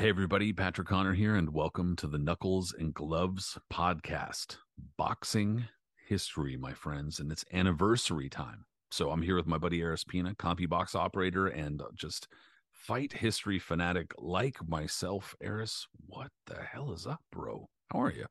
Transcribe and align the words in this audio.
Hey, 0.00 0.10
everybody, 0.10 0.52
Patrick 0.52 0.86
Connor 0.86 1.12
here, 1.12 1.34
and 1.34 1.52
welcome 1.52 1.96
to 1.96 2.06
the 2.06 2.20
Knuckles 2.20 2.72
and 2.72 2.94
Gloves 2.94 3.58
podcast. 3.68 4.58
Boxing 4.96 5.64
history, 6.06 6.56
my 6.56 6.72
friends, 6.72 7.18
and 7.18 7.32
it's 7.32 7.44
anniversary 7.52 8.28
time. 8.28 8.64
So 8.92 9.10
I'm 9.10 9.22
here 9.22 9.34
with 9.34 9.48
my 9.48 9.58
buddy 9.58 9.82
Aris 9.82 10.04
Pina, 10.04 10.36
CompuBox 10.36 10.94
operator, 10.94 11.48
and 11.48 11.82
uh, 11.82 11.86
just 11.96 12.28
fight 12.70 13.12
history 13.12 13.58
fanatic 13.58 14.14
like 14.18 14.58
myself. 14.68 15.34
Aris, 15.44 15.88
what 16.06 16.28
the 16.46 16.62
hell 16.62 16.92
is 16.92 17.04
up, 17.04 17.22
bro? 17.32 17.68
How 17.92 18.00
are 18.02 18.12
you? 18.12 18.26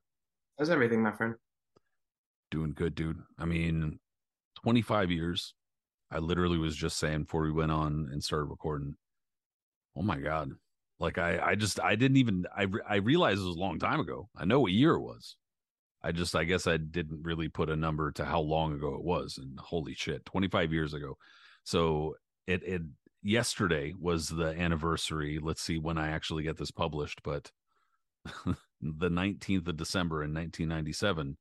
How's 0.58 0.70
everything, 0.70 1.04
my 1.04 1.12
friend? 1.12 1.36
Doing 2.50 2.72
good, 2.72 2.96
dude. 2.96 3.20
I 3.38 3.44
mean, 3.44 4.00
25 4.64 5.12
years. 5.12 5.54
I 6.10 6.20
literally 6.20 6.60
was 6.60 6.78
just 6.78 6.98
saying 6.98 7.24
before 7.24 7.42
we 7.42 7.52
went 7.52 7.74
on 7.74 8.08
and 8.10 8.24
started 8.24 8.46
recording. 8.46 8.96
Oh 9.98 10.02
my 10.02 10.18
god, 10.18 10.52
like 11.00 11.18
I, 11.18 11.40
I 11.40 11.56
just, 11.56 11.80
I 11.80 11.96
didn't 11.96 12.18
even, 12.18 12.46
I, 12.56 12.68
I 12.88 12.96
realized 12.98 13.42
it 13.42 13.48
was 13.48 13.56
a 13.56 13.60
long 13.60 13.80
time 13.80 14.00
ago. 14.00 14.30
I 14.36 14.46
know 14.46 14.60
what 14.60 14.72
year 14.72 14.94
it 14.94 15.02
was. 15.02 15.36
I 16.04 16.12
just, 16.12 16.36
I 16.36 16.44
guess 16.44 16.68
I 16.68 16.78
didn't 16.78 17.24
really 17.24 17.50
put 17.50 17.70
a 17.70 17.76
number 17.76 18.12
to 18.14 18.26
how 18.26 18.40
long 18.40 18.74
ago 18.74 18.96
it 18.96 19.04
was. 19.04 19.38
And 19.38 19.60
holy 19.60 19.94
shit, 19.94 20.26
25 20.26 20.72
years 20.74 20.94
ago. 20.94 21.18
So 21.64 22.16
it, 22.46 22.64
it, 22.64 22.82
yesterday 23.22 23.94
was 24.00 24.30
the 24.30 24.48
anniversary. 24.48 25.40
Let's 25.42 25.62
see 25.62 25.78
when 25.80 25.98
I 25.98 26.10
actually 26.10 26.44
get 26.44 26.58
this 26.58 26.72
published, 26.72 27.22
but 27.24 27.52
the 28.82 29.10
19th 29.10 29.68
of 29.68 29.78
December 29.78 30.24
in 30.24 30.34
1997, 30.34 31.38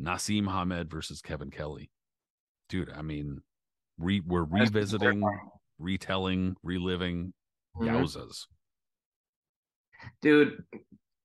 Naseem 0.00 0.48
Hamed 0.50 0.90
versus 0.90 1.20
Kevin 1.20 1.50
Kelley. 1.50 1.90
Dude, 2.68 2.90
I 2.90 3.02
mean, 3.02 3.40
re, 3.98 4.20
we're 4.20 4.44
revisiting, 4.44 5.22
retelling, 5.78 6.56
reliving 6.62 7.32
Mhm. 7.76 7.88
Yowzas. 7.88 8.46
Dude, 10.22 10.62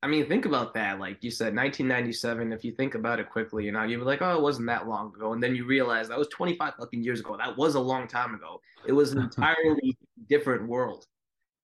I 0.02 0.08
mean, 0.08 0.28
think 0.28 0.46
about 0.46 0.74
that. 0.76 1.00
Like 1.00 1.24
you 1.24 1.32
said, 1.32 1.56
1997, 1.56 2.54
if 2.54 2.64
you 2.64 2.72
think 2.72 2.96
about 2.96 3.20
it 3.20 3.30
quickly, 3.30 3.66
you 3.66 3.72
know, 3.72 3.84
you'd 3.84 4.00
be 4.00 4.06
like, 4.06 4.22
oh, 4.22 4.36
it 4.36 4.42
wasn't 4.42 4.68
that 4.68 4.88
long 4.88 5.14
ago. 5.16 5.34
And 5.34 5.44
then 5.44 5.56
you 5.56 5.66
realize 5.66 6.08
that 6.08 6.18
was 6.18 6.30
25 6.30 6.76
fucking 6.80 7.04
years 7.04 7.20
ago. 7.20 7.36
That 7.38 7.58
was 7.58 7.76
a 7.76 7.80
long 7.80 8.08
time 8.08 8.34
ago. 8.34 8.62
It 8.86 8.94
was 8.94 9.12
an 9.12 9.20
entirely 9.24 9.98
different 10.30 10.68
world. 10.68 11.06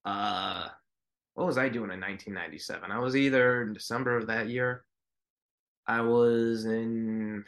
Uh, 0.04 0.68
what 1.34 1.46
was 1.46 1.58
I 1.58 1.68
doing 1.68 1.90
in 1.90 2.00
1997? 2.00 2.90
I 2.90 2.98
was 2.98 3.16
either 3.16 3.62
in 3.62 3.72
December 3.72 4.16
of 4.16 4.26
that 4.26 4.48
year. 4.48 4.84
I 5.86 6.00
was 6.00 6.64
in 6.64 7.44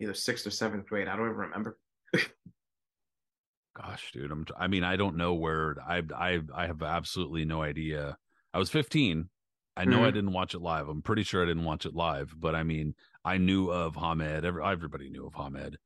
either 0.00 0.14
sixth 0.14 0.46
or 0.46 0.50
seventh 0.50 0.86
grade. 0.86 1.08
I 1.08 1.16
don't 1.16 1.26
even 1.26 1.36
remember. 1.36 1.78
Gosh, 3.76 4.12
dude, 4.12 4.30
I'm. 4.30 4.46
I 4.56 4.68
mean, 4.68 4.84
I 4.84 4.94
don't 4.96 5.16
know 5.16 5.34
where. 5.34 5.76
I 5.84 6.02
I 6.14 6.40
I 6.54 6.66
have 6.66 6.82
absolutely 6.82 7.44
no 7.44 7.62
idea. 7.62 8.16
I 8.54 8.58
was 8.58 8.70
15. 8.70 9.30
I 9.76 9.84
know 9.86 10.04
I 10.04 10.10
Mhm. 10.10 10.12
didn't 10.12 10.32
watch 10.32 10.54
it 10.54 10.60
live. 10.60 10.88
I'm 10.88 11.02
pretty 11.02 11.24
sure 11.24 11.42
I 11.42 11.46
didn't 11.46 11.64
watch 11.64 11.86
it 11.86 11.94
live, 11.94 12.34
but 12.38 12.54
I 12.54 12.62
mean, 12.64 12.94
I 13.24 13.38
knew 13.38 13.70
of 13.70 13.96
Hamed. 13.96 14.44
Every, 14.46 14.64
everybody 14.64 15.10
knew 15.10 15.26
of 15.26 15.34
Hamed, 15.34 15.78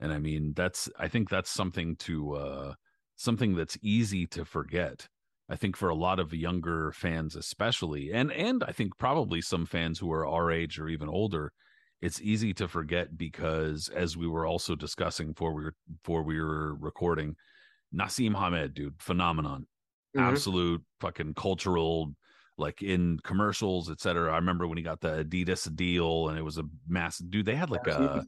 and 0.00 0.12
I 0.12 0.18
mean, 0.18 0.54
that's. 0.54 0.88
I 0.98 1.08
think 1.08 1.30
that's 1.30 1.50
something 1.50 1.96
to 1.98 2.34
uh 2.34 2.74
something 3.16 3.54
that's 3.56 3.78
easy 3.82 4.26
to 4.28 4.44
forget. 4.44 5.08
I 5.48 5.56
think 5.56 5.76
for 5.76 5.88
a 5.90 5.94
lot 5.94 6.20
of 6.20 6.34
younger 6.34 6.92
fans, 6.92 7.36
especially, 7.36 8.12
and 8.12 8.32
and 8.32 8.64
I 8.64 8.72
think 8.72 8.98
probably 8.98 9.42
some 9.42 9.66
fans 9.66 9.98
who 10.00 10.12
are 10.12 10.26
our 10.26 10.50
age 10.50 10.78
or 10.80 10.88
even 10.88 11.08
older, 11.08 11.52
it's 12.02 12.20
easy 12.20 12.54
to 12.54 12.68
forget 12.68 13.16
because 13.18 13.88
as 13.90 14.16
we 14.16 14.26
were 14.28 14.46
also 14.46 14.74
discussing 14.76 15.28
before 15.32 15.54
we 15.54 15.64
were 15.64 15.76
before 16.02 16.22
we 16.24 16.40
were 16.40 16.74
recording, 16.76 17.36
Naseem 17.94 18.34
Hamed, 18.36 18.74
dude, 18.74 19.00
phenomenon, 19.00 19.66
Mhm. 20.16 20.22
absolute 20.22 20.82
fucking 21.00 21.34
cultural, 21.34 22.14
like 22.58 22.82
in 22.82 23.18
commercials, 23.24 23.90
etc. 23.90 24.32
I 24.32 24.36
remember 24.36 24.66
when 24.66 24.78
he 24.78 24.84
got 24.84 25.00
the 25.00 25.24
Adidas 25.24 25.74
deal, 25.74 26.28
and 26.28 26.38
it 26.38 26.42
was 26.42 26.58
a 26.58 26.64
massive 26.86 27.30
dude. 27.30 27.46
They 27.46 27.54
had 27.56 27.70
like 27.70 27.86
a, 27.86 28.24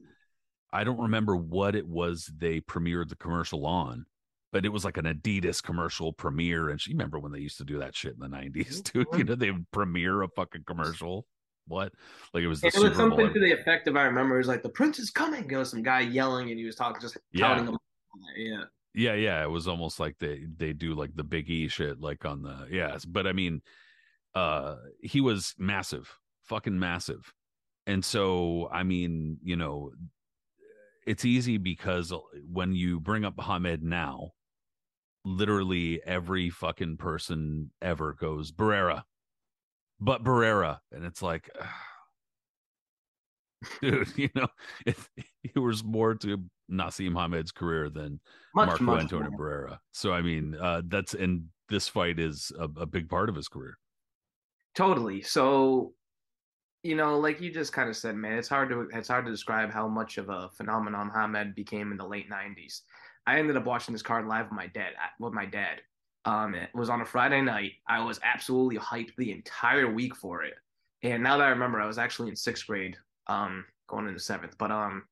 I 0.72 0.84
don't 0.84 1.00
remember 1.00 1.37
what 1.37 1.75
it 1.77 1.87
was 1.87 2.31
they 2.37 2.61
premiered 2.61 3.09
the 3.09 3.17
commercial 3.17 3.67
on. 3.67 4.06
But 4.53 4.65
it 4.65 4.69
was 4.69 4.84
like 4.84 4.97
an 4.99 5.05
Adidas 5.06 5.61
commercial 5.61 6.12
premiere, 6.12 6.69
and 6.69 6.81
she 6.81 6.93
remember 6.93 7.19
when 7.19 7.33
they 7.33 7.41
used 7.41 7.59
to 7.59 7.65
do 7.65 7.81
that 7.81 7.97
shit 7.97 8.15
in 8.15 8.21
the 8.21 8.28
nineties, 8.28 8.81
dude. 8.83 9.09
You 9.16 9.25
know, 9.25 9.34
they 9.34 9.51
would 9.51 9.69
premiere 9.72 10.22
a 10.22 10.28
fucking 10.28 10.62
commercial. 10.65 11.27
What? 11.66 11.93
Like 12.33 12.45
it 12.45 12.47
was 12.47 12.61
the 12.61 12.69
It 12.69 12.75
was 12.77 12.95
something 12.97 13.33
to 13.33 13.41
the 13.41 13.51
effect 13.53 13.89
of 13.89 13.97
I 13.97 14.03
remember 14.05 14.37
it 14.37 14.39
was 14.39 14.47
like 14.47 14.62
the 14.62 14.69
prince 14.69 14.99
is 15.01 15.11
coming. 15.11 15.51
You 15.51 15.56
know, 15.56 15.65
some 15.65 15.83
guy 15.83 16.01
yelling 16.01 16.51
and 16.51 16.59
he 16.59 16.65
was 16.65 16.77
talking 16.77 17.01
just 17.01 17.16
Yeah. 17.33 17.62
them. 17.62 17.77
Yeah. 18.37 18.65
Yeah, 18.94 19.15
yeah, 19.15 19.43
it 19.43 19.50
was 19.50 19.66
almost 19.66 19.99
like 19.99 20.19
they 20.19 20.44
they 20.56 20.72
do 20.72 20.94
like 20.94 21.15
the 21.16 21.25
Big 21.25 21.50
E 21.50 21.69
shit, 21.69 22.00
like 22.00 22.25
on 22.25 22.43
the 22.43 22.69
yes. 22.71 23.05
But 23.05 23.27
I 23.27 23.32
mean, 23.32 23.60
uh, 24.34 24.77
he 25.03 25.21
was 25.21 25.55
massive, 25.59 26.12
fucking 26.44 26.78
massive, 26.78 27.33
and 27.87 28.04
so 28.04 28.69
I 28.72 28.84
mean, 28.84 29.38
you 29.43 29.56
know, 29.56 29.93
it's 31.06 31.25
easy 31.25 31.59
because 31.59 32.12
when 32.50 32.75
you 32.75 33.00
bring 33.00 33.25
up 33.25 33.41
Hamed 33.41 33.83
now, 33.83 34.33
literally 35.25 36.00
every 36.04 36.50
fucking 36.50 36.97
person 36.99 37.71
ever 37.83 38.12
goes 38.15 38.53
Barrera, 38.53 39.04
but 40.00 40.25
Barrera, 40.25 40.81
and 40.93 41.04
it's 41.04 41.22
like. 41.22 41.50
Dude, 43.81 44.09
you 44.16 44.28
know, 44.34 44.49
it, 44.87 44.97
it 45.43 45.59
was 45.59 45.83
more 45.84 46.15
to 46.16 46.44
Naseem 46.70 47.14
Hamed's 47.14 47.52
career 47.52 47.88
than 47.91 48.20
Much, 48.54 48.69
Marco 48.69 48.84
much 48.84 49.00
Antonio 49.02 49.30
more. 49.30 49.69
Barrera. 49.69 49.78
So 49.92 50.12
I 50.12 50.22
mean, 50.22 50.56
uh, 50.60 50.82
that's 50.86 51.14
and 51.14 51.47
this 51.69 51.88
fight 51.88 52.19
is 52.19 52.52
a, 52.58 52.69
a 52.80 52.86
big 52.86 53.08
part 53.08 53.28
of 53.28 53.36
his 53.36 53.48
career. 53.48 53.78
Totally. 54.74 55.22
So, 55.22 55.94
you 56.82 56.97
know, 56.97 57.19
like 57.19 57.41
you 57.41 57.53
just 57.53 57.72
kind 57.72 57.88
of 57.88 57.97
said, 57.97 58.16
man, 58.16 58.38
it's 58.38 58.48
hard 58.48 58.69
to 58.70 58.88
it's 58.92 59.08
hard 59.08 59.24
to 59.26 59.30
describe 59.30 59.70
how 59.70 59.86
much 59.88 60.19
of 60.19 60.28
a 60.28 60.50
phenomenon 60.56 61.10
Hamed 61.14 61.54
became 61.54 61.91
in 61.92 61.97
the 61.97 62.06
late 62.06 62.30
'90s. 62.30 62.80
I 63.26 63.38
ended 63.38 63.56
up 63.56 63.64
watching 63.64 63.92
this 63.92 64.03
card 64.03 64.26
live 64.26 64.47
with 64.47 64.56
my 64.56 64.66
dad. 64.66 64.92
With 65.19 65.32
my 65.32 65.47
dad, 65.47 65.80
um, 66.24 66.54
it 66.54 66.70
was 66.74 66.91
on 66.91 67.00
a 67.00 67.06
Friday 67.06 67.41
night. 67.41 67.72
I 67.88 68.03
was 68.03 68.20
absolutely 68.22 68.78
hyped 68.78 69.14
the 69.16 69.32
entire 69.32 69.91
week 69.91 70.14
for 70.16 70.42
it. 70.42 70.54
And 71.03 71.22
now 71.22 71.36
that 71.38 71.44
I 71.44 71.50
remember, 71.50 71.80
I 71.80 71.86
was 71.86 71.98
actually 71.98 72.30
in 72.30 72.36
sixth 72.36 72.66
grade, 72.66 72.97
um, 73.26 73.64
going 73.88 74.08
into 74.08 74.20
seventh. 74.20 74.56
But 74.58 74.70
um, 74.70 75.04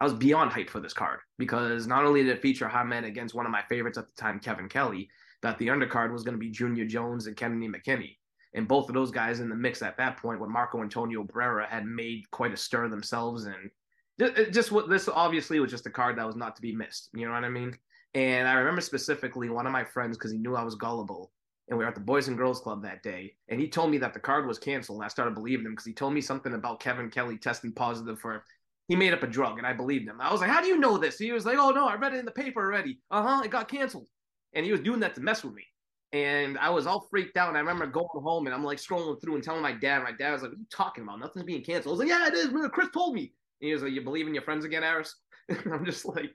I 0.00 0.04
was 0.04 0.14
beyond 0.14 0.50
hyped 0.50 0.70
for 0.70 0.80
this 0.80 0.92
card 0.92 1.20
because 1.38 1.86
not 1.86 2.04
only 2.04 2.22
did 2.22 2.36
it 2.36 2.42
feature 2.42 2.68
Hamed 2.68 3.04
against 3.04 3.34
one 3.34 3.46
of 3.46 3.52
my 3.52 3.62
favorites 3.68 3.98
at 3.98 4.06
the 4.06 4.20
time, 4.20 4.40
Kevin 4.40 4.68
Kelley, 4.68 5.08
that 5.42 5.58
the 5.58 5.68
undercard 5.68 6.12
was 6.12 6.22
going 6.22 6.34
to 6.34 6.38
be 6.38 6.50
Junior 6.50 6.84
Jones 6.84 7.26
and 7.26 7.36
Kennedy 7.36 7.68
McKinney. 7.68 8.16
And 8.54 8.68
both 8.68 8.88
of 8.88 8.94
those 8.94 9.10
guys 9.10 9.40
in 9.40 9.48
the 9.48 9.54
mix 9.54 9.82
at 9.82 9.96
that 9.98 10.16
point 10.16 10.40
when 10.40 10.50
Marco 10.50 10.82
Antonio 10.82 11.24
Barrera 11.24 11.66
had 11.68 11.86
made 11.86 12.30
quite 12.30 12.52
a 12.52 12.56
stir 12.56 12.88
themselves 12.88 13.44
and 13.44 13.70
just, 14.18 14.52
just 14.52 14.72
what 14.72 14.88
this 14.88 15.08
obviously 15.08 15.60
was 15.60 15.70
just 15.70 15.86
a 15.86 15.90
card 15.90 16.16
that 16.18 16.26
was 16.26 16.36
not 16.36 16.56
to 16.56 16.62
be 16.62 16.74
missed 16.74 17.10
you 17.14 17.26
know 17.26 17.32
what 17.32 17.44
i 17.44 17.48
mean? 17.48 17.76
And 18.14 18.48
i 18.48 18.54
remember 18.54 18.80
specifically 18.80 19.50
one 19.50 19.66
of 19.66 19.72
my 19.72 19.84
friends 19.84 20.16
because 20.16 20.32
he 20.32 20.38
knew 20.38 20.56
i 20.56 20.62
was 20.62 20.74
gullible 20.74 21.32
and 21.68 21.76
we 21.76 21.84
were 21.84 21.88
at 21.88 21.94
the 21.94 22.00
boys 22.00 22.28
and 22.28 22.36
girls 22.36 22.60
club 22.60 22.82
that 22.82 23.02
day 23.02 23.34
and 23.48 23.60
he 23.60 23.68
told 23.68 23.90
me 23.90 23.98
that 23.98 24.14
the 24.14 24.20
card 24.20 24.46
was 24.46 24.58
canceled 24.58 24.98
and 24.98 25.04
i 25.04 25.08
started 25.08 25.34
believing 25.34 25.66
him 25.66 25.72
because 25.72 25.84
he 25.84 25.92
told 25.92 26.14
me 26.14 26.20
something 26.20 26.54
about 26.54 26.80
kevin 26.80 27.10
kelley 27.10 27.36
testing 27.36 27.72
positive 27.72 28.18
for 28.18 28.42
he 28.88 28.96
made 28.96 29.12
up 29.12 29.22
a 29.22 29.26
drug 29.26 29.58
and 29.58 29.66
i 29.66 29.72
believed 29.72 30.08
him 30.08 30.20
i 30.20 30.30
was 30.30 30.40
like 30.40 30.50
how 30.50 30.60
do 30.60 30.68
you 30.68 30.78
know 30.78 30.96
this 30.98 31.18
he 31.18 31.32
was 31.32 31.46
like 31.46 31.58
oh 31.58 31.70
no 31.70 31.86
i 31.86 31.94
read 31.94 32.14
it 32.14 32.18
in 32.18 32.24
the 32.24 32.30
paper 32.30 32.60
already 32.60 32.98
uh-huh 33.10 33.42
it 33.44 33.50
got 33.50 33.68
canceled 33.68 34.08
and 34.54 34.64
he 34.64 34.72
was 34.72 34.80
doing 34.80 35.00
that 35.00 35.14
to 35.14 35.20
mess 35.20 35.44
with 35.44 35.54
me 35.54 35.64
and 36.12 36.56
I 36.58 36.70
was 36.70 36.86
all 36.86 37.00
freaked 37.00 37.36
out. 37.36 37.48
And 37.48 37.56
I 37.56 37.60
remember 37.60 37.86
going 37.86 38.22
home 38.22 38.46
and 38.46 38.54
I'm 38.54 38.64
like 38.64 38.78
scrolling 38.78 39.20
through 39.20 39.34
and 39.34 39.44
telling 39.44 39.62
my 39.62 39.72
dad. 39.72 40.02
My 40.02 40.12
dad 40.12 40.32
was 40.32 40.42
like, 40.42 40.52
"What 40.52 40.56
are 40.56 40.60
you 40.60 40.66
talking 40.70 41.04
about? 41.04 41.20
Nothing's 41.20 41.44
being 41.44 41.62
canceled." 41.62 41.88
I 41.88 41.94
was 41.94 41.98
like, 41.98 42.08
"Yeah, 42.08 42.28
it 42.28 42.34
is. 42.34 42.70
Chris 42.72 42.88
told 42.92 43.14
me." 43.14 43.32
And 43.60 43.68
he 43.68 43.72
was 43.72 43.82
like, 43.82 43.92
"You 43.92 44.02
believe 44.02 44.26
in 44.26 44.34
your 44.34 44.42
friends 44.42 44.64
again, 44.64 44.84
Aris?" 44.84 45.14
And 45.48 45.72
I'm 45.72 45.84
just 45.84 46.04
like, 46.04 46.34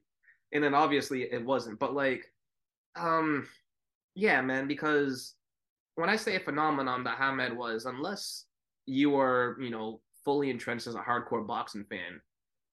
and 0.53 0.63
then 0.63 0.73
obviously 0.73 1.23
it 1.23 1.43
wasn't. 1.43 1.79
But 1.79 1.93
like, 1.93 2.25
um, 2.95 3.47
yeah, 4.15 4.41
man, 4.41 4.67
because 4.67 5.35
when 5.95 6.09
I 6.09 6.15
say 6.15 6.35
a 6.35 6.39
phenomenon 6.39 7.03
that 7.03 7.17
Hamed 7.17 7.57
was, 7.57 7.85
unless 7.85 8.45
you 8.85 9.09
were, 9.09 9.57
you 9.59 9.69
know, 9.69 10.01
fully 10.23 10.49
entrenched 10.49 10.87
as 10.87 10.95
a 10.95 10.99
hardcore 10.99 11.45
boxing 11.45 11.85
fan, 11.85 12.21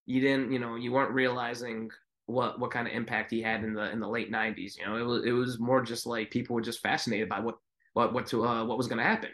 you 0.08 0.22
didn't, 0.22 0.50
you 0.50 0.58
know, 0.58 0.74
you 0.76 0.90
weren't 0.90 1.12
realizing 1.12 1.90
what 2.24 2.58
what 2.58 2.70
kind 2.70 2.88
of 2.88 2.94
impact 2.94 3.30
he 3.30 3.42
had 3.42 3.62
in 3.62 3.74
the 3.74 3.90
in 3.92 4.00
the 4.00 4.08
late 4.08 4.32
'90s. 4.32 4.78
You 4.78 4.86
know, 4.86 4.96
it 4.96 5.02
was 5.02 5.24
it 5.26 5.32
was 5.32 5.58
more 5.60 5.82
just 5.82 6.06
like 6.06 6.30
people 6.30 6.54
were 6.54 6.62
just 6.62 6.80
fascinated 6.80 7.28
by 7.28 7.40
what 7.40 7.56
what 7.92 8.14
what 8.14 8.26
to 8.28 8.46
uh, 8.46 8.64
what 8.64 8.78
was 8.78 8.86
going 8.86 8.98
to 8.98 9.04
happen. 9.04 9.28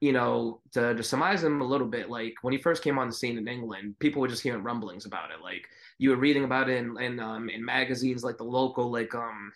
You 0.00 0.12
know, 0.12 0.60
to, 0.72 0.94
to 0.94 1.02
surmise 1.02 1.42
him 1.42 1.60
a 1.62 1.66
little 1.66 1.86
bit, 1.86 2.10
like 2.10 2.34
when 2.42 2.52
he 2.52 2.58
first 2.58 2.84
came 2.84 2.98
on 2.98 3.08
the 3.08 3.14
scene 3.14 3.38
in 3.38 3.48
England, 3.48 3.96
people 4.00 4.20
were 4.20 4.28
just 4.28 4.42
hearing 4.42 4.62
rumblings 4.62 5.06
about 5.06 5.30
it. 5.30 5.42
Like 5.42 5.66
you 5.96 6.10
were 6.10 6.16
reading 6.16 6.44
about 6.44 6.68
it 6.68 6.76
in 6.76 7.00
in, 7.00 7.20
um, 7.20 7.48
in 7.48 7.64
magazines 7.64 8.22
like 8.22 8.36
the 8.36 8.44
local, 8.44 8.92
like 8.92 9.14
um, 9.14 9.50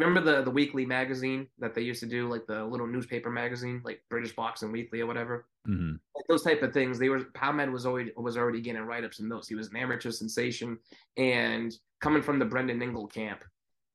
remember 0.00 0.20
the 0.20 0.42
the 0.42 0.50
weekly 0.50 0.86
magazine 0.86 1.46
that 1.58 1.74
they 1.74 1.82
used 1.82 2.00
to 2.00 2.06
do, 2.06 2.28
like 2.28 2.46
the 2.46 2.64
little 2.64 2.86
newspaper 2.86 3.30
magazine, 3.30 3.82
like 3.84 4.02
British 4.08 4.34
Boxing 4.34 4.72
Weekly 4.72 5.00
or 5.00 5.06
whatever. 5.06 5.46
Mm-hmm. 5.68 5.96
Like 6.14 6.24
those 6.28 6.42
type 6.42 6.62
of 6.62 6.72
things. 6.72 6.98
They 6.98 7.08
were 7.08 7.26
Hamed 7.36 7.70
was 7.70 7.86
always 7.86 8.10
was 8.16 8.36
already 8.36 8.60
getting 8.60 8.82
write 8.82 9.04
ups 9.04 9.20
in 9.20 9.28
those. 9.28 9.48
He 9.48 9.54
was 9.54 9.68
an 9.68 9.76
amateur 9.76 10.10
sensation, 10.10 10.78
and 11.16 11.72
coming 12.00 12.22
from 12.22 12.38
the 12.38 12.44
Brendan 12.44 12.82
Ingle 12.82 13.06
camp, 13.06 13.44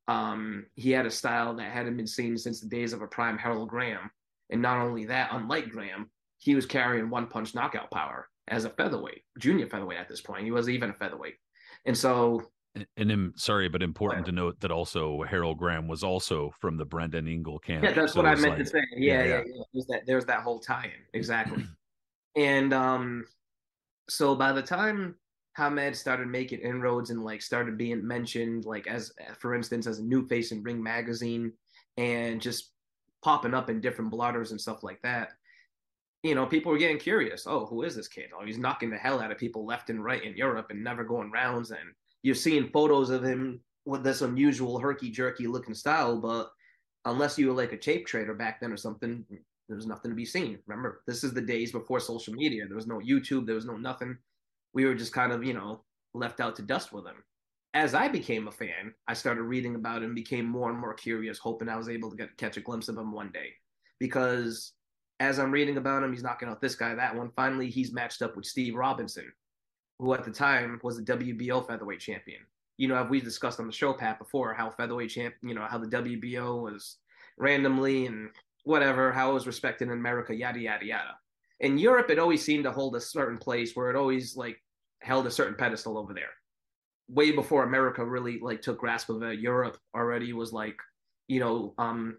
um, 0.08 0.66
he 0.76 0.92
had 0.92 1.06
a 1.06 1.12
style 1.12 1.56
that 1.56 1.72
hadn't 1.72 1.98
been 1.98 2.08
seen 2.08 2.38
since 2.38 2.60
the 2.60 2.68
days 2.68 2.94
of 2.94 3.02
a 3.02 3.08
prime 3.08 3.38
Herol 3.38 3.68
Graham. 3.68 4.12
And 4.52 4.62
not 4.62 4.78
only 4.78 5.06
that, 5.06 5.30
unlike 5.32 5.70
Graham, 5.70 6.12
he 6.38 6.54
was 6.54 6.68
carrying 6.68 7.10
one 7.10 7.28
punch 7.28 7.56
knockout 7.56 7.90
power 7.90 8.30
as 8.48 8.66
a 8.66 8.70
featherweight, 8.70 9.24
junior 9.40 9.66
featherweight 9.66 9.98
at 9.98 10.08
this 10.08 10.22
point. 10.22 10.44
He 10.44 10.52
wasn't 10.52 10.76
even 10.76 10.92
a 10.92 10.94
featherweight. 10.94 11.36
And 11.86 11.98
so 11.98 12.44
and, 12.76 13.12
and 13.12 13.34
sorry, 13.40 13.70
but 13.70 13.82
important 13.82 14.26
to 14.26 14.32
note 14.32 14.60
that 14.60 14.72
also 14.72 15.24
Herol 15.24 15.56
Graham 15.56 15.88
was 15.88 16.04
also 16.04 16.54
from 16.60 16.78
the 16.78 16.86
Brendan 16.86 17.28
Ingle 17.28 17.60
camp. 17.60 17.84
Yeah, 17.84 17.94
that's 17.94 18.14
so 18.14 18.22
what 18.22 18.28
I 18.28 18.36
meant 18.36 18.58
like, 18.58 18.58
to 18.60 18.66
say. 18.66 18.82
Yeah, 18.96 19.24
yeah, 19.24 19.24
yeah. 19.24 19.44
yeah. 19.46 19.64
There's 19.74 19.86
that 19.88 20.02
there's 20.06 20.26
that 20.26 20.42
whole 20.42 20.60
tie-in. 20.60 20.92
Exactly. 21.14 21.66
and 22.36 22.74
um 22.74 23.26
so 24.10 24.36
by 24.36 24.52
the 24.52 24.62
time 24.62 25.16
Hamed 25.56 25.96
started 25.96 26.28
making 26.28 26.60
inroads 26.60 27.10
and 27.10 27.24
like 27.24 27.42
started 27.42 27.78
being 27.78 28.06
mentioned, 28.06 28.66
like 28.66 28.88
as 28.88 29.14
for 29.40 29.56
instance, 29.56 29.88
as 29.88 30.00
a 30.00 30.04
new 30.04 30.28
face 30.28 30.52
in 30.52 30.62
Ring 30.64 30.84
Magazine, 30.84 31.54
and 31.98 32.42
just 32.42 32.72
popping 33.24 33.54
up 33.54 33.70
in 33.70 33.82
different 33.82 34.12
blotters 34.12 34.52
and 34.52 34.60
stuff 34.62 34.84
like 34.84 35.02
that. 35.02 35.30
You 36.24 36.36
know, 36.36 36.46
people 36.46 36.72
were 36.72 36.78
getting 36.78 37.00
curious. 37.00 37.46
Oh, 37.48 37.66
who 37.66 37.84
is 37.84 37.96
this 37.96 38.08
kid? 38.08 38.30
Oh, 38.38 38.46
he's 38.46 38.58
knocking 38.58 38.90
the 38.90 38.98
hell 38.98 39.20
out 39.20 39.32
of 39.32 39.38
people 39.38 39.66
left 39.66 39.90
and 39.90 40.04
right 40.04 40.24
in 40.24 40.36
Europe 40.36 40.68
and 40.72 40.84
never 40.84 41.04
going 41.04 41.32
rounds. 41.32 41.72
And 41.72 41.94
you're 42.26 42.34
seeing 42.34 42.70
photos 42.70 43.12
of 43.12 43.24
him 43.24 43.60
with 43.86 44.04
this 44.04 44.22
unusual 44.22 44.80
herky 44.80 45.12
jerky 45.12 45.46
looking 45.46 45.76
style, 45.76 46.18
but 46.18 46.50
unless 47.06 47.38
you 47.38 47.46
were 47.46 47.54
like 47.54 47.72
a 47.72 47.78
tape 47.78 48.08
trader 48.08 48.34
back 48.34 48.60
then 48.60 48.72
or 48.72 48.78
something, 48.78 49.24
there 49.70 49.78
was 49.78 49.86
nothing 49.86 50.10
to 50.10 50.16
be 50.16 50.26
seen. 50.26 50.58
Remember, 50.66 51.04
this 51.06 51.24
is 51.24 51.36
the 51.36 51.42
days 51.42 51.72
before 51.72 52.00
social 52.00 52.34
media. 52.34 52.66
There 52.66 52.76
was 52.76 52.88
no 52.88 52.98
YouTube. 52.98 53.46
There 53.46 53.54
was 53.54 53.68
no 53.68 53.78
nothing 53.78 54.18
we 54.74 54.86
were 54.86 54.96
just 54.96 55.14
kind 55.14 55.32
of, 55.32 55.44
you 55.44 55.54
know, 55.54 55.84
left 56.16 56.40
out 56.40 56.56
to 56.56 56.64
dust 56.64 56.92
with 56.92 57.06
him. 57.06 57.24
As 57.76 57.94
I 57.94 58.08
became 58.08 58.48
a 58.48 58.52
fan, 58.52 58.96
I 59.08 59.14
started 59.14 59.44
reading 59.44 59.76
about 59.76 60.02
him, 60.02 60.16
became 60.16 60.46
more 60.46 60.72
and 60.72 60.80
more 60.80 60.96
curious, 60.96 61.38
hoping 61.38 61.70
I 61.70 61.78
was 61.78 61.90
able 61.90 62.10
to 62.10 62.18
get 62.18 62.36
catch 62.38 62.58
a 62.58 62.62
glimpse 62.62 62.90
of 62.90 62.98
him 62.98 63.12
one 63.12 63.32
day. 63.32 63.50
Because 64.00 64.74
as 65.20 65.38
I'm 65.38 65.52
reading 65.52 65.78
about 65.78 66.02
him, 66.02 66.12
he's 66.12 66.24
knocking 66.24 66.50
out 66.50 66.60
this 66.60 66.76
guy, 66.76 66.96
that 66.96 67.16
one. 67.16 67.30
Finally, 67.36 67.70
he's 67.70 67.94
matched 67.94 68.24
up 68.24 68.36
with 68.36 68.48
Steve 68.48 68.74
Robinson, 68.74 69.32
who 70.00 70.14
at 70.14 70.24
the 70.24 70.32
time 70.32 70.80
was 70.84 70.98
the 70.98 71.04
WBO 71.04 71.66
featherweight 71.66 72.00
champion. 72.00 72.42
You 72.78 72.88
know, 72.88 72.96
have 72.96 73.10
we 73.10 73.22
discussed 73.22 73.60
on 73.60 73.68
the 73.68 73.74
show, 73.74 73.94
Pat, 73.94 74.20
before 74.20 74.54
how 74.54 74.70
featherweight 74.70 75.10
champ, 75.10 75.36
you 75.42 75.56
know, 75.56 75.66
how 75.70 75.78
the 75.78 75.88
WBO 75.88 76.62
was 76.62 76.98
randomly 77.38 78.06
and 78.06 78.30
whatever, 78.64 79.12
how 79.12 79.32
it 79.32 79.34
was 79.34 79.48
respected 79.48 79.88
in 79.88 79.94
America, 79.94 80.36
yada 80.36 80.60
yada 80.60 80.86
yada. 80.86 81.18
In 81.62 81.78
Europe, 81.78 82.10
it 82.10 82.20
always 82.20 82.44
seemed 82.44 82.66
to 82.66 82.72
hold 82.72 82.96
a 82.96 83.02
certain 83.02 83.38
place 83.38 83.76
where 83.76 83.90
it 83.90 83.96
always 83.96 84.36
like 84.36 84.62
held 85.02 85.26
a 85.26 85.32
certain 85.32 85.56
pedestal 85.56 85.98
over 85.98 86.14
there. 86.14 86.32
Way 87.08 87.32
before 87.32 87.64
America 87.64 88.04
really 88.04 88.40
like 88.42 88.62
took 88.62 88.80
grasp 88.80 89.10
of 89.10 89.24
it, 89.24 89.40
Europe 89.40 89.78
already 89.96 90.34
was 90.34 90.52
like, 90.52 90.78
you 91.28 91.40
know, 91.40 91.74
um, 91.78 92.18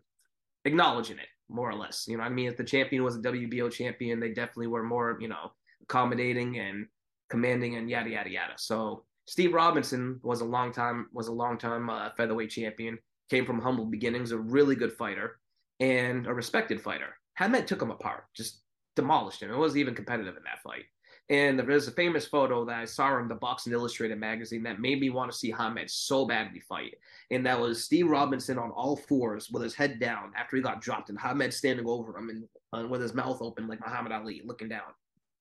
acknowledging 0.64 1.18
it 1.18 1.28
more 1.48 1.68
or 1.68 1.74
less. 1.74 2.06
You 2.08 2.16
know, 2.16 2.24
I 2.24 2.28
mean, 2.28 2.48
if 2.48 2.56
the 2.56 2.64
champion 2.64 3.04
was 3.04 3.16
a 3.16 3.20
WBO 3.20 3.70
champion, 3.70 4.20
they 4.20 4.30
definitely 4.30 4.68
were 4.68 4.82
more, 4.82 5.18
you 5.20 5.28
know, 5.28 5.52
accommodating 5.82 6.58
and 6.58 6.86
commanding 7.28 7.76
and 7.76 7.90
yada 7.90 8.10
yada 8.10 8.30
yada. 8.30 8.54
So 8.56 9.04
Steve 9.26 9.54
Robinson 9.54 10.20
was 10.22 10.40
a 10.40 10.44
long 10.44 10.72
time 10.72 11.08
was 11.12 11.28
a 11.28 11.32
long 11.32 11.58
time 11.58 11.90
uh, 11.90 12.10
featherweight 12.16 12.50
champion. 12.50 12.98
Came 13.28 13.44
from 13.44 13.60
humble 13.60 13.86
beginnings, 13.86 14.30
a 14.30 14.38
really 14.38 14.76
good 14.76 14.92
fighter 14.92 15.38
and 15.80 16.26
a 16.26 16.32
respected 16.32 16.80
fighter. 16.80 17.16
Hamed 17.34 17.66
took 17.66 17.82
him 17.82 17.90
apart, 17.90 18.24
just 18.34 18.62
demolished 18.94 19.42
him. 19.42 19.50
It 19.50 19.58
wasn't 19.58 19.80
even 19.80 19.94
competitive 19.94 20.36
in 20.36 20.44
that 20.44 20.62
fight. 20.62 20.84
And 21.28 21.58
there's 21.58 21.88
a 21.88 21.92
famous 21.92 22.24
photo 22.24 22.64
that 22.66 22.78
I 22.78 22.84
saw 22.84 23.18
in 23.18 23.26
the 23.26 23.34
Boxing 23.34 23.72
Illustrated 23.72 24.18
magazine 24.18 24.62
that 24.62 24.80
made 24.80 25.00
me 25.00 25.10
want 25.10 25.30
to 25.32 25.36
see 25.36 25.50
Hamed 25.50 25.90
so 25.90 26.24
badly 26.24 26.60
fight. 26.60 26.94
And 27.32 27.44
that 27.44 27.58
was 27.58 27.82
Steve 27.82 28.08
Robinson 28.08 28.58
on 28.58 28.70
all 28.70 28.96
fours 28.96 29.50
with 29.50 29.64
his 29.64 29.74
head 29.74 29.98
down 29.98 30.30
after 30.36 30.56
he 30.56 30.62
got 30.62 30.80
dropped, 30.80 31.10
and 31.10 31.18
Hamed 31.18 31.52
standing 31.52 31.86
over 31.86 32.16
him 32.16 32.28
and 32.30 32.44
uh, 32.72 32.86
with 32.86 33.00
his 33.00 33.12
mouth 33.12 33.42
open 33.42 33.66
like 33.66 33.80
Muhammad 33.80 34.12
Ali, 34.12 34.42
looking 34.44 34.68
down. 34.68 34.94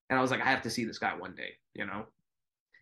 And 0.08 0.18
I 0.18 0.22
was 0.22 0.30
like, 0.30 0.40
I 0.40 0.50
have 0.50 0.62
to 0.62 0.70
see 0.70 0.84
this 0.84 0.98
guy 0.98 1.14
one 1.16 1.34
day, 1.34 1.50
you 1.74 1.86
know. 1.86 2.06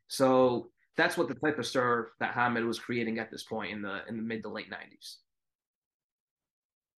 So 0.08 0.68
that's 0.96 1.16
what 1.16 1.28
the 1.28 1.34
type 1.34 1.58
of 1.58 1.66
stir 1.66 2.10
that 2.20 2.34
Hamed 2.34 2.64
was 2.64 2.78
creating 2.78 3.18
at 3.18 3.30
this 3.30 3.42
point 3.42 3.72
in 3.72 3.82
the 3.82 4.00
in 4.08 4.16
the 4.16 4.22
mid 4.22 4.42
to 4.42 4.48
late 4.48 4.70
'90s. 4.70 5.16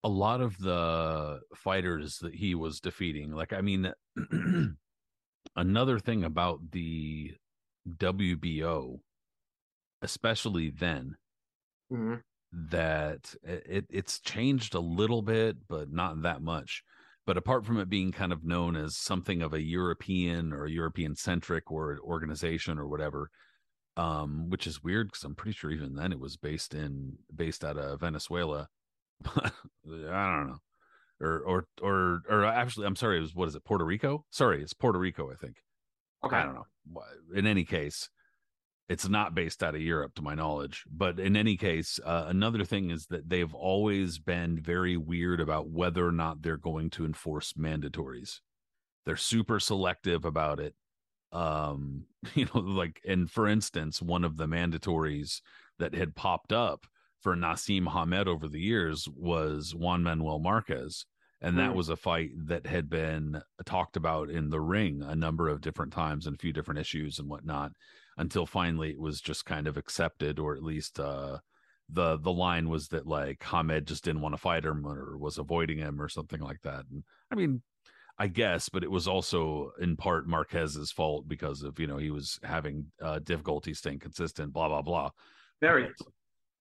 A 0.05 0.09
lot 0.09 0.41
of 0.41 0.57
the 0.59 1.41
fighters 1.55 2.19
that 2.19 2.35
he 2.35 2.55
was 2.55 2.81
defeating, 2.81 3.33
like 3.33 3.53
I 3.53 3.61
mean. 3.61 3.93
another 5.57 5.99
thing 5.99 6.25
about 6.25 6.71
the 6.71 7.35
WBO, 7.89 9.01
especially 10.03 10.71
then, 10.71 11.17
mm-hmm. 11.93 12.17
that 12.71 13.35
it 13.43 13.87
it's 13.91 14.21
changed 14.21 14.75
a 14.75 14.81
little 14.81 15.23
bit, 15.23 15.57
but 15.69 15.91
not 15.91 16.23
that 16.23 16.43
much. 16.43 16.83
But 17.27 17.37
apart 17.37 17.67
from 17.67 17.79
it 17.79 17.89
being 17.89 18.13
kind 18.13 18.33
of 18.33 18.45
known 18.45 18.77
as 18.77 18.97
something 18.97 19.43
of 19.43 19.53
a 19.53 19.63
European 19.63 20.53
or 20.53 20.67
European 20.67 21.17
centric 21.17 21.71
or 21.73 21.99
organization 22.03 22.79
or 22.79 22.87
whatever, 22.87 23.31
um, 23.97 24.49
which 24.49 24.67
is 24.67 24.83
weird 24.83 25.09
because 25.09 25.25
I'm 25.25 25.35
pretty 25.35 25.57
sure 25.57 25.71
even 25.71 25.97
then 25.97 26.13
it 26.13 26.21
was 26.21 26.37
based 26.37 26.73
in 26.73 27.19
based 27.35 27.65
out 27.65 27.77
of 27.77 28.01
Venezuela. 28.01 28.69
I 29.27 29.51
don't 29.85 30.49
know 30.49 30.61
or 31.21 31.41
or 31.41 31.67
or 31.81 32.23
or 32.29 32.45
actually, 32.45 32.87
I'm 32.87 32.97
sorry, 32.97 33.19
it 33.19 33.23
was 33.23 33.35
what 33.35 33.49
is 33.49 33.55
it, 33.55 33.65
Puerto 33.65 33.85
Rico? 33.85 34.25
Sorry, 34.31 34.63
it's 34.63 34.75
Puerto 34.75 34.99
Rico, 34.99 35.31
I 35.31 35.35
think. 35.35 35.57
Okay, 36.25 36.37
I 36.37 36.45
don't 36.45 36.55
know. 36.55 36.67
In 37.35 37.47
any 37.47 37.65
case, 37.65 38.09
it's 38.89 39.09
not 39.09 39.35
based 39.35 39.63
out 39.63 39.75
of 39.75 39.81
Europe, 39.81 40.15
to 40.15 40.23
my 40.23 40.35
knowledge. 40.35 40.85
But 40.91 41.19
in 41.19 41.37
any 41.37 41.57
case, 41.57 41.99
uh, 42.05 42.27
another 42.29 42.65
thing 42.65 42.91
is 42.91 43.07
that 43.07 43.29
they've 43.29 43.55
always 43.55 44.19
been 44.19 44.61
very 44.61 44.97
weird 44.97 45.41
about 45.41 45.69
whether 45.69 46.07
or 46.07 46.13
not 46.13 46.43
they're 46.43 46.57
going 46.57 46.91
to 46.91 47.05
enforce 47.05 47.55
mandatories. 47.55 48.41
They're 49.05 49.17
super 49.17 49.59
selective 49.59 50.25
about 50.25 50.61
it. 50.61 50.75
Um, 51.33 52.05
you 52.35 52.47
know, 52.55 52.61
like, 52.61 53.01
and 53.07 53.31
for 53.31 53.49
instance, 53.49 54.01
one 54.01 54.25
of 54.25 54.37
the 54.37 54.47
mandatories 54.47 55.41
that 55.79 55.95
had 55.95 56.15
popped 56.15 56.53
up 56.53 56.87
for 57.21 57.35
Naseem 57.35 57.89
Hamed 57.89 58.29
over 58.29 58.47
the 58.47 58.61
years 58.61 59.09
was 59.17 59.75
Juan 59.75 60.05
Manuel 60.05 60.39
Marquez. 60.39 61.07
And 61.43 61.59
that 61.59 61.73
mm. 61.73 61.75
was 61.75 61.91
a 61.91 61.97
fight 61.97 62.31
that 62.47 62.67
had 62.67 62.89
been 62.89 63.43
talked 63.67 63.97
about 63.97 64.31
in 64.31 64.49
the 64.49 64.61
ring 64.61 65.03
a 65.03 65.15
number 65.15 65.49
of 65.49 65.61
different 65.61 65.93
times 65.93 66.27
and 66.27 66.35
a 66.35 66.39
few 66.39 66.53
different 66.53 66.81
issues 66.81 67.19
and 67.19 67.29
whatnot 67.29 67.73
until 68.17 68.47
finally 68.47 68.91
it 68.91 69.01
was 69.01 69.21
just 69.21 69.45
kind 69.45 69.67
of 69.67 69.77
accepted, 69.77 70.39
or 70.39 70.55
at 70.55 70.63
least 70.63 70.99
uh, 71.01 71.39
the 71.89 72.19
the 72.19 72.33
line 72.33 72.69
was 72.69 72.89
that 72.89 73.07
like 73.07 73.43
Hamed 73.45 73.87
just 73.87 74.05
didn't 74.05 74.23
want 74.23 74.35
to 74.35 74.41
fight 74.41 74.65
him 74.65 74.87
or 74.87 75.17
was 75.19 75.39
avoiding 75.39 75.79
him 75.79 76.01
or 76.01 76.09
something 76.09 76.41
like 76.41 76.61
that. 76.63 76.85
And 76.91 77.05
I 77.31 77.35
mean, 77.35 77.63
I 78.19 78.29
guess, 78.29 78.69
but 78.69 78.83
it 78.83 78.91
was 78.91 79.07
also 79.07 79.73
in 79.81 79.97
part 79.97 80.29
Marquez's 80.29 80.93
fault 80.93 81.29
because 81.29 81.63
of 81.63 81.79
you 81.79 81.87
know 81.87 81.99
he 81.99 82.11
was 82.11 82.39
having 82.43 82.87
uh, 83.03 83.19
difficulty 83.21 83.75
staying 83.75 84.01
consistent, 84.01 84.53
blah 84.53 84.69
blah 84.69 84.83
blah. 84.83 85.11
Very, 85.61 85.89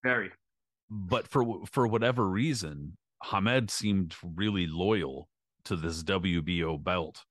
very 0.03 0.31
but 0.89 1.27
for 1.27 1.65
for 1.65 1.87
whatever 1.87 2.27
reason, 2.27 2.97
Hamed 3.23 3.71
seemed 3.71 4.15
really 4.23 4.67
loyal 4.67 5.29
to 5.65 5.75
this 5.75 6.03
WBO 6.03 6.81
belt. 6.83 7.25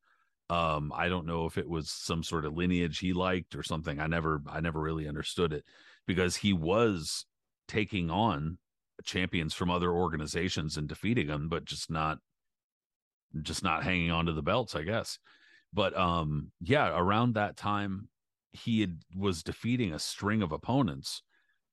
Um, 0.51 0.93
I 0.95 1.09
don't 1.09 1.27
know 1.27 1.47
if 1.47 1.57
it 1.57 1.69
was 1.69 1.91
some 1.91 2.23
sort 2.23 2.45
of 2.45 2.55
lineage 2.55 2.99
he 2.99 3.13
liked 3.13 3.55
or 3.55 3.63
something. 3.63 3.99
I 3.99 4.07
never 4.07 4.43
I 4.47 4.61
never 4.61 4.81
really 4.81 5.09
understood 5.09 5.53
it 5.53 5.65
because 6.07 6.37
he 6.37 6.53
was 6.53 7.27
taking 7.67 8.11
on 8.11 8.59
champions 9.05 9.55
from 9.55 9.71
other 9.71 9.91
organizations 9.91 10.77
and 10.77 10.87
defeating 10.87 11.29
them, 11.29 11.49
but 11.49 11.65
just 11.65 11.91
not 11.91 12.19
just 13.43 13.65
not 13.65 13.83
hanging 13.83 14.11
on 14.11 14.27
to 14.27 14.33
the 14.33 14.43
belts, 14.43 14.75
I 14.75 14.83
guess. 14.83 15.19
But 15.73 15.97
um 15.97 16.53
yeah, 16.61 16.91
around 16.95 17.35
that 17.35 17.57
time 17.57 18.09
he 18.53 18.83
had, 18.83 18.99
was 19.17 19.43
defeating 19.43 19.93
a 19.93 19.99
string 19.99 20.43
of 20.43 20.53
opponents 20.53 21.23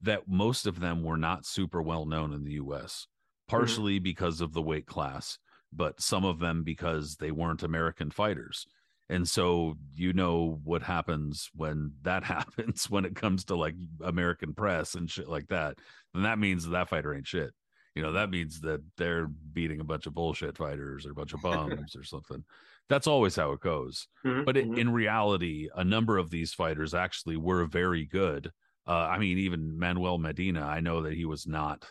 that 0.01 0.27
most 0.27 0.65
of 0.65 0.79
them 0.79 1.03
were 1.03 1.17
not 1.17 1.45
super 1.45 1.81
well 1.81 2.05
known 2.05 2.33
in 2.33 2.43
the 2.43 2.53
US, 2.53 3.05
mm-hmm. 3.05 3.57
partially 3.57 3.97
mm-hmm. 3.97 4.03
because 4.03 4.41
of 4.41 4.53
the 4.53 4.61
weight 4.61 4.87
class, 4.87 5.37
but 5.73 6.01
some 6.01 6.25
of 6.25 6.39
them 6.39 6.63
because 6.63 7.15
they 7.15 7.31
weren't 7.31 7.63
American 7.63 8.11
fighters. 8.11 8.65
And 9.09 9.27
so 9.27 9.75
you 9.93 10.13
know 10.13 10.59
what 10.63 10.81
happens 10.83 11.49
when 11.53 11.93
that 12.03 12.23
happens 12.35 12.89
when 12.89 13.05
it 13.05 13.15
comes 13.15 13.45
to 13.45 13.55
like 13.55 13.75
American 14.03 14.53
press 14.53 14.95
and 14.95 15.09
shit 15.09 15.27
like 15.27 15.47
that. 15.49 15.77
Then 16.13 16.23
that 16.23 16.39
means 16.39 16.63
that, 16.63 16.71
that 16.71 16.89
fighter 16.89 17.13
ain't 17.13 17.27
shit. 17.27 17.51
You 17.93 18.01
know, 18.01 18.13
that 18.13 18.29
means 18.29 18.61
that 18.61 18.81
they're 18.97 19.27
beating 19.27 19.81
a 19.81 19.83
bunch 19.83 20.05
of 20.05 20.13
bullshit 20.13 20.57
fighters 20.57 21.05
or 21.05 21.11
a 21.11 21.15
bunch 21.15 21.33
of 21.33 21.41
bums 21.43 21.93
or 21.95 22.03
something. 22.05 22.45
That's 22.87 23.07
always 23.07 23.35
how 23.35 23.51
it 23.51 23.59
goes. 23.59 24.07
Mhm, 24.25 24.45
But 24.45 24.55
it, 24.57 24.65
mhm. 24.65 24.77
in 24.77 24.93
reality, 24.93 25.67
a 25.75 25.83
number 25.83 26.17
of 26.17 26.29
these 26.29 26.53
fighters 26.53 26.93
actually 26.93 27.35
were 27.37 27.65
very 27.65 28.05
good. 28.05 28.51
Uh, 28.87 29.07
I 29.09 29.17
mean, 29.19 29.37
even 29.37 29.77
Manuel 29.77 30.17
Medina, 30.17 30.61
I 30.65 30.79
know 30.79 31.01
that 31.03 31.13
he 31.13 31.25
was 31.25 31.45
not 31.45 31.85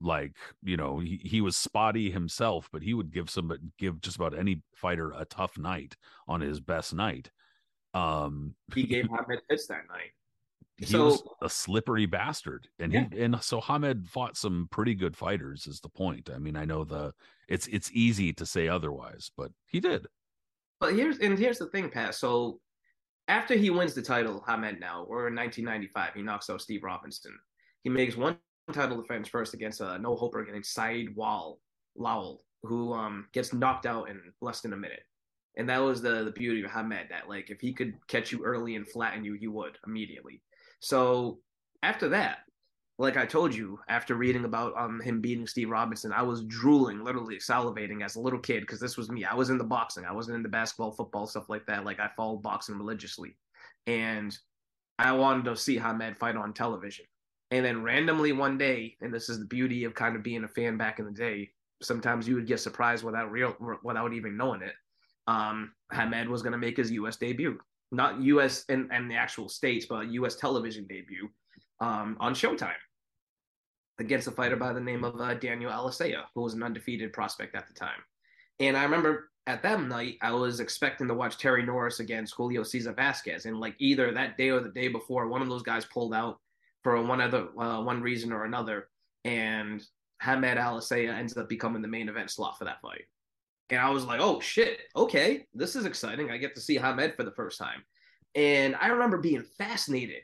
like 0.00 0.36
you 0.62 0.76
know 0.76 0.98
he, 0.98 1.20
he 1.24 1.40
was 1.40 1.56
spotty 1.56 2.10
himself, 2.10 2.68
but 2.72 2.82
he 2.82 2.94
would 2.94 3.12
give 3.12 3.30
some 3.30 3.52
give 3.78 4.00
just 4.00 4.16
about 4.16 4.36
any 4.38 4.62
fighter 4.74 5.12
a 5.16 5.24
tough 5.24 5.56
night 5.58 5.96
on 6.28 6.40
his 6.40 6.60
best 6.60 6.94
night. 6.94 7.30
Um, 7.94 8.54
he 8.74 8.82
gave 8.84 9.08
Ahmed 9.10 9.40
fits 9.48 9.66
that 9.68 9.84
night. 9.88 10.10
he 10.76 10.84
So- 10.86 11.04
was 11.06 11.22
a 11.42 11.48
slippery 11.48 12.06
bastard, 12.06 12.68
and 12.78 12.92
he 12.92 13.20
and 13.20 13.42
so 13.42 13.60
Hamed 13.60 14.08
fought 14.08 14.36
some 14.36 14.68
pretty 14.70 14.94
good 14.94 15.16
fighters. 15.16 15.66
Is 15.66 15.80
the 15.80 15.88
point? 15.88 16.28
I 16.34 16.38
mean, 16.38 16.56
I 16.56 16.64
know 16.66 16.84
the 16.84 17.12
it's 17.48 17.66
it's 17.68 17.90
easy 17.92 18.32
to 18.34 18.44
say 18.46 18.68
otherwise, 18.68 19.30
but 19.36 19.50
he 19.66 19.80
did. 19.80 20.06
But 20.78 20.94
here's 20.94 21.18
and 21.18 21.38
here's 21.38 21.58
the 21.58 21.66
thing, 21.68 21.88
Pat. 21.88 22.14
So 22.14 22.60
after 23.28 23.54
he 23.54 23.70
wins 23.70 23.94
the 23.94 24.02
title, 24.02 24.44
Hamed 24.46 24.78
now, 24.78 25.04
or 25.04 25.28
in 25.28 25.34
1995, 25.34 26.14
he 26.14 26.22
knocks 26.22 26.50
out 26.50 26.60
Steve 26.60 26.82
Robinson. 26.84 27.32
He 27.82 27.88
makes 27.88 28.14
one 28.16 28.36
title 28.72 29.00
defense 29.00 29.28
first 29.28 29.54
against 29.54 29.80
a 29.80 29.98
no 29.98 30.16
hoper 30.16 30.40
against 30.40 30.74
Saeed 30.74 31.14
Wall 31.14 31.60
Lowell, 31.96 32.42
who 32.62 32.92
um 32.92 33.26
gets 33.32 33.52
knocked 33.52 33.86
out 33.86 34.08
in 34.08 34.20
less 34.40 34.60
than 34.60 34.72
a 34.72 34.76
minute. 34.76 35.04
And 35.56 35.68
that 35.68 35.78
was 35.78 36.02
the 36.02 36.24
the 36.24 36.32
beauty 36.32 36.62
of 36.64 36.70
Hamed, 36.70 37.08
that 37.10 37.28
like 37.28 37.50
if 37.50 37.60
he 37.60 37.72
could 37.72 37.94
catch 38.08 38.32
you 38.32 38.44
early 38.44 38.76
and 38.76 38.88
flatten 38.88 39.24
you, 39.24 39.34
he 39.34 39.48
would 39.48 39.78
immediately. 39.86 40.42
So 40.80 41.38
after 41.82 42.08
that, 42.10 42.38
like 42.98 43.16
I 43.16 43.26
told 43.26 43.54
you, 43.54 43.78
after 43.88 44.14
reading 44.14 44.44
about 44.44 44.74
um 44.76 45.00
him 45.00 45.20
beating 45.20 45.46
Steve 45.46 45.70
Robinson, 45.70 46.12
I 46.12 46.22
was 46.22 46.44
drooling, 46.44 47.04
literally 47.04 47.36
salivating 47.36 48.04
as 48.04 48.16
a 48.16 48.20
little 48.20 48.38
kid 48.38 48.60
because 48.60 48.80
this 48.80 48.96
was 48.96 49.10
me. 49.10 49.24
I 49.24 49.34
was 49.34 49.50
in 49.50 49.58
the 49.58 49.64
boxing. 49.64 50.04
I 50.04 50.12
wasn't 50.12 50.36
into 50.36 50.48
basketball, 50.48 50.92
football, 50.92 51.26
stuff 51.26 51.48
like 51.48 51.66
that. 51.66 51.84
Like 51.84 52.00
I 52.00 52.10
followed 52.16 52.42
boxing 52.42 52.76
religiously, 52.76 53.36
and 53.86 54.36
I 54.98 55.12
wanted 55.12 55.44
to 55.46 55.56
see 55.56 55.78
Hamed 55.78 56.18
fight 56.18 56.36
on 56.36 56.52
television. 56.52 57.06
And 57.50 57.64
then 57.64 57.82
randomly 57.82 58.32
one 58.32 58.58
day, 58.58 58.96
and 59.00 59.14
this 59.14 59.28
is 59.28 59.38
the 59.38 59.44
beauty 59.44 59.84
of 59.84 59.94
kind 59.94 60.16
of 60.16 60.22
being 60.22 60.44
a 60.44 60.48
fan 60.48 60.76
back 60.76 60.98
in 60.98 61.04
the 61.04 61.12
day. 61.12 61.50
Sometimes 61.82 62.26
you 62.26 62.34
would 62.34 62.46
get 62.46 62.60
surprised 62.60 63.04
without 63.04 63.30
real 63.30 63.56
without 63.84 64.12
even 64.12 64.36
knowing 64.36 64.62
it. 64.62 64.74
Um, 65.28 65.72
Hamed 65.92 66.28
was 66.28 66.42
going 66.42 66.52
to 66.52 66.58
make 66.58 66.76
his 66.76 66.90
U.S. 66.92 67.16
debut, 67.16 67.58
not 67.92 68.20
U.S. 68.20 68.64
and 68.68 68.90
in 68.92 69.08
the 69.08 69.14
actual 69.14 69.48
states, 69.48 69.86
but 69.86 70.08
U.S. 70.08 70.36
television 70.36 70.86
debut 70.88 71.28
um, 71.80 72.16
on 72.20 72.34
Showtime 72.34 72.72
against 73.98 74.28
a 74.28 74.30
fighter 74.30 74.56
by 74.56 74.72
the 74.72 74.80
name 74.80 75.04
of 75.04 75.20
uh, 75.20 75.34
Daniel 75.34 75.70
Alicea, 75.70 76.24
who 76.34 76.42
was 76.42 76.54
an 76.54 76.62
undefeated 76.62 77.12
prospect 77.12 77.54
at 77.54 77.66
the 77.66 77.74
time. 77.74 78.00
And 78.60 78.76
I 78.76 78.82
remember 78.82 79.30
at 79.46 79.62
that 79.62 79.80
night, 79.82 80.16
I 80.22 80.32
was 80.32 80.60
expecting 80.60 81.08
to 81.08 81.14
watch 81.14 81.38
Terry 81.38 81.64
Norris 81.64 82.00
against 82.00 82.34
Julio 82.34 82.62
Cesar 82.62 82.92
Vasquez, 82.92 83.46
and 83.46 83.60
like 83.60 83.74
either 83.78 84.12
that 84.12 84.36
day 84.36 84.50
or 84.50 84.60
the 84.60 84.70
day 84.70 84.88
before, 84.88 85.28
one 85.28 85.42
of 85.42 85.48
those 85.48 85.62
guys 85.62 85.84
pulled 85.84 86.14
out 86.14 86.40
for 86.86 87.02
one 87.02 87.20
other 87.20 87.48
uh, 87.58 87.82
one 87.82 88.00
reason 88.00 88.32
or 88.32 88.44
another, 88.44 88.86
and 89.24 89.84
Hamed 90.22 90.56
Alicea 90.56 91.12
ends 91.12 91.36
up 91.36 91.48
becoming 91.48 91.82
the 91.82 91.88
main 91.88 92.08
event 92.08 92.30
slot 92.30 92.56
for 92.56 92.64
that 92.64 92.80
fight. 92.80 93.06
And 93.70 93.80
I 93.80 93.90
was 93.90 94.04
like, 94.04 94.20
oh 94.20 94.38
shit, 94.38 94.82
okay, 94.94 95.46
this 95.52 95.74
is 95.74 95.84
exciting. 95.84 96.30
I 96.30 96.36
get 96.36 96.54
to 96.54 96.60
see 96.60 96.76
Hamed 96.76 97.14
for 97.16 97.24
the 97.24 97.32
first 97.32 97.58
time. 97.58 97.82
And 98.36 98.76
I 98.80 98.86
remember 98.86 99.18
being 99.18 99.42
fascinated 99.58 100.22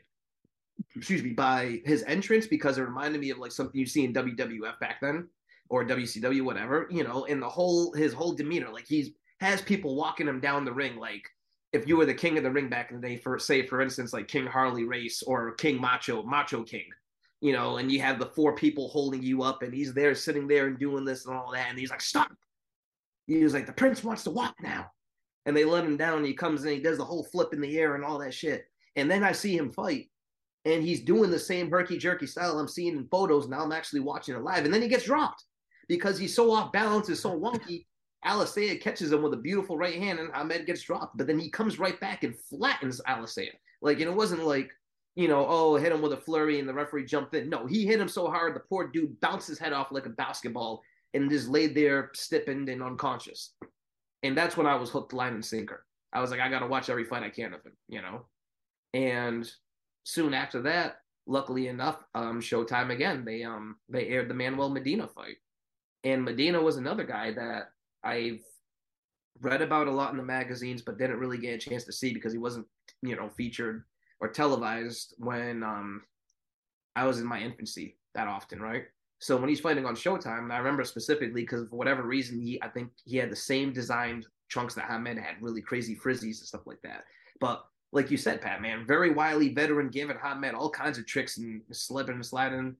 excuse 0.95 1.21
me, 1.21 1.31
by 1.31 1.81
his 1.83 2.01
entrance 2.03 2.47
because 2.47 2.77
it 2.77 2.83
reminded 2.83 3.19
me 3.19 3.31
of 3.31 3.39
like 3.39 3.51
something 3.51 3.77
you 3.77 3.85
see 3.85 4.05
in 4.05 4.13
WWF 4.13 4.79
back 4.79 5.01
then 5.01 5.27
or 5.67 5.83
WCW, 5.83 6.43
whatever, 6.43 6.87
you 6.89 7.03
know, 7.03 7.25
and 7.25 7.41
the 7.41 7.49
whole 7.49 7.91
his 7.91 8.13
whole 8.13 8.31
demeanor, 8.31 8.69
like 8.71 8.87
he's 8.87 9.09
has 9.41 9.61
people 9.61 9.97
walking 9.97 10.29
him 10.29 10.39
down 10.39 10.63
the 10.63 10.71
ring, 10.71 10.95
like 10.95 11.27
if 11.73 11.87
you 11.87 11.97
were 11.97 12.05
the 12.05 12.13
king 12.13 12.37
of 12.37 12.43
the 12.43 12.51
ring 12.51 12.69
back 12.69 12.91
in 12.91 13.01
the 13.01 13.07
day, 13.07 13.17
for 13.17 13.37
say, 13.39 13.65
for 13.65 13.81
instance, 13.81 14.13
like 14.13 14.27
King 14.27 14.45
Harley 14.45 14.85
Race 14.85 15.23
or 15.23 15.55
King 15.55 15.81
Macho, 15.81 16.21
Macho 16.21 16.63
King, 16.63 16.85
you 17.41 17.51
know, 17.51 17.77
and 17.77 17.91
you 17.91 17.99
have 17.99 18.19
the 18.19 18.27
four 18.27 18.55
people 18.55 18.87
holding 18.89 19.23
you 19.23 19.41
up, 19.41 19.63
and 19.63 19.73
he's 19.73 19.93
there 19.93 20.13
sitting 20.13 20.47
there 20.47 20.67
and 20.67 20.77
doing 20.77 21.03
this 21.03 21.25
and 21.25 21.35
all 21.35 21.51
that, 21.51 21.67
and 21.69 21.79
he's 21.79 21.89
like, 21.89 22.01
stop. 22.01 22.31
He 23.25 23.43
was 23.43 23.53
like, 23.53 23.65
the 23.65 23.73
prince 23.73 24.03
wants 24.03 24.23
to 24.25 24.29
walk 24.29 24.55
now. 24.61 24.91
And 25.45 25.57
they 25.57 25.65
let 25.65 25.83
him 25.83 25.97
down, 25.97 26.19
and 26.19 26.25
he 26.25 26.33
comes 26.33 26.63
in, 26.63 26.73
he 26.73 26.79
does 26.79 26.99
the 26.99 27.05
whole 27.05 27.23
flip 27.23 27.53
in 27.53 27.59
the 27.59 27.77
air 27.77 27.95
and 27.95 28.05
all 28.05 28.19
that 28.19 28.33
shit. 28.33 28.65
And 28.95 29.09
then 29.09 29.23
I 29.23 29.31
see 29.31 29.57
him 29.57 29.71
fight, 29.71 30.09
and 30.65 30.83
he's 30.83 31.01
doing 31.01 31.31
the 31.31 31.39
same 31.39 31.71
herky 31.71 31.97
jerky 31.97 32.27
style 32.27 32.59
I'm 32.59 32.67
seeing 32.67 32.95
in 32.95 33.07
photos. 33.07 33.49
Now 33.49 33.63
I'm 33.63 33.71
actually 33.71 34.01
watching 34.01 34.35
it 34.35 34.43
live, 34.43 34.63
and 34.63 34.73
then 34.73 34.81
he 34.81 34.87
gets 34.87 35.05
dropped 35.05 35.43
because 35.89 36.19
he's 36.19 36.35
so 36.35 36.51
off 36.51 36.71
balance 36.71 37.07
and 37.07 37.17
so 37.17 37.37
wonky. 37.37 37.85
Alicea 38.25 38.79
catches 38.79 39.11
him 39.11 39.21
with 39.21 39.33
a 39.33 39.37
beautiful 39.37 39.77
right 39.77 39.95
hand, 39.95 40.19
and 40.19 40.31
Ahmed 40.33 40.65
gets 40.65 40.81
dropped. 40.81 41.17
But 41.17 41.27
then 41.27 41.39
he 41.39 41.49
comes 41.49 41.79
right 41.79 41.99
back 41.99 42.23
and 42.23 42.37
flattens 42.49 43.01
Alicea. 43.07 43.51
Like, 43.81 43.99
and 43.99 44.09
it 44.09 44.15
wasn't 44.15 44.45
like, 44.45 44.71
you 45.15 45.27
know, 45.27 45.45
oh, 45.47 45.75
hit 45.75 45.91
him 45.91 46.01
with 46.01 46.13
a 46.13 46.17
flurry 46.17 46.59
and 46.59 46.67
the 46.67 46.73
referee 46.73 47.05
jumped 47.05 47.35
in. 47.35 47.49
No, 47.49 47.67
he 47.67 47.85
hit 47.85 47.99
him 47.99 48.07
so 48.07 48.27
hard, 48.29 48.55
the 48.55 48.61
poor 48.61 48.87
dude 48.87 49.19
bounced 49.19 49.47
his 49.47 49.59
head 49.59 49.73
off 49.73 49.91
like 49.91 50.05
a 50.05 50.09
basketball 50.09 50.81
and 51.13 51.29
just 51.29 51.49
laid 51.49 51.75
there 51.75 52.09
stiffened 52.15 52.69
and 52.69 52.81
unconscious. 52.81 53.53
And 54.23 54.37
that's 54.37 54.57
when 54.57 54.65
I 54.65 54.75
was 54.75 54.89
hooked, 54.89 55.13
line, 55.13 55.33
and 55.33 55.45
sinker. 55.45 55.85
I 56.13 56.21
was 56.21 56.31
like, 56.31 56.39
I 56.39 56.49
got 56.49 56.59
to 56.59 56.67
watch 56.67 56.89
every 56.89 57.03
fight 57.03 57.23
I 57.23 57.29
can 57.29 57.53
of 57.53 57.63
him, 57.63 57.73
you 57.87 58.01
know? 58.01 58.25
And 58.93 59.49
soon 60.03 60.33
after 60.33 60.61
that, 60.63 60.97
luckily 61.27 61.67
enough, 61.67 62.03
um, 62.15 62.41
Showtime 62.41 62.91
again, 62.91 63.25
they 63.25 63.43
um 63.43 63.77
they 63.89 64.07
aired 64.07 64.29
the 64.29 64.33
Manuel 64.33 64.69
Medina 64.69 65.07
fight. 65.07 65.37
And 66.03 66.23
Medina 66.23 66.61
was 66.61 66.77
another 66.77 67.03
guy 67.03 67.31
that 67.33 67.69
I've 68.03 68.41
read 69.41 69.61
about 69.61 69.87
a 69.87 69.91
lot 69.91 70.11
in 70.11 70.17
the 70.17 70.23
magazines, 70.23 70.81
but 70.81 70.97
didn't 70.97 71.19
really 71.19 71.37
get 71.37 71.55
a 71.55 71.57
chance 71.57 71.83
to 71.85 71.93
see 71.93 72.13
because 72.13 72.33
he 72.33 72.39
wasn't, 72.39 72.67
you 73.01 73.15
know, 73.15 73.29
featured 73.29 73.83
or 74.19 74.29
televised 74.29 75.15
when 75.17 75.63
um 75.63 76.01
I 76.95 77.05
was 77.05 77.19
in 77.19 77.25
my 77.25 77.39
infancy 77.39 77.97
that 78.15 78.27
often, 78.27 78.61
right? 78.61 78.83
So 79.19 79.37
when 79.37 79.49
he's 79.49 79.61
fighting 79.61 79.85
on 79.85 79.95
Showtime, 79.95 80.51
I 80.51 80.57
remember 80.57 80.83
specifically 80.83 81.41
because 81.41 81.67
for 81.69 81.77
whatever 81.77 82.03
reason, 82.03 82.41
he 82.41 82.61
I 82.61 82.67
think 82.67 82.89
he 83.05 83.17
had 83.17 83.31
the 83.31 83.35
same 83.35 83.73
designed 83.73 84.27
trunks 84.49 84.75
that 84.75 84.85
Hamed 84.85 85.17
had, 85.17 85.41
really 85.41 85.61
crazy 85.61 85.95
frizzies 85.95 86.39
and 86.39 86.47
stuff 86.47 86.67
like 86.67 86.81
that. 86.83 87.03
But 87.39 87.65
like 87.91 88.11
you 88.11 88.17
said, 88.17 88.41
Pat, 88.41 88.61
man, 88.61 88.85
very 88.85 89.11
wily 89.11 89.53
veteran, 89.53 89.89
giving 89.89 90.17
Hamed 90.21 90.55
all 90.55 90.69
kinds 90.69 90.97
of 90.97 91.05
tricks 91.05 91.37
and 91.37 91.61
slipping 91.71 92.15
and 92.15 92.25
sliding. 92.25 92.75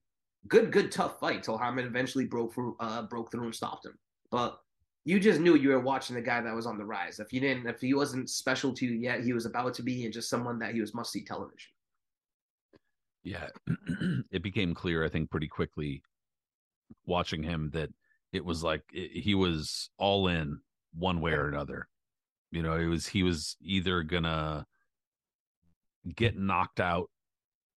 Good, 0.48 0.70
good, 0.70 0.92
tough 0.92 1.18
fight 1.18 1.42
till 1.42 1.56
Hamed 1.56 1.86
eventually 1.86 2.26
broke 2.26 2.52
through, 2.52 2.76
uh, 2.78 3.02
broke 3.02 3.30
through 3.30 3.44
and 3.44 3.54
stopped 3.54 3.86
him. 3.86 3.98
But 4.30 4.58
you 5.04 5.20
just 5.20 5.40
knew 5.40 5.54
you 5.54 5.68
were 5.70 5.80
watching 5.80 6.16
the 6.16 6.22
guy 6.22 6.40
that 6.40 6.54
was 6.54 6.66
on 6.66 6.78
the 6.78 6.84
rise. 6.84 7.20
If 7.20 7.32
you 7.32 7.40
didn't, 7.40 7.66
if 7.66 7.80
he 7.80 7.92
wasn't 7.94 8.30
special 8.30 8.72
to 8.74 8.86
you 8.86 8.92
yet, 8.92 9.22
he 9.22 9.32
was 9.32 9.44
about 9.46 9.74
to 9.74 9.82
be, 9.82 10.04
and 10.04 10.12
just 10.12 10.30
someone 10.30 10.58
that 10.60 10.74
he 10.74 10.80
was 10.80 10.94
must 10.94 11.12
see 11.12 11.24
television. 11.24 11.70
yeah 13.22 13.48
it 14.30 14.42
became 14.42 14.74
clear 14.74 15.02
i 15.04 15.08
think 15.08 15.30
pretty 15.30 15.48
quickly 15.48 16.02
watching 17.06 17.42
him 17.42 17.70
that 17.72 17.88
it 18.32 18.44
was 18.44 18.62
like 18.62 18.82
it, 18.92 19.10
he 19.22 19.34
was 19.34 19.90
all 19.98 20.28
in 20.28 20.58
one 20.94 21.20
way 21.20 21.32
or 21.32 21.48
another 21.48 21.88
you 22.50 22.62
know 22.62 22.74
it 22.74 22.86
was 22.86 23.06
he 23.06 23.22
was 23.22 23.56
either 23.62 24.02
gonna 24.02 24.66
get 26.14 26.36
knocked 26.36 26.80
out 26.80 27.10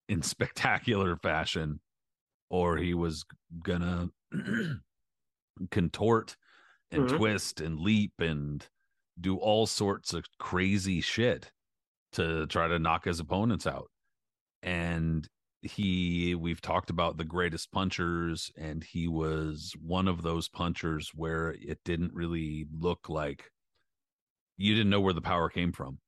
in 0.10 0.22
spectacular 0.34 1.16
fashion 1.18 1.80
or 2.50 2.78
he 2.78 2.94
was 2.94 3.26
gonna 3.64 4.10
contort 5.72 6.36
and 6.92 7.08
Mhm. 7.08 7.18
twist 7.18 7.62
and 7.62 7.80
leap 7.80 8.14
and 8.20 8.70
do 9.20 9.38
all 9.38 9.68
sorts 9.68 10.14
of 10.14 10.26
crazy 10.40 11.02
shit 11.02 11.52
to 12.14 12.48
try 12.48 12.68
to 12.68 12.80
knock 12.80 13.06
his 13.06 13.20
opponents 13.20 13.68
out. 13.68 13.92
And 14.64 15.28
he 15.62 16.36
we've 16.36 16.62
talked 16.62 16.90
about 16.92 17.18
the 17.18 17.26
greatest 17.26 17.72
punchers 17.72 18.52
and 18.58 18.84
he 18.84 19.08
was 19.08 19.74
one 19.82 20.08
of 20.08 20.22
those 20.24 20.50
punchers 20.50 21.12
where 21.16 21.52
it 21.60 21.80
didn't 21.84 22.14
really 22.14 22.68
look 22.72 23.10
like 23.10 23.52
you 24.58 24.74
didn't 24.74 24.90
know 24.90 25.02
where 25.02 25.14
the 25.14 25.22
power 25.22 25.50
came 25.50 25.72
from. 25.72 26.00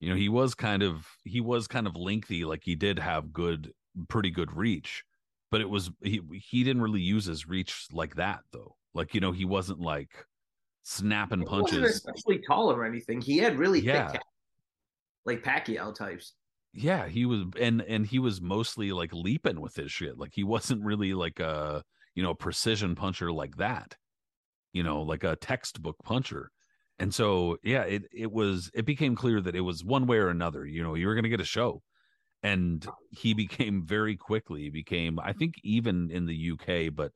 You 0.00 0.10
know 0.10 0.16
he 0.16 0.28
was 0.28 0.54
kind 0.54 0.82
of 0.82 1.08
he 1.24 1.40
was 1.40 1.68
kind 1.68 1.86
of 1.86 1.96
lengthy 1.96 2.44
like 2.44 2.64
he 2.64 2.74
did 2.76 2.98
have 2.98 3.32
good 3.32 3.72
pretty 4.08 4.30
good 4.30 4.52
reach 4.52 5.04
but 5.50 5.60
it 5.62 5.70
was 5.70 5.90
he 6.02 6.20
he 6.34 6.64
didn't 6.64 6.82
really 6.82 7.00
use 7.02 7.26
his 7.26 7.46
reach 7.48 7.86
like 7.92 8.16
that 8.16 8.42
though 8.52 8.76
like 8.94 9.14
you 9.14 9.20
know 9.20 9.32
he 9.32 9.44
wasn't 9.44 9.80
like 9.80 10.26
snapping 10.82 11.40
He 11.40 11.46
wasn't 11.46 11.68
punches 11.70 11.96
especially 11.96 12.40
tall 12.46 12.70
or 12.72 12.84
anything. 12.84 13.20
He 13.20 13.38
had 13.38 13.58
really 13.58 13.80
Yeah. 13.80 14.12
thick, 14.12 14.22
like 15.24 15.42
Pacquiao 15.42 15.94
types. 15.94 16.34
yeah 16.72 17.06
he 17.08 17.24
was 17.24 17.44
and 17.60 17.82
and 17.82 18.06
he 18.06 18.18
was 18.18 18.40
mostly 18.40 18.92
like 18.92 19.12
leaping 19.12 19.60
with 19.60 19.76
his 19.76 19.92
shit 19.92 20.18
like 20.18 20.32
he 20.34 20.42
wasn't 20.44 20.82
really 20.84 21.14
like 21.14 21.38
a 21.40 21.82
you 22.14 22.22
know 22.22 22.34
precision 22.34 22.94
puncher 22.94 23.30
like 23.32 23.56
that 23.56 23.96
you 24.72 24.82
know, 24.82 25.02
like 25.02 25.22
a 25.24 25.36
textbook 25.36 25.96
puncher. 26.04 26.50
And 26.98 27.14
so, 27.14 27.58
yeah, 27.62 27.82
it 27.84 28.04
it 28.12 28.32
was 28.32 28.70
it 28.74 28.84
became 28.84 29.14
clear 29.16 29.40
that 29.40 29.54
it 29.54 29.60
was 29.60 29.84
one 29.84 30.06
way 30.06 30.16
or 30.18 30.28
another. 30.28 30.66
You 30.66 30.82
know, 30.82 30.94
you 30.94 31.06
were 31.06 31.14
going 31.14 31.24
to 31.24 31.30
get 31.30 31.40
a 31.40 31.44
show, 31.44 31.82
and 32.42 32.86
he 33.10 33.34
became 33.34 33.86
very 33.86 34.16
quickly 34.16 34.70
became 34.70 35.18
I 35.20 35.32
think 35.32 35.54
even 35.64 36.10
in 36.10 36.26
the 36.26 36.52
UK, 36.52 36.94
but 36.94 37.12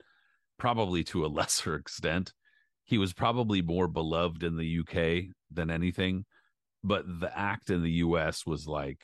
probably 0.59 1.05
to 1.05 1.25
a 1.25 1.29
lesser 1.39 1.75
extent, 1.75 2.33
he 2.85 2.99
was 2.99 3.13
probably 3.13 3.63
more 3.63 3.89
beloved 3.89 4.43
in 4.43 4.57
the 4.57 4.81
UK 4.81 5.35
than 5.51 5.71
anything. 5.71 6.25
But 6.85 7.05
the 7.21 7.37
act 7.37 7.71
in 7.71 7.83
the 7.83 7.91
US 7.91 8.47
was 8.47 8.67
like 8.67 9.01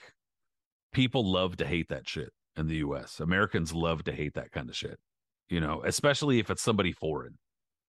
people 0.93 1.31
love 1.31 1.57
to 1.57 1.67
hate 1.67 1.89
that 1.89 2.09
shit 2.09 2.31
in 2.57 2.69
the 2.69 2.77
US. 2.77 3.21
Americans 3.21 3.73
love 3.73 4.05
to 4.05 4.13
hate 4.13 4.35
that 4.35 4.53
kind 4.53 4.69
of 4.69 4.77
shit, 4.77 4.99
you 5.49 5.61
know, 5.61 5.83
especially 5.85 6.39
if 6.39 6.51
it's 6.51 6.63
somebody 6.63 6.93
foreign. 6.93 7.37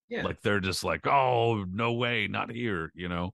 Yeah. 0.09 0.23
Like 0.23 0.41
they're 0.41 0.59
just 0.59 0.83
like, 0.83 1.07
oh, 1.07 1.65
no 1.71 1.93
way, 1.93 2.27
not 2.27 2.51
here, 2.51 2.91
you 2.95 3.09
know. 3.09 3.31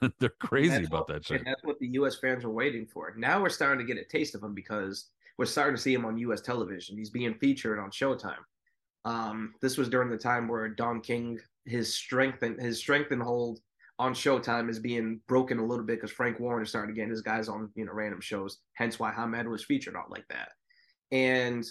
they're 0.20 0.30
crazy 0.40 0.70
That's 0.70 0.86
about 0.86 1.08
what- 1.08 1.08
that 1.08 1.24
shit. 1.26 1.42
That's 1.44 1.62
what 1.64 1.78
the 1.78 1.88
U.S. 1.88 2.16
fans 2.16 2.44
are 2.44 2.50
waiting 2.50 2.86
for. 2.86 3.12
Now 3.16 3.42
we're 3.42 3.48
starting 3.48 3.84
to 3.86 3.94
get 3.94 4.02
a 4.02 4.08
taste 4.08 4.34
of 4.34 4.42
him 4.42 4.54
because 4.54 5.06
we're 5.38 5.46
starting 5.46 5.76
to 5.76 5.82
see 5.82 5.94
him 5.94 6.04
on 6.04 6.18
U.S. 6.18 6.40
television. 6.40 6.96
He's 6.96 7.10
being 7.10 7.34
featured 7.34 7.78
on 7.78 7.90
Showtime. 7.90 8.36
Um, 9.04 9.54
this 9.62 9.78
was 9.78 9.88
during 9.88 10.10
the 10.10 10.18
time 10.18 10.48
where 10.48 10.68
Don 10.68 11.00
King, 11.00 11.38
his 11.64 11.94
strength 11.94 12.42
and 12.42 12.60
his 12.60 12.78
strength 12.78 13.12
and 13.12 13.22
hold 13.22 13.60
on 13.98 14.14
Showtime 14.14 14.70
is 14.70 14.78
being 14.78 15.20
broken 15.28 15.58
a 15.58 15.64
little 15.64 15.84
bit 15.84 15.96
because 15.96 16.10
Frank 16.10 16.40
Warren 16.40 16.62
is 16.62 16.70
starting 16.70 16.94
to 16.94 17.00
get 17.00 17.10
his 17.10 17.20
guys 17.22 17.48
on 17.48 17.70
you 17.74 17.84
know 17.84 17.92
random 17.92 18.20
shows. 18.20 18.58
Hence 18.74 18.98
why 18.98 19.12
Hamed 19.12 19.48
was 19.48 19.64
featured 19.64 19.96
on 19.96 20.04
like 20.08 20.26
that. 20.28 20.50
And 21.12 21.64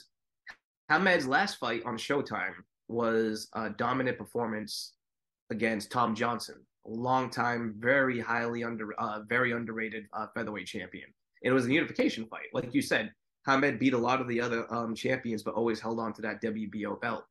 Hamed's 0.89 1.27
last 1.27 1.57
fight 1.57 1.83
on 1.85 1.97
Showtime 1.97 2.53
was 2.87 3.47
a 3.53 3.69
dominant 3.69 4.17
performance 4.17 4.93
against 5.51 5.91
Tom 5.91 6.15
Johnson, 6.15 6.55
a 6.85 6.89
long 6.89 7.29
time, 7.29 7.75
very 7.77 8.19
highly 8.19 8.63
under, 8.63 8.93
uh, 8.99 9.21
very 9.27 9.51
underrated 9.51 10.05
uh, 10.13 10.27
featherweight 10.35 10.67
champion. 10.67 11.09
It 11.41 11.51
was 11.51 11.65
a 11.65 11.71
unification 11.71 12.25
fight, 12.25 12.47
like 12.53 12.73
you 12.73 12.81
said. 12.81 13.11
Hamed 13.49 13.79
beat 13.79 13.93
a 13.93 13.97
lot 13.97 14.21
of 14.21 14.27
the 14.27 14.39
other 14.39 14.71
um, 14.73 14.93
champions, 14.93 15.43
but 15.43 15.55
always 15.55 15.79
held 15.79 15.99
on 15.99 16.13
to 16.13 16.21
that 16.21 16.41
WBO 16.41 16.99
belt. 17.01 17.25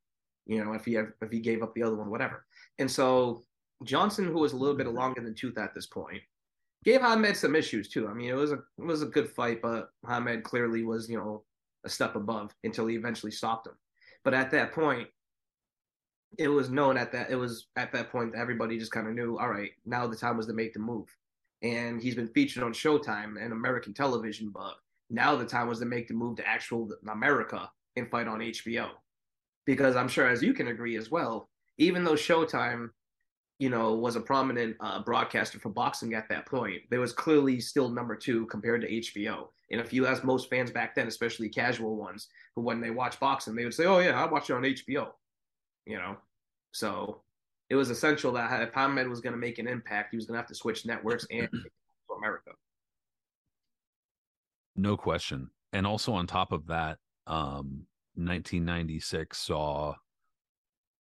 You 0.46 0.64
know, 0.64 0.72
if 0.72 0.84
he 0.84 0.96
if 0.96 1.30
he 1.30 1.40
gave 1.40 1.62
up 1.62 1.74
the 1.74 1.82
other 1.82 1.96
one, 1.96 2.10
whatever. 2.10 2.44
And 2.78 2.90
so 2.90 3.42
Johnson, 3.84 4.26
who 4.26 4.40
was 4.40 4.52
a 4.52 4.56
little 4.56 4.76
bit 4.76 4.86
longer 4.88 5.20
than 5.20 5.34
tooth 5.34 5.58
at 5.58 5.74
this 5.74 5.86
point, 5.86 6.22
gave 6.84 7.02
Hamed 7.02 7.36
some 7.36 7.54
issues 7.54 7.88
too. 7.88 8.08
I 8.08 8.14
mean, 8.14 8.30
it 8.30 8.34
was 8.34 8.52
a 8.52 8.60
it 8.78 8.84
was 8.84 9.02
a 9.02 9.06
good 9.06 9.30
fight, 9.30 9.62
but 9.62 9.90
Hamed 10.08 10.44
clearly 10.44 10.82
was 10.84 11.08
you 11.08 11.18
know 11.18 11.44
a 11.84 11.88
step 11.88 12.16
above 12.16 12.54
until 12.64 12.86
he 12.86 12.96
eventually 12.96 13.32
stopped 13.32 13.66
him. 13.66 13.74
But 14.24 14.34
at 14.34 14.50
that 14.50 14.72
point, 14.72 15.08
it 16.38 16.48
was 16.48 16.70
known 16.70 16.96
at 16.96 17.12
that 17.12 17.30
it 17.30 17.36
was 17.36 17.68
at 17.76 17.92
that 17.92 18.10
point 18.10 18.32
that 18.32 18.40
everybody 18.40 18.78
just 18.78 18.92
kind 18.92 19.06
of 19.06 19.14
knew. 19.14 19.38
All 19.38 19.48
right, 19.48 19.70
now 19.86 20.06
the 20.06 20.16
time 20.16 20.36
was 20.36 20.46
to 20.46 20.52
make 20.52 20.72
the 20.72 20.80
move, 20.80 21.08
and 21.62 22.00
he's 22.00 22.14
been 22.14 22.28
featured 22.28 22.62
on 22.62 22.72
Showtime 22.72 23.42
and 23.42 23.52
American 23.52 23.94
television, 23.94 24.50
but 24.50 24.74
now 25.10 25.36
the 25.36 25.44
time 25.44 25.68
was 25.68 25.78
to 25.80 25.86
make 25.86 26.08
the 26.08 26.14
move 26.14 26.36
to 26.36 26.48
actual 26.48 26.88
America 27.10 27.70
and 27.96 28.10
fight 28.10 28.28
on 28.28 28.40
HBO. 28.40 28.90
Because 29.66 29.96
I'm 29.96 30.08
sure, 30.08 30.28
as 30.28 30.42
you 30.42 30.54
can 30.54 30.68
agree 30.68 30.96
as 30.96 31.10
well, 31.10 31.48
even 31.76 32.04
though 32.04 32.14
Showtime, 32.14 32.90
you 33.58 33.70
know, 33.70 33.94
was 33.94 34.16
a 34.16 34.20
prominent 34.20 34.76
uh, 34.80 35.02
broadcaster 35.02 35.58
for 35.58 35.68
boxing 35.68 36.14
at 36.14 36.28
that 36.28 36.46
point, 36.46 36.82
there 36.90 37.00
was 37.00 37.12
clearly 37.12 37.60
still 37.60 37.88
number 37.88 38.16
two 38.16 38.46
compared 38.46 38.82
to 38.82 38.88
HBO. 38.88 39.48
And 39.70 39.80
if 39.80 39.92
you 39.92 40.06
ask 40.06 40.24
most 40.24 40.48
fans 40.48 40.70
back 40.70 40.94
then, 40.94 41.08
especially 41.08 41.48
casual 41.48 41.96
ones, 41.96 42.28
who 42.54 42.62
when 42.62 42.80
they 42.80 42.90
watch 42.90 43.20
boxing, 43.20 43.54
they 43.54 43.64
would 43.64 43.74
say, 43.74 43.84
"Oh 43.84 43.98
yeah, 43.98 44.22
I 44.22 44.30
watch 44.30 44.48
it 44.48 44.54
on 44.54 44.62
HBO." 44.62 45.08
You 45.84 45.98
know, 45.98 46.16
so 46.72 47.22
it 47.68 47.74
was 47.74 47.90
essential 47.90 48.32
that 48.32 48.62
if 48.62 48.72
Hamed 48.72 49.08
was 49.08 49.20
going 49.20 49.34
to 49.34 49.38
make 49.38 49.58
an 49.58 49.68
impact, 49.68 50.12
he 50.12 50.16
was 50.16 50.24
going 50.24 50.36
to 50.36 50.40
have 50.40 50.48
to 50.48 50.54
switch 50.54 50.86
networks 50.86 51.26
and 51.30 51.48
to 51.52 52.14
America. 52.16 52.52
No 54.78 54.96
question. 54.96 55.50
And 55.72 55.86
also 55.86 56.12
on 56.14 56.26
top 56.28 56.52
of 56.52 56.68
that, 56.68 56.98
um, 57.26 57.86
1996 58.14 59.36
saw 59.36 59.94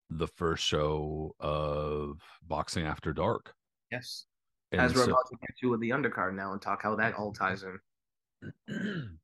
the 0.10 0.28
first 0.28 0.64
show 0.64 1.36
of 1.40 2.22
Boxing 2.42 2.86
After 2.86 3.12
Dark. 3.12 3.54
Yes. 3.92 4.26
And 4.72 4.82
As 4.82 4.94
we're 4.96 5.06
so- 5.06 5.12
about 5.12 5.28
to 5.30 5.38
get 5.42 5.58
to 5.62 5.70
with 5.70 5.82
the 5.82 5.90
undercard 5.90 6.36
now 6.36 6.54
and 6.54 6.62
talk 6.62 6.82
how 6.84 6.96
that 6.96 7.16
all 7.16 7.34
ties 7.40 7.64
in. 7.64 9.18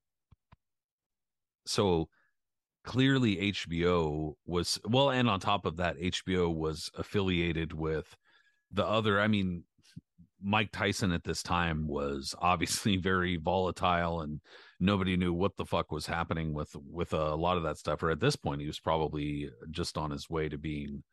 so 1.66 2.10
clearly 2.84 3.38
HBO 3.54 4.36
was 4.46 4.80
well, 4.86 5.12
and 5.12 5.30
on 5.30 5.40
top 5.40 5.66
of 5.66 5.78
that, 5.78 5.98
HBO 5.98 6.54
was 6.54 6.90
affiliated 6.98 7.74
with 7.74 8.16
the 8.72 8.86
other. 8.86 9.20
I 9.22 9.28
mean, 9.28 9.64
Mike 10.44 10.72
Tyson 10.72 11.12
at 11.12 11.24
this 11.24 11.44
time 11.44 11.88
was 11.88 12.36
obviously 12.40 12.98
very 12.98 13.38
volatile, 13.38 14.22
and 14.22 14.42
nobody 14.80 15.18
knew 15.18 15.34
what 15.34 15.56
the 15.58 15.66
fuck 15.66 15.92
was 15.92 16.06
happening 16.06 16.54
with 16.54 16.76
with 16.76 17.14
a 17.14 17.36
lot 17.36 17.58
of 17.58 17.64
that 17.64 17.78
stuff. 17.78 18.02
Or 18.04 18.12
at 18.12 18.20
this 18.20 18.36
point, 18.36 18.62
he 18.62 18.68
was 18.68 18.80
probably 18.80 19.50
just 19.70 19.98
on 19.98 20.12
his 20.12 20.30
way 20.30 20.50
to 20.50 20.58
being 20.58 21.04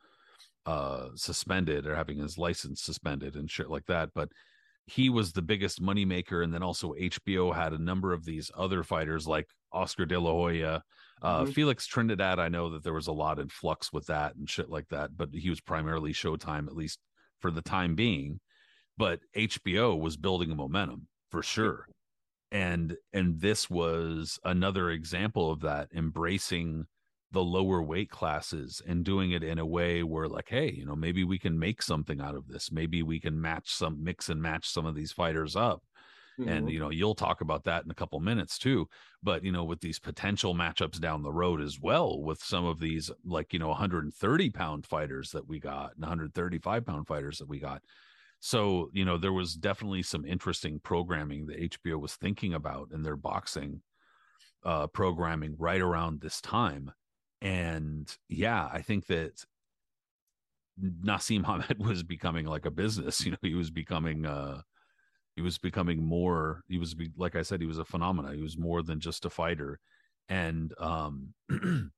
uh 0.67 1.09
suspended 1.15 1.87
or 1.87 1.95
having 1.95 2.19
his 2.19 2.37
license 2.37 2.83
suspended 2.83 3.37
and 3.37 3.51
shit 3.51 3.71
like 3.71 3.87
that. 3.87 4.11
But 4.15 4.31
he 4.87 5.11
was 5.11 5.33
the 5.33 5.43
biggest 5.43 5.83
moneymaker, 5.83 6.43
and 6.43 6.53
then 6.53 6.63
also 6.63 6.95
HBO 6.95 7.55
had 7.55 7.73
a 7.73 7.79
number 7.83 8.13
of 8.13 8.25
these 8.25 8.51
other 8.57 8.83
fighters 8.83 9.27
like 9.27 9.47
Oscar 9.73 10.07
De 10.07 10.19
La 10.19 10.31
Hoya, 10.33 10.83
uh, 11.21 11.45
Mhm. 11.45 11.53
Felix 11.53 11.87
Trinidad. 11.87 12.39
I 12.39 12.49
know 12.49 12.71
that 12.71 12.83
there 12.85 12.95
was 12.95 13.07
a 13.07 13.13
lot 13.13 13.39
in 13.39 13.49
flux 13.51 13.93
with 13.93 14.07
that 14.07 14.35
and 14.37 14.49
shit 14.49 14.71
like 14.71 14.89
that, 14.89 15.15
but 15.17 15.29
he 15.35 15.51
was 15.51 15.61
primarily 15.61 16.13
Showtime 16.15 16.67
at 16.69 16.75
least 16.77 17.01
for 17.41 17.51
the 17.51 17.61
time 17.63 17.95
being. 17.95 18.41
But 18.99 19.23
HBO 19.35 19.97
was 19.97 20.19
building 20.19 20.53
a 20.53 20.57
momentum 20.57 21.09
for 21.31 21.43
sure, 21.43 21.89
and 22.51 22.97
and 23.13 23.41
this 23.41 23.71
was 23.71 24.39
another 24.45 24.91
example 24.91 25.51
of 25.51 25.61
that, 25.61 25.91
embracing 25.93 26.87
the 27.31 27.45
lower 27.45 27.83
weight 27.83 28.11
classes 28.11 28.83
and 28.87 29.05
doing 29.05 29.33
it 29.33 29.43
in 29.45 29.59
a 29.59 29.67
way 29.67 30.03
where 30.03 30.29
like 30.29 30.49
hey 30.49 30.73
you 30.73 30.87
know 30.87 30.97
maybe 30.97 31.25
we 31.25 31.39
can 31.39 31.59
make 31.59 31.83
something 31.83 32.21
out 32.21 32.35
of 32.37 32.49
this. 32.49 32.73
Maybe 32.73 33.03
we 33.03 33.21
can 33.21 33.41
match 33.41 33.71
some 33.71 34.03
mix 34.03 34.29
and 34.31 34.41
match 34.43 34.69
some 34.69 34.87
of 34.87 34.95
these 34.95 35.13
fighters 35.13 35.57
up. 35.57 35.85
And 36.45 36.69
Mhm. 36.69 36.71
you 36.71 36.79
know 36.81 36.91
you'll 36.91 37.15
talk 37.17 37.41
about 37.41 37.65
that 37.65 37.85
in 37.85 37.91
a 37.91 37.95
couple 37.95 38.21
minutes 38.21 38.59
too. 38.59 38.87
But 39.23 39.45
you 39.45 39.53
know 39.53 39.65
with 39.65 39.81
these 39.81 39.99
potential 39.99 40.55
matchups 40.55 41.01
down 41.01 41.23
the 41.23 41.33
road 41.33 41.61
as 41.61 41.79
well 41.81 42.23
with 42.23 42.41
some 42.43 42.65
of 42.65 42.79
these 42.81 43.11
like 43.25 43.53
you 43.53 43.59
know 43.59 43.69
130 43.69 44.51
pound 44.51 44.87
fighters 44.87 45.31
that 45.33 45.47
we 45.49 45.59
got 45.61 45.95
and 45.97 46.03
135 46.03 46.87
pound 46.87 47.07
fighters 47.09 47.39
that 47.39 47.49
we 47.49 47.59
got 47.59 47.83
so 48.41 48.91
you 48.93 49.05
know 49.05 49.19
there 49.19 49.33
was 49.33 49.55
definitely 49.55 50.03
some 50.03 50.25
interesting 50.25 50.81
programming 50.81 51.47
that 51.47 51.61
hbo 51.61 52.01
was 52.01 52.15
thinking 52.15 52.55
about 52.55 52.89
in 52.93 53.03
their 53.03 53.17
boxing 53.17 53.83
uh 54.65 54.87
programming 54.89 55.55
right 55.59 55.81
around 55.81 56.21
this 56.21 56.41
time. 56.41 56.91
And 57.41 58.13
yeah 58.29 58.69
i 58.73 58.83
think 58.83 59.07
that 59.07 59.45
Naseem 60.81 61.45
Hamed 61.45 61.79
was 61.85 62.03
becoming 62.03 62.47
like 62.47 62.67
a 62.67 62.71
business 62.71 63.25
you 63.25 63.33
know 63.33 63.39
he 63.43 63.55
was 63.55 63.71
becoming 63.71 64.27
uh 64.27 64.61
he 65.37 65.43
was 65.43 65.59
becoming 65.59 66.05
more 66.05 66.63
he 66.69 66.79
was 66.79 66.97
like 67.17 67.37
i 67.37 67.43
said 67.43 67.61
he 67.61 67.67
was 67.67 67.79
a 67.79 67.85
phenomena 67.85 68.35
he 68.35 68.43
was 68.43 68.59
more 68.59 68.83
than 68.83 68.99
just 69.01 69.25
a 69.25 69.31
fighter. 69.31 69.79
And 70.29 70.75
um 70.79 71.35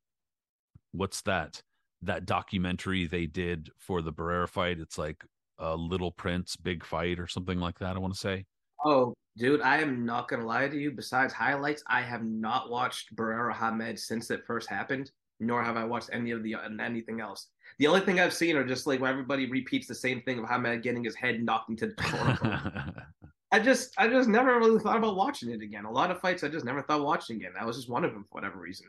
what's 0.92 1.22
that 1.22 1.62
that 2.02 2.26
documentary 2.26 3.06
they 3.06 3.26
did 3.26 3.70
for 3.78 4.02
the 4.02 4.12
Barrera 4.12 4.48
fight? 4.48 4.78
It's 4.78 4.98
like 4.98 5.24
a 5.60 5.76
little 5.76 6.10
prince 6.10 6.56
big 6.56 6.84
fight 6.84 7.18
or 7.20 7.26
something 7.28 7.58
like 7.60 7.78
that 7.78 7.94
i 7.96 7.98
want 7.98 8.12
to 8.12 8.18
say 8.20 8.44
Oh, 8.82 9.12
dude, 9.36 9.60
I 9.60 9.76
am 9.82 10.06
not 10.06 10.26
gonna 10.26 10.46
lie 10.46 10.66
to 10.66 10.74
you. 10.74 10.90
Besides 10.90 11.34
highlights, 11.34 11.82
I 11.86 12.00
have 12.00 12.24
not 12.24 12.70
watched 12.70 13.14
Barrera 13.14 13.54
Hamed 13.54 13.98
since 13.98 14.30
it 14.30 14.46
first 14.46 14.70
happened, 14.70 15.10
nor 15.38 15.62
have 15.62 15.76
I 15.76 15.84
watched 15.84 16.08
any 16.14 16.30
of 16.30 16.42
the 16.42 16.56
anything 16.80 17.20
else. 17.20 17.48
The 17.78 17.86
only 17.88 18.00
thing 18.00 18.20
I've 18.20 18.32
seen 18.32 18.56
are 18.56 18.66
just 18.66 18.86
like 18.86 18.98
when 18.98 19.10
everybody 19.10 19.50
repeats 19.50 19.86
the 19.86 19.94
same 19.94 20.22
thing 20.22 20.38
of 20.38 20.48
Hamed 20.48 20.82
getting 20.82 21.04
his 21.04 21.14
head 21.14 21.42
knocked 21.42 21.68
into 21.68 21.88
the 21.88 21.94
corner. 21.94 23.04
I 23.52 23.58
just, 23.58 23.92
I 23.98 24.08
just 24.08 24.30
never 24.30 24.58
really 24.58 24.80
thought 24.80 24.96
about 24.96 25.14
watching 25.14 25.50
it 25.50 25.60
again. 25.60 25.84
A 25.84 25.92
lot 25.92 26.10
of 26.10 26.18
fights 26.22 26.42
I 26.42 26.48
just 26.48 26.64
never 26.64 26.80
thought 26.80 27.04
watching 27.04 27.36
again. 27.36 27.52
That 27.54 27.66
was 27.66 27.76
just 27.76 27.90
one 27.90 28.06
of 28.06 28.14
them 28.14 28.24
for 28.30 28.36
whatever 28.40 28.58
reason. 28.58 28.86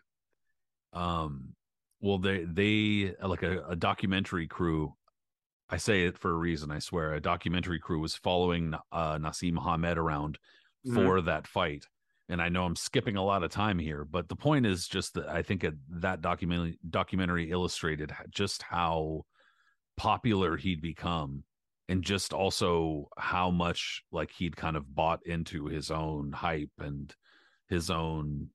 um 0.94 1.54
well 2.00 2.18
they 2.18 2.46
they 2.46 3.14
like 3.22 3.44
a, 3.44 3.62
a 3.68 3.76
documentary 3.76 4.48
crew 4.48 4.94
i 5.72 5.78
say 5.78 6.04
it 6.06 6.18
for 6.18 6.32
a 6.32 6.36
reason 6.36 6.70
i 6.72 6.80
swear. 6.80 7.14
A 7.14 7.22
documentary 7.22 7.80
crew 7.80 8.00
was 8.00 8.16
following 8.16 8.74
uh 8.92 9.18
naseem 9.18 9.58
hamed 9.58 9.98
around 9.98 10.38
Mhm. 10.86 10.96
for 10.96 11.22
that 11.22 11.46
fight 11.48 11.86
and 12.30 12.42
i 12.42 12.50
know 12.50 12.66
i'm 12.66 12.76
skipping 12.76 13.16
a 13.16 13.24
lot 13.24 13.44
of 13.44 13.52
time 13.52 13.78
here 13.78 14.04
but 14.04 14.28
the 14.30 14.36
point 14.36 14.66
is 14.66 14.88
just 14.88 15.14
that 15.14 15.28
i 15.30 15.44
think 15.44 15.64
it, 15.64 15.76
that 16.02 16.22
documentary 16.22 16.80
documentary 16.90 17.52
illustrated 17.52 18.12
just 18.32 18.64
how 18.64 19.24
popular 19.98 20.58
he'd 20.58 20.82
become 20.82 21.44
and 21.88 22.04
just 22.04 22.34
also 22.34 23.10
how 23.18 23.52
much 23.52 24.04
like 24.12 24.32
he'd 24.32 24.56
kind 24.58 24.76
of 24.76 24.96
bought 24.96 25.20
into 25.26 25.66
his 25.68 25.92
own 25.92 26.32
hype 26.32 26.72
and 26.80 27.14
his 27.70 27.92
own 27.92 28.50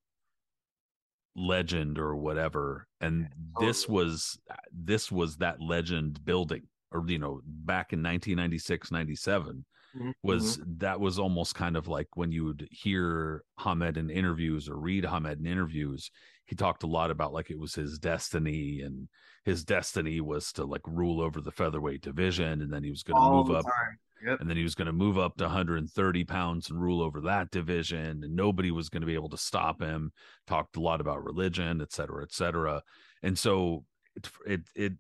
legend 1.37 1.98
or 1.98 2.16
whatever 2.16 2.88
and 3.00 3.29
this 3.61 3.87
was 3.88 4.38
this 4.72 5.12
was 5.12 5.37
that 5.37 5.61
legend 5.61 6.24
building 6.24 6.62
or 6.92 7.05
you 7.09 7.18
know, 7.18 7.40
back 7.44 7.92
in 7.92 8.03
1996, 8.03 8.90
97 8.90 9.64
Mhm, 9.94 10.12
was 10.22 10.59
that 10.66 11.01
was 11.01 11.18
almost 11.18 11.55
kind 11.55 11.77
of 11.77 11.88
like 11.88 12.09
when 12.16 12.33
you 12.33 12.44
would 12.44 12.68
hear 12.70 13.44
Hamed 13.59 13.96
in 13.96 14.11
interviews 14.11 14.68
or 14.68 14.77
read 14.79 15.05
Hamed 15.05 15.40
in 15.40 15.46
interviews, 15.46 16.11
he 16.46 16.55
talked 16.57 16.83
a 16.83 16.87
lot 16.88 17.11
about 17.11 17.33
like 17.33 17.51
it 17.51 17.59
was 17.59 17.75
his 17.75 17.99
destiny 17.99 18.81
and 18.83 19.09
his 19.44 19.64
destiny 19.64 20.20
was 20.20 20.53
to 20.53 20.64
like 20.64 20.83
rule 20.87 21.20
over 21.20 21.40
the 21.40 21.53
featherweight 21.53 22.03
division 22.03 22.61
and 22.62 22.72
then 22.72 22.83
he 22.85 22.90
was 22.90 23.03
going 23.03 23.16
to 23.16 23.22
move 23.22 23.51
up. 23.51 23.66
Yep. 24.27 24.40
and 24.40 24.49
then 24.49 24.57
he 24.57 24.62
was 24.62 24.75
going 24.75 24.87
to 24.87 24.92
move 24.94 25.18
up 25.18 25.37
to 25.37 25.44
130 25.44 26.25
pounds 26.25 26.70
and 26.70 26.81
rule 26.81 27.03
over 27.03 27.20
that 27.20 27.51
division 27.51 28.25
and 28.25 28.35
nobody 28.35 28.70
was 28.70 28.88
going 28.88 29.03
to 29.03 29.07
be 29.07 29.14
able 29.14 29.29
to 29.29 29.37
stop 29.37 29.81
him 29.81 30.11
talked 30.46 30.77
a 30.77 30.81
lot 30.81 31.03
about 31.03 31.22
religion 31.22 31.83
et 31.83 31.92
cetera 31.92 32.22
et 32.22 32.33
cetera 32.33 32.83
and 33.22 33.38
so 33.38 33.85
it 34.16 34.31
it 34.46 34.61
it, 34.75 34.92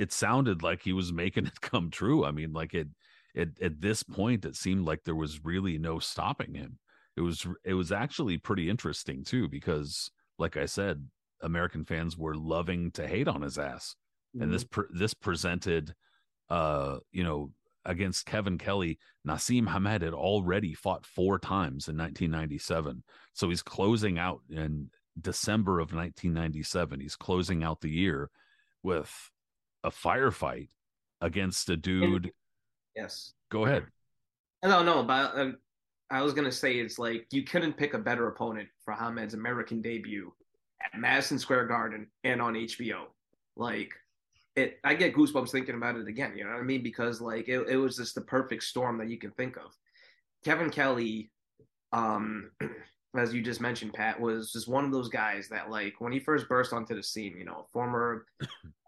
it 0.00 0.12
sounded 0.12 0.62
like 0.62 0.82
he 0.82 0.92
was 0.94 1.12
making 1.12 1.46
it 1.46 1.60
come 1.60 1.90
true 1.90 2.24
i 2.24 2.30
mean 2.30 2.52
like 2.52 2.74
it 2.74 2.88
it 3.34 3.50
at 3.60 3.80
this 3.80 4.02
point 4.02 4.44
it 4.44 4.56
seemed 4.56 4.86
like 4.86 5.04
there 5.04 5.14
was 5.14 5.44
really 5.44 5.78
no 5.78 5.98
stopping 5.98 6.54
him 6.54 6.78
it 7.16 7.20
was 7.20 7.46
it 7.64 7.74
was 7.74 7.92
actually 7.92 8.38
pretty 8.38 8.70
interesting 8.70 9.22
too 9.22 9.46
because 9.48 10.10
like 10.38 10.56
i 10.56 10.64
said 10.64 11.06
american 11.42 11.84
fans 11.84 12.16
were 12.16 12.34
loving 12.34 12.90
to 12.90 13.06
hate 13.06 13.28
on 13.28 13.42
his 13.42 13.58
ass 13.58 13.94
and 14.40 14.52
this 14.52 14.64
pre- 14.64 14.84
this 14.90 15.12
presented 15.12 15.94
uh 16.50 16.98
you 17.12 17.24
know 17.24 17.50
against 17.86 18.26
Kevin 18.26 18.58
Kelley, 18.58 18.98
Naseem 19.26 19.66
Hamed 19.66 20.02
had 20.02 20.12
already 20.12 20.74
fought 20.74 21.06
four 21.06 21.38
times 21.38 21.88
in 21.88 21.96
1997. 21.96 23.02
So 23.32 23.48
he's 23.48 23.62
closing 23.62 24.18
out 24.18 24.42
in 24.50 24.90
December 25.18 25.80
of 25.80 25.94
1997. 25.94 27.00
He's 27.00 27.16
closing 27.16 27.64
out 27.64 27.80
the 27.80 27.90
year 27.90 28.30
with 28.82 29.30
a 29.84 29.90
firefight 29.90 30.68
against 31.20 31.70
a 31.70 31.76
dude. 31.76 32.32
yes. 32.96 33.32
Go 33.50 33.66
ahead. 33.66 33.84
No, 34.64 34.82
no, 34.82 35.02
but 35.02 35.36
uh, 35.36 35.50
I 36.10 36.22
was 36.22 36.32
gonna 36.32 36.52
say 36.52 36.74
it's 36.74 36.98
like 36.98 37.26
you 37.30 37.44
couldn't 37.44 37.76
pick 37.76 37.94
a 37.94 37.98
better 37.98 38.28
opponent 38.28 38.68
for 38.84 38.92
Hamed's 38.92 39.34
American 39.34 39.80
debut 39.80 40.32
at 40.82 40.98
Madison 40.98 41.38
Square 41.38 41.66
Garden 41.66 42.06
and 42.24 42.42
on 42.42 42.54
HBO. 42.54 43.04
Like 43.56 43.94
it, 44.56 44.78
I 44.84 44.94
get 44.94 45.14
goosebumps 45.14 45.50
thinking 45.50 45.76
about 45.76 45.96
it 45.96 46.08
again. 46.08 46.36
You 46.36 46.44
know 46.44 46.50
what 46.50 46.60
I 46.60 46.64
mean? 46.64 46.82
Because 46.82 47.20
like 47.20 47.48
it, 47.48 47.68
it 47.68 47.76
was 47.76 47.96
just 47.96 48.14
the 48.14 48.20
perfect 48.20 48.64
storm 48.64 48.98
that 48.98 49.08
you 49.08 49.18
can 49.18 49.30
think 49.32 49.56
of. 49.56 49.76
Kevin 50.44 50.70
Kelley, 50.70 51.30
um, 51.92 52.50
as 53.16 53.32
you 53.32 53.42
just 53.42 53.60
mentioned, 53.60 53.94
Pat, 53.94 54.20
was 54.20 54.52
just 54.52 54.68
one 54.68 54.84
of 54.84 54.92
those 54.92 55.08
guys 55.08 55.48
that 55.48 55.70
like 55.70 55.94
when 56.00 56.12
he 56.12 56.18
first 56.18 56.48
burst 56.48 56.72
onto 56.72 56.94
the 56.94 57.02
scene, 57.02 57.36
you 57.38 57.44
know, 57.44 57.66
former 57.72 58.26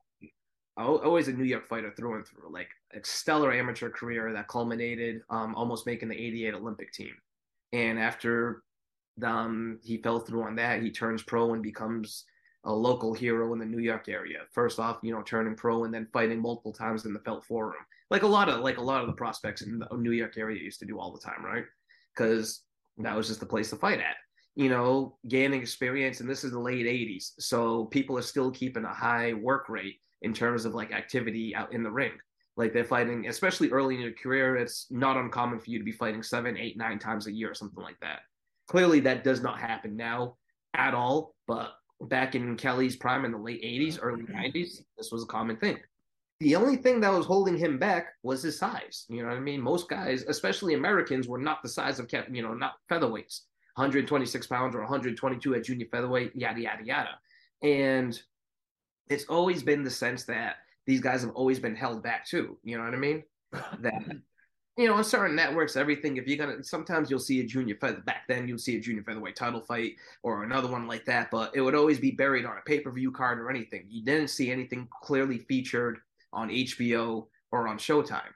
always 0.76 1.28
a 1.28 1.32
New 1.32 1.44
York 1.44 1.68
fighter 1.68 1.92
through 1.96 2.16
and 2.16 2.26
through, 2.26 2.50
like 2.50 2.70
a 2.94 3.04
stellar 3.04 3.52
amateur 3.52 3.90
career 3.90 4.32
that 4.32 4.48
culminated 4.48 5.22
um, 5.30 5.54
almost 5.54 5.87
making 5.87 6.08
the 6.08 6.16
88 6.16 6.54
Olympic 6.54 6.92
team. 6.92 7.12
And 7.72 7.98
after 7.98 8.62
um, 9.22 9.78
he 9.82 9.98
fell 9.98 10.20
through 10.20 10.44
on 10.44 10.56
that, 10.56 10.82
he 10.82 10.90
turns 10.90 11.22
pro 11.22 11.52
and 11.52 11.62
becomes 11.62 12.24
a 12.64 12.72
local 12.72 13.12
hero 13.12 13.52
in 13.52 13.58
the 13.58 13.66
New 13.66 13.80
York 13.80 14.08
area. 14.08 14.38
First 14.52 14.78
off, 14.78 14.98
you 15.02 15.12
know, 15.12 15.22
turning 15.22 15.56
pro 15.56 15.85
and 15.85 15.92
then 15.92 16.06
fighting 16.12 16.40
multiple 16.40 16.72
times 16.72 17.04
in 17.04 17.12
the 17.12 17.20
Felt 17.20 17.44
Forum, 17.44 17.74
like 18.11 18.22
a 18.22 18.26
lot 18.26 18.48
of 18.48 18.61
like 18.61 18.78
a 18.78 18.82
lot 18.82 19.00
of 19.00 19.08
the 19.08 19.14
prospects 19.14 19.62
in 19.62 19.78
the 19.78 19.96
New 19.96 20.12
York 20.12 20.38
area 20.38 20.62
used 20.62 20.78
to 20.80 20.87
do 20.87 20.98
all 20.98 21.12
the 21.12 21.20
time, 21.20 21.44
right? 21.44 21.64
Because 22.14 22.62
that 22.98 23.16
was 23.16 23.26
just 23.26 23.40
the 23.40 23.46
place 23.46 23.70
to 23.70 23.76
fight 23.76 23.98
at. 23.98 24.16
You 24.54 24.68
know, 24.68 25.16
gaining 25.28 25.61
experience, 25.61 26.20
and 26.20 26.28
this 26.28 26.44
is 26.44 26.52
the 26.52 26.61
late 26.61 26.87
'80s, 26.87 27.32
so 27.38 27.87
people 27.87 28.16
are 28.16 28.22
still 28.22 28.50
keeping 28.50 28.85
a 28.85 28.94
high 28.94 29.32
work 29.32 29.68
rate 29.68 29.98
in 30.22 30.32
terms 30.32 30.64
of 30.64 30.74
like 30.74 30.92
activity 30.92 31.54
out 31.54 31.72
in 31.72 31.82
the 31.82 31.90
ring. 31.90 32.12
Like 32.56 32.72
they're 32.72 32.85
fighting, 32.85 33.26
especially 33.28 33.70
early 33.70 33.94
in 33.94 34.00
your 34.00 34.12
career, 34.12 34.56
it's 34.56 34.87
not 34.90 35.16
uncommon 35.16 35.58
for 35.58 35.70
you 35.70 35.78
to 35.78 35.85
be 35.85 35.92
fighting 35.92 36.22
seven, 36.22 36.56
eight, 36.56 36.76
nine 36.76 36.98
times 36.98 37.26
a 37.26 37.32
year 37.32 37.50
or 37.50 37.54
something 37.54 37.82
like 37.82 37.98
that. 38.00 38.20
Clearly, 38.68 39.00
that 39.00 39.24
does 39.24 39.42
not 39.42 39.58
happen 39.58 39.96
now 39.96 40.37
at 40.74 40.94
all. 40.94 41.35
But 41.46 41.72
back 42.02 42.35
in 42.35 42.56
Kelley's 42.56 42.96
prime 42.96 43.24
in 43.24 43.32
the 43.32 43.38
late 43.38 43.62
80s, 43.62 43.98
early 44.00 44.22
mm-hmm. 44.22 44.37
90s, 44.37 44.82
this 44.98 45.11
was 45.11 45.22
a 45.22 45.26
common 45.26 45.56
thing. 45.56 45.78
The 46.40 46.56
only 46.56 46.76
thing 46.76 47.00
that 47.00 47.12
was 47.12 47.24
holding 47.24 47.56
him 47.56 47.78
back 47.78 48.14
was 48.22 48.42
his 48.42 48.58
size. 48.58 49.06
You 49.08 49.22
know 49.22 49.28
what 49.28 49.37
I 49.37 49.40
mean? 49.40 49.61
Most 49.61 49.88
guys, 49.88 50.24
especially 50.26 50.74
Americans, 50.74 51.28
were 51.28 51.38
not 51.38 51.62
the 51.62 51.68
size 51.68 52.00
of, 52.00 52.11
you 52.30 52.42
know, 52.42 52.52
not 52.52 52.74
featherweights, 52.90 53.42
126 53.76 54.46
pounds 54.48 54.74
or 54.74 54.80
122 54.80 55.54
at 55.54 55.64
junior 55.64 55.87
featherweight, 55.90 56.35
yada, 56.35 56.61
yada, 56.61 56.85
yada. 56.85 57.18
And 57.62 58.20
it's 59.09 59.25
always 59.25 59.62
been 59.62 59.83
the 59.83 59.91
sense 59.91 60.25
that 60.25 60.57
these 60.87 61.01
guys 61.01 61.23
have 61.23 61.33
always 61.33 61.59
been 61.59 61.77
held 61.77 62.03
back 62.03 62.27
too. 62.27 62.59
You 62.62 62.79
know 62.79 62.85
what 62.85 62.95
I 62.95 62.99
mean? 62.99 63.23
That 63.81 64.03
you 64.79 64.87
know, 64.87 64.95
on 64.95 65.05
certain 65.05 65.37
networks, 65.37 65.77
everything. 65.77 66.17
If 66.17 66.27
you're 66.27 66.38
gonna, 66.38 66.65
sometimes 66.65 67.11
you'll 67.11 67.21
see 67.21 67.41
a 67.41 67.45
junior 67.45 67.77
feather. 67.79 68.01
Back 68.01 68.23
then, 68.27 68.49
you'll 68.49 68.59
see 68.59 68.77
a 68.77 68.81
junior 68.81 69.03
featherweight 69.03 69.37
title 69.37 69.61
fight 69.61 69.97
or 70.23 70.45
another 70.45 70.69
one 70.69 70.87
like 70.87 71.05
that, 71.05 71.31
but 71.31 71.55
it 71.55 71.61
would 71.61 71.75
always 71.75 71.99
be 71.99 72.12
buried 72.12 72.47
on 72.47 72.57
a 72.57 72.62
pay 72.62 72.81
per 72.81 72.91
view 72.91 73.12
card 73.12 73.38
or 73.38 73.51
anything. 73.51 73.85
You 73.88 74.03
didn't 74.03 74.29
see 74.29 74.51
anything 74.51 74.88
clearly 75.03 75.38
featured 75.38 75.99
on 76.33 76.49
HBO 76.49 77.27
or 77.51 77.69
on 77.69 77.77
Showtime. 77.77 78.33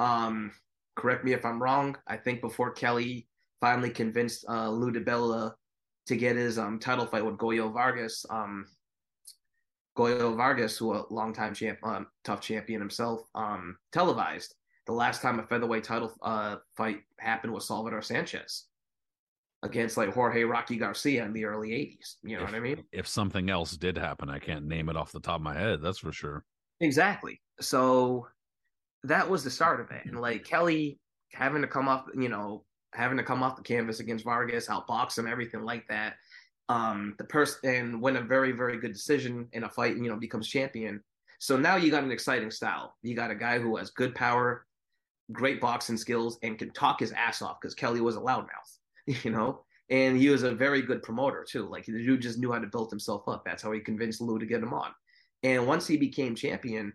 Um, 0.00 0.50
correct 0.96 1.24
me 1.24 1.32
if 1.32 1.44
I'm 1.44 1.62
wrong. 1.62 1.96
I 2.08 2.16
think 2.16 2.40
before 2.40 2.72
Kelley 2.72 3.28
finally 3.60 3.90
convinced 3.90 4.44
uh, 4.48 4.68
Lou 4.70 4.90
DiBella 4.92 5.52
to 6.06 6.16
get 6.16 6.34
his 6.36 6.58
um 6.58 6.80
title 6.80 7.06
fight 7.06 7.24
with 7.24 7.36
Goyo 7.36 7.72
Vargas, 7.72 8.26
um, 8.30 8.66
Goyo 9.98 10.36
Vargas, 10.36 10.78
who 10.78 10.94
a 10.94 11.04
longtime 11.10 11.54
champ, 11.54 11.78
um, 11.82 12.06
tough 12.22 12.40
champion 12.40 12.80
himself, 12.80 13.22
um, 13.34 13.76
televised. 13.92 14.54
The 14.86 14.92
last 14.92 15.20
time 15.20 15.40
a 15.40 15.42
featherweight 15.42 15.84
title 15.84 16.14
uh, 16.22 16.56
fight 16.76 17.00
happened 17.18 17.52
was 17.52 17.66
Salvador 17.66 18.00
Sanchez 18.00 18.66
against 19.64 19.96
like 19.96 20.14
Jorge 20.14 20.44
Rocky 20.44 20.76
Garcia 20.76 21.24
in 21.24 21.32
the 21.32 21.44
early 21.44 21.70
'80s. 21.70 22.14
You 22.22 22.36
know 22.36 22.44
if, 22.44 22.50
what 22.50 22.56
I 22.56 22.60
mean? 22.60 22.84
If 22.92 23.08
something 23.08 23.50
else 23.50 23.76
did 23.76 23.98
happen, 23.98 24.30
I 24.30 24.38
can't 24.38 24.66
name 24.66 24.88
it 24.88 24.96
off 24.96 25.12
the 25.12 25.20
top 25.20 25.36
of 25.36 25.42
my 25.42 25.58
head. 25.58 25.82
That's 25.82 25.98
for 25.98 26.12
sure. 26.12 26.44
Exactly. 26.80 27.40
So 27.60 28.28
that 29.02 29.28
was 29.28 29.42
the 29.42 29.50
start 29.50 29.80
of 29.80 29.90
it, 29.90 30.06
and 30.06 30.20
like 30.20 30.44
Kelley 30.44 31.00
having 31.32 31.60
to 31.62 31.68
come 31.68 31.88
off, 31.88 32.06
you 32.14 32.28
know, 32.28 32.64
having 32.94 33.18
to 33.18 33.24
come 33.24 33.42
off 33.42 33.56
the 33.56 33.62
canvas 33.62 34.00
against 34.00 34.24
Vargas, 34.24 34.68
outbox 34.68 35.18
him, 35.18 35.26
everything 35.26 35.62
like 35.62 35.86
that. 35.88 36.14
Um, 36.68 37.14
the 37.16 37.24
person 37.24 37.70
and 37.70 38.02
win 38.02 38.16
a 38.16 38.20
very, 38.20 38.52
very 38.52 38.78
good 38.78 38.92
decision 38.92 39.48
in 39.52 39.64
a 39.64 39.68
fight, 39.68 39.94
and 39.94 40.04
you 40.04 40.10
know, 40.10 40.16
becomes 40.16 40.48
champion. 40.48 41.02
So 41.38 41.56
now 41.56 41.76
you 41.76 41.90
got 41.90 42.04
an 42.04 42.10
exciting 42.10 42.50
style. 42.50 42.94
You 43.02 43.14
got 43.14 43.30
a 43.30 43.34
guy 43.34 43.58
who 43.58 43.76
has 43.76 43.90
good 43.90 44.14
power, 44.14 44.66
great 45.32 45.60
boxing 45.60 45.96
skills, 45.96 46.38
and 46.42 46.58
can 46.58 46.70
talk 46.72 47.00
his 47.00 47.12
ass 47.12 47.42
off 47.42 47.58
because 47.60 47.74
Kelley 47.74 48.00
was 48.00 48.16
a 48.16 48.20
loudmouth, 48.20 48.78
you 49.24 49.30
know, 49.30 49.64
and 49.90 50.18
he 50.18 50.28
was 50.28 50.42
a 50.42 50.54
very 50.54 50.82
good 50.82 51.02
promoter 51.02 51.46
too. 51.48 51.66
Like 51.68 51.86
the 51.86 51.92
dude 51.92 52.20
just 52.20 52.38
knew 52.38 52.52
how 52.52 52.58
to 52.58 52.66
build 52.66 52.90
himself 52.90 53.28
up. 53.28 53.44
That's 53.44 53.62
how 53.62 53.72
he 53.72 53.80
convinced 53.80 54.20
Lou 54.20 54.38
to 54.38 54.46
get 54.46 54.62
him 54.62 54.74
on. 54.74 54.90
And 55.42 55.66
once 55.66 55.86
he 55.86 55.96
became 55.96 56.34
champion, 56.34 56.92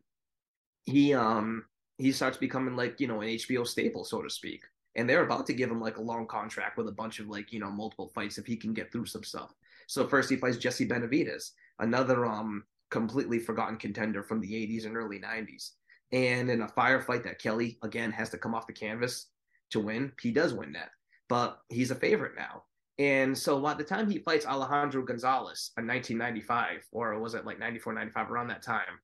he 0.86 1.14
um 1.14 1.66
he 1.98 2.12
starts 2.12 2.38
becoming 2.38 2.76
like 2.76 3.00
you 3.00 3.08
know 3.08 3.22
an 3.22 3.30
HBO 3.30 3.66
staple, 3.66 4.04
so 4.04 4.22
to 4.22 4.30
speak. 4.30 4.64
And 4.96 5.10
they're 5.10 5.26
about 5.26 5.48
to 5.48 5.54
give 5.54 5.72
him 5.72 5.82
like 5.82 5.98
a 5.98 6.02
long 6.02 6.28
contract 6.28 6.78
with 6.78 6.88
a 6.88 6.92
bunch 6.92 7.20
of 7.20 7.28
like 7.28 7.52
you 7.52 7.60
know 7.60 7.72
multiple 7.72 8.12
fights 8.14 8.38
if 8.38 8.46
he 8.46 8.58
can 8.58 8.74
get 8.74 8.92
through 8.92 9.06
some 9.06 9.24
stuff. 9.24 9.54
So 9.94 10.08
first 10.08 10.28
he 10.28 10.38
fights 10.38 10.58
Jesse 10.58 10.86
Benavides, 10.86 11.54
another 11.78 12.26
um 12.26 12.64
completely 12.90 13.38
forgotten 13.38 13.78
contender 13.78 14.24
from 14.24 14.40
the 14.40 14.52
80s 14.52 14.88
and 14.88 14.98
early 14.98 15.20
90s. 15.20 15.70
And 16.12 16.50
in 16.50 16.62
a 16.62 16.68
firefight 16.68 17.24
that 17.26 17.38
Kelley 17.38 17.78
again 17.84 18.12
has 18.12 18.32
to 18.32 18.40
come 18.40 18.56
off 18.56 18.66
the 18.66 18.74
canvas 18.74 19.28
to 19.70 19.80
win, 19.80 20.12
he 20.20 20.32
does 20.32 20.52
win 20.52 20.74
that. 20.74 20.90
But 21.30 21.60
he's 21.70 21.92
a 21.92 21.96
favorite 21.96 22.34
now. 22.36 22.64
And 22.98 23.38
so 23.38 23.60
by 23.60 23.76
the 23.76 23.84
time 23.84 24.10
he 24.10 24.18
fights 24.18 24.48
Alejandro 24.48 25.04
Gonzalez 25.04 25.70
in 25.78 25.86
1995, 25.86 26.88
or 26.92 27.20
was 27.20 27.36
it 27.36 27.46
like 27.46 27.60
94, 27.60 27.94
95, 27.94 28.32
around 28.32 28.48
that 28.48 28.64
time, 28.64 29.00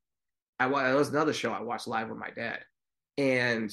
I 0.60 0.66
was 0.66 1.10
another 1.10 1.34
show 1.34 1.52
I 1.52 1.62
watched 1.62 1.88
live 1.88 2.10
with 2.10 2.18
my 2.18 2.32
dad, 2.32 2.60
and 3.20 3.72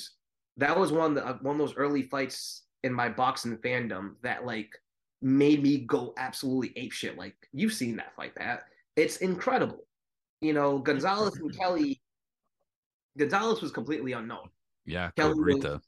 that 0.59 0.79
was 0.79 0.93
one 0.93 1.15
the, 1.15 1.39
one 1.41 1.57
of 1.57 1.59
those 1.59 1.77
early 1.77 2.03
fights 2.03 2.65
in 2.85 2.93
my 2.93 3.09
boxing 3.09 3.57
fandom 3.57 4.17
that 4.23 4.45
like 4.45 4.71
made 5.27 5.61
me 5.61 5.79
go 5.79 6.15
absolutely 6.17 6.73
ape 6.77 6.93
shit. 6.93 7.19
Like 7.19 7.35
you've 7.53 7.73
seen 7.73 7.97
that 7.97 8.15
fight, 8.15 8.37
Pat. 8.37 8.63
It's 8.95 9.17
incredible. 9.17 9.85
You 10.41 10.53
know, 10.53 10.79
Gonzalez 10.79 11.37
and 11.39 11.57
Kelley. 11.57 12.01
Gonzalez 13.19 13.61
was 13.61 13.73
completely 13.73 14.13
unknown. 14.13 14.49
Yeah, 14.85 15.11
Kelley 15.17 15.35
Cobrita. 15.35 15.81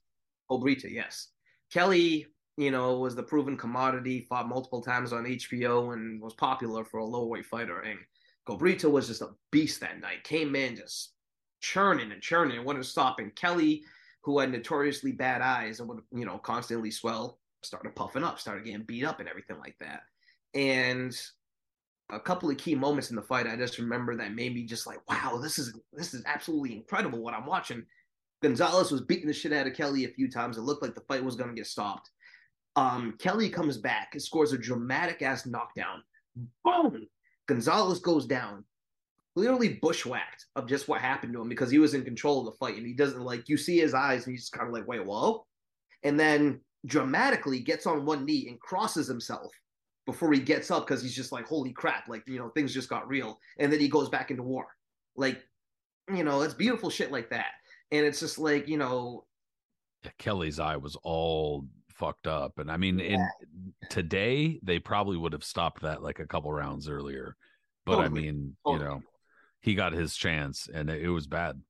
Obrita, 0.51 0.91
yes. 0.91 1.29
Kelley, 1.73 2.27
you 2.57 2.73
know, 2.73 2.99
was 2.99 3.15
the 3.15 3.23
proven 3.23 3.57
commodity, 3.57 4.27
fought 4.29 4.49
multiple 4.49 4.83
times 4.83 5.13
on 5.13 5.25
HBO 5.25 5.93
and 5.93 6.21
was 6.21 6.35
popular 6.35 6.85
for 6.85 6.99
a 6.99 7.05
lower 7.05 7.27
weight 7.27 7.47
fighter. 7.47 7.83
And 7.83 8.01
Cobrita 8.49 8.91
was 8.91 9.07
just 9.07 9.23
a 9.23 9.31
beast 9.53 9.79
that 9.81 10.01
night. 10.01 10.25
Came 10.25 10.57
in 10.57 10.75
just 10.75 11.13
churning 11.61 12.11
and 12.11 12.21
churning 12.21 12.57
and 12.57 12.67
wouldn't 12.67 12.87
stop. 12.87 13.21
And 13.21 13.33
Kelley, 13.37 13.85
who 14.23 14.41
had 14.41 14.51
notoriously 14.51 15.13
bad 15.13 15.43
eyes 15.43 15.79
and 15.79 15.89
would, 15.89 16.01
you 16.13 16.25
know, 16.25 16.39
constantly 16.39 16.91
swell, 16.91 17.38
started 17.63 17.95
puffing 17.95 18.25
up, 18.25 18.39
started 18.39 18.65
getting 18.65 18.83
beat 18.83 19.05
up 19.05 19.21
and 19.21 19.29
everything 19.29 19.59
like 19.59 19.77
that. 19.81 20.03
And 20.55 21.19
a 22.11 22.21
couple 22.21 22.51
of 22.51 22.57
key 22.57 22.75
moments 22.75 23.11
in 23.11 23.17
the 23.17 23.23
fight 23.23 23.47
I 23.47 23.57
just 23.57 23.79
remember 23.79 24.17
that 24.17 24.35
made 24.35 24.55
me 24.55 24.65
just 24.65 24.87
like, 24.87 24.99
wow, 25.09 25.39
this 25.43 25.59
is 25.59 25.79
this 25.93 26.15
is 26.15 26.23
absolutely 26.27 26.75
incredible 26.75 27.21
what 27.21 27.35
I'm 27.35 27.47
watching. 27.47 27.85
Gonzalez 28.43 28.93
was 28.93 29.01
beating 29.03 29.27
the 29.27 29.33
shit 29.33 29.53
out 29.53 29.67
of 29.67 29.75
Kelley 29.75 30.05
a 30.05 30.09
few 30.09 30.31
times. 30.31 30.57
It 30.57 30.63
looked 30.63 30.83
like 30.83 30.95
the 30.95 31.01
fight 31.03 31.25
was 31.25 31.37
going 31.37 31.51
to 31.51 31.57
get 31.57 31.67
stopped. 31.67 32.11
Um, 32.77 33.17
Kelley 33.19 33.51
comes 33.51 33.77
back 33.77 34.11
and 34.13 34.23
scores 34.23 34.53
a 34.53 34.59
dramatic 34.59 35.23
ass 35.23 35.45
knockdown. 35.45 36.03
Boom! 36.65 37.09
Gonzalez 37.49 37.99
goes 37.99 38.27
down, 38.27 38.65
clearly 39.35 39.81
bushwhacked 39.83 40.47
of 40.55 40.69
just 40.69 40.87
what 40.87 41.01
happened 41.01 41.33
to 41.33 41.43
him 41.43 41.49
because 41.49 41.71
he 41.71 41.79
was 41.79 41.95
in 41.95 42.05
control 42.05 42.41
of 42.41 42.47
the 42.47 42.59
fight 42.59 42.77
and 42.77 42.87
he 42.87 42.95
doesn't 42.95 43.23
like 43.23 43.49
you 43.49 43.57
see 43.57 43.79
his 43.79 43.95
eyes 43.95 44.27
and 44.27 44.33
he's 44.35 44.51
kind 44.51 44.69
of 44.69 44.73
like, 44.73 44.87
wait, 44.87 45.05
whoa. 45.05 45.45
And 46.05 46.21
then 46.21 46.61
dramatically 46.87 47.61
gets 47.61 47.87
on 47.87 48.05
one 48.05 48.25
knee 48.25 48.47
and 48.49 48.61
crosses 48.61 49.07
himself 49.07 49.53
before 50.07 50.33
he 50.33 50.41
gets 50.41 50.71
up 50.71 50.87
because 50.87 51.03
he's 51.03 51.15
just 51.15 51.33
like, 51.33 51.47
holy 51.47 51.73
crap, 51.73 52.09
like, 52.09 52.23
you 52.27 52.39
know, 52.39 52.49
things 52.51 52.73
just 52.73 52.89
got 52.89 53.09
real. 53.09 53.39
And 53.59 53.73
then 53.73 53.81
he 53.81 53.89
goes 53.89 54.09
back 54.09 54.31
into 54.31 54.43
war. 54.43 54.67
Like, 55.17 55.43
you 56.15 56.25
know, 56.25 56.43
it's 56.43 56.55
beautiful 56.55 56.89
shit 56.91 57.13
like 57.13 57.31
that. 57.31 57.53
And 57.91 58.07
it's 58.07 58.21
just 58.21 58.39
like, 58.39 58.69
you 58.69 58.79
know, 58.79 59.25
yeah, 60.05 60.11
Kelley's 60.19 60.61
eye 60.61 60.77
was 60.77 60.97
all 61.03 61.67
fucked 61.91 62.27
up. 62.27 62.59
And 62.59 62.71
I 62.71 62.77
mean, 62.77 62.99
yeah. 62.99 63.07
in 63.07 63.29
today, 63.91 64.61
they 64.63 64.79
probably 64.79 65.17
would 65.17 65.33
have 65.33 65.45
stopped 65.45 65.83
that 65.83 66.03
like 66.03 66.21
a 66.21 66.27
couple 66.27 66.53
rounds 66.53 66.89
earlier. 66.89 67.37
But 67.85 67.97
totally. 67.97 68.07
I 68.07 68.23
mean, 68.23 68.57
totally. 68.65 68.85
you 68.85 68.91
know, 68.91 69.03
he 69.61 69.75
got 69.75 69.93
his 69.93 70.17
chance 70.17 70.69
and 70.73 70.89
it, 70.89 71.09
was 71.09 71.27
bad. 71.27 71.61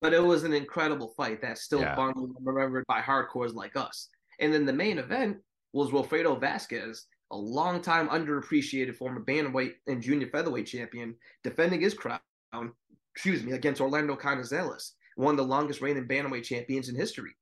But 0.00 0.12
it 0.12 0.22
was 0.22 0.44
an 0.44 0.52
incredible 0.52 1.14
fight 1.16 1.40
that's 1.40 1.62
still 1.62 1.80
yeah. 1.80 1.94
fondly 1.96 2.28
remembered 2.40 2.84
by 2.86 3.00
hardcores 3.00 3.54
like 3.54 3.76
us. 3.76 4.08
And 4.40 4.52
then 4.52 4.66
the 4.66 4.72
main 4.72 4.98
event 4.98 5.38
was 5.72 5.90
Wilfredo 5.90 6.40
Vasquez 6.40 7.06
a 7.32 7.36
long-time 7.36 8.08
underappreciated 8.10 8.94
former 8.94 9.20
bantamweight 9.20 9.72
and 9.86 10.02
junior 10.02 10.28
featherweight 10.28 10.66
champion, 10.66 11.16
defending 11.42 11.80
his 11.80 11.94
crown, 11.94 12.20
excuse 13.14 13.42
me, 13.42 13.52
against 13.52 13.80
Orlando 13.80 14.14
Canizales, 14.14 14.92
one 15.16 15.32
of 15.32 15.38
the 15.38 15.44
longest 15.44 15.80
reigning 15.80 16.06
bantamweight 16.06 16.44
champions 16.44 16.90
in 16.90 16.94
history. 16.94 17.32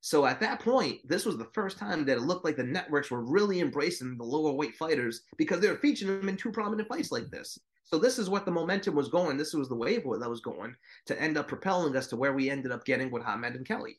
So 0.00 0.26
at 0.26 0.40
that 0.40 0.60
point, 0.60 1.00
this 1.06 1.24
was 1.24 1.36
the 1.36 1.48
first 1.54 1.78
time 1.78 2.04
that 2.06 2.16
it 2.16 2.22
looked 2.22 2.44
like 2.44 2.56
the 2.56 2.64
networks 2.64 3.10
were 3.10 3.24
really 3.24 3.60
embracing 3.60 4.16
the 4.16 4.24
lower 4.24 4.52
weight 4.52 4.76
fighters 4.76 5.22
because 5.36 5.60
they 5.60 5.68
were 5.68 5.76
featuring 5.76 6.20
them 6.20 6.28
in 6.28 6.36
two 6.36 6.52
prominent 6.52 6.88
fights 6.88 7.12
like 7.12 7.30
this. 7.30 7.58
So 7.84 7.98
this 7.98 8.18
is 8.18 8.30
what 8.30 8.46
the 8.46 8.50
momentum 8.50 8.94
was 8.94 9.08
going. 9.08 9.36
This 9.36 9.54
was 9.54 9.68
the 9.68 9.74
wave 9.74 10.04
that 10.04 10.30
was 10.30 10.40
going 10.40 10.74
to 11.06 11.20
end 11.20 11.36
up 11.36 11.48
propelling 11.48 11.96
us 11.96 12.06
to 12.08 12.16
where 12.16 12.32
we 12.32 12.50
ended 12.50 12.72
up 12.72 12.84
getting 12.84 13.10
with 13.10 13.24
Hamed 13.24 13.56
and 13.56 13.66
Kelley. 13.66 13.98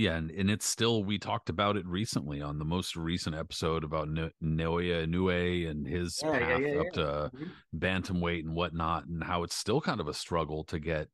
Yeah, 0.00 0.16
and, 0.16 0.30
and 0.30 0.50
it's 0.50 0.64
still 0.64 1.04
we 1.04 1.18
talked 1.18 1.50
about 1.50 1.76
it 1.76 1.86
recently 1.86 2.40
on 2.40 2.58
the 2.58 2.64
most 2.64 2.96
recent 2.96 3.36
episode 3.36 3.84
about 3.84 4.08
Naoya 4.08 5.06
Inoue 5.06 5.68
and 5.68 5.86
his 5.86 6.18
yeah, 6.24 6.38
path 6.38 6.60
yeah, 6.62 6.66
yeah, 6.68 6.80
up 6.80 6.92
to 6.94 7.00
mm-hmm. 7.00 7.44
bantamweight 7.78 8.44
and 8.44 8.54
whatnot, 8.54 9.04
and 9.04 9.22
how 9.22 9.42
it's 9.42 9.54
still 9.54 9.78
kind 9.78 10.00
of 10.00 10.08
a 10.08 10.14
struggle 10.14 10.64
to 10.64 10.78
get 10.78 11.08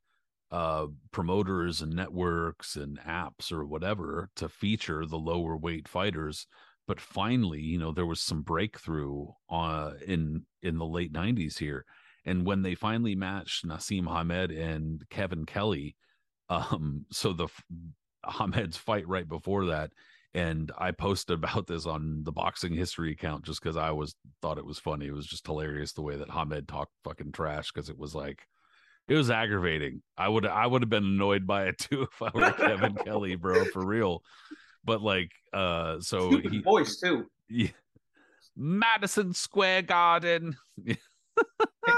uh 0.52 0.86
promoters 1.10 1.82
and 1.82 1.94
networks 1.94 2.76
and 2.76 3.00
apps 3.00 3.50
or 3.50 3.66
whatever 3.66 4.30
to 4.36 4.48
feature 4.48 5.04
the 5.04 5.18
lower 5.18 5.56
weight 5.56 5.88
fighters 5.88 6.46
but 6.86 7.00
finally 7.00 7.60
you 7.60 7.76
know 7.76 7.90
there 7.90 8.06
was 8.06 8.20
some 8.20 8.42
breakthrough 8.42 9.26
uh 9.50 9.90
in 10.06 10.42
in 10.62 10.78
the 10.78 10.86
late 10.86 11.12
90s 11.12 11.58
here 11.58 11.84
and 12.24 12.46
when 12.46 12.62
they 12.62 12.76
finally 12.76 13.16
matched 13.16 13.66
Naseem 13.66 14.06
Hamed 14.06 14.52
and 14.52 15.02
Kevin 15.10 15.46
Kelley 15.46 15.96
um 16.48 17.06
so 17.10 17.32
the 17.32 17.48
Hamed's 18.26 18.76
fight 18.76 19.06
right 19.08 19.28
before 19.28 19.66
that. 19.66 19.92
And 20.34 20.70
I 20.76 20.90
posted 20.90 21.34
about 21.42 21.66
this 21.66 21.86
on 21.86 22.22
the 22.24 22.32
boxing 22.32 22.74
history 22.74 23.12
account 23.12 23.44
just 23.44 23.62
because 23.62 23.76
I 23.76 23.90
was 23.92 24.14
thought 24.42 24.58
it 24.58 24.66
was 24.66 24.78
funny. 24.78 25.06
It 25.06 25.14
was 25.14 25.26
just 25.26 25.46
hilarious 25.46 25.92
the 25.92 26.02
way 26.02 26.16
that 26.16 26.30
Hamed 26.30 26.68
talked 26.68 26.92
fucking 27.04 27.32
trash 27.32 27.72
because 27.72 27.88
it 27.88 27.98
was 27.98 28.14
like 28.14 28.46
it 29.08 29.14
was 29.14 29.30
aggravating. 29.30 30.02
I 30.16 30.28
would 30.28 30.46
I 30.46 30.66
would 30.66 30.82
have 30.82 30.90
been 30.90 31.04
annoyed 31.04 31.46
by 31.46 31.66
it 31.66 31.78
too 31.80 32.02
if 32.02 32.22
I 32.22 32.30
were 32.34 32.52
Kevin 32.52 32.94
Kelley, 33.04 33.36
bro, 33.36 33.64
for 33.66 33.84
real. 33.84 34.22
But 34.84 35.00
like, 35.00 35.30
uh, 35.52 36.00
so 36.00 36.30
Stupid 36.30 36.52
he 36.52 36.60
voice 36.60 37.00
too. 37.00 37.26
Yeah, 37.48 37.68
Madison 38.56 39.32
Square 39.34 39.82
Garden. 39.82 40.56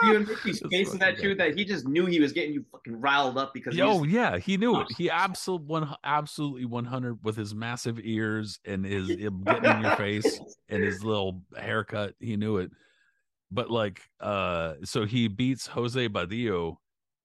you 0.05 0.17
and 0.17 0.29
Ricky's 0.29 0.63
facing 0.71 0.99
that 0.99 1.19
too 1.19 1.35
that 1.37 1.57
he 1.57 1.65
just 1.65 1.87
knew 1.87 2.07
he 2.07 2.21
was 2.21 2.33
getting 2.33 2.53
you 2.53 2.65
fucking 2.71 3.01
riled 3.01 3.39
up 3.39 3.53
because 3.55 3.79
oh 3.81 4.05
yeah 4.05 4.39
he 4.39 4.57
knew 4.57 4.81
it. 4.81 4.87
he 4.97 5.11
absolutely 5.11 5.67
one 5.67 5.95
absolutely 6.05 6.65
100 6.65 7.25
with 7.25 7.37
his 7.37 7.55
massive 7.55 7.99
ears 8.03 8.61
and 8.65 8.85
his 8.85 9.09
getting 9.09 9.65
in 9.65 9.83
your 9.83 9.97
face 9.97 10.41
and 10.69 10.83
his 10.83 11.05
little 11.05 11.43
haircut. 11.57 12.15
He 12.21 12.37
knew 12.37 12.59
it. 12.59 12.71
But 13.51 13.71
like 13.71 14.03
uh 14.21 14.75
so 14.85 15.05
he 15.05 15.29
beats 15.29 15.67
Jose 15.67 16.09
Badillo 16.09 16.77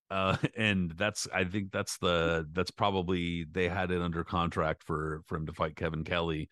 uh 0.10 0.38
and 0.58 0.91
that's 0.91 1.28
I 1.34 1.43
think 1.43 1.71
that's 1.71 1.97
the 1.97 2.47
that's 2.54 2.71
probably 2.71 3.45
they 3.52 3.67
had 3.67 3.91
it 3.91 4.02
under 4.02 4.23
contract 4.23 4.84
for 4.84 5.21
for 5.26 5.36
him 5.36 5.45
to 5.47 5.54
fight 5.54 5.76
Kevin 5.76 6.04
Kelley. 6.04 6.49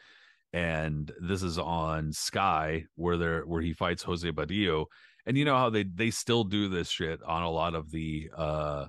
And 0.53 1.09
this 1.21 1.43
is 1.43 1.57
on 1.57 2.11
Sky 2.11 2.83
where 2.95 3.15
they're 3.15 3.43
where 3.43 3.61
he 3.61 3.71
fights 3.71 4.03
Jose 4.03 4.29
Badillo 4.29 4.87
and 5.25 5.37
you 5.37 5.45
know 5.45 5.57
how 5.57 5.69
they 5.69 5.83
they 5.83 6.11
still 6.11 6.43
do 6.43 6.67
this 6.67 6.89
shit 6.89 7.21
on 7.23 7.43
a 7.43 7.49
lot 7.49 7.75
of 7.75 7.91
the 7.91 8.29
uh 8.35 8.85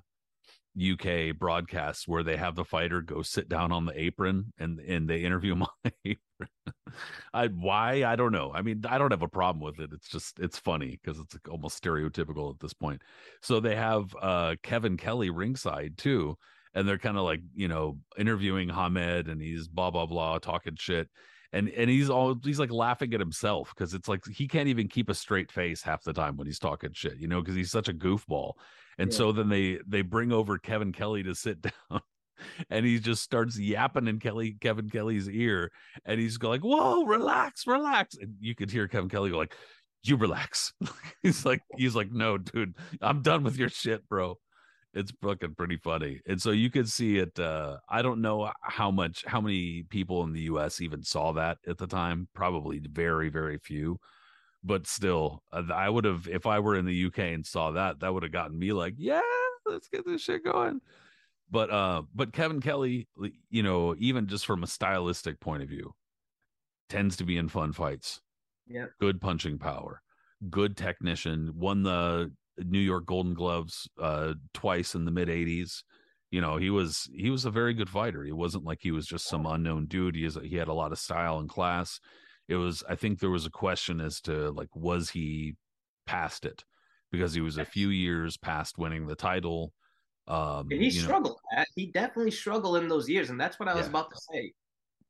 UK 0.80 1.36
broadcasts 1.38 2.08
where 2.08 2.22
they 2.22 2.36
have 2.36 2.54
the 2.54 2.64
fighter 2.64 3.02
go 3.02 3.20
sit 3.20 3.48
down 3.48 3.72
on 3.72 3.84
the 3.84 4.00
apron 4.00 4.52
and 4.58 4.80
and 4.80 5.08
they 5.08 5.22
interview 5.22 5.54
the 5.84 5.92
apron. 6.04 6.48
I 7.34 7.48
why 7.48 8.04
I 8.04 8.16
don't 8.16 8.32
know. 8.32 8.52
I 8.54 8.62
mean, 8.62 8.82
I 8.88 8.98
don't 8.98 9.10
have 9.10 9.22
a 9.22 9.28
problem 9.28 9.62
with 9.62 9.80
it. 9.80 9.90
It's 9.92 10.08
just 10.08 10.38
it's 10.38 10.58
funny 10.58 10.98
because 11.02 11.20
it's 11.20 11.36
almost 11.50 11.82
stereotypical 11.82 12.52
at 12.52 12.60
this 12.60 12.72
point. 12.72 13.02
So 13.42 13.60
they 13.60 13.76
have 13.76 14.14
uh 14.20 14.56
Kevin 14.62 14.96
Kelley 14.96 15.30
ringside 15.30 15.98
too, 15.98 16.36
and 16.74 16.88
they're 16.88 16.98
kind 16.98 17.18
of 17.18 17.24
like 17.24 17.40
you 17.54 17.68
know 17.68 17.98
interviewing 18.16 18.70
Hamed 18.70 19.28
and 19.28 19.42
he's 19.42 19.68
blah 19.68 19.90
blah 19.90 20.06
blah 20.06 20.38
talking 20.38 20.76
shit, 20.78 21.08
and 21.52 21.68
and 21.70 21.90
he's 21.90 22.08
all 22.08 22.36
he's 22.42 22.58
like 22.58 22.70
laughing 22.70 23.12
at 23.14 23.20
himself 23.20 23.72
because 23.74 23.94
it's 23.94 24.08
like 24.08 24.24
he 24.26 24.48
can't 24.48 24.68
even 24.68 24.88
keep 24.88 25.08
a 25.08 25.14
straight 25.14 25.52
face 25.52 25.82
half 25.82 26.02
the 26.02 26.12
time 26.12 26.36
when 26.36 26.46
he's 26.46 26.58
talking 26.58 26.90
shit, 26.92 27.18
you 27.18 27.28
know, 27.28 27.40
because 27.40 27.54
he's 27.54 27.70
such 27.70 27.88
a 27.88 27.94
goofball. 27.94 28.52
And 28.98 29.10
yeah. 29.10 29.16
so 29.16 29.32
then 29.32 29.48
they 29.48 29.78
they 29.86 30.02
bring 30.02 30.32
over 30.32 30.58
Kevin 30.58 30.92
Kelley 30.92 31.22
to 31.24 31.34
sit 31.34 31.60
down. 31.90 32.00
And 32.70 32.84
he 32.84 32.98
just 32.98 33.22
starts 33.22 33.56
yapping 33.58 34.08
in 34.08 34.18
Kelley 34.18 34.56
Kevin 34.60 34.90
Kelley's 34.90 35.28
ear, 35.28 35.70
and 36.04 36.18
he's 36.18 36.42
like, 36.42 36.62
"Whoa, 36.62 37.04
relax, 37.04 37.66
relax!" 37.68 38.16
And 38.16 38.34
you 38.40 38.56
could 38.56 38.70
hear 38.70 38.88
Kevin 38.88 39.08
Kelly 39.08 39.30
go 39.30 39.38
like, 39.38 39.54
"You 40.02 40.16
relax." 40.16 40.72
he's 41.22 41.46
like, 41.46 41.60
he's 41.76 41.94
like, 41.94 42.10
"No, 42.10 42.38
dude, 42.38 42.74
I'm 43.00 43.22
done 43.22 43.44
with 43.44 43.56
your 43.56 43.68
shit, 43.68 44.08
bro." 44.08 44.38
It's 44.94 45.12
fucking 45.22 45.54
pretty 45.54 45.78
funny 45.78 46.20
and 46.26 46.40
so 46.40 46.50
you 46.50 46.70
could 46.70 46.88
see 46.88 47.16
it 47.18 47.38
uh 47.38 47.78
i 47.88 48.02
don't 48.02 48.20
know 48.20 48.50
how 48.60 48.90
much 48.90 49.24
how 49.26 49.40
many 49.40 49.84
people 49.84 50.22
in 50.24 50.32
the 50.32 50.42
us 50.42 50.80
even 50.80 51.02
saw 51.02 51.32
that 51.32 51.58
at 51.66 51.78
the 51.78 51.86
time 51.86 52.28
probably 52.34 52.78
very 52.78 53.30
very 53.30 53.56
few 53.58 53.98
but 54.62 54.86
still 54.86 55.42
uh, 55.52 55.62
i 55.72 55.88
would 55.88 56.04
have 56.04 56.28
if 56.28 56.46
i 56.46 56.58
were 56.58 56.76
in 56.76 56.84
the 56.84 57.06
uk 57.06 57.18
and 57.18 57.46
saw 57.46 57.70
that 57.70 58.00
that 58.00 58.12
would 58.12 58.22
have 58.22 58.32
gotten 58.32 58.58
me 58.58 58.72
like 58.72 58.94
yeah 58.98 59.20
let's 59.66 59.88
get 59.88 60.04
this 60.06 60.20
shit 60.20 60.44
going. 60.44 60.80
But 61.50 61.70
uh 61.70 62.02
but 62.14 62.32
kevin 62.32 62.60
kelley 62.60 63.08
you 63.50 63.62
know 63.62 63.94
even 63.98 64.26
just 64.26 64.46
from 64.46 64.62
a 64.62 64.66
stylistic 64.66 65.40
point 65.40 65.62
of 65.62 65.68
view 65.68 65.94
tends 66.88 67.16
to 67.16 67.24
be 67.24 67.36
in 67.36 67.48
fun 67.48 67.72
fights. 67.72 68.20
Yeah 68.66 68.86
good 69.00 69.20
punching 69.20 69.58
power 69.58 70.02
good 70.50 70.76
technician 70.76 71.52
won 71.54 71.82
the 71.82 72.32
New 72.58 72.78
York 72.78 73.06
Golden 73.06 73.34
Gloves 73.34 73.88
uh, 74.00 74.34
twice 74.54 74.94
in 74.94 75.04
the 75.04 75.10
mid 75.10 75.28
'80s. 75.28 75.82
You 76.30 76.40
know, 76.40 76.56
he 76.56 76.70
was 76.70 77.08
he 77.14 77.30
was 77.30 77.44
a 77.44 77.50
very 77.50 77.74
good 77.74 77.90
fighter. 77.90 78.24
He 78.24 78.32
wasn't 78.32 78.64
like 78.64 78.78
he 78.80 78.90
was 78.90 79.06
just 79.06 79.28
some 79.28 79.46
unknown 79.46 79.86
dude. 79.86 80.16
He 80.16 80.24
is, 80.24 80.38
he 80.42 80.56
had 80.56 80.68
a 80.68 80.74
lot 80.74 80.92
of 80.92 80.98
style 80.98 81.38
and 81.38 81.48
class. 81.48 82.00
It 82.48 82.56
was 82.56 82.82
I 82.88 82.96
think 82.96 83.18
there 83.18 83.30
was 83.30 83.46
a 83.46 83.50
question 83.50 84.00
as 84.00 84.20
to 84.22 84.50
like 84.50 84.74
was 84.74 85.10
he 85.10 85.54
past 86.06 86.44
it 86.44 86.64
because 87.10 87.34
he 87.34 87.40
was 87.40 87.58
a 87.58 87.64
few 87.64 87.90
years 87.90 88.36
past 88.36 88.78
winning 88.78 89.06
the 89.06 89.14
title. 89.14 89.72
Um, 90.26 90.68
and 90.70 90.82
he 90.82 90.90
struggled. 90.90 91.38
Know. 91.54 91.64
He 91.76 91.86
definitely 91.86 92.30
struggled 92.30 92.76
in 92.76 92.88
those 92.88 93.08
years, 93.08 93.30
and 93.30 93.40
that's 93.40 93.58
what 93.60 93.68
I 93.68 93.74
was 93.74 93.84
yeah. 93.84 93.90
about 93.90 94.10
to 94.10 94.16
say. 94.32 94.52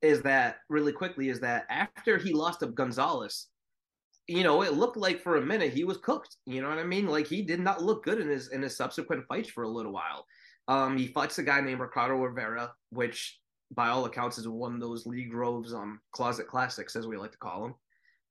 Is 0.00 0.22
that 0.22 0.56
really 0.68 0.92
quickly? 0.92 1.28
Is 1.28 1.38
that 1.40 1.64
after 1.70 2.18
he 2.18 2.32
lost 2.32 2.60
to 2.60 2.66
Gonzalez, 2.66 3.46
you 4.32 4.44
know, 4.44 4.62
it 4.62 4.72
looked 4.72 4.96
like 4.96 5.20
for 5.20 5.36
a 5.36 5.44
minute 5.44 5.74
he 5.74 5.84
was 5.84 5.98
cooked. 5.98 6.36
You 6.46 6.62
know 6.62 6.68
what 6.70 6.78
I 6.78 6.84
mean? 6.84 7.06
Like 7.06 7.26
he 7.26 7.42
did 7.42 7.60
not 7.60 7.82
look 7.82 8.04
good 8.04 8.18
in 8.18 8.28
his 8.28 8.48
in 8.48 8.62
his 8.62 8.76
subsequent 8.76 9.26
fights 9.28 9.50
for 9.50 9.64
a 9.64 9.68
little 9.68 9.92
while. 9.92 10.26
Um, 10.68 10.96
he 10.96 11.08
fights 11.08 11.38
a 11.38 11.42
guy 11.42 11.60
named 11.60 11.80
Ricardo 11.80 12.16
Rivera, 12.16 12.72
which 12.90 13.38
by 13.74 13.88
all 13.88 14.04
accounts 14.06 14.38
is 14.38 14.48
one 14.48 14.74
of 14.74 14.80
those 14.80 15.06
Lee 15.06 15.24
Groves 15.24 15.74
um 15.74 16.00
closet 16.12 16.48
classics, 16.48 16.96
as 16.96 17.06
we 17.06 17.18
like 17.18 17.32
to 17.32 17.38
call 17.38 17.66
him. 17.66 17.74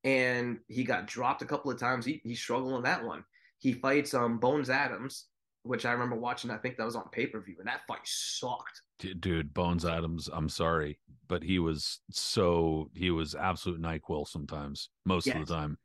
And 0.04 0.58
he 0.68 0.84
got 0.84 1.06
dropped 1.06 1.44
a 1.44 1.46
couple 1.46 1.70
of 1.70 1.80
times. 1.80 2.06
He 2.06 2.20
he 2.24 2.34
struggled 2.34 2.74
in 2.74 2.84
that 2.84 3.06
one. 3.06 3.24
He 3.60 3.74
fights 3.74 4.16
um 4.16 4.40
Bones 4.40 4.72
Adams, 4.72 5.28
which 5.62 5.86
I 5.86 5.92
remember 5.92 6.16
watching. 6.16 6.50
I 6.50 6.58
think 6.58 6.78
that 6.78 6.86
was 6.86 6.96
on 6.96 7.10
pay 7.12 7.28
per 7.28 7.40
view, 7.40 7.58
and 7.60 7.68
that 7.68 7.86
fight 7.88 8.06
sucked. 8.06 8.82
Dude, 9.20 9.54
Bones 9.54 9.86
Adams, 9.86 10.30
I'm 10.34 10.50
sorry, 10.50 11.00
but 11.28 11.44
he 11.44 11.60
was 11.60 12.00
so 12.10 12.90
he 12.96 13.12
was 13.12 13.36
absolute 13.36 13.80
Nyquil 13.80 14.28
sometimes, 14.28 14.90
most 15.06 15.28
yes. 15.28 15.36
of 15.36 15.46
the 15.46 15.54
time. 15.54 15.78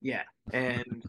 Yeah, 0.00 0.22
and 0.52 1.02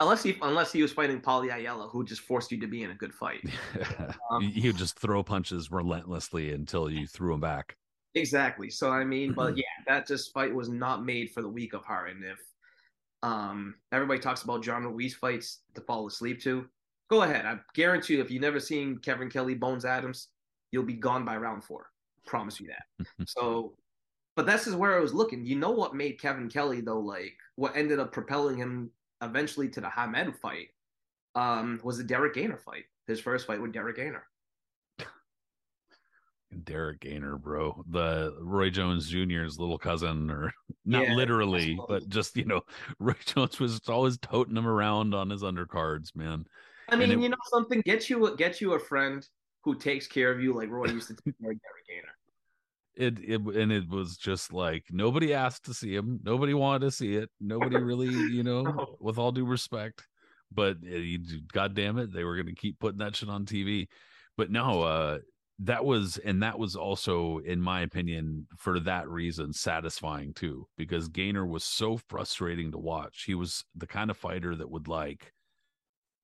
unless 0.00 0.22
he 0.22 0.36
unless 0.42 0.72
he 0.72 0.82
was 0.82 0.92
fighting 0.92 1.20
Paulie 1.20 1.54
Ayala, 1.54 1.88
who 1.88 2.04
just 2.04 2.22
forced 2.22 2.50
you 2.50 2.60
to 2.60 2.66
be 2.66 2.82
in 2.82 2.90
a 2.90 2.94
good 2.94 3.14
fight. 3.14 3.44
Um, 4.30 4.42
he 4.42 4.68
would 4.68 4.76
just 4.76 4.96
throw 4.96 5.24
punches 5.24 5.72
relentlessly 5.72 6.52
until 6.52 6.88
you 6.88 7.08
threw 7.08 7.34
him 7.34 7.40
back. 7.40 7.76
Exactly. 8.14 8.70
So 8.70 8.90
I 8.90 9.02
mean, 9.02 9.32
but 9.32 9.56
yeah, 9.56 9.64
that 9.88 10.06
just 10.06 10.32
fight 10.32 10.54
was 10.54 10.68
not 10.68 11.04
made 11.04 11.32
for 11.32 11.42
the 11.42 11.48
weak 11.48 11.74
of 11.74 11.84
heart. 11.84 12.10
And 12.10 12.24
if 12.24 12.38
um 13.24 13.74
everybody 13.90 14.20
talks 14.20 14.42
about 14.42 14.62
John 14.62 14.84
Ruiz 14.84 15.14
fights 15.14 15.62
to 15.74 15.80
fall 15.80 16.06
asleep 16.06 16.40
to, 16.42 16.66
go 17.08 17.22
ahead. 17.22 17.44
I 17.44 17.58
guarantee 17.74 18.14
you, 18.14 18.20
if 18.20 18.30
you've 18.30 18.40
never 18.40 18.60
seen 18.60 18.98
Kevin 18.98 19.28
Kelley 19.28 19.54
Bones 19.54 19.84
Adams, 19.84 20.28
you'll 20.70 20.84
be 20.84 20.94
gone 20.94 21.24
by 21.24 21.36
round 21.36 21.64
four. 21.64 21.86
Promise 22.26 22.60
you 22.60 22.68
that. 22.68 23.06
so, 23.26 23.74
but 24.36 24.46
this 24.46 24.66
is 24.66 24.74
where 24.74 24.96
I 24.96 25.00
was 25.00 25.14
looking. 25.14 25.44
You 25.44 25.56
know 25.56 25.70
what 25.70 25.94
made 25.94 26.20
Kevin 26.20 26.48
Kelley 26.48 26.80
though? 26.80 27.00
Like 27.00 27.34
what 27.56 27.76
ended 27.76 27.98
up 27.98 28.12
propelling 28.12 28.56
him 28.56 28.90
eventually 29.22 29.68
to 29.70 29.80
the 29.80 29.90
Hamed 29.90 30.36
fight 30.36 30.68
um 31.34 31.80
was 31.84 31.98
the 31.98 32.04
Derrick 32.04 32.34
Gainer 32.34 32.58
fight. 32.58 32.84
His 33.06 33.20
first 33.20 33.46
fight 33.46 33.60
with 33.60 33.72
Derrick 33.72 33.96
Gainer. 33.96 34.24
Derrick 36.64 37.00
Gainer, 37.00 37.36
bro, 37.36 37.84
the 37.88 38.36
Roy 38.40 38.70
Jones 38.70 39.08
Jr.'s 39.08 39.58
little 39.60 39.78
cousin, 39.78 40.30
or 40.30 40.52
not 40.84 41.04
Yeah, 41.04 41.14
literally, 41.14 41.78
but 41.88 42.08
just 42.08 42.36
you 42.36 42.44
know, 42.44 42.62
Roy 42.98 43.14
Jones 43.24 43.60
was 43.60 43.80
always 43.88 44.18
toting 44.18 44.56
him 44.56 44.66
around 44.66 45.14
on 45.14 45.30
his 45.30 45.42
undercards, 45.42 46.14
man. 46.16 46.44
I 46.88 46.96
mean, 46.96 47.12
it- 47.12 47.20
you 47.20 47.28
know 47.28 47.36
something. 47.50 47.82
gets 47.82 48.10
you 48.10 48.26
a 48.26 48.36
get 48.36 48.60
you 48.60 48.72
a 48.72 48.80
friend 48.80 49.26
who 49.62 49.76
takes 49.76 50.08
care 50.08 50.32
of 50.32 50.40
you 50.40 50.52
like 50.52 50.70
Roy 50.70 50.86
used 50.86 51.06
to 51.08 51.14
take 51.14 51.38
care 51.40 51.52
of 51.52 51.58
Derrick 51.60 51.86
Gainer. 51.88 52.14
It 52.96 53.18
it 53.20 53.40
and 53.40 53.72
it 53.72 53.88
was 53.88 54.16
just 54.16 54.52
like 54.52 54.84
nobody 54.90 55.32
asked 55.32 55.64
to 55.66 55.74
see 55.74 55.94
him, 55.94 56.20
nobody 56.22 56.54
wanted 56.54 56.80
to 56.80 56.90
see 56.90 57.14
it, 57.14 57.30
nobody 57.40 57.78
really, 57.78 58.08
you 58.08 58.42
know, 58.42 58.62
No. 58.62 58.96
with 59.00 59.16
all 59.18 59.32
due 59.32 59.46
respect, 59.46 60.06
but 60.52 60.76
uh, 60.84 60.96
you, 60.96 61.20
God 61.52 61.74
damn 61.74 61.98
it, 61.98 62.12
they 62.12 62.24
were 62.24 62.34
going 62.36 62.46
to 62.46 62.54
keep 62.54 62.78
putting 62.80 62.98
that 62.98 63.16
shit 63.16 63.28
on 63.28 63.46
TV. 63.46 63.86
But 64.36 64.50
no, 64.50 64.82
uh, 64.82 65.18
that 65.60 65.84
was 65.84 66.18
and 66.18 66.42
that 66.42 66.58
was 66.58 66.74
also, 66.74 67.38
in 67.38 67.60
my 67.60 67.82
opinion, 67.82 68.46
for 68.56 68.80
that 68.80 69.08
reason, 69.08 69.52
satisfying 69.52 70.32
too, 70.34 70.66
because 70.76 71.08
Gainer 71.08 71.46
was 71.46 71.64
so 71.64 71.98
frustrating 72.08 72.72
to 72.72 72.78
watch. 72.78 73.24
He 73.26 73.34
was 73.34 73.64
the 73.74 73.86
kind 73.86 74.10
of 74.10 74.16
fighter 74.16 74.56
that 74.56 74.70
would 74.70 74.88
like, 74.88 75.32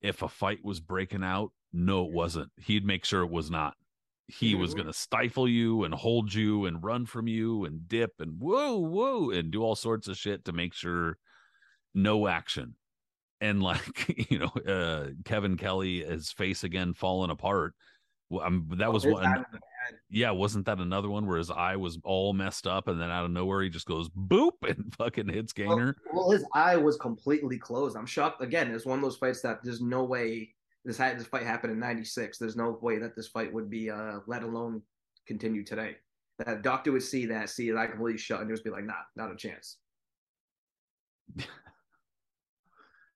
if 0.02 0.22
a 0.22 0.28
fight 0.28 0.64
was 0.64 0.80
breaking 0.80 1.22
out, 1.22 1.50
no, 1.72 2.04
it 2.06 2.12
wasn't. 2.12 2.50
He'd 2.60 2.84
make 2.86 3.04
sure 3.04 3.22
it 3.22 3.30
was 3.30 3.50
not. 3.50 3.74
He 4.28 4.54
was 4.56 4.72
Mhm. 4.72 4.76
going 4.76 4.86
to 4.88 4.92
stifle 4.92 5.48
you 5.48 5.84
and 5.84 5.94
hold 5.94 6.34
you 6.34 6.66
and 6.66 6.82
run 6.82 7.06
from 7.06 7.28
you 7.28 7.64
and 7.64 7.86
dip 7.88 8.20
and 8.20 8.40
whoa, 8.40 8.76
whoa, 8.76 9.30
and 9.30 9.50
do 9.52 9.62
all 9.62 9.76
sorts 9.76 10.08
of 10.08 10.16
shit 10.16 10.44
to 10.46 10.52
make 10.52 10.74
sure 10.74 11.18
no 11.94 12.26
action. 12.26 12.74
And 13.40 13.62
like, 13.62 13.80
you 14.30 14.38
know, 14.38 14.46
uh, 14.72 15.10
Kevin 15.24 15.56
Kelley, 15.56 16.04
his 16.04 16.32
face 16.32 16.64
again 16.64 16.92
falling 16.94 17.30
apart. 17.30 17.74
Well, 18.28 18.44
um, 18.44 18.68
that 18.78 18.92
was 18.92 19.06
one. 19.06 19.24
eye 19.24 19.38
was 19.38 19.46
bad. 19.52 19.60
Yeah, 20.10 20.32
wasn't 20.32 20.66
that 20.66 20.80
another 20.80 21.08
one 21.08 21.26
where 21.26 21.38
his 21.38 21.50
eye 21.52 21.76
was 21.76 21.96
all 22.02 22.32
messed 22.32 22.66
up 22.66 22.88
and 22.88 23.00
then 23.00 23.08
out 23.08 23.24
of 23.24 23.30
nowhere 23.30 23.62
he 23.62 23.68
just 23.70 23.86
goes 23.86 24.08
boop 24.08 24.54
and 24.68 24.92
fucking 24.96 25.28
hits 25.28 25.52
Gainer? 25.52 25.94
Well, 26.12 26.32
his 26.32 26.44
eye 26.52 26.74
was 26.76 26.96
completely 26.96 27.58
closed. 27.58 27.96
I'm 27.96 28.06
shocked. 28.06 28.42
Again, 28.42 28.72
it's 28.74 28.84
one 28.84 28.98
of 28.98 29.04
those 29.04 29.16
fights 29.18 29.42
that 29.42 29.62
there's 29.62 29.80
no 29.80 30.02
way 30.02 30.52
this 30.86 30.96
had 30.96 31.18
this 31.18 31.26
fight 31.26 31.42
happened 31.42 31.72
in 31.72 31.78
'96. 31.78 32.38
There's 32.38 32.56
no 32.56 32.78
way 32.80 32.98
that 32.98 33.14
this 33.14 33.28
fight 33.28 33.52
would 33.52 33.68
be, 33.68 33.90
uh, 33.90 34.20
let 34.26 34.42
alone 34.42 34.80
continue 35.26 35.64
today. 35.64 35.96
That 36.38 36.62
doctor 36.62 36.92
would 36.92 37.02
see 37.02 37.26
that, 37.26 37.50
see 37.50 37.70
that 37.70 37.90
completely 37.90 38.18
shut, 38.18 38.40
and 38.40 38.48
just 38.48 38.64
be 38.64 38.70
like, 38.70 38.84
"Nah, 38.84 38.94
not 39.16 39.32
a 39.32 39.36
chance." 39.36 39.76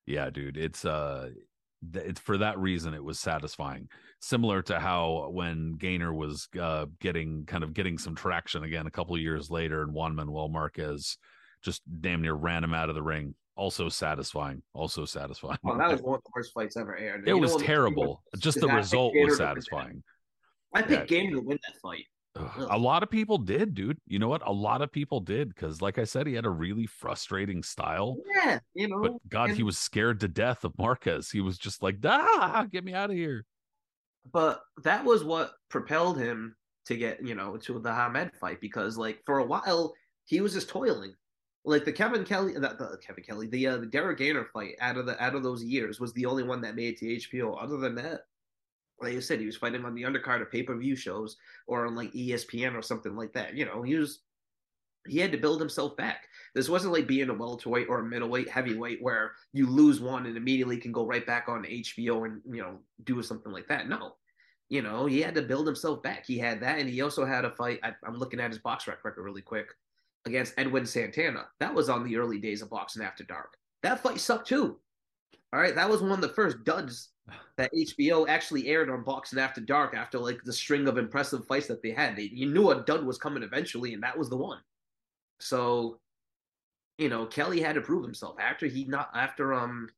Yeah, 0.05 0.29
dude, 0.29 0.57
it's 0.57 0.83
uh 0.83 1.29
it's 1.93 2.19
for 2.19 2.37
that 2.37 2.59
reason 2.59 2.93
it 2.93 3.03
was 3.03 3.19
satisfying. 3.19 3.87
Similar 4.19 4.61
to 4.63 4.79
how 4.79 5.29
when 5.31 5.77
Gainer 5.77 6.13
was 6.13 6.47
uh 6.59 6.85
getting 6.99 7.45
kind 7.45 7.63
of 7.63 7.73
getting 7.73 7.97
some 7.97 8.15
traction 8.15 8.63
again 8.63 8.87
a 8.87 8.91
couple 8.91 9.17
years 9.17 9.49
later 9.49 9.81
and 9.81 9.93
Juan 9.93 10.15
Manuel 10.15 10.49
Marquez 10.49 11.17
just 11.63 11.81
damn 12.01 12.21
near 12.21 12.33
ran 12.33 12.63
him 12.63 12.73
out 12.73 12.89
of 12.89 12.95
the 12.95 13.01
ring. 13.01 13.35
Also 13.55 13.89
satisfying. 13.89 14.61
Also 14.73 15.05
satisfying. 15.05 15.57
Well, 15.63 15.77
that 15.77 15.89
was 15.91 16.01
one 16.03 16.15
of 16.15 16.23
the 16.23 16.31
worst 16.35 16.53
fights 16.53 16.77
ever 16.77 16.95
aired. 16.95 17.27
it 17.27 17.33
was 17.33 17.51
what 17.51 17.57
makes 17.59 17.61
me 17.61 17.67
terrible. 17.67 18.23
worse 18.33 18.41
Just 18.41 18.59
the 18.59 18.67
result 18.67 19.13
was 19.13 19.15
to 19.15 19.19
win 19.21 19.29
that. 19.29 19.37
satisfying. 19.37 20.03
I 20.73 20.81
picked 20.81 21.11
Yeah. 21.11 21.19
Gainer 21.19 21.35
to 21.37 21.41
win 21.41 21.59
that 21.67 21.79
fight. 21.81 22.05
A 22.69 22.77
lot 22.77 23.03
of 23.03 23.09
people 23.11 23.37
did, 23.37 23.73
dude. 23.75 23.97
You 24.07 24.17
know 24.17 24.29
what? 24.29 24.47
A 24.47 24.51
lot 24.53 24.81
of 24.81 24.89
people 24.89 25.19
did 25.19 25.49
because, 25.49 25.81
like 25.81 25.97
I 25.99 26.05
said, 26.05 26.25
he 26.27 26.33
had 26.33 26.45
a 26.45 26.49
really 26.49 26.85
frustrating 26.85 27.61
style. 27.61 28.15
Yeah, 28.33 28.59
you 28.73 28.87
know. 28.87 29.01
But 29.01 29.11
God, 29.29 29.49
he 29.49 29.63
was 29.63 29.77
scared 29.77 30.21
to 30.21 30.29
death 30.29 30.63
of 30.63 30.71
Marquez. 30.77 31.29
He 31.29 31.41
was 31.41 31.57
just 31.57 31.83
like, 31.83 31.97
ah, 32.05 32.65
get 32.71 32.85
me 32.85 32.93
out 32.93 33.09
of 33.09 33.17
here. 33.17 33.45
but 34.31 34.61
that 34.83 35.03
was 35.03 35.25
what 35.25 35.51
propelled 35.69 36.17
him 36.19 36.55
to 36.85 36.95
get 36.95 37.21
you 37.25 37.35
know 37.35 37.57
to 37.57 37.79
the 37.79 37.93
Hamed 37.93 38.31
fight 38.39 38.61
because 38.61 38.97
like 38.97 39.19
for 39.25 39.39
a 39.39 39.45
while 39.45 39.93
he 40.25 40.39
was 40.39 40.53
just 40.53 40.69
toiling 40.69 41.13
like 41.63 41.85
the 41.85 41.91
Kevin 41.91 42.23
Kelley 42.23 42.53
the, 42.53 42.59
the 42.59 42.97
Kevin 43.05 43.23
Kelley 43.23 43.47
the 43.47 43.67
uh, 43.67 43.77
the 43.77 43.85
Derrick 43.85 44.17
Gainer 44.17 44.45
fight 44.45 44.75
out 44.79 44.97
of 44.97 45.05
the 45.05 45.21
out 45.23 45.35
of 45.35 45.43
those 45.43 45.63
years 45.63 45.99
was 45.99 46.13
the 46.13 46.25
only 46.25 46.43
one 46.43 46.61
that 46.61 46.75
made 46.75 46.95
it 46.95 46.97
to 46.99 47.29
HBO 47.29 47.61
other 47.61 47.77
than 47.77 47.95
that 47.95 48.21
like 49.01 49.13
you 49.13 49.21
said 49.21 49.39
he 49.39 49.45
was 49.45 49.57
fighting 49.57 49.85
on 49.85 49.95
the 49.95 50.03
undercard 50.03 50.41
of 50.41 50.51
pay-per-view 50.51 50.95
shows 50.95 51.37
or 51.67 51.85
on 51.85 51.95
like 51.95 52.11
ESPN 52.13 52.75
or 52.75 52.81
something 52.81 53.15
like 53.15 53.33
that 53.33 53.55
you 53.55 53.65
know 53.65 53.81
he 53.81 53.95
was 53.95 54.21
he 55.07 55.17
had 55.17 55.31
to 55.31 55.37
build 55.37 55.59
himself 55.59 55.97
back. 55.97 56.27
This 56.53 56.69
wasn't 56.69 56.93
like 56.93 57.07
being 57.07 57.29
a 57.29 57.33
welterweight 57.33 57.87
or 57.89 57.99
a 57.99 58.05
middleweight, 58.05 58.49
heavyweight, 58.49 59.01
where 59.01 59.31
you 59.51 59.65
lose 59.65 59.99
one 59.99 60.25
and 60.25 60.37
immediately 60.37 60.77
can 60.77 60.91
go 60.91 61.07
right 61.07 61.25
back 61.25 61.49
on 61.49 61.63
HBO 61.63 62.25
and 62.25 62.41
you 62.45 62.61
know 62.61 62.77
do 63.03 63.21
something 63.23 63.51
like 63.51 63.67
that. 63.67 63.89
No, 63.89 64.15
you 64.69 64.81
know 64.81 65.05
he 65.05 65.21
had 65.21 65.35
to 65.35 65.41
build 65.41 65.65
himself 65.65 66.03
back. 66.03 66.25
He 66.25 66.37
had 66.37 66.59
that, 66.61 66.79
and 66.79 66.89
he 66.89 67.01
also 67.01 67.25
had 67.25 67.45
a 67.45 67.51
fight. 67.51 67.79
I, 67.83 67.93
I'm 68.05 68.17
looking 68.17 68.39
at 68.39 68.51
his 68.51 68.59
BoxRec 68.59 69.03
record 69.03 69.23
really 69.23 69.41
quick 69.41 69.69
against 70.25 70.53
Edwin 70.57 70.85
Santana. 70.85 71.47
That 71.59 71.73
was 71.73 71.89
on 71.89 72.03
the 72.03 72.17
early 72.17 72.39
days 72.39 72.61
of 72.61 72.69
boxing 72.69 73.03
after 73.03 73.23
dark. 73.23 73.57
That 73.83 74.01
fight 74.01 74.19
sucked 74.19 74.47
too. 74.47 74.79
All 75.53 75.59
right, 75.59 75.75
that 75.75 75.89
was 75.89 76.01
one 76.01 76.11
of 76.11 76.21
the 76.21 76.29
first 76.29 76.63
duds 76.63 77.09
that 77.57 77.71
HBO 77.73 78.27
actually 78.27 78.67
aired 78.67 78.89
on 78.89 79.03
Boxing 79.03 79.39
After 79.39 79.61
Dark 79.61 79.95
after 79.95 80.17
like 80.17 80.43
the 80.43 80.53
string 80.53 80.87
of 80.87 80.97
impressive 80.97 81.45
fights 81.45 81.67
that 81.67 81.81
they 81.81 81.91
had. 81.91 82.15
They, 82.15 82.23
you 82.33 82.47
knew 82.47 82.71
a 82.71 82.83
dud 82.83 83.05
was 83.05 83.17
coming 83.17 83.43
eventually, 83.43 83.93
and 83.93 84.03
that 84.03 84.17
was 84.17 84.29
the 84.29 84.37
one. 84.37 84.59
So, 85.39 85.99
you 86.97 87.09
know, 87.09 87.25
Kelley 87.25 87.61
had 87.61 87.75
to 87.75 87.81
prove 87.81 88.03
himself 88.03 88.37
after 88.39 88.67
he 88.67 88.85
not 88.85 89.09
after 89.13 89.53
um, 89.53 89.89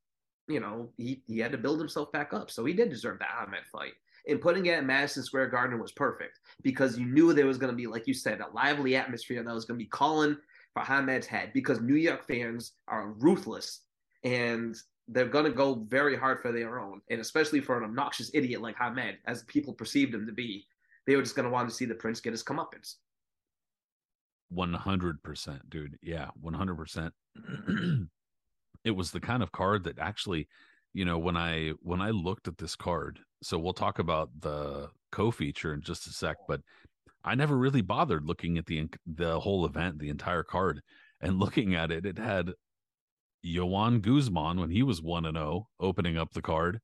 you 0.47 0.59
know, 0.59 0.89
he 0.97 1.21
he 1.27 1.39
had 1.39 1.51
to 1.51 1.57
build 1.57 1.79
himself 1.79 2.11
back 2.11 2.33
up. 2.33 2.49
So 2.49 2.65
he 2.65 2.73
did 2.73 2.89
deserve 2.89 3.19
that 3.19 3.35
Hamed 3.39 3.65
fight. 3.71 3.93
And 4.27 4.39
putting 4.39 4.65
it 4.67 4.71
at 4.71 4.85
Madison 4.85 5.23
Square 5.23 5.47
Garden 5.47 5.79
was 5.79 5.91
perfect 5.91 6.39
because 6.61 6.97
you 6.97 7.05
knew 7.05 7.33
there 7.33 7.45
was 7.45 7.57
going 7.57 7.71
to 7.71 7.75
be, 7.75 7.87
like 7.87 8.07
you 8.07 8.13
said, 8.13 8.39
a 8.39 8.53
lively 8.53 8.95
atmosphere 8.95 9.43
that 9.43 9.53
was 9.53 9.65
going 9.65 9.77
to 9.77 9.83
be 9.83 9.89
calling 9.89 10.37
for 10.73 10.81
Hamed's 10.81 11.27
head 11.27 11.51
because 11.53 11.81
New 11.81 11.95
York 11.95 12.25
fans 12.25 12.73
are 12.87 13.11
ruthless 13.11 13.81
and 14.23 14.75
they're 15.09 15.25
going 15.25 15.45
to 15.45 15.51
go 15.51 15.85
very 15.89 16.15
hard 16.15 16.41
for 16.41 16.51
their 16.51 16.79
own. 16.79 17.01
And 17.09 17.19
especially 17.19 17.59
for 17.59 17.77
an 17.77 17.83
obnoxious 17.83 18.31
idiot 18.33 18.61
like 18.61 18.77
Hamed, 18.77 19.17
as 19.25 19.43
people 19.43 19.73
perceived 19.73 20.13
him 20.13 20.25
to 20.25 20.31
be, 20.31 20.65
they 21.05 21.15
were 21.15 21.21
just 21.21 21.35
going 21.35 21.45
to 21.45 21.51
want 21.51 21.67
to 21.67 21.75
see 21.75 21.85
the 21.85 21.95
prince 21.95 22.21
get 22.21 22.31
his 22.31 22.43
comeuppance. 22.43 22.95
One 24.49 24.73
hundred 24.73 25.21
percent, 25.23 25.69
dude. 25.69 25.97
Yeah, 26.01 26.27
one 26.39 26.53
hundred 26.53 26.77
percent. 26.77 27.13
It 28.83 28.91
was 28.91 29.11
the 29.11 29.21
kind 29.21 29.41
of 29.41 29.51
card 29.51 29.85
that 29.85 29.97
actually, 29.97 30.47
you 30.93 31.05
know, 31.05 31.17
when 31.17 31.37
I 31.37 31.71
when 31.81 32.01
I 32.01 32.09
looked 32.09 32.47
at 32.47 32.57
this 32.57 32.75
card. 32.75 33.19
So 33.43 33.59
we'll 33.59 33.73
talk 33.73 33.99
about 33.99 34.29
the 34.39 34.89
co-feature 35.11 35.73
in 35.73 35.81
just 35.81 36.07
a 36.07 36.11
sec, 36.11 36.37
but 36.47 36.61
I 37.23 37.35
never 37.35 37.57
really 37.57 37.81
bothered 37.81 38.25
looking 38.25 38.57
at 38.57 38.65
the 38.65 38.89
the 39.05 39.39
whole 39.39 39.65
event, 39.65 39.99
the 39.99 40.09
entire 40.09 40.43
card, 40.43 40.81
and 41.21 41.39
looking 41.39 41.75
at 41.75 41.91
it. 41.91 42.05
It 42.05 42.17
had 42.17 42.51
Joan 43.43 43.99
Guzman 43.99 44.59
when 44.59 44.69
he 44.69 44.83
was 44.83 45.01
one 45.01 45.25
and 45.25 45.37
zero, 45.37 45.67
opening 45.79 46.17
up 46.17 46.33
the 46.33 46.41
card. 46.41 46.79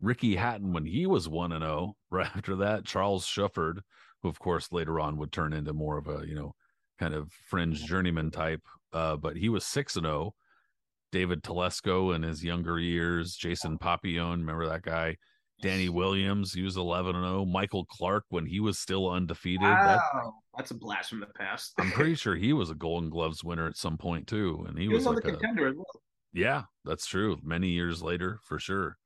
Ricky 0.00 0.34
Hatton 0.34 0.72
when 0.72 0.84
he 0.84 1.06
was 1.06 1.28
one 1.28 1.52
and 1.52 1.62
zero. 1.62 1.94
Right 2.10 2.30
after 2.36 2.56
that, 2.56 2.84
Charles 2.84 3.26
Shufford, 3.26 3.80
who 4.22 4.28
of 4.28 4.38
course 4.38 4.70
later 4.70 5.00
on 5.00 5.16
would 5.16 5.32
turn 5.32 5.54
into 5.54 5.72
more 5.72 5.96
of 5.98 6.08
a 6.08 6.26
you 6.26 6.34
know 6.34 6.54
kind 6.98 7.14
of 7.14 7.32
fringe 7.48 7.84
journeyman 7.84 8.30
type. 8.30 8.60
Uh, 8.92 9.16
but 9.16 9.36
he 9.36 9.48
was 9.48 9.64
six 9.64 9.96
and 9.96 10.04
zero. 10.04 10.34
David 11.10 11.42
Telesco 11.42 12.14
in 12.14 12.22
his 12.22 12.42
younger 12.42 12.78
years, 12.78 13.36
Jason 13.36 13.78
Papillion, 13.78 14.40
remember 14.40 14.66
that 14.68 14.82
guy? 14.82 15.16
Danny 15.62 15.88
Williams, 15.88 16.52
he 16.52 16.62
was 16.62 16.76
eleven 16.76 17.16
and 17.16 17.24
zero. 17.24 17.44
Michael 17.46 17.86
Clark 17.86 18.24
when 18.28 18.44
he 18.44 18.60
was 18.60 18.78
still 18.78 19.08
undefeated. 19.08 19.62
That, 19.62 20.00
Wow, 20.14 20.34
that's 20.56 20.70
a 20.72 20.74
blast 20.74 21.08
from 21.10 21.20
the 21.20 21.26
past. 21.26 21.72
I'm 21.78 21.90
pretty 21.92 22.14
sure 22.16 22.34
he 22.34 22.52
was 22.52 22.68
a 22.70 22.74
Golden 22.74 23.08
Gloves 23.08 23.42
winner 23.42 23.66
at 23.68 23.76
some 23.76 23.96
point 23.96 24.26
too, 24.26 24.64
and 24.68 24.76
he, 24.76 24.84
he 24.84 24.88
was, 24.88 24.98
was 24.98 25.06
on 25.06 25.14
like 25.14 25.24
the 25.24 25.30
a 25.30 25.32
contender 25.32 25.68
as 25.68 25.76
well. 25.76 26.02
yeah, 26.34 26.62
that's 26.84 27.06
true. 27.06 27.38
Many 27.42 27.68
years 27.68 28.02
later, 28.02 28.40
for 28.44 28.58
sure. 28.58 28.98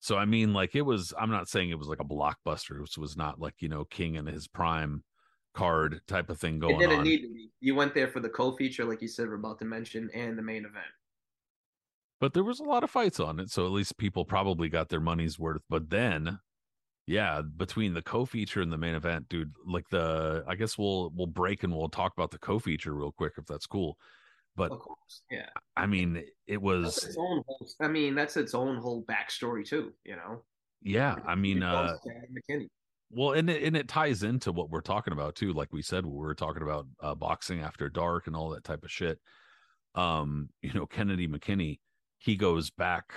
So 0.00 0.16
I 0.18 0.26
mean, 0.26 0.52
like 0.52 0.74
it 0.74 0.82
was. 0.82 1.12
I'm 1.18 1.30
not 1.30 1.48
saying 1.48 1.70
it 1.70 1.78
was 1.78 1.88
like 1.88 2.00
a 2.00 2.04
blockbuster. 2.04 2.80
which 2.80 2.98
was 2.98 3.16
not 3.16 3.40
like 3.40 3.54
you 3.60 3.68
know 3.68 3.84
King 3.86 4.16
in 4.16 4.26
his 4.26 4.46
prime 4.46 5.02
card 5.54 6.00
type 6.08 6.28
of 6.30 6.38
thing 6.38 6.56
It 6.56 6.60
going 6.60 6.78
didn't 6.80 6.98
on. 6.98 7.04
need 7.04 7.22
to 7.22 7.32
be. 7.32 7.48
You 7.60 7.74
went 7.74 7.94
there 7.94 8.08
for 8.08 8.20
the 8.20 8.28
co-feature, 8.28 8.84
like 8.84 9.00
you 9.00 9.08
said, 9.08 9.28
we're 9.28 9.36
about 9.36 9.58
to 9.60 9.64
mention, 9.64 10.10
and 10.12 10.36
the 10.36 10.42
main 10.42 10.66
event. 10.66 10.84
But 12.20 12.34
there 12.34 12.44
was 12.44 12.60
a 12.60 12.64
lot 12.64 12.84
of 12.84 12.90
fights 12.90 13.20
on 13.20 13.40
it, 13.40 13.50
so 13.50 13.66
at 13.66 13.72
least 13.72 13.98
people 13.98 14.24
probably 14.24 14.68
got 14.68 14.88
their 14.88 15.00
money's 15.00 15.38
worth. 15.38 15.62
But 15.68 15.90
then, 15.90 16.38
yeah, 17.06 17.42
between 17.56 17.94
the 17.94 18.02
co-feature 18.02 18.62
and 18.62 18.72
the 18.72 18.78
main 18.78 18.94
event, 18.94 19.28
dude, 19.28 19.52
like 19.66 19.88
the 19.90 20.44
I 20.48 20.54
guess 20.54 20.78
we'll 20.78 21.12
we'll 21.14 21.26
break 21.26 21.62
and 21.64 21.74
we'll 21.76 21.88
talk 21.88 22.12
about 22.16 22.30
the 22.30 22.38
co-feature 22.38 22.94
real 22.94 23.12
quick 23.12 23.34
if 23.38 23.46
that's 23.46 23.66
cool. 23.66 23.96
But 24.56 24.72
yeah. 25.30 25.48
I 25.76 25.86
mean, 25.86 26.22
it 26.46 26.62
That's 26.62 26.62
was 26.62 27.02
its 27.04 27.16
own 27.18 27.42
whole, 27.46 27.68
I 27.80 27.88
mean, 27.88 28.14
that's 28.14 28.36
its 28.36 28.54
own 28.54 28.76
whole 28.76 29.04
backstory 29.04 29.66
too. 29.66 29.92
You 30.04 30.16
know. 30.16 30.42
yeah. 30.82 31.16
I 31.26 31.34
mean, 31.34 31.62
uh, 31.62 31.96
McKinney. 32.32 32.68
well, 33.10 33.32
and 33.32 33.50
it, 33.50 33.64
and 33.64 33.76
it 33.76 33.88
ties 33.88 34.22
into 34.22 34.52
what 34.52 34.70
we're 34.70 34.80
talking 34.80 35.12
about 35.12 35.34
too. 35.34 35.52
Like 35.52 35.72
we 35.72 35.82
said, 35.82 36.06
we 36.06 36.16
were 36.16 36.34
talking 36.34 36.62
about 36.62 36.86
uh, 37.00 37.14
boxing 37.14 37.60
after 37.60 37.88
dark 37.88 38.26
and 38.28 38.36
all 38.36 38.50
that 38.50 38.64
type 38.64 38.84
of 38.84 38.90
shit. 38.90 39.18
Um, 39.96 40.50
you 40.62 40.72
know, 40.72 40.86
Kennedy 40.86 41.26
McKinney, 41.26 41.80
he 42.24 42.36
goes 42.36 42.70
back 42.70 43.12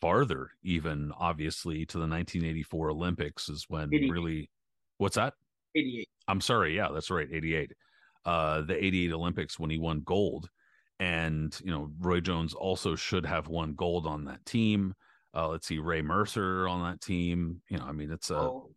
farther, 0.00 0.50
even 0.62 1.12
obviously 1.18 1.86
to 1.86 1.96
the 1.96 2.06
1984 2.06 2.90
Olympics 2.90 3.48
is 3.48 3.64
when 3.68 3.88
88. 3.92 4.10
really, 4.10 4.50
what's 4.98 5.16
that? 5.16 5.32
88. 5.74 6.08
I'm 6.28 6.40
sorry, 6.42 6.76
yeah, 6.76 6.88
that's 6.92 7.10
right, 7.10 7.28
88. 7.32 7.72
Uh, 8.26 8.60
the 8.62 8.84
88 8.84 9.12
Olympics 9.12 9.58
when 9.58 9.70
he 9.70 9.78
won 9.78 10.02
gold, 10.04 10.50
and 11.00 11.58
you 11.64 11.70
know, 11.70 11.90
Roy 11.98 12.20
Jones 12.20 12.52
also 12.52 12.94
should 12.94 13.24
have 13.24 13.48
won 13.48 13.74
gold 13.74 14.06
on 14.06 14.26
that 14.26 14.44
team. 14.44 14.94
Uh, 15.34 15.48
let's 15.48 15.66
see, 15.66 15.78
Ray 15.78 16.02
Mercer 16.02 16.68
on 16.68 16.82
that 16.90 17.00
team. 17.00 17.62
You 17.70 17.78
know, 17.78 17.84
I 17.84 17.92
mean, 17.92 18.12
it's 18.12 18.30
a 18.30 18.36
Oh, 18.36 18.70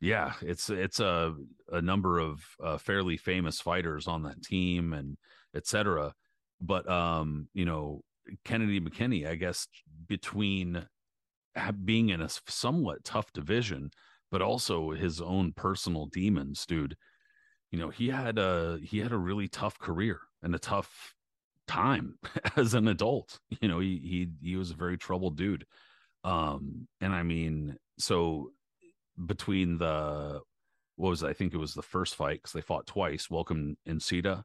yeah, 0.00 0.34
it's 0.42 0.68
it's 0.68 1.00
a 1.00 1.34
a 1.72 1.80
number 1.80 2.18
of 2.18 2.42
uh, 2.62 2.76
fairly 2.76 3.16
famous 3.16 3.60
fighters 3.60 4.06
on 4.06 4.24
that 4.24 4.42
team 4.42 4.92
and 4.92 5.16
etc. 5.54 6.12
But 6.60 6.88
um, 6.90 7.48
you 7.54 7.64
know, 7.64 8.02
Kennedy 8.44 8.80
McKinney, 8.80 9.26
I 9.26 9.34
guess 9.34 9.68
between 10.06 10.86
being 11.84 12.10
in 12.10 12.20
a 12.20 12.28
somewhat 12.46 13.04
tough 13.04 13.32
division, 13.32 13.90
but 14.30 14.42
also 14.42 14.90
his 14.90 15.20
own 15.20 15.52
personal 15.52 16.06
demons, 16.06 16.66
dude. 16.66 16.96
You 17.70 17.78
know, 17.78 17.90
he 17.90 18.08
had 18.08 18.38
a 18.38 18.78
he 18.82 18.98
had 18.98 19.12
a 19.12 19.18
really 19.18 19.48
tough 19.48 19.78
career 19.78 20.20
and 20.42 20.54
a 20.54 20.58
tough 20.58 21.14
time 21.66 22.18
as 22.56 22.74
an 22.74 22.88
adult. 22.88 23.38
You 23.60 23.68
know, 23.68 23.80
he 23.80 23.98
he 23.98 24.48
he 24.50 24.56
was 24.56 24.70
a 24.70 24.76
very 24.76 24.96
troubled 24.96 25.36
dude. 25.36 25.66
Um, 26.24 26.88
and 27.00 27.14
I 27.14 27.22
mean, 27.22 27.76
so 27.98 28.52
between 29.26 29.78
the 29.78 30.40
what 30.96 31.10
was 31.10 31.22
it? 31.22 31.28
I 31.28 31.32
think 31.32 31.54
it 31.54 31.58
was 31.58 31.74
the 31.74 31.82
first 31.82 32.16
fight 32.16 32.38
because 32.38 32.52
they 32.52 32.60
fought 32.60 32.86
twice. 32.86 33.30
Welcome 33.30 33.76
Ncita. 33.86 34.42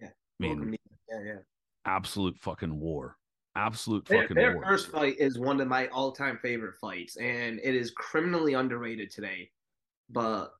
Yeah, 0.00 0.08
I 0.08 0.10
mean, 0.40 0.58
welcome 0.58 0.76
yeah, 1.08 1.20
yeah. 1.24 1.38
Absolute 1.84 2.36
fucking 2.38 2.78
war. 2.78 3.16
Absolute 3.56 4.04
Their, 4.06 4.22
fucking 4.22 4.34
their 4.36 4.54
war. 4.54 4.64
first 4.64 4.90
fight 4.90 5.16
is 5.18 5.38
one 5.38 5.60
of 5.60 5.68
my 5.68 5.86
all-time 5.88 6.38
favorite 6.42 6.74
fights, 6.80 7.16
and 7.16 7.60
it 7.62 7.74
is 7.74 7.92
criminally 7.92 8.54
underrated 8.54 9.10
today. 9.10 9.50
But 10.10 10.52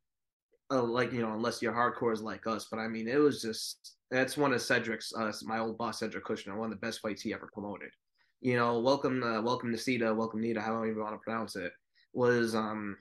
uh, 0.71 0.83
like 0.83 1.13
you 1.13 1.21
know, 1.21 1.33
unless 1.33 1.61
you're 1.61 1.73
hardcores 1.73 2.23
like 2.23 2.47
us, 2.47 2.69
but 2.71 2.79
I 2.79 2.89
mean, 2.89 3.09
it 3.09 3.19
was 3.19 3.43
just 3.43 3.97
that's 4.11 4.37
one 4.37 4.53
of 4.53 4.63
Cedric's, 4.63 5.13
uh, 5.17 5.33
my 5.43 5.59
old 5.59 5.77
boss 5.77 5.99
Cedric 5.99 6.25
Kushner, 6.25 6.57
one 6.57 6.71
of 6.73 6.79
the 6.79 6.87
best 6.87 7.01
fights 7.01 7.23
he 7.23 7.35
ever 7.35 7.49
promoted. 7.53 7.91
You 8.41 8.57
know, 8.57 8.79
welcome, 8.79 9.23
uh, 9.23 9.41
welcome 9.43 9.73
to 9.73 9.79
Sita, 9.79 10.15
welcome 10.15 10.41
Nita, 10.41 10.61
however 10.61 10.87
you 10.87 10.99
want 11.01 11.15
to 11.15 11.19
pronounce 11.19 11.57
it, 11.57 11.73
was 12.13 12.55
um 12.55 12.97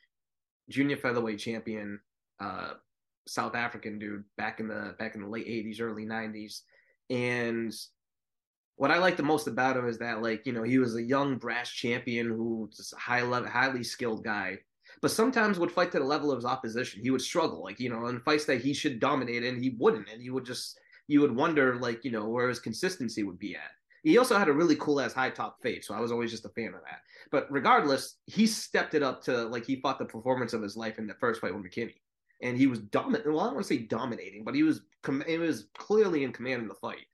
junior 0.70 0.98
featherweight 0.98 1.40
champion, 1.40 2.00
uh, 2.40 2.74
South 3.28 3.56
African 3.56 4.00
dude 4.00 4.24
back 4.38 4.60
in 4.60 4.68
the 4.68 4.96
back 4.98 5.16
in 5.16 5.22
the 5.22 5.28
late 5.28 5.48
'80s, 5.48 5.80
early 5.80 6.06
'90s, 6.06 6.62
and 7.10 7.74
what 8.76 8.92
I 8.92 8.98
like 8.98 9.18
the 9.18 9.24
most 9.24 9.48
about 9.48 9.78
him 9.78 9.88
is 9.88 9.98
that 10.00 10.22
like 10.22 10.46
you 10.46 10.54
know 10.54 10.64
he 10.64 10.80
was 10.80 10.96
a 10.96 11.04
young 11.04 11.38
brash 11.38 11.76
champion 11.76 12.28
who's 12.28 12.94
a 12.96 13.00
high 13.00 13.22
level, 13.22 13.50
highly 13.50 13.84
skilled 13.84 14.24
guy, 14.24 14.60
but 15.02 15.12
sometimes 15.12 15.60
would 15.60 15.72
fight 15.72 15.92
to 15.92 16.00
the 16.00 16.06
level 16.06 16.32
of 16.32 16.38
his 16.38 16.46
opposition. 16.46 17.02
He 17.02 17.12
would 17.12 17.22
struggle, 17.22 17.64
like 17.64 17.80
you 17.80 17.90
know, 17.90 18.08
in 18.08 18.20
fights 18.22 18.46
that 18.46 18.62
he 18.62 18.74
should 18.74 19.00
dominate, 19.00 19.44
and 19.44 19.62
he 19.62 19.76
wouldn't, 19.78 20.10
and 20.10 20.22
he 20.22 20.30
would 20.30 20.46
just 20.46 20.80
you 21.08 21.22
would 21.22 21.36
wonder 21.36 21.76
like 21.76 22.04
you 22.04 22.12
know 22.12 22.28
where 22.28 22.50
his 22.50 22.60
consistency 22.60 23.24
would 23.24 23.40
be 23.40 23.56
at. 23.56 23.72
He 24.04 24.18
also 24.18 24.38
had 24.38 24.50
a 24.50 24.54
really 24.54 24.76
cool 24.76 25.00
ass 25.00 25.14
high 25.14 25.30
top 25.30 25.62
fade, 25.62 25.84
so 25.84 25.94
I 25.94 26.02
was 26.02 26.12
always 26.12 26.32
just 26.32 26.46
a 26.46 26.50
fan 26.50 26.74
of 26.74 26.82
that. 26.82 27.00
But 27.32 27.48
regardless, 27.50 28.18
he 28.26 28.46
stepped 28.46 28.96
it 28.96 29.04
up 29.04 29.24
to 29.24 29.46
like 29.46 29.66
he 29.66 29.78
fought 29.78 30.00
the 30.00 30.06
performance 30.06 30.54
of 30.54 30.62
his 30.62 30.76
life 30.76 31.00
in 31.00 31.08
the 31.08 31.16
first 31.16 31.42
fight 31.42 31.56
with 31.56 31.64
McKinney, 31.64 31.96
and 32.42 32.58
he 32.58 32.68
was 32.68 32.80
dominant. 32.80 33.26
Well, 33.28 33.40
I 33.40 33.46
don't 33.46 33.56
want 33.56 33.68
to 33.68 33.74
say 33.74 33.84
dominating, 33.84 34.44
but 34.44 34.56
he 34.56 34.64
was 34.64 34.82
com- 35.04 35.24
he 35.26 35.38
was 35.38 35.68
clearly 35.78 36.24
in 36.24 36.34
command 36.34 36.64
of 36.64 36.68
the 36.68 36.76
fight. 36.76 37.06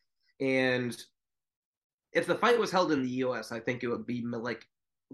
And 0.42 0.98
if 2.14 2.26
the 2.26 2.36
fight 2.36 2.60
was 2.60 2.72
held 2.72 2.92
in 2.92 3.04
the 3.04 3.10
U.S., 3.10 3.52
I 3.52 3.60
think 3.60 3.84
it 3.84 3.88
would 3.88 4.06
be 4.06 4.24
like 4.26 4.66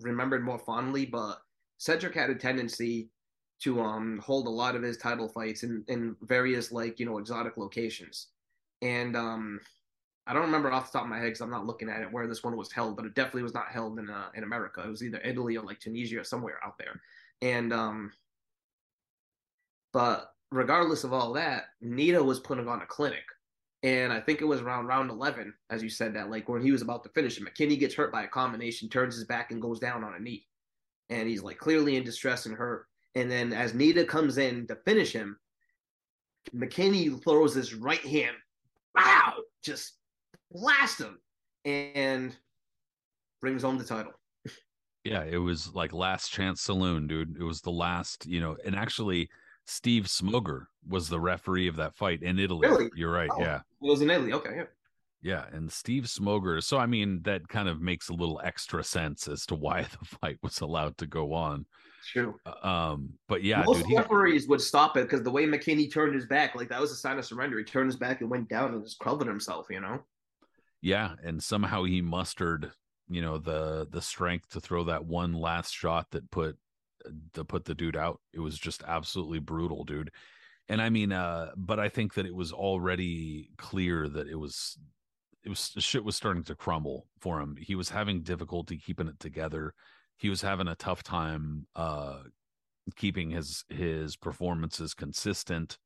remembered 0.02 0.43
more 0.43 0.60
fondly. 0.60 1.06
But 1.06 1.38
Cedric 1.78 2.16
had 2.16 2.30
a 2.30 2.36
tendency 2.36 3.10
to 3.62 3.82
um 3.82 4.20
hold 4.24 4.48
a 4.48 4.50
lot 4.50 4.76
of 4.76 4.84
his 4.84 4.98
title 4.98 5.30
fights 5.30 5.64
in 5.64 5.84
in 5.88 6.16
various 6.22 6.72
like 6.72 7.00
you 7.00 7.06
know 7.06 7.18
exotic 7.18 7.58
locations, 7.58 8.28
and 8.82 9.16
um 9.16 9.60
I 10.28 10.34
don't 10.34 10.43
remember 10.43 10.72
off 10.72 10.91
the 10.91 10.98
top 10.98 11.06
of 11.06 11.10
my 11.10 11.18
head 11.20 11.26
because 11.26 11.41
I'm 11.41 11.52
not 11.52 11.68
looking 11.68 11.89
at 11.89 12.02
it 12.02 12.12
where 12.12 12.28
this 12.28 12.43
one 12.43 12.58
was 12.58 12.72
held, 12.72 12.96
but 12.96 13.06
it 13.06 13.14
definitely 13.14 13.43
was 13.43 13.54
not 13.54 13.68
held 13.68 14.00
in 14.00 14.10
uh, 14.10 14.30
in 14.34 14.43
America. 14.43 14.82
It 14.82 14.89
was 14.89 15.04
either 15.04 15.22
Italy 15.24 15.58
or 15.58 15.64
like 15.64 15.80
Tunisia 15.80 16.20
or 16.20 16.24
somewhere 16.24 16.60
out 16.66 16.78
there, 16.78 17.02
and 17.41 17.72
um 17.74 18.12
but 19.93 20.32
regardless 20.52 21.04
of 21.04 21.14
all 21.14 21.34
that, 21.34 21.68
Nita 21.82 22.22
was 22.22 22.39
putting 22.41 22.68
on 22.68 22.82
a 22.82 22.86
clinic. 22.86 23.24
And 23.86 24.11
I 24.11 24.19
think 24.19 24.41
it 24.41 24.45
was 24.45 24.61
around 24.61 24.88
round 24.88 25.11
11, 25.11 25.53
as 25.69 25.83
you 25.83 25.89
said, 25.89 26.15
that 26.15 26.31
like 26.31 26.49
when 26.49 26.63
he 26.63 26.71
was 26.71 26.81
about 26.81 27.03
to 27.03 27.09
finish 27.09 27.38
him, 27.38 27.47
McKinney 27.47 27.77
gets 27.77 27.93
hurt 27.93 28.11
by 28.11 28.23
a 28.23 28.27
combination, 28.27 28.89
turns 28.89 29.13
his 29.13 29.25
back, 29.25 29.51
and 29.51 29.61
goes 29.61 29.77
down 29.77 30.03
on 30.03 30.15
a 30.15 30.19
knee. 30.19 30.47
And 31.11 31.29
he's 31.29 31.43
like 31.43 31.59
clearly 31.59 31.95
in 31.95 32.03
distress 32.03 32.47
and 32.47 32.55
hurt. 32.55 32.88
And 33.13 33.29
then 33.29 33.53
as 33.53 33.75
Nita 33.75 34.03
comes 34.03 34.39
in 34.39 34.65
to 34.67 34.75
finish 34.88 35.13
him, 35.13 35.38
McKinney 36.55 37.23
throws 37.23 37.53
his 37.53 37.75
right 37.75 38.03
hand, 38.03 38.36
wow, 38.95 39.36
just 39.63 39.93
blast 40.51 40.99
him 40.99 41.19
and 41.63 42.36
brings 43.39 43.61
home 43.61 43.77
the 43.77 43.83
title. 43.83 44.13
Yeah, 45.03 45.25
it 45.25 45.38
was 45.38 45.75
like 45.75 45.93
last 45.93 46.31
chance 46.31 46.63
saloon, 46.63 47.05
dude. 47.05 47.38
It 47.39 47.43
was 47.43 47.61
the 47.61 47.69
last, 47.69 48.25
you 48.25 48.39
know, 48.39 48.57
and 48.65 48.75
actually 48.75 49.29
Steve 49.66 50.05
Smoger 50.05 50.68
was 50.88 51.09
the 51.09 51.20
referee 51.20 51.68
of 51.68 51.76
that 51.78 51.95
fight 51.95 52.22
in 52.22 52.39
Italy. 52.39 52.68
Really? 52.68 52.89
You're 52.95 53.11
right. 53.11 53.30
Oh. 53.32 53.39
Yeah. 53.39 53.57
It 53.57 53.61
was 53.80 54.01
in 54.01 54.09
Italy. 54.09 54.34
Okay, 54.34 54.55
yeah. 54.55 54.63
Yeah, 55.22 55.45
and 55.51 55.72
Steve 55.72 56.03
Smoger. 56.03 56.61
So 56.63 56.78
I 56.78 56.86
mean, 56.86 57.22
that 57.24 57.47
kind 57.47 57.68
of 57.68 57.82
makes 57.82 58.09
a 58.09 58.13
little 58.13 58.39
extra 58.43 58.84
sense 58.84 59.28
as 59.28 59.45
to 59.47 59.55
why 59.55 59.82
the 59.99 60.05
fight 60.05 60.38
was 60.43 60.61
allowed 60.61 60.97
to 60.99 61.07
go 61.07 61.34
on. 61.34 61.66
True. 62.11 62.36
Uh, 62.45 62.68
Um, 62.68 63.13
but 63.28 63.43
yeah, 63.43 63.63
Most 63.66 63.80
dude, 63.80 63.88
he, 63.88 63.97
referees 63.97 64.47
would 64.47 64.61
stop 64.61 64.95
it 64.97 65.05
because 65.09 65.24
the 65.24 65.32
way 65.32 65.45
McKinney 65.47 65.91
turned 65.91 66.13
his 66.13 66.28
back, 66.28 66.53
like 66.55 66.70
that 66.70 66.80
was 66.80 66.91
a 66.91 66.95
sign 66.95 67.18
of 67.18 67.26
surrender. 67.26 67.57
He 67.57 67.63
turned 67.63 67.88
his 67.88 67.95
back 67.95 68.22
and 68.22 68.30
went 68.30 68.47
down 68.49 68.74
and 68.76 68.84
just 68.84 68.99
covered 68.99 69.28
himself, 69.28 69.66
you 69.72 69.80
know? 69.80 69.99
yeah, 70.82 71.16
and 71.24 71.41
somehow 71.41 71.84
he 71.84 72.01
mustered, 72.01 72.72
you 73.09 73.22
know, 73.22 73.39
the 73.39 73.88
the 73.89 74.01
strength 74.01 74.49
to 74.51 74.59
throw 74.61 74.84
that 74.84 75.05
one 75.05 75.34
last 75.34 75.74
shot 75.74 76.11
that 76.11 76.30
put 76.30 76.57
to 77.34 77.43
put 77.45 77.66
the 77.66 77.76
dude 77.76 77.95
out. 77.97 78.20
It 78.34 78.39
was 78.39 78.58
just 78.58 78.84
absolutely 78.88 79.39
brutal, 79.39 79.84
dude. 79.84 80.12
And 80.68 80.82
I 80.82 80.89
mean, 80.89 81.12
uh, 81.12 81.51
but 81.56 81.80
I 81.80 81.89
think 81.89 82.16
that 82.16 82.26
it 82.26 82.36
was 82.36 82.51
already 82.51 83.49
clear 83.58 84.10
that 84.10 84.28
it 84.28 84.36
was 84.36 84.78
it 85.43 85.49
was 85.49 85.72
shit 85.78 86.03
was 86.03 86.16
starting 86.16 86.43
to 86.45 86.56
crumble 86.56 87.08
for 87.20 87.39
him. 87.39 87.56
He 87.60 87.76
was 87.76 87.89
having 87.89 88.24
difficulty 88.24 88.78
keeping 88.78 89.08
it 89.08 89.20
together. 89.20 89.74
He 90.18 90.30
was 90.30 90.41
having 90.41 90.68
a 90.68 90.76
tough 90.76 91.03
time 91.03 91.68
uh 91.76 92.24
keeping 92.95 93.32
his 93.32 93.64
his 93.70 94.16
performances 94.16 94.93
consistent. 94.93 95.78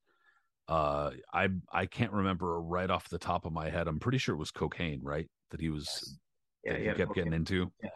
Uh 0.67 1.11
I 1.34 1.49
I 1.72 1.86
can't 1.86 2.13
remember 2.13 2.61
right 2.61 2.89
off 2.89 3.09
the 3.09 3.17
top 3.17 3.45
of 3.45 3.51
my 3.53 3.70
head. 3.70 3.88
I'm 3.88 3.99
pretty 3.99 4.17
sure 4.17 4.36
it 4.36 4.39
was 4.39 4.51
cocaine, 4.51 5.01
right? 5.03 5.28
That 5.51 5.59
he 5.59 5.70
was 5.70 6.17
Yeah, 6.63 6.74
that 6.74 6.80
he 6.80 6.86
yeah. 6.86 6.93
kept 6.93 7.15
getting 7.15 7.34
into. 7.34 7.72
Yeah, 7.84 7.89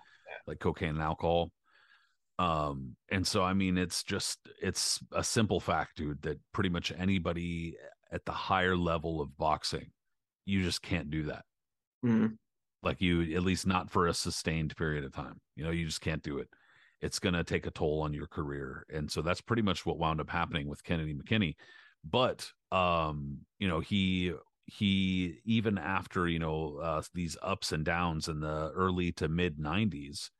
Like 0.47 0.59
cocaine 0.59 0.89
and 0.89 1.01
alcohol. 1.01 1.51
Um 2.39 2.95
and 3.11 3.25
so 3.27 3.43
I 3.43 3.53
mean 3.53 3.77
it's 3.77 4.03
just 4.03 4.39
it's 4.61 4.99
a 5.11 5.23
simple 5.23 5.59
fact, 5.59 5.97
dude, 5.97 6.21
that 6.23 6.39
pretty 6.51 6.69
much 6.69 6.91
anybody 6.91 7.77
at 8.11 8.25
the 8.25 8.31
higher 8.31 8.75
level 8.77 9.21
of 9.21 9.38
boxing, 9.38 9.91
you 10.45 10.63
just 10.63 10.81
can't 10.81 11.09
do 11.09 11.23
that. 11.25 11.45
Mhm. 12.05 12.38
like 12.84 13.01
you 13.01 13.36
at 13.36 13.43
least 13.43 13.65
not 13.67 13.89
for 13.89 14.07
a 14.07 14.13
sustained 14.13 14.75
period 14.75 15.03
of 15.05 15.13
time 15.13 15.39
you 15.55 15.63
know 15.63 15.71
you 15.71 15.86
just 15.86 16.01
can't 16.01 16.23
do 16.23 16.38
it. 16.39 16.49
It's 17.01 17.19
going 17.19 17.34
to 17.36 17.43
take 17.43 17.65
a 17.67 17.71
toll 17.71 18.01
on 18.01 18.13
your 18.13 18.27
career. 18.27 18.86
And 18.89 19.11
so 19.11 19.21
that's 19.21 19.41
pretty 19.41 19.61
much 19.61 19.86
what 19.86 19.97
wound 19.99 20.21
up 20.21 20.29
happening 20.29 20.67
with 20.67 20.84
kennedy 20.84 21.13
mckinney. 21.13 21.55
But 22.03 22.51
um 22.71 23.45
you 23.59 23.67
know 23.67 23.79
he 23.79 24.34
he 24.65 25.41
even 25.45 25.77
after 25.77 26.27
you 26.27 26.39
know 26.39 26.77
uh, 26.77 27.01
these 27.13 27.38
ups 27.41 27.71
and 27.73 27.84
downs 27.86 28.27
in 28.29 28.39
the 28.41 28.71
early 28.75 29.11
to 29.13 29.27
mid 29.29 29.59
90s 29.59 30.31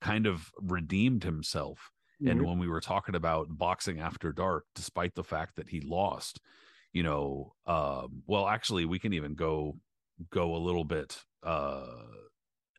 kind 0.00 0.26
of 0.26 0.50
redeemed 0.60 1.24
himself 1.24 1.90
and 2.26 2.40
Mhm. 2.40 2.44
when 2.44 2.58
we 2.58 2.68
were 2.68 2.80
talking 2.80 3.14
about 3.14 3.48
boxing 3.50 4.00
after 4.00 4.32
dark 4.32 4.64
despite 4.74 5.14
the 5.14 5.24
fact 5.24 5.56
that 5.56 5.68
he 5.68 5.80
lost 5.80 6.40
you 6.92 7.02
know 7.02 7.54
um 7.66 8.22
well 8.26 8.46
actually 8.48 8.84
we 8.84 8.98
can 8.98 9.12
even 9.12 9.34
go 9.34 9.78
go 10.30 10.54
a 10.54 10.58
little 10.58 10.84
bit 10.84 11.24
uh 11.42 12.04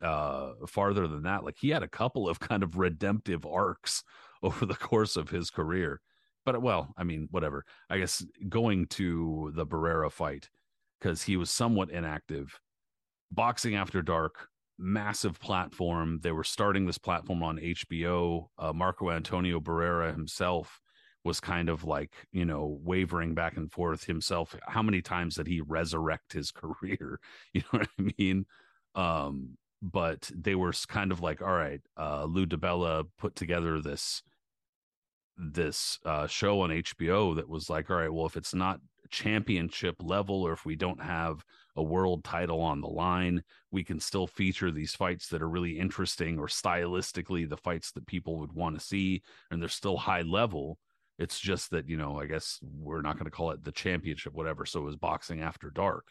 uh 0.00 0.54
farther 0.66 1.06
than 1.06 1.22
that. 1.22 1.44
Like 1.44 1.56
he 1.58 1.68
had 1.70 1.82
a 1.82 1.88
couple 1.88 2.28
of 2.28 2.40
kind 2.50 2.62
of 2.62 2.76
redemptive 2.76 3.46
arcs 3.46 4.02
over 4.42 4.66
the 4.66 4.74
course 4.74 5.16
of 5.16 5.30
his 5.30 5.50
career. 5.50 6.00
But 6.44 6.60
well, 6.60 6.92
I 6.96 7.04
mean, 7.04 7.28
whatever. 7.30 7.64
I 7.88 7.98
guess 7.98 8.24
going 8.48 8.86
to 8.88 9.52
the 9.54 9.64
Barrera 9.66 10.10
fight 10.10 10.50
because 10.98 11.22
he 11.22 11.36
was 11.36 11.50
somewhat 11.50 11.90
inactive. 11.90 12.60
Boxing 13.30 13.74
After 13.76 14.02
Dark, 14.02 14.48
massive 14.82 15.40
platform. 15.40 16.20
They 16.22 16.32
were 16.32 16.44
starting 16.44 16.86
this 16.86 16.98
platform 16.98 17.42
on 17.42 17.58
HBO. 17.58 18.46
Uh, 18.58 18.72
Marco 18.72 19.10
Antonio 19.10 19.60
Barrera 19.60 20.12
himself 20.12 20.80
was 21.24 21.38
kind 21.40 21.68
of 21.68 21.84
like, 21.84 22.12
you 22.32 22.44
know, 22.44 22.78
wavering 22.82 23.34
back 23.34 23.56
and 23.56 23.70
forth 23.70 24.04
himself. 24.04 24.56
How 24.66 24.82
many 24.82 25.00
times 25.00 25.36
did 25.36 25.46
he 25.46 25.60
resurrect 25.60 26.32
his 26.32 26.50
career? 26.52 27.20
You 27.54 27.60
know 27.60 27.78
what 27.78 27.88
I 27.98 28.12
mean? 28.18 28.46
Um, 28.94 29.56
but 29.80 30.30
they 30.34 30.54
were 30.54 30.72
kind 30.88 31.12
of 31.12 31.20
like, 31.20 31.40
all 31.40 31.52
right, 31.52 31.80
uh, 31.96 32.24
Lou 32.24 32.46
DiBella 32.46 33.04
put 33.18 33.34
together 33.36 33.80
this 33.80 34.22
this 35.36 35.98
uh, 36.04 36.26
show 36.26 36.60
on 36.60 36.70
HBO 36.70 37.34
that 37.36 37.48
was 37.48 37.70
like, 37.70 37.90
all 37.90 37.96
right, 37.96 38.12
well, 38.12 38.26
if 38.26 38.36
it's 38.36 38.54
not 38.54 38.80
championship 39.10 39.96
level 40.00 40.42
or 40.42 40.52
if 40.52 40.64
we 40.64 40.76
don't 40.76 41.02
have 41.02 41.44
a 41.76 41.82
world 41.82 42.24
title 42.24 42.60
on 42.60 42.80
the 42.80 42.88
line, 42.88 43.42
we 43.70 43.82
can 43.82 43.98
still 43.98 44.26
feature 44.26 44.70
these 44.70 44.94
fights 44.94 45.28
that 45.28 45.42
are 45.42 45.48
really 45.48 45.78
interesting 45.78 46.38
or 46.38 46.46
stylistically 46.46 47.48
the 47.48 47.56
fights 47.56 47.92
that 47.92 48.06
people 48.06 48.38
would 48.38 48.52
want 48.52 48.78
to 48.78 48.84
see 48.84 49.22
and 49.50 49.60
they're 49.60 49.68
still 49.68 49.96
high 49.96 50.22
level. 50.22 50.78
It's 51.18 51.38
just 51.38 51.70
that, 51.70 51.88
you 51.88 51.96
know, 51.96 52.18
I 52.18 52.26
guess 52.26 52.58
we're 52.62 53.02
not 53.02 53.14
going 53.14 53.26
to 53.26 53.30
call 53.30 53.50
it 53.50 53.64
the 53.64 53.72
championship, 53.72 54.32
whatever. 54.34 54.66
So 54.66 54.80
it 54.80 54.84
was 54.84 54.96
boxing 54.96 55.40
after 55.40 55.70
dark. 55.70 56.08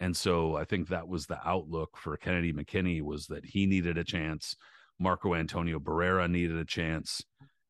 And 0.00 0.16
so 0.16 0.56
I 0.56 0.64
think 0.64 0.88
that 0.88 1.06
was 1.08 1.26
the 1.26 1.38
outlook 1.46 1.96
for 1.96 2.16
Kennedy 2.16 2.52
McKinney 2.52 3.02
was 3.02 3.26
that 3.28 3.44
he 3.44 3.66
needed 3.66 3.98
a 3.98 4.04
chance. 4.04 4.56
Marco 4.98 5.34
Antonio 5.34 5.78
Barrera 5.78 6.28
needed 6.30 6.56
a 6.56 6.64
chance. 6.64 7.22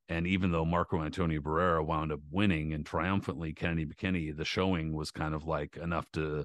And 0.09 0.27
even 0.27 0.51
though 0.51 0.65
Marco 0.65 1.03
Antonio 1.03 1.41
Barrera 1.41 1.85
wound 1.85 2.13
up 2.13 2.21
winning 2.31 2.73
and 2.73 2.85
triumphantly, 2.85 3.53
Kennedy 3.53 3.87
McKinney, 3.87 4.37
the 4.37 4.45
showing 4.45 4.93
was 4.93 5.11
kind 5.11 5.35
of 5.35 5.47
like 5.47 5.77
enough 5.77 6.07
to 6.13 6.45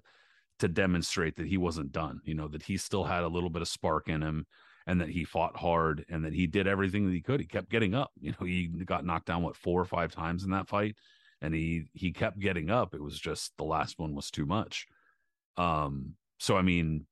to 0.60 0.68
demonstrate 0.68 1.36
that 1.36 1.48
he 1.48 1.58
wasn't 1.58 1.92
done, 1.92 2.20
you 2.24 2.34
know, 2.34 2.48
that 2.48 2.64
he 2.64 2.78
still 2.78 3.04
had 3.04 3.24
a 3.24 3.28
little 3.28 3.50
bit 3.50 3.62
of 3.62 3.68
spark 3.68 4.10
in 4.10 4.22
him 4.22 4.46
and 4.88 5.02
that 5.02 5.10
he 5.10 5.24
fought 5.24 5.56
hard 5.56 6.06
and 6.10 6.24
that 6.26 6.34
he 6.34 6.48
did 6.48 6.68
everything 6.68 7.06
that 7.06 7.14
he 7.14 7.22
could. 7.22 7.40
He 7.40 7.46
kept 7.46 7.70
getting 7.70 7.94
up. 7.94 8.12
You 8.20 8.32
know, 8.32 8.46
he 8.46 8.68
got 8.68 9.06
knocked 9.06 9.28
down 9.28 9.44
what 9.44 9.56
four 9.56 9.82
or 9.82 9.86
five 9.86 10.14
times 10.14 10.44
in 10.44 10.52
that 10.52 10.68
fight 10.68 10.96
and 11.42 11.54
he 11.54 11.86
he 11.94 12.12
kept 12.12 12.40
getting 12.40 12.70
up. 12.70 12.94
It 12.94 13.02
was 13.02 13.20
just 13.20 13.56
the 13.58 13.64
last 13.64 14.00
one 14.00 14.16
was 14.16 14.32
too 14.32 14.46
much. 14.46 14.88
Um 15.56 16.16
so 16.40 16.58
I 16.58 16.62
mean 16.62 17.06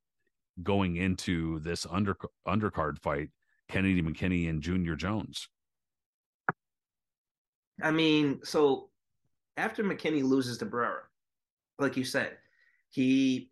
going 0.62 0.96
into 0.96 1.60
this 1.60 1.86
under 1.90 2.18
undercard 2.48 3.00
fight, 3.00 3.30
Kennedy 3.70 4.02
McKinney 4.02 4.50
and 4.50 4.62
Junior 4.62 4.96
Jones. 4.96 5.50
I 7.82 7.92
mean, 7.92 8.40
so 8.44 8.90
after 9.58 9.84
McKinney 9.84 10.24
loses 10.24 10.58
to 10.60 10.66
Barrera, 10.66 11.02
like 11.78 11.98
you 11.98 12.06
said, 12.06 12.38
he 12.96 13.52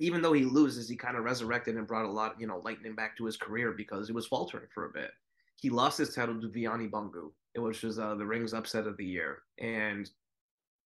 even 0.00 0.22
though 0.22 0.32
he 0.32 0.44
loses, 0.44 0.88
he 0.88 0.96
kind 0.96 1.16
of 1.16 1.24
resurrected 1.24 1.76
and 1.76 1.86
brought 1.86 2.04
a 2.04 2.10
lot, 2.10 2.40
you 2.40 2.46
know, 2.46 2.60
lightning 2.64 2.94
back 2.94 3.16
to 3.16 3.24
his 3.24 3.36
career 3.36 3.72
because 3.72 4.06
he 4.06 4.12
was 4.12 4.26
faltering 4.26 4.66
for 4.72 4.86
a 4.86 4.92
bit. 4.92 5.10
He 5.56 5.70
lost 5.70 5.98
his 5.98 6.14
title 6.14 6.40
to 6.40 6.48
Vuyani 6.48 6.88
Bungu, 6.88 7.32
which 7.56 7.82
was 7.82 7.98
uh, 7.98 8.14
the 8.14 8.26
ring's 8.26 8.54
upset 8.54 8.86
of 8.86 8.96
the 8.96 9.04
year, 9.04 9.42
and 9.58 10.08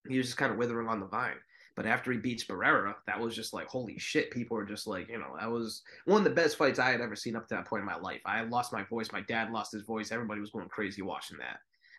he 0.09 0.17
was 0.17 0.27
just 0.27 0.39
kind 0.39 0.51
of 0.51 0.57
withering 0.57 0.89
on 0.89 1.01
the 1.01 1.07
vine. 1.07 1.37
But 1.77 1.87
after 1.87 2.11
he 2.11 2.19
beats 2.19 2.45
Barrera, 2.45 2.95
that 3.07 3.21
was 3.21 3.35
just 3.35 3.53
like 3.53 3.67
holy 3.67 3.99
shit. 3.99 4.31
People 4.31 4.57
were 4.57 4.65
just 4.65 4.87
like, 4.87 5.09
you 5.09 5.19
know, 5.19 5.37
that 5.39 5.51
was 5.51 5.83
one 6.07 6.19
of 6.19 6.25
the 6.25 6.31
best 6.31 6.57
fights 6.57 6.79
I 6.79 6.91
had 6.91 7.03
ever 7.03 7.17
seen 7.17 7.37
up 7.37 7.49
to 7.49 7.55
that 7.55 7.67
point 7.67 7.81
in 7.81 7.87
my 7.87 7.97
life. 7.97 8.21
I 8.25 8.43
lost 8.43 8.73
my 8.73 8.85
voice. 8.85 9.13
My 9.13 9.23
dad 9.23 9.51
lost 9.51 9.73
his 9.73 9.83
voice. 9.83 10.11
Everybody 10.11 10.41
was 10.41 10.51
going 10.51 10.69
crazy 10.69 11.03
watching 11.03 11.39
that, 11.39 11.59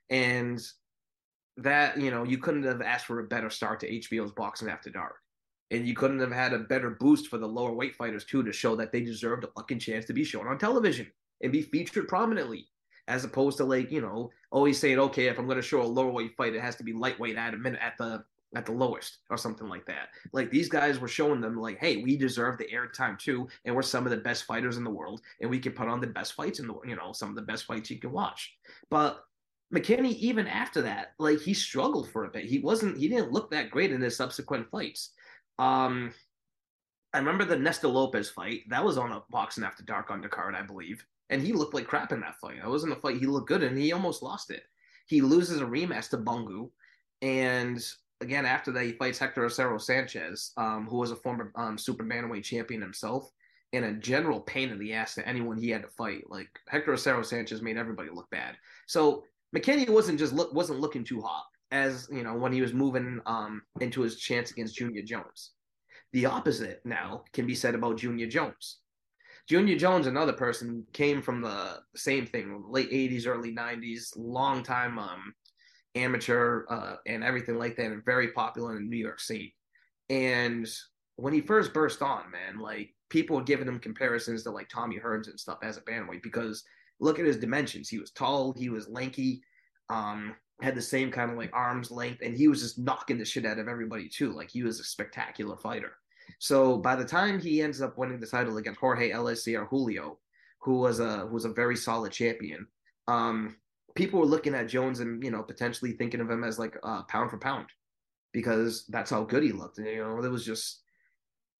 and 0.09 0.59
that 1.57 1.99
you 1.99 2.09
know 2.09 2.23
you 2.23 2.39
couldn't 2.39 2.63
have 2.63 2.81
asked 2.81 3.05
for 3.05 3.19
a 3.19 3.27
better 3.27 3.51
start 3.51 3.79
to 3.81 3.91
HBO's 3.91 4.31
Boxing 4.31 4.69
After 4.69 4.89
Dark 4.89 5.17
and 5.73 5.87
you 5.87 5.95
couldn't 5.95 6.19
have 6.19 6.31
had 6.31 6.53
a 6.53 6.59
better 6.59 6.91
boost 6.91 7.27
for 7.27 7.37
the 7.37 7.47
lower 7.47 7.73
weight 7.73 7.95
fighters 7.95 8.23
too 8.23 8.43
to 8.43 8.53
show 8.53 8.75
that 8.75 8.91
they 8.91 9.01
deserved 9.01 9.43
a 9.43 9.47
fucking 9.47 9.79
chance 9.79 10.05
to 10.05 10.13
be 10.13 10.23
shown 10.23 10.47
on 10.47 10.57
television 10.57 11.11
and 11.41 11.51
be 11.51 11.61
featured 11.61 12.07
prominently 12.07 12.67
as 13.07 13.23
opposed 13.23 13.57
to 13.57 13.65
like 13.65 13.91
you 13.91 14.01
know 14.01 14.29
always 14.51 14.79
saying 14.79 14.99
okay 14.99 15.27
if 15.27 15.37
i'm 15.37 15.45
going 15.45 15.57
to 15.57 15.61
show 15.61 15.81
a 15.81 15.83
lower 15.83 16.11
weight 16.11 16.35
fight 16.37 16.55
it 16.55 16.61
has 16.61 16.75
to 16.75 16.83
be 16.83 16.93
lightweight 16.93 17.35
at 17.35 17.53
a 17.53 17.57
minute 17.57 17.81
at 17.81 17.97
the 17.97 18.23
at 18.55 18.67
the 18.67 18.71
lowest 18.71 19.17
or 19.31 19.37
something 19.37 19.67
like 19.67 19.85
that 19.85 20.09
like 20.31 20.51
these 20.51 20.69
guys 20.69 20.99
were 20.99 21.07
showing 21.07 21.41
them 21.41 21.59
like 21.59 21.79
hey 21.79 21.97
we 21.97 22.15
deserve 22.15 22.57
the 22.57 22.67
airtime 22.71 23.17
too 23.17 23.47
and 23.65 23.75
we're 23.75 23.81
some 23.81 24.05
of 24.05 24.11
the 24.11 24.17
best 24.17 24.43
fighters 24.43 24.77
in 24.77 24.83
the 24.83 24.89
world 24.89 25.21
and 25.41 25.49
we 25.49 25.57
can 25.57 25.71
put 25.71 25.87
on 25.87 25.99
the 25.99 26.07
best 26.07 26.33
fights 26.33 26.59
in 26.59 26.67
the 26.67 26.75
you 26.85 26.95
know 26.95 27.11
some 27.11 27.29
of 27.29 27.35
the 27.35 27.41
best 27.41 27.65
fights 27.65 27.89
you 27.89 27.99
can 27.99 28.11
watch 28.11 28.55
but 28.91 29.25
McKinney, 29.73 30.15
even 30.17 30.45
after 30.45 30.83
that, 30.83 31.13
like 31.17 31.39
he 31.39 31.53
struggled 31.53 32.07
for 32.07 32.25
a 32.25 32.29
bit. 32.29 32.45
He 32.45 32.59
wasn't, 32.59 32.95
he 32.95 33.07
didn't 33.07 33.31
look 33.31 33.49
that 33.49 33.71
great 33.71 33.91
in 33.91 34.01
his 34.01 34.15
subsequent 34.15 34.69
fights. 34.69 35.13
Um, 35.59 36.13
I 37.13 37.19
remember 37.19 37.45
the 37.45 37.57
Nesta 37.57 37.87
Lopez 37.87 38.29
fight. 38.29 38.61
That 38.69 38.83
was 38.83 38.97
on 38.97 39.11
a 39.11 39.23
boxing 39.29 39.63
after 39.63 39.83
dark 39.83 40.09
undercard, 40.09 40.55
I 40.55 40.63
believe. 40.63 41.05
And 41.29 41.41
he 41.41 41.53
looked 41.53 41.73
like 41.73 41.87
crap 41.87 42.11
in 42.11 42.21
that 42.21 42.39
fight. 42.39 42.61
That 42.61 42.69
wasn't 42.69 42.93
a 42.93 42.97
fight 42.97 43.17
he 43.17 43.27
looked 43.27 43.47
good 43.47 43.63
in. 43.63 43.77
He 43.77 43.93
almost 43.93 44.23
lost 44.23 44.49
it. 44.49 44.63
He 45.05 45.21
loses 45.21 45.61
a 45.61 45.65
rematch 45.65 46.09
to 46.09 46.17
Bungu. 46.17 46.69
And 47.21 47.83
again, 48.21 48.45
after 48.45 48.71
that, 48.71 48.83
he 48.83 48.93
fights 48.93 49.19
Hector 49.19 49.45
Acero 49.45 49.79
Sanchez, 49.79 50.51
um, 50.57 50.87
who 50.87 50.97
was 50.97 51.11
a 51.11 51.15
former 51.15 51.51
um, 51.55 51.77
super 51.77 52.03
bantamweight 52.03 52.43
champion 52.43 52.81
himself, 52.81 53.31
and 53.73 53.85
a 53.85 53.93
general 53.93 54.39
pain 54.41 54.69
in 54.69 54.79
the 54.79 54.93
ass 54.93 55.15
to 55.15 55.27
anyone 55.27 55.57
he 55.57 55.69
had 55.69 55.83
to 55.83 55.87
fight. 55.89 56.29
Like 56.29 56.49
Hector 56.67 56.93
Acero 56.93 57.23
Sanchez 57.23 57.61
made 57.61 57.77
everybody 57.77 58.09
look 58.09 58.29
bad. 58.31 58.57
So 58.87 59.23
McKinney 59.55 59.89
wasn't 59.89 60.19
just 60.19 60.33
look 60.33 60.53
wasn't 60.53 60.79
looking 60.79 61.03
too 61.03 61.21
hot 61.21 61.45
as 61.73 62.07
you 62.11 62.23
know 62.23 62.35
when 62.35 62.53
he 62.53 62.61
was 62.61 62.71
moving 62.71 63.19
um, 63.25 63.63
into 63.81 64.01
his 64.01 64.17
chance 64.17 64.51
against 64.51 64.77
Junior 64.77 65.01
Jones. 65.01 65.51
The 66.13 66.27
opposite 66.27 66.81
now 66.85 67.23
can 67.33 67.47
be 67.47 67.55
said 67.55 67.73
about 67.73 67.97
Junior 67.97 68.27
Jones. 68.27 68.77
Junior 69.49 69.75
Jones, 69.75 70.05
another 70.07 70.31
person, 70.31 70.85
came 70.93 71.21
from 71.21 71.41
the 71.41 71.79
same 71.95 72.27
thing, 72.27 72.63
late 72.69 72.91
'80s, 72.91 73.27
early 73.27 73.53
'90s, 73.53 74.13
long 74.15 74.61
time 74.63 74.99
um, 74.99 75.33
amateur 75.95 76.65
uh, 76.69 76.95
and 77.07 77.23
everything 77.23 77.57
like 77.57 77.75
that, 77.77 77.87
and 77.87 78.05
very 78.05 78.29
popular 78.29 78.77
in 78.77 78.89
New 78.89 78.97
York 78.97 79.19
City. 79.19 79.55
And 80.09 80.67
when 81.15 81.33
he 81.33 81.41
first 81.41 81.73
burst 81.73 82.03
on, 82.03 82.29
man, 82.31 82.59
like 82.59 82.93
people 83.09 83.35
were 83.35 83.43
giving 83.43 83.67
him 83.67 83.79
comparisons 83.79 84.43
to 84.43 84.51
like 84.51 84.69
Tommy 84.69 84.99
Hearns 84.99 85.27
and 85.27 85.39
stuff 85.39 85.57
as 85.63 85.77
a 85.77 85.81
bandweight 85.81 86.21
because 86.21 86.63
look 86.99 87.17
at 87.17 87.25
his 87.25 87.37
dimensions. 87.37 87.89
He 87.89 87.97
was 87.97 88.11
tall, 88.11 88.53
he 88.55 88.69
was 88.69 88.87
lanky. 88.87 89.41
Um, 89.89 90.35
had 90.63 90.75
the 90.75 90.81
same 90.81 91.11
kind 91.11 91.29
of 91.29 91.37
like 91.37 91.51
arms 91.53 91.91
length, 91.91 92.21
and 92.23 92.35
he 92.35 92.47
was 92.47 92.61
just 92.61 92.79
knocking 92.79 93.17
the 93.17 93.25
shit 93.25 93.45
out 93.45 93.59
of 93.59 93.67
everybody 93.67 94.07
too. 94.07 94.31
Like 94.31 94.49
he 94.49 94.63
was 94.63 94.79
a 94.79 94.83
spectacular 94.83 95.57
fighter. 95.57 95.97
So 96.39 96.77
by 96.77 96.95
the 96.95 97.05
time 97.05 97.39
he 97.39 97.61
ends 97.61 97.81
up 97.81 97.97
winning 97.97 98.19
the 98.19 98.27
title 98.27 98.57
against 98.57 98.79
Jorge 98.79 99.11
Eliécer 99.11 99.67
Julio, 99.67 100.19
who 100.59 100.79
was 100.79 100.99
a 100.99 101.27
who 101.27 101.33
was 101.33 101.45
a 101.45 101.53
very 101.53 101.75
solid 101.75 102.11
champion, 102.11 102.65
um, 103.07 103.57
people 103.95 104.19
were 104.19 104.25
looking 104.25 104.55
at 104.55 104.67
Jones 104.67 104.99
and 104.99 105.23
you 105.23 105.31
know 105.31 105.43
potentially 105.43 105.91
thinking 105.91 106.21
of 106.21 106.29
him 106.29 106.43
as 106.43 106.57
like 106.57 106.77
uh, 106.83 107.03
pound 107.03 107.29
for 107.29 107.37
pound 107.37 107.67
because 108.31 108.85
that's 108.87 109.11
how 109.11 109.23
good 109.23 109.43
he 109.43 109.51
looked. 109.51 109.77
And, 109.77 109.87
you 109.87 110.03
know, 110.03 110.23
it 110.23 110.31
was 110.31 110.45
just 110.45 110.81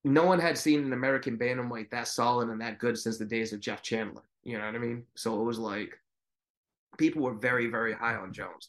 no 0.02 0.24
one 0.24 0.38
had 0.38 0.58
seen 0.58 0.84
an 0.84 0.92
American 0.92 1.38
bantamweight 1.38 1.90
that 1.90 2.08
solid 2.08 2.48
and 2.48 2.60
that 2.60 2.78
good 2.78 2.98
since 2.98 3.16
the 3.16 3.24
days 3.24 3.52
of 3.52 3.60
Jeff 3.60 3.82
Chandler. 3.82 4.22
You 4.42 4.58
know 4.58 4.66
what 4.66 4.74
I 4.74 4.78
mean? 4.78 5.04
So 5.14 5.40
it 5.40 5.44
was 5.44 5.58
like 5.58 5.98
people 6.98 7.22
were 7.22 7.34
very 7.34 7.66
very 7.66 7.94
high 7.94 8.16
on 8.16 8.32
Jones. 8.32 8.68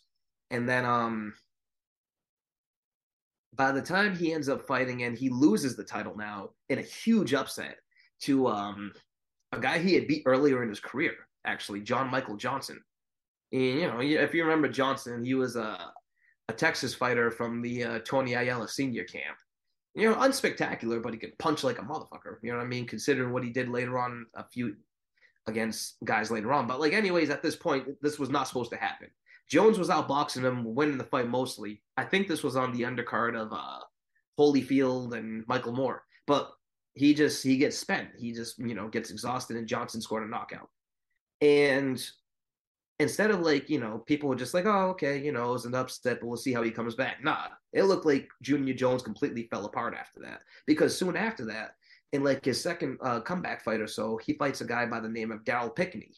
And 0.51 0.67
then 0.67 0.85
um 0.85 1.33
by 3.53 3.71
the 3.71 3.81
time 3.81 4.15
he 4.15 4.33
ends 4.33 4.49
up 4.49 4.67
fighting 4.67 5.03
and 5.03 5.17
he 5.17 5.29
loses 5.29 5.75
the 5.75 5.83
title 5.83 6.15
now 6.17 6.49
in 6.69 6.79
a 6.79 6.83
huge 6.83 7.33
upset 7.33 7.77
to 8.21 8.47
um 8.47 8.91
a 9.51 9.59
guy 9.59 9.79
he 9.79 9.93
had 9.93 10.07
beat 10.07 10.23
earlier 10.25 10.63
in 10.63 10.69
his 10.69 10.79
career, 10.79 11.13
actually, 11.45 11.81
John 11.81 12.11
Michael 12.11 12.35
Johnson. 12.35 12.81
And 13.51 13.61
you 13.61 13.87
know, 13.87 14.01
if 14.01 14.33
you 14.33 14.43
remember 14.43 14.67
Johnson, 14.67 15.23
he 15.23 15.35
was 15.35 15.55
a 15.55 15.91
a 16.47 16.53
Texas 16.53 16.93
fighter 16.93 17.31
from 17.31 17.61
the 17.61 17.83
uh, 17.83 17.99
Tony 17.99 18.33
Ayala 18.35 18.67
senior 18.67 19.03
camp. 19.03 19.37
You 19.95 20.09
know, 20.09 20.15
unspectacular, 20.17 21.01
but 21.01 21.13
he 21.13 21.19
could 21.19 21.37
punch 21.39 21.63
like 21.63 21.79
a 21.79 21.83
motherfucker. 21.83 22.37
You 22.43 22.51
know 22.51 22.57
what 22.57 22.65
I 22.65 22.67
mean? 22.67 22.85
Considering 22.85 23.31
what 23.31 23.43
he 23.43 23.49
did 23.49 23.69
later 23.69 23.97
on, 23.97 24.25
a 24.35 24.43
few 24.43 24.75
against 25.47 25.95
guys 26.03 26.31
later 26.31 26.51
on. 26.51 26.67
But 26.67 26.79
like, 26.79 26.93
anyways, 26.93 27.29
at 27.29 27.41
this 27.41 27.55
point, 27.55 27.87
this 28.01 28.19
was 28.19 28.29
not 28.29 28.47
supposed 28.47 28.71
to 28.71 28.77
happen. 28.77 29.07
Jones 29.49 29.77
was 29.77 29.89
outboxing 29.89 30.43
him, 30.43 30.75
winning 30.75 30.97
the 30.97 31.03
fight 31.03 31.29
mostly. 31.29 31.81
I 31.97 32.03
think 32.03 32.27
this 32.27 32.43
was 32.43 32.55
on 32.55 32.73
the 32.73 32.83
undercard 32.83 33.39
of 33.39 33.53
uh, 33.53 33.79
Holyfield 34.39 35.15
and 35.15 35.43
Michael 35.47 35.73
Moorer, 35.73 36.03
but 36.27 36.51
he 36.93 37.13
just 37.13 37.43
he 37.43 37.57
gets 37.57 37.77
spent. 37.77 38.09
He 38.17 38.33
just 38.33 38.57
you 38.59 38.73
know 38.73 38.87
gets 38.87 39.11
exhausted, 39.11 39.57
and 39.57 39.67
Johnson 39.67 40.01
scored 40.01 40.23
a 40.23 40.27
knockout. 40.27 40.69
And 41.41 42.03
instead 42.99 43.29
of 43.29 43.41
like 43.41 43.69
you 43.69 43.79
know 43.79 44.03
people 44.05 44.29
were 44.29 44.37
just 44.37 44.53
like 44.53 44.65
oh 44.65 44.87
okay 44.91 45.21
you 45.21 45.33
know 45.33 45.49
it 45.49 45.51
was 45.51 45.65
an 45.65 45.75
upset 45.75 46.21
but 46.21 46.27
we'll 46.27 46.37
see 46.37 46.53
how 46.53 46.63
he 46.63 46.71
comes 46.71 46.95
back 46.95 47.21
nah 47.21 47.47
it 47.73 47.83
looked 47.83 48.05
like 48.05 48.29
junior 48.41 48.73
jones 48.73 49.03
completely 49.03 49.49
fell 49.51 49.65
apart 49.65 49.93
after 49.93 50.21
that 50.21 50.39
because 50.65 50.97
soon 50.97 51.17
after 51.17 51.43
that 51.43 51.71
in 52.15 52.23
like 52.23 52.43
his 52.43 52.61
second 52.61 52.97
uh, 53.01 53.19
comeback 53.19 53.63
fight 53.63 53.81
or 53.81 53.87
so, 53.87 54.17
he 54.17 54.33
fights 54.33 54.61
a 54.61 54.65
guy 54.65 54.85
by 54.85 54.99
the 54.99 55.09
name 55.09 55.31
of 55.31 55.43
Darryl 55.43 55.75
Pinckney. 55.75 56.11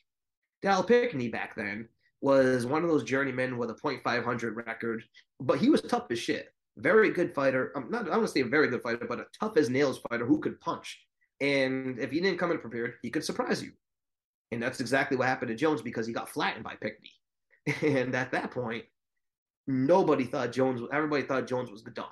Darryl 0.63 0.87
Pinckney 0.87 1.27
back 1.27 1.55
then 1.55 1.89
was 2.21 2.65
one 2.65 2.83
of 2.83 2.89
those 2.89 3.03
journeymen 3.03 3.57
with 3.57 3.69
a 3.69 3.75
.500 3.75 4.55
record, 4.55 5.03
but 5.39 5.59
he 5.59 5.69
was 5.69 5.81
tough 5.81 6.07
as 6.09 6.19
shit. 6.19 6.49
Very 6.77 7.11
good 7.11 7.33
fighter. 7.33 7.71
I'm 7.75 7.89
not. 7.89 8.07
I 8.09 8.17
want 8.17 8.27
to 8.27 8.31
say 8.31 8.41
a 8.41 8.45
very 8.45 8.67
good 8.67 8.83
fighter, 8.83 9.05
but 9.07 9.19
a 9.19 9.25
tough 9.39 9.57
as 9.57 9.69
nails 9.69 9.99
fighter 10.09 10.25
who 10.25 10.39
could 10.39 10.59
punch. 10.59 10.99
And 11.41 11.99
if 11.99 12.11
he 12.11 12.19
didn't 12.19 12.39
come 12.39 12.51
in 12.51 12.59
prepared, 12.59 12.95
he 13.01 13.09
could 13.09 13.23
surprise 13.23 13.63
you. 13.63 13.71
And 14.51 14.61
that's 14.61 14.79
exactly 14.79 15.17
what 15.17 15.27
happened 15.27 15.49
to 15.49 15.55
Jones 15.55 15.81
because 15.81 16.07
he 16.07 16.13
got 16.13 16.29
flattened 16.29 16.63
by 16.63 16.75
Pinckney. 16.75 17.11
And 17.81 18.15
at 18.15 18.31
that 18.31 18.51
point, 18.51 18.85
nobody 19.65 20.23
thought 20.23 20.53
Jones. 20.53 20.81
Everybody 20.93 21.23
thought 21.23 21.47
Jones 21.47 21.69
was 21.69 21.81
done. 21.81 22.05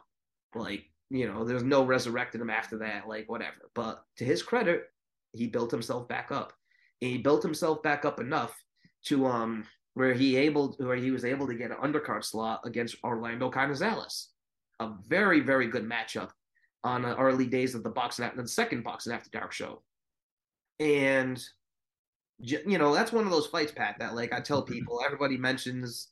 Like 0.54 0.86
you 1.10 1.28
know, 1.28 1.44
there's 1.44 1.64
no 1.64 1.84
resurrecting 1.84 2.42
him 2.42 2.50
after 2.50 2.78
that. 2.80 3.08
Like 3.08 3.30
whatever. 3.30 3.70
But 3.74 4.04
to 4.18 4.26
his 4.26 4.44
credit, 4.44 4.84
he 5.32 5.48
built 5.48 5.72
himself 5.72 6.08
back 6.08 6.32
up. 6.32 6.54
And 7.02 7.12
he 7.12 7.18
built 7.18 7.44
himself 7.44 7.84
back 7.84 8.06
up 8.06 8.20
enough 8.20 8.56
to 9.06 9.28
um 9.28 9.66
where 9.96 10.14
he 10.14 10.38
able 10.38 10.76
where 10.78 10.96
he 10.96 11.12
was 11.12 11.26
able 11.26 11.48
to 11.48 11.56
get 11.56 11.72
an 11.72 11.78
undercard 11.78 12.24
slot 12.24 12.62
against 12.64 12.98
Orlando 13.04 13.50
Canizales. 13.50 14.28
A 14.80 14.92
very 15.08 15.40
very 15.40 15.68
good 15.68 15.90
matchup 15.90 16.30
on 16.84 17.02
the 17.02 17.18
early 17.18 17.48
days 17.48 17.74
of 17.74 17.84
the 17.84 17.90
boxing 17.90 18.24
after 18.24 18.42
the 18.42 18.48
second 18.48 18.84
boxing 18.84 19.12
after 19.12 19.30
dark 19.32 19.52
show. 19.52 19.82
And 20.80 21.44
you 22.40 22.78
know, 22.78 22.94
that's 22.94 23.14
one 23.14 23.24
of 23.24 23.32
those 23.32 23.48
fights, 23.48 23.72
Pat, 23.72 23.96
that 24.00 24.16
like 24.16 24.34
I 24.34 24.42
tell 24.42 24.62
mm-hmm. 24.62 24.74
people, 24.74 25.02
everybody 25.04 25.38
mentions, 25.38 26.10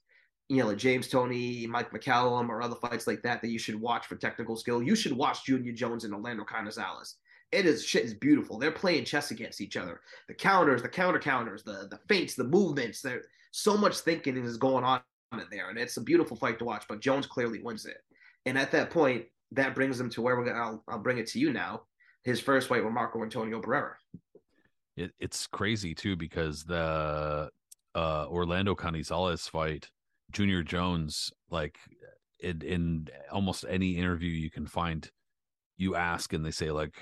you 0.50 0.62
know, 0.62 0.68
like 0.68 0.78
James 0.78 1.08
Toney, 1.08 1.68
Mike 1.68 1.92
McCallum, 1.92 2.50
or 2.50 2.62
other 2.62 2.76
fights 2.76 3.08
like 3.08 3.22
that 3.24 3.42
that 3.42 3.50
you 3.50 3.60
should 3.60 3.80
watch 3.80 4.08
for 4.08 4.16
technical 4.16 4.56
skill. 4.56 4.82
You 4.82 4.96
should 4.96 5.14
watch 5.14 5.46
Junior 5.46 5.74
Jones 5.74 6.06
and 6.06 6.14
Orlando 6.14 6.46
Canizales. 6.46 7.16
It 7.52 7.66
is 7.66 7.86
shit 7.86 8.06
is 8.06 8.14
beautiful. 8.14 8.58
They're 8.58 8.72
playing 8.72 9.06
chess 9.06 9.32
against 9.32 9.62
each 9.62 9.78
other. 9.78 10.00
The 10.28 10.34
counters, 10.34 10.82
the 10.82 10.90
counter 10.90 11.20
counters, 11.20 11.64
the 11.64 11.88
the 11.92 12.00
feints, 12.08 12.36
the 12.36 12.46
movements. 12.46 13.02
There 13.02 13.24
so 13.54 13.78
much 13.78 14.00
thinking 14.00 14.36
is 14.38 14.58
going 14.58 14.84
on 14.84 15.02
in 15.32 15.46
there, 15.50 15.70
and 15.70 15.80
it's 15.80 15.98
a 15.98 16.02
beautiful 16.02 16.36
fight 16.36 16.60
to 16.60 16.66
watch. 16.66 16.86
But 16.90 17.00
Jones 17.00 17.26
clearly 17.26 17.62
wins 17.62 17.86
it, 17.86 17.98
and 18.46 18.58
at 18.58 18.72
that 18.72 18.90
point, 18.90 19.26
that 19.52 19.76
brings 19.76 20.00
him 20.00 20.10
to 20.12 20.22
where 20.22 20.36
we're 20.36 20.46
gonna. 20.46 20.60
I'll, 20.60 20.84
I'll 20.88 21.00
bring 21.00 21.18
it 21.20 21.28
to 21.28 21.40
you 21.40 21.54
now. 21.54 21.84
His 22.24 22.40
first 22.40 22.68
fight 22.68 22.84
with 22.84 22.94
Marco 22.94 23.22
Antonio 23.22 23.62
Barrera 23.62 23.94
it, 24.96 25.12
it's 25.20 25.48
crazy 25.48 25.94
too 25.96 26.16
because 26.16 26.64
the 26.64 27.50
uh, 27.96 28.26
Orlando 28.30 28.76
Canizales 28.76 29.50
fight, 29.50 29.90
Junior 30.32 30.64
Jones, 30.64 31.32
like 31.50 31.78
in, 32.40 32.62
in 32.62 33.08
almost 33.32 33.66
any 33.68 33.98
interview 33.98 34.30
you 34.30 34.52
can 34.52 34.68
find, 34.68 35.10
you 35.78 35.96
ask 35.96 36.34
and 36.34 36.46
they 36.46 36.52
say 36.52 36.72
like 36.72 36.96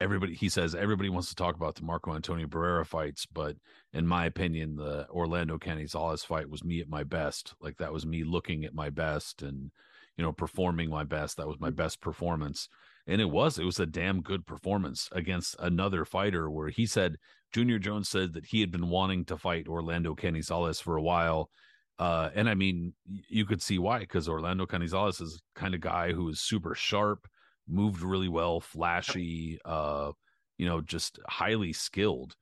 everybody 0.00 0.34
he 0.34 0.48
says 0.48 0.74
everybody 0.74 1.08
wants 1.08 1.28
to 1.28 1.34
talk 1.34 1.56
about 1.56 1.74
the 1.74 1.82
Marco 1.82 2.14
Antonio 2.14 2.46
Barrera 2.46 2.86
fights, 2.86 3.26
but 3.26 3.56
in 3.92 4.06
my 4.06 4.26
opinion, 4.26 4.76
the 4.76 5.08
Orlando 5.10 5.58
Canizales 5.58 6.24
fight 6.24 6.48
was 6.48 6.64
me 6.64 6.80
at 6.80 6.88
my 6.88 7.04
best. 7.04 7.54
Like 7.60 7.76
that 7.78 7.92
was 7.92 8.06
me 8.06 8.24
looking 8.24 8.64
at 8.64 8.74
my 8.74 8.90
best 8.90 9.42
and 9.42 9.70
you 10.16 10.24
know 10.24 10.32
performing 10.32 10.90
my 10.90 11.04
best. 11.04 11.36
That 11.36 11.48
was 11.48 11.60
my 11.60 11.70
best 11.70 12.00
performance 12.00 12.68
and 13.08 13.20
it 13.22 13.30
was 13.30 13.58
it 13.58 13.64
was 13.64 13.80
a 13.80 13.86
damn 13.86 14.20
good 14.20 14.46
performance 14.46 15.08
against 15.12 15.56
another 15.58 16.04
fighter 16.04 16.50
where 16.50 16.68
he 16.68 16.86
said 16.86 17.16
Junior 17.52 17.78
Jones 17.78 18.08
said 18.08 18.34
that 18.34 18.46
he 18.46 18.60
had 18.60 18.70
been 18.70 18.90
wanting 18.90 19.24
to 19.24 19.38
fight 19.38 19.66
Orlando 19.66 20.14
Canizales 20.14 20.82
for 20.82 20.96
a 20.96 21.02
while. 21.02 21.50
Uh, 21.98 22.28
and 22.34 22.48
I 22.48 22.54
mean, 22.54 22.92
you 23.28 23.46
could 23.46 23.62
see 23.62 23.78
why, 23.78 24.00
because 24.00 24.28
Orlando 24.28 24.66
Canizales 24.66 25.20
is 25.22 25.42
kind 25.54 25.74
of 25.74 25.80
guy 25.80 26.12
who 26.12 26.28
is 26.28 26.40
super 26.40 26.74
sharp, 26.74 27.26
moved 27.68 28.02
really 28.02 28.28
well, 28.28 28.60
flashy, 28.60 29.58
uh, 29.64 30.12
you 30.56 30.66
know, 30.66 30.80
just 30.80 31.18
highly 31.28 31.72
skilled 31.72 32.34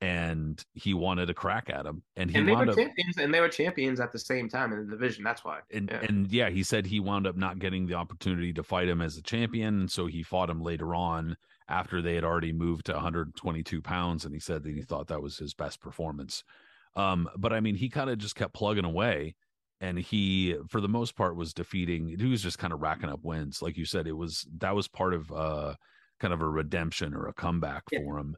and 0.00 0.64
he 0.74 0.94
wanted 0.94 1.28
a 1.28 1.34
crack 1.34 1.70
at 1.70 1.84
him. 1.84 2.02
And 2.16 2.30
he 2.30 2.38
and 2.38 2.48
they 2.48 2.54
were 2.54 2.68
up, 2.68 2.76
champions, 2.76 3.16
and 3.18 3.34
they 3.34 3.40
were 3.40 3.48
champions 3.48 4.00
at 4.00 4.12
the 4.12 4.18
same 4.18 4.48
time 4.48 4.72
in 4.72 4.78
the 4.78 4.90
division. 4.90 5.24
That's 5.24 5.44
why. 5.44 5.60
And 5.72 5.90
yeah. 5.90 6.00
and 6.08 6.30
yeah, 6.30 6.50
he 6.50 6.62
said 6.62 6.86
he 6.86 7.00
wound 7.00 7.26
up 7.26 7.36
not 7.36 7.58
getting 7.58 7.86
the 7.86 7.94
opportunity 7.94 8.52
to 8.52 8.62
fight 8.62 8.88
him 8.88 9.00
as 9.00 9.16
a 9.16 9.22
champion, 9.22 9.80
and 9.80 9.90
so 9.90 10.06
he 10.06 10.22
fought 10.22 10.50
him 10.50 10.62
later 10.62 10.94
on 10.94 11.36
after 11.68 12.00
they 12.00 12.14
had 12.14 12.24
already 12.24 12.52
moved 12.52 12.86
to 12.86 12.92
122 12.92 13.82
pounds, 13.82 14.24
and 14.24 14.32
he 14.32 14.40
said 14.40 14.62
that 14.62 14.74
he 14.74 14.82
thought 14.82 15.08
that 15.08 15.22
was 15.22 15.36
his 15.36 15.52
best 15.52 15.80
performance. 15.80 16.44
Um, 16.94 17.28
but 17.36 17.52
I 17.52 17.60
mean, 17.60 17.74
he 17.74 17.88
kind 17.88 18.08
of 18.08 18.18
just 18.18 18.36
kept 18.36 18.54
plugging 18.54 18.84
away. 18.84 19.34
And 19.80 19.98
he, 19.98 20.56
for 20.68 20.80
the 20.80 20.88
most 20.88 21.14
part, 21.14 21.36
was 21.36 21.54
defeating. 21.54 22.08
He 22.18 22.26
was 22.26 22.42
just 22.42 22.58
kind 22.58 22.72
of 22.72 22.80
racking 22.80 23.10
up 23.10 23.20
wins, 23.22 23.62
like 23.62 23.76
you 23.76 23.84
said. 23.84 24.08
It 24.08 24.16
was 24.16 24.46
that 24.58 24.74
was 24.74 24.88
part 24.88 25.14
of 25.14 25.30
uh, 25.30 25.74
kind 26.18 26.34
of 26.34 26.40
a 26.40 26.48
redemption 26.48 27.14
or 27.14 27.28
a 27.28 27.32
comeback 27.32 27.84
yeah. 27.92 28.00
for 28.00 28.18
him. 28.18 28.36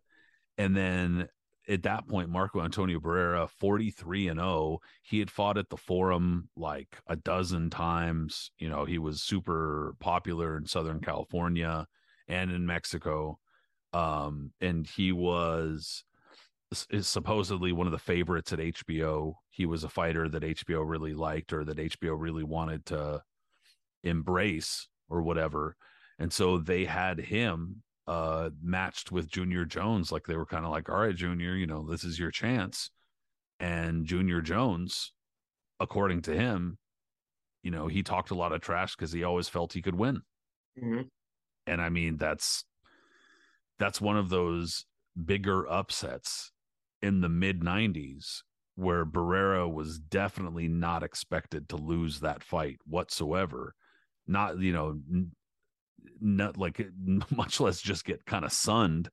And 0.59 0.76
then 0.76 1.28
at 1.68 1.84
that 1.84 2.09
point, 2.09 2.28
Marco 2.28 2.62
Antonio 2.62 2.99
Barrera, 2.99 3.49
43 3.49 4.28
and 4.28 4.41
0. 4.41 4.78
He 5.03 5.18
had 5.18 5.30
fought 5.30 5.57
at 5.57 5.70
the 5.70 5.76
forum 5.76 6.49
like 6.57 6.99
a 7.07 7.16
dozen 7.16 7.70
times. 7.70 8.51
You 8.59 8.68
know, 8.68 8.84
he 8.84 8.99
was 8.99 9.22
super 9.22 9.95
popular 10.01 10.57
in 10.57 10.66
Southern 10.66 11.01
California 11.01 11.86
and 12.28 12.51
in 12.51 12.66
Mexico. 12.66 13.38
Um, 13.93 14.53
and 14.61 14.86
he 14.86 15.12
was 15.12 16.05
is 16.90 17.08
supposedly 17.08 17.72
one 17.72 17.86
of 17.86 17.92
the 17.92 17.98
favorites 17.98 18.52
at 18.52 18.60
HBO. 18.60 19.34
He 19.50 19.66
was 19.66 19.84
a 19.84 19.88
fighter 19.88 20.28
that 20.28 20.42
HBO 20.42 20.88
really 20.88 21.14
liked 21.14 21.52
or 21.52 21.64
that 21.64 21.78
HBO 21.78 22.14
really 22.16 22.44
wanted 22.44 22.86
to 22.86 23.22
embrace 24.04 24.88
or 25.08 25.22
whatever. 25.22 25.76
And 26.18 26.32
so 26.32 26.58
they 26.58 26.84
had 26.84 27.18
him 27.18 27.82
uh, 28.06 28.50
matched 28.62 29.10
with 29.10 29.30
Junior 29.30 29.64
Jones. 29.64 30.12
Like 30.12 30.26
they 30.26 30.36
were 30.36 30.46
kind 30.46 30.64
of 30.64 30.70
like, 30.70 30.88
all 30.88 31.00
right, 31.00 31.14
Junior, 31.14 31.54
you 31.54 31.66
know, 31.66 31.88
this 31.88 32.04
is 32.04 32.18
your 32.18 32.30
chance. 32.30 32.90
And 33.58 34.06
Junior 34.06 34.40
Jones, 34.40 35.12
according 35.80 36.22
to 36.22 36.34
him, 36.34 36.78
you 37.62 37.70
know, 37.70 37.88
he 37.88 38.02
talked 38.02 38.30
a 38.30 38.36
lot 38.36 38.52
of 38.52 38.60
trash 38.60 38.96
because 38.96 39.12
he 39.12 39.24
always 39.24 39.48
felt 39.48 39.72
he 39.72 39.82
could 39.82 39.96
win. 39.96 40.22
Mm-hmm. 40.82 41.02
And 41.66 41.80
I 41.82 41.88
mean, 41.88 42.16
that's 42.16 42.64
that's 43.78 44.00
one 44.00 44.16
of 44.16 44.28
those 44.28 44.86
bigger 45.22 45.70
upsets 45.70 46.52
in 47.03 47.20
the 47.20 47.28
mid 47.28 47.61
90s 47.61 48.42
where 48.76 49.05
Barrera 49.05 49.70
was 49.70 49.98
definitely 49.98 50.68
not 50.68 51.03
expected 51.03 51.68
to 51.68 51.76
lose 51.76 52.20
that 52.20 52.42
fight 52.42 52.78
whatsoever. 52.86 53.74
Not, 54.26 54.59
you 54.59 54.72
know, 54.72 54.98
not 56.20 56.57
like 56.57 56.80
much 57.30 57.61
less 57.61 57.80
just 57.80 58.05
get 58.05 58.24
kind 58.24 58.44
of 58.44 58.53
sunned 58.53 59.11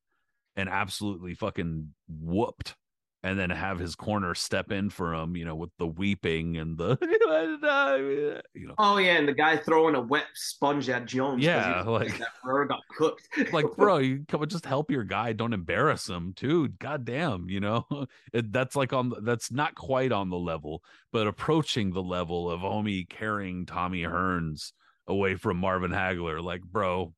and 0.55 0.69
absolutely 0.69 1.33
fucking 1.33 1.89
whooped 2.07 2.75
and 3.23 3.37
then 3.37 3.49
have 3.49 3.79
his 3.79 3.95
corner 3.95 4.35
step 4.35 4.71
in 4.71 4.89
for 4.89 5.13
him, 5.13 5.35
you 5.35 5.43
know, 5.43 5.55
with 5.55 5.71
the 5.79 5.87
weeping 5.87 6.57
and 6.57 6.77
the, 6.77 6.97
you 8.53 8.67
know. 8.67 8.75
Oh 8.77 8.97
yeah, 8.97 9.17
and 9.17 9.27
the 9.27 9.33
guy 9.33 9.57
throwing 9.57 9.95
a 9.95 10.01
wet 10.01 10.27
sponge 10.35 10.87
at 10.89 11.05
Jones. 11.05 11.43
Yeah, 11.43 11.81
like 11.81 12.17
that 12.19 12.29
bird 12.43 12.69
got 12.69 12.81
cooked. 12.95 13.27
like, 13.53 13.65
bro, 13.75 13.97
you 13.97 14.23
come 14.27 14.43
and 14.43 14.51
just 14.51 14.65
help 14.65 14.91
your 14.91 15.03
guy. 15.03 15.33
Don't 15.33 15.53
embarrass 15.53 16.07
him, 16.07 16.33
dude. 16.35 16.77
God 16.77 17.05
damn, 17.05 17.49
you 17.49 17.59
know, 17.59 17.85
it, 18.33 18.53
that's 18.53 18.75
like 18.75 18.93
on. 18.93 19.11
That's 19.21 19.51
not 19.51 19.73
quite 19.75 20.11
on 20.11 20.29
the 20.29 20.37
level, 20.37 20.83
but 21.11 21.27
approaching 21.27 21.91
the 21.91 22.03
level 22.03 22.51
of 22.51 22.61
homie 22.61 23.09
carrying 23.09 23.65
Tommy 23.65 24.03
Hearns 24.03 24.73
away 25.07 25.35
from 25.35 25.57
Marvin 25.57 25.91
Hagler. 25.91 26.41
Like, 26.43 26.61
bro, 26.61 27.13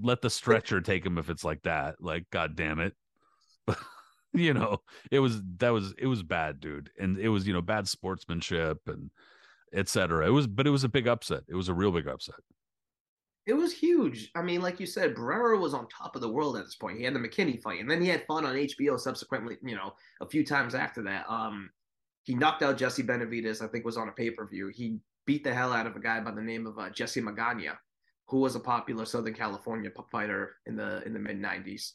let 0.00 0.22
the 0.22 0.30
stretcher 0.30 0.80
take 0.80 1.04
him 1.04 1.18
if 1.18 1.28
it's 1.28 1.44
like 1.44 1.62
that. 1.62 1.96
Like, 2.00 2.30
god 2.30 2.54
damn 2.54 2.78
it. 2.78 2.94
you 4.34 4.54
know, 4.54 4.78
it 5.10 5.18
was 5.18 5.42
that 5.58 5.70
was 5.70 5.94
it 5.98 6.06
was 6.06 6.22
bad, 6.22 6.60
dude. 6.60 6.90
And 6.98 7.18
it 7.18 7.28
was, 7.28 7.46
you 7.46 7.52
know, 7.52 7.62
bad 7.62 7.88
sportsmanship 7.88 8.78
and 8.86 9.10
etc. 9.74 10.26
It 10.26 10.30
was 10.30 10.46
but 10.46 10.66
it 10.66 10.70
was 10.70 10.84
a 10.84 10.88
big 10.88 11.06
upset. 11.06 11.42
It 11.48 11.54
was 11.54 11.68
a 11.68 11.74
real 11.74 11.92
big 11.92 12.08
upset. 12.08 12.36
It 13.44 13.54
was 13.54 13.72
huge. 13.72 14.30
I 14.36 14.42
mean, 14.42 14.62
like 14.62 14.78
you 14.78 14.86
said, 14.86 15.16
Barrera 15.16 15.60
was 15.60 15.74
on 15.74 15.88
top 15.88 16.14
of 16.14 16.22
the 16.22 16.28
world 16.28 16.56
at 16.56 16.64
this 16.64 16.76
point. 16.76 16.98
He 16.98 17.04
had 17.04 17.14
the 17.14 17.18
McKinney 17.18 17.60
fight, 17.60 17.80
and 17.80 17.90
then 17.90 18.00
he 18.00 18.06
had 18.06 18.24
fun 18.26 18.46
on 18.46 18.54
HBO 18.54 18.98
subsequently, 18.98 19.56
you 19.64 19.74
know, 19.74 19.94
a 20.20 20.28
few 20.28 20.46
times 20.46 20.76
after 20.76 21.02
that. 21.02 21.28
Um, 21.28 21.68
he 22.22 22.36
knocked 22.36 22.62
out 22.62 22.78
Jesse 22.78 23.02
Benavides. 23.02 23.60
I 23.60 23.66
think 23.66 23.84
was 23.84 23.96
on 23.96 24.08
a 24.08 24.12
pay-per-view. 24.12 24.68
He 24.68 25.00
beat 25.26 25.42
the 25.42 25.52
hell 25.52 25.72
out 25.72 25.88
of 25.88 25.96
a 25.96 26.00
guy 26.00 26.20
by 26.20 26.30
the 26.30 26.40
name 26.40 26.68
of 26.68 26.78
uh, 26.78 26.90
Jesse 26.90 27.20
Magana, 27.20 27.76
who 28.28 28.38
was 28.38 28.54
a 28.54 28.60
popular 28.60 29.04
Southern 29.04 29.34
California 29.34 29.90
fighter 30.12 30.56
in 30.66 30.76
the 30.76 31.02
in 31.04 31.12
the 31.12 31.18
mid 31.18 31.40
'90s. 31.40 31.92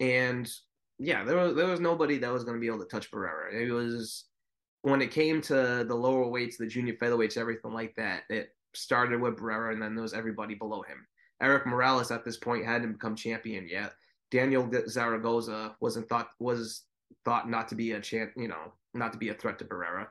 And 0.00 0.50
yeah, 0.98 1.24
there 1.24 1.36
was 1.36 1.54
there 1.54 1.66
was 1.66 1.80
nobody 1.80 2.18
that 2.18 2.32
was 2.32 2.44
going 2.44 2.56
to 2.56 2.60
be 2.60 2.66
able 2.66 2.80
to 2.80 2.86
touch 2.86 3.10
Barrera. 3.10 3.52
It 3.52 3.70
was 3.70 4.24
when 4.82 5.02
it 5.02 5.10
came 5.10 5.40
to 5.42 5.84
the 5.86 5.94
lower 5.94 6.28
weights, 6.28 6.56
the 6.56 6.66
junior 6.66 6.94
featherweights, 6.94 7.36
everything 7.36 7.72
like 7.72 7.94
that. 7.96 8.22
It 8.28 8.50
started 8.74 9.20
with 9.20 9.36
Barrera, 9.36 9.72
and 9.72 9.82
then 9.82 9.94
there 9.94 10.02
was 10.02 10.14
everybody 10.14 10.54
below 10.54 10.82
him. 10.82 11.06
Erik 11.40 11.66
Morales 11.66 12.10
at 12.10 12.24
this 12.24 12.36
point 12.36 12.64
hadn't 12.64 12.92
become 12.92 13.14
champion 13.14 13.68
yet. 13.68 13.92
Daniel 14.30 14.68
Zaragoza 14.88 15.76
wasn't 15.80 16.08
thought 16.08 16.30
was 16.40 16.82
thought 17.24 17.48
not 17.48 17.68
to 17.68 17.74
be 17.74 17.92
a 17.92 18.00
champ, 18.00 18.32
you 18.36 18.48
know, 18.48 18.72
not 18.92 19.12
to 19.12 19.18
be 19.18 19.28
a 19.28 19.34
threat 19.34 19.58
to 19.60 19.64
Barrera. 19.64 20.08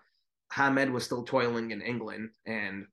Hamed 0.53 0.91
was 0.91 1.03
still 1.03 1.23
toiling 1.23 1.71
in 1.71 1.81
England, 1.81 2.29
and 2.45 2.85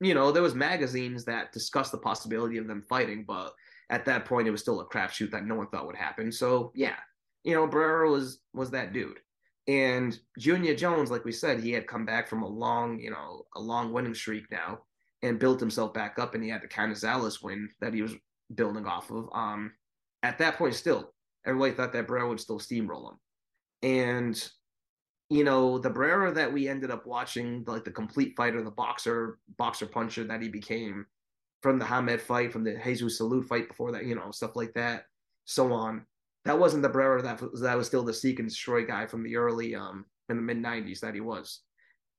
you 0.00 0.12
know 0.14 0.30
there 0.30 0.42
was 0.42 0.54
magazines 0.54 1.24
that 1.24 1.52
discussed 1.52 1.92
the 1.92 1.98
possibility 1.98 2.58
of 2.58 2.66
them 2.66 2.84
fighting, 2.88 3.24
but 3.26 3.54
at 3.94 4.04
that 4.06 4.24
point 4.24 4.48
it 4.48 4.50
was 4.50 4.60
still 4.60 4.80
a 4.80 4.86
crapshoot 4.88 5.30
that 5.30 5.46
no 5.46 5.54
one 5.54 5.68
thought 5.68 5.86
would 5.86 5.94
happen. 5.94 6.32
So 6.32 6.72
yeah, 6.74 6.96
you 7.44 7.54
know, 7.54 7.68
Barrera 7.68 8.10
was 8.10 8.40
was 8.52 8.70
that 8.72 8.92
dude. 8.92 9.20
And 9.68 10.18
Junior 10.36 10.74
Jones, 10.74 11.12
like 11.12 11.24
we 11.24 11.32
said, 11.32 11.60
he 11.60 11.70
had 11.70 11.86
come 11.86 12.04
back 12.04 12.28
from 12.28 12.42
a 12.42 12.48
long, 12.48 12.98
you 12.98 13.10
know, 13.10 13.44
a 13.54 13.60
long 13.60 13.92
winning 13.92 14.14
streak 14.14 14.50
now 14.50 14.80
and 15.22 15.38
built 15.38 15.60
himself 15.60 15.94
back 15.94 16.18
up 16.18 16.34
and 16.34 16.42
he 16.42 16.50
had 16.50 16.60
the 16.60 16.68
Canizales 16.68 17.42
win 17.42 17.70
that 17.80 17.94
he 17.94 18.02
was 18.02 18.14
building 18.54 18.84
off 18.84 19.10
of. 19.12 19.28
Um 19.32 19.72
at 20.24 20.38
that 20.38 20.56
point 20.56 20.74
still, 20.74 21.12
everybody 21.46 21.72
thought 21.72 21.92
that 21.92 22.08
Barrera 22.08 22.28
would 22.28 22.40
still 22.40 22.58
steamroll 22.58 23.12
him. 23.12 23.18
And 23.82 24.50
you 25.30 25.44
know, 25.44 25.78
the 25.78 25.90
Barrera 25.90 26.34
that 26.34 26.52
we 26.52 26.68
ended 26.68 26.90
up 26.90 27.06
watching, 27.06 27.64
like 27.66 27.84
the 27.84 27.90
complete 27.92 28.34
fighter, 28.36 28.62
the 28.62 28.70
boxer, 28.72 29.38
boxer 29.56 29.86
puncher 29.86 30.24
that 30.24 30.42
he 30.42 30.48
became 30.48 31.06
from 31.64 31.78
the 31.78 31.84
Hamed 31.86 32.20
fight, 32.20 32.52
from 32.52 32.62
the 32.62 32.78
Jesus 32.84 33.18
Salud 33.18 33.46
fight 33.46 33.68
before 33.68 33.90
that, 33.92 34.04
you 34.04 34.14
know, 34.14 34.30
stuff 34.30 34.54
like 34.54 34.74
that, 34.74 35.06
so 35.46 35.72
on. 35.72 36.04
That 36.44 36.58
wasn't 36.58 36.82
the 36.82 36.90
Barrera 36.90 37.22
that 37.22 37.40
was, 37.40 37.62
that 37.62 37.74
was 37.74 37.86
still 37.86 38.02
the 38.02 38.12
seek 38.12 38.38
and 38.38 38.46
destroy 38.46 38.84
guy 38.84 39.06
from 39.06 39.22
the 39.22 39.34
early, 39.36 39.74
um, 39.74 40.04
in 40.28 40.36
the 40.36 40.42
mid 40.42 40.58
90s 40.58 41.00
that 41.00 41.14
he 41.14 41.22
was. 41.22 41.60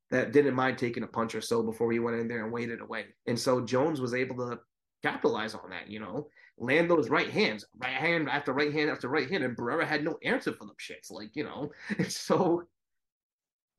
That 0.09 0.31
didn't 0.31 0.55
mind 0.55 0.79
taking 0.79 1.03
a 1.03 1.07
punch 1.07 1.35
or 1.35 1.41
so 1.41 1.61
before 1.61 1.91
he 1.91 1.99
went 1.99 2.19
in 2.19 2.27
there 2.27 2.43
and 2.43 2.51
waited 2.51 2.81
away. 2.81 3.05
And 3.27 3.39
so 3.39 3.61
Jones 3.61 4.01
was 4.01 4.15
able 4.15 4.35
to 4.37 4.59
capitalize 5.03 5.53
on 5.53 5.69
that, 5.69 5.91
you 5.91 5.99
know, 5.99 6.27
land 6.57 6.89
those 6.89 7.11
right 7.11 7.29
hands, 7.29 7.65
right 7.77 7.93
hand 7.93 8.27
after 8.27 8.51
right 8.51 8.73
hand 8.73 8.89
after 8.89 9.09
right 9.09 9.29
hand, 9.29 9.43
and 9.43 9.55
Barrera 9.55 9.85
had 9.85 10.03
no 10.03 10.17
answer 10.23 10.53
for 10.53 10.65
them 10.65 10.75
shits. 10.81 11.11
Like, 11.11 11.35
you 11.35 11.43
know, 11.43 11.71
and 11.99 12.11
so 12.11 12.63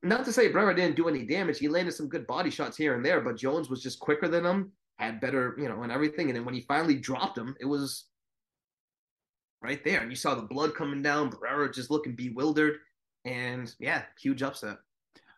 not 0.01 0.23
to 0.23 0.31
say 0.31 0.49
Barrera 0.49 0.77
didn't 0.77 0.95
do 0.95 1.09
any 1.09 1.25
damage. 1.25 1.59
He 1.59 1.67
landed 1.67 1.91
some 1.91 2.07
good 2.07 2.25
body 2.25 2.51
shots 2.51 2.77
here 2.77 2.95
and 2.95 3.03
there, 3.03 3.19
but 3.19 3.35
Jones 3.35 3.69
was 3.69 3.83
just 3.83 3.99
quicker 3.99 4.29
than 4.29 4.45
him, 4.45 4.71
had 4.97 5.21
better, 5.21 5.55
you 5.57 5.69
know, 5.69 5.83
and 5.83 5.91
everything. 5.91 6.27
And 6.27 6.35
then 6.35 6.45
when 6.45 6.55
he 6.55 6.61
finally 6.61 6.95
dropped 6.95 7.37
him, 7.37 7.55
it 7.59 7.65
was 7.65 8.05
right 9.61 9.83
there. 9.83 10.01
And 10.01 10.11
you 10.11 10.15
saw 10.15 10.35
the 10.35 10.41
blood 10.41 10.75
coming 10.75 11.01
down, 11.01 11.31
Barrera 11.31 11.73
just 11.73 11.91
looking 11.91 12.15
bewildered. 12.15 12.77
And 13.25 13.73
yeah, 13.79 14.03
huge 14.19 14.43
upset. 14.43 14.77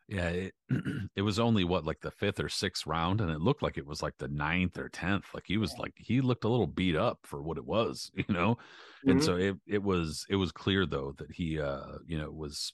Yeah, 0.09 0.29
it, 0.29 0.53
it 1.15 1.21
was 1.21 1.39
only 1.39 1.63
what 1.63 1.85
like 1.85 2.01
the 2.01 2.09
fifth 2.09 2.39
or 2.39 2.49
sixth 2.49 2.87
round, 2.87 3.21
and 3.21 3.29
it 3.29 3.41
looked 3.41 3.61
like 3.61 3.77
it 3.77 3.85
was 3.85 4.01
like 4.01 4.17
the 4.17 4.27
ninth 4.27 4.79
or 4.79 4.89
tenth. 4.89 5.25
Like 5.35 5.43
he 5.45 5.57
was 5.57 5.71
like 5.77 5.93
he 5.97 6.19
looked 6.19 6.45
a 6.45 6.49
little 6.49 6.65
beat 6.65 6.95
up 6.95 7.19
for 7.23 7.43
what 7.43 7.57
it 7.57 7.65
was, 7.65 8.09
you 8.15 8.25
know. 8.27 8.55
Mm-hmm. 8.55 9.11
And 9.11 9.23
so 9.23 9.35
it 9.35 9.55
it 9.67 9.83
was 9.83 10.25
it 10.27 10.35
was 10.35 10.51
clear 10.51 10.87
though 10.87 11.13
that 11.19 11.31
he 11.31 11.59
uh 11.59 11.99
you 12.07 12.17
know 12.17 12.31
was 12.31 12.73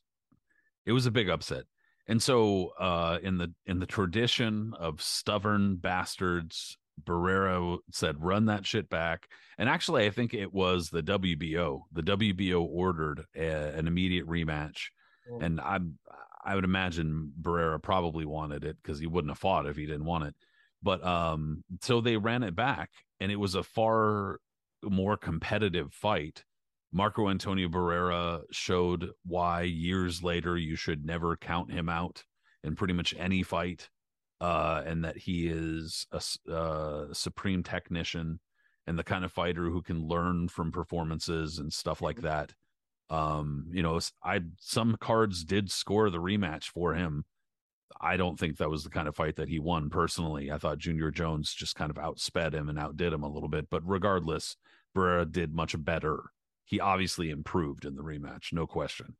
it 0.85 0.93
was 0.93 1.07
a 1.07 1.11
big 1.11 1.29
upset. 1.29 1.65
And 2.07 2.21
so 2.21 2.73
uh 2.79 3.19
in 3.21 3.37
the 3.37 3.53
in 3.65 3.79
the 3.79 3.85
tradition 3.85 4.73
of 4.79 5.01
stubborn 5.01 5.77
bastards, 5.77 6.77
Barrera 7.03 7.77
said 7.91 8.23
run 8.23 8.45
that 8.45 8.65
shit 8.65 8.89
back. 8.89 9.27
And 9.57 9.69
actually 9.69 10.05
I 10.05 10.09
think 10.09 10.33
it 10.33 10.53
was 10.53 10.89
the 10.89 11.03
WBO. 11.03 11.81
The 11.91 12.03
WBO 12.03 12.61
ordered 12.61 13.25
a, 13.35 13.47
an 13.77 13.87
immediate 13.87 14.27
rematch. 14.27 14.87
And 15.41 15.59
I'm 15.59 15.97
I 16.45 16.53
would 16.53 16.63
imagine 16.63 17.33
Barrera 17.41 17.81
probably 17.81 18.25
wanted 18.25 18.63
it 18.63 18.77
because 18.81 18.99
he 18.99 19.07
wouldn't 19.07 19.31
have 19.31 19.39
fought 19.39 19.65
if 19.65 19.75
he 19.75 19.87
didn't 19.87 20.05
want 20.05 20.25
it. 20.25 20.35
But 20.83 21.03
um, 21.03 21.63
so 21.81 21.99
they 21.99 22.17
ran 22.17 22.43
it 22.43 22.55
back, 22.55 22.91
and 23.19 23.31
it 23.31 23.37
was 23.37 23.55
a 23.55 23.63
far 23.63 24.39
more 24.83 25.17
competitive 25.17 25.91
fight. 25.91 26.43
Marco 26.95 27.27
Antonio 27.27 27.67
Barrera 27.67 28.43
showed 28.51 29.09
why 29.25 29.63
years 29.63 30.23
later 30.23 30.57
you 30.57 30.77
should 30.77 31.05
never 31.05 31.35
count 31.35 31.69
him 31.69 31.89
out 31.89 32.23
in 32.63 32.77
pretty 32.77 32.93
much 32.93 33.13
any 33.19 33.43
fight, 33.43 33.89
uh, 34.39 34.81
and 34.85 35.03
that 35.03 35.17
he 35.17 35.49
is 35.49 36.07
a, 36.13 36.21
a 36.49 37.07
supreme 37.11 37.63
technician 37.63 38.39
and 38.87 38.97
the 38.97 39.03
kind 39.03 39.25
of 39.25 39.33
fighter 39.33 39.65
who 39.65 39.81
can 39.81 40.07
learn 40.07 40.47
from 40.47 40.71
performances 40.71 41.59
and 41.59 41.73
stuff 41.73 42.01
like 42.01 42.21
that. 42.21 42.53
Um, 43.09 43.65
you 43.73 43.83
know, 43.83 43.99
I 44.23 44.39
some 44.61 44.95
cards 44.97 45.43
did 45.43 45.69
score 45.69 46.09
the 46.09 46.21
rematch 46.21 46.69
for 46.69 46.93
him. 46.93 47.25
I 47.99 48.15
don't 48.15 48.39
think 48.39 48.55
that 48.55 48.69
was 48.69 48.85
the 48.85 48.89
kind 48.89 49.09
of 49.09 49.17
fight 49.17 49.35
that 49.35 49.49
he 49.49 49.59
won 49.59 49.89
personally. 49.89 50.49
I 50.49 50.59
thought 50.59 50.77
Junior 50.77 51.11
Jones 51.11 51.53
just 51.53 51.75
kind 51.75 51.91
of 51.91 51.97
outsped 51.97 52.53
him 52.53 52.69
and 52.69 52.79
outdid 52.79 53.11
him 53.11 53.23
a 53.23 53.29
little 53.29 53.49
bit. 53.49 53.69
But 53.69 53.81
regardless, 53.85 54.55
Barrera 54.95 55.29
did 55.29 55.53
much 55.53 55.75
better. 55.83 56.31
He 56.65 56.79
obviously 56.79 57.29
improved 57.29 57.85
in 57.85 57.95
the 57.95 58.03
rematch, 58.03 58.51
no 58.51 58.67
question. 58.67 59.15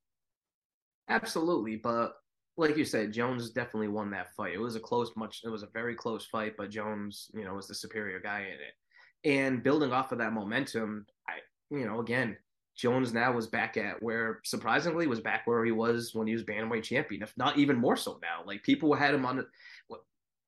Absolutely, 1.08 1.76
but 1.76 2.16
like 2.58 2.78
you 2.78 2.86
said, 2.86 3.14
Jones 3.14 3.50
definitely 3.52 3.90
won 3.90 4.12
that 4.12 4.34
fight. 4.36 4.54
It 4.54 4.60
was 4.60 4.76
a 4.76 4.80
close, 4.80 5.12
much. 5.16 5.42
It 5.44 5.50
was 5.50 5.64
a 5.64 5.68
very 5.68 5.94
close 5.96 6.26
fight, 6.26 6.56
but 6.58 6.70
Jones, 6.70 7.30
you 7.34 7.44
know, 7.44 7.54
was 7.54 7.68
the 7.68 7.76
superior 7.76 8.20
guy 8.20 8.42
in 8.42 8.46
it. 8.48 9.30
And 9.30 9.64
building 9.64 9.92
off 9.92 10.12
of 10.12 10.20
that 10.20 10.34
momentum, 10.34 11.06
I, 11.28 11.34
you 11.70 11.86
know, 11.86 12.00
again, 12.00 12.38
Jones 12.76 13.14
now 13.14 13.32
was 13.32 13.48
back 13.48 13.78
at 13.78 14.02
where 14.02 14.40
surprisingly 14.44 15.08
was 15.08 15.22
back 15.22 15.48
where 15.48 15.64
he 15.64 15.72
was 15.72 16.14
when 16.14 16.28
he 16.28 16.34
was 16.34 16.44
bantamweight 16.44 16.84
champion, 16.84 17.24
if 17.24 17.34
not 17.38 17.58
even 17.58 17.78
more 17.78 17.96
so 17.96 18.20
now. 18.22 18.44
Like 18.46 18.64
people 18.64 18.94
had 18.94 19.14
him 19.14 19.26
on. 19.26 19.46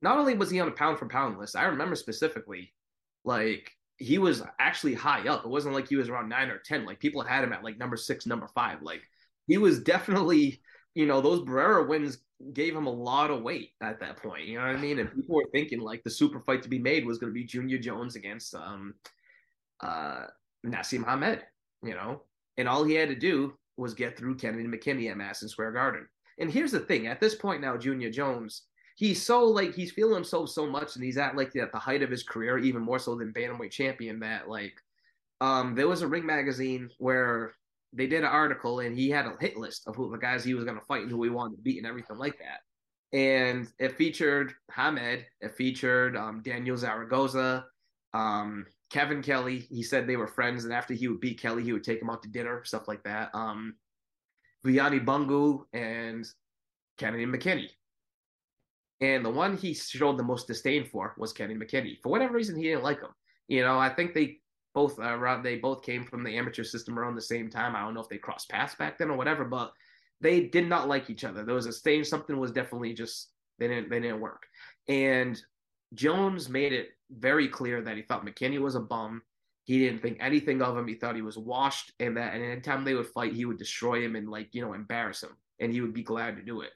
Not 0.01 0.17
only 0.17 0.35
was 0.35 0.51
he 0.51 0.59
on 0.59 0.67
a 0.67 0.71
pound 0.71 0.99
for 0.99 1.07
pound 1.07 1.39
list, 1.39 1.55
I 1.55 1.65
remember 1.65 1.95
specifically, 1.95 2.73
like 3.23 3.76
he 3.97 4.17
was 4.17 4.43
actually 4.59 4.93
high 4.93 5.27
up. 5.27 5.43
It 5.43 5.49
wasn't 5.49 5.75
like 5.75 5.87
he 5.87 5.95
was 5.95 6.09
around 6.09 6.29
nine 6.29 6.49
or 6.49 6.59
ten. 6.59 6.85
Like 6.85 6.99
people 6.99 7.21
had 7.21 7.43
him 7.43 7.53
at 7.53 7.63
like 7.63 7.77
number 7.77 7.97
six, 7.97 8.25
number 8.25 8.47
five. 8.47 8.81
Like 8.81 9.01
he 9.47 9.57
was 9.57 9.79
definitely, 9.79 10.61
you 10.95 11.05
know, 11.05 11.21
those 11.21 11.41
Barrera 11.41 11.87
wins 11.87 12.19
gave 12.53 12.75
him 12.75 12.85
a 12.85 12.91
lot 12.91 13.31
of 13.31 13.41
weight 13.41 13.71
at 13.81 13.99
that 13.99 14.17
point. 14.17 14.45
You 14.45 14.59
know 14.59 14.67
what 14.67 14.75
I 14.75 14.79
mean? 14.79 14.99
And 14.99 15.11
people 15.11 15.35
were 15.35 15.49
thinking 15.51 15.79
like 15.79 16.03
the 16.03 16.09
super 16.09 16.39
fight 16.39 16.61
to 16.63 16.69
be 16.69 16.79
made 16.79 17.05
was 17.05 17.17
going 17.17 17.31
to 17.31 17.39
be 17.39 17.43
Junior 17.43 17.79
Jones 17.79 18.15
against 18.15 18.53
um, 18.53 18.93
uh, 19.81 20.25
Naseem 20.65 21.03
Hamed 21.03 21.43
you 21.83 21.93
know, 21.93 22.23
and 22.57 22.67
all 22.67 22.83
he 22.83 22.95
had 22.95 23.09
to 23.09 23.15
do 23.15 23.53
was 23.77 23.93
get 23.93 24.17
through 24.17 24.35
Kennedy 24.37 24.65
McKinney 24.65 25.09
at 25.11 25.17
Madison 25.17 25.47
Square 25.47 25.73
Garden. 25.73 26.07
And 26.39 26.51
here's 26.51 26.71
the 26.71 26.79
thing: 26.79 27.07
at 27.07 27.19
this 27.19 27.35
point 27.35 27.61
now, 27.61 27.77
Junior 27.77 28.09
Jones, 28.09 28.63
he's 28.97 29.23
so 29.23 29.45
like 29.45 29.75
he's 29.75 29.91
feeling 29.91 30.15
himself 30.15 30.49
so 30.49 30.65
much, 30.67 30.95
and 30.95 31.05
he's 31.05 31.17
at 31.17 31.37
like 31.37 31.55
at 31.55 31.71
the 31.71 31.79
height 31.79 32.01
of 32.01 32.09
his 32.09 32.23
career, 32.23 32.57
even 32.57 32.81
more 32.81 32.99
so 32.99 33.15
than 33.15 33.31
bantamweight 33.31 33.71
champion. 33.71 34.19
That 34.19 34.49
like, 34.49 34.73
um, 35.39 35.75
there 35.75 35.87
was 35.87 36.01
a 36.01 36.07
Ring 36.07 36.25
magazine 36.25 36.89
where 36.97 37.53
they 37.93 38.07
did 38.07 38.23
an 38.23 38.29
article, 38.29 38.79
and 38.79 38.97
he 38.97 39.09
had 39.09 39.25
a 39.25 39.37
hit 39.39 39.55
list 39.55 39.87
of 39.87 39.95
who 39.95 40.11
the 40.11 40.17
guys 40.17 40.43
he 40.43 40.55
was 40.55 40.65
going 40.65 40.77
to 40.77 40.85
fight 40.85 41.03
and 41.03 41.11
who 41.11 41.23
he 41.23 41.29
wanted 41.29 41.55
to 41.55 41.61
beat 41.61 41.77
and 41.77 41.87
everything 41.87 42.17
like 42.17 42.37
that. 42.39 43.17
And 43.17 43.67
it 43.79 43.95
featured 43.95 44.53
Hamed, 44.75 45.25
it 45.39 45.55
featured 45.55 46.17
um, 46.17 46.41
Daniel 46.43 46.75
Zaragoza, 46.75 47.65
um, 48.13 48.65
Kevin 48.89 49.21
Kelley, 49.21 49.59
he 49.69 49.83
said 49.83 50.07
they 50.07 50.17
were 50.17 50.27
friends, 50.27 50.65
and 50.65 50.73
after 50.73 50.93
he 50.93 51.07
would 51.07 51.21
beat 51.21 51.39
Kelley, 51.39 51.63
he 51.63 51.71
would 51.71 51.83
take 51.83 52.01
him 52.01 52.09
out 52.09 52.23
to 52.23 52.29
dinner, 52.29 52.63
stuff 52.65 52.87
like 52.87 53.03
that. 53.03 53.29
Um, 53.33 53.75
Vuyani 54.65 55.03
Bungu 55.03 55.65
and 55.71 56.25
Kennedy 56.97 57.25
McKinney. 57.25 57.69
And 58.99 59.23
the 59.23 59.29
one 59.29 59.55
he 59.55 59.73
showed 59.73 60.17
the 60.17 60.23
most 60.23 60.47
disdain 60.47 60.85
for 60.85 61.13
was 61.17 61.33
Kenny 61.33 61.55
McKinney. 61.55 62.01
For 62.01 62.09
whatever 62.09 62.33
reason, 62.33 62.55
he 62.55 62.63
didn't 62.63 62.83
like 62.83 63.01
him. 63.01 63.11
You 63.47 63.61
know, 63.61 63.77
I 63.77 63.89
think 63.89 64.13
they 64.13 64.39
both 64.73 64.99
uh, 64.99 65.41
they 65.41 65.57
both 65.57 65.83
came 65.83 66.05
from 66.05 66.23
the 66.23 66.37
amateur 66.37 66.63
system 66.63 66.99
around 66.99 67.15
the 67.15 67.21
same 67.21 67.49
time. 67.49 67.75
I 67.75 67.81
don't 67.81 67.93
know 67.93 68.01
if 68.01 68.09
they 68.09 68.17
crossed 68.17 68.49
paths 68.49 68.75
back 68.75 68.97
then 68.97 69.09
or 69.09 69.17
whatever, 69.17 69.45
but 69.45 69.71
they 70.21 70.41
did 70.41 70.67
not 70.67 70.87
like 70.87 71.09
each 71.09 71.23
other. 71.23 71.43
There 71.43 71.55
was 71.55 71.67
a 71.67 71.73
stage 71.73 72.07
something 72.07 72.37
was 72.37 72.51
definitely 72.51 72.93
just 72.93 73.31
they 73.59 73.67
didn't 73.67 73.89
they 73.89 73.99
didn't 73.99 74.19
work. 74.19 74.45
And 74.87 75.41
Jones 75.93 76.49
made 76.49 76.73
it 76.73 76.89
very 77.11 77.47
clear 77.47 77.81
that 77.81 77.95
he 77.95 78.03
thought 78.03 78.25
McKinney 78.25 78.59
was 78.59 78.75
a 78.75 78.79
bum. 78.79 79.21
He 79.63 79.79
didn't 79.79 80.01
think 80.01 80.17
anything 80.19 80.61
of 80.61 80.77
him. 80.77 80.87
He 80.87 80.95
thought 80.95 81.15
he 81.15 81.21
was 81.21 81.37
washed, 81.37 81.91
and 81.99 82.15
that 82.17 82.33
and 82.33 82.43
anytime 82.43 82.83
they 82.83 82.93
would 82.93 83.07
fight, 83.07 83.33
he 83.33 83.45
would 83.45 83.57
destroy 83.57 84.01
him 84.03 84.15
and 84.15 84.29
like 84.29 84.49
you 84.53 84.61
know 84.61 84.73
embarrass 84.73 85.23
him, 85.23 85.35
and 85.59 85.71
he 85.71 85.81
would 85.81 85.93
be 85.93 86.03
glad 86.03 86.35
to 86.37 86.43
do 86.43 86.61
it. 86.61 86.71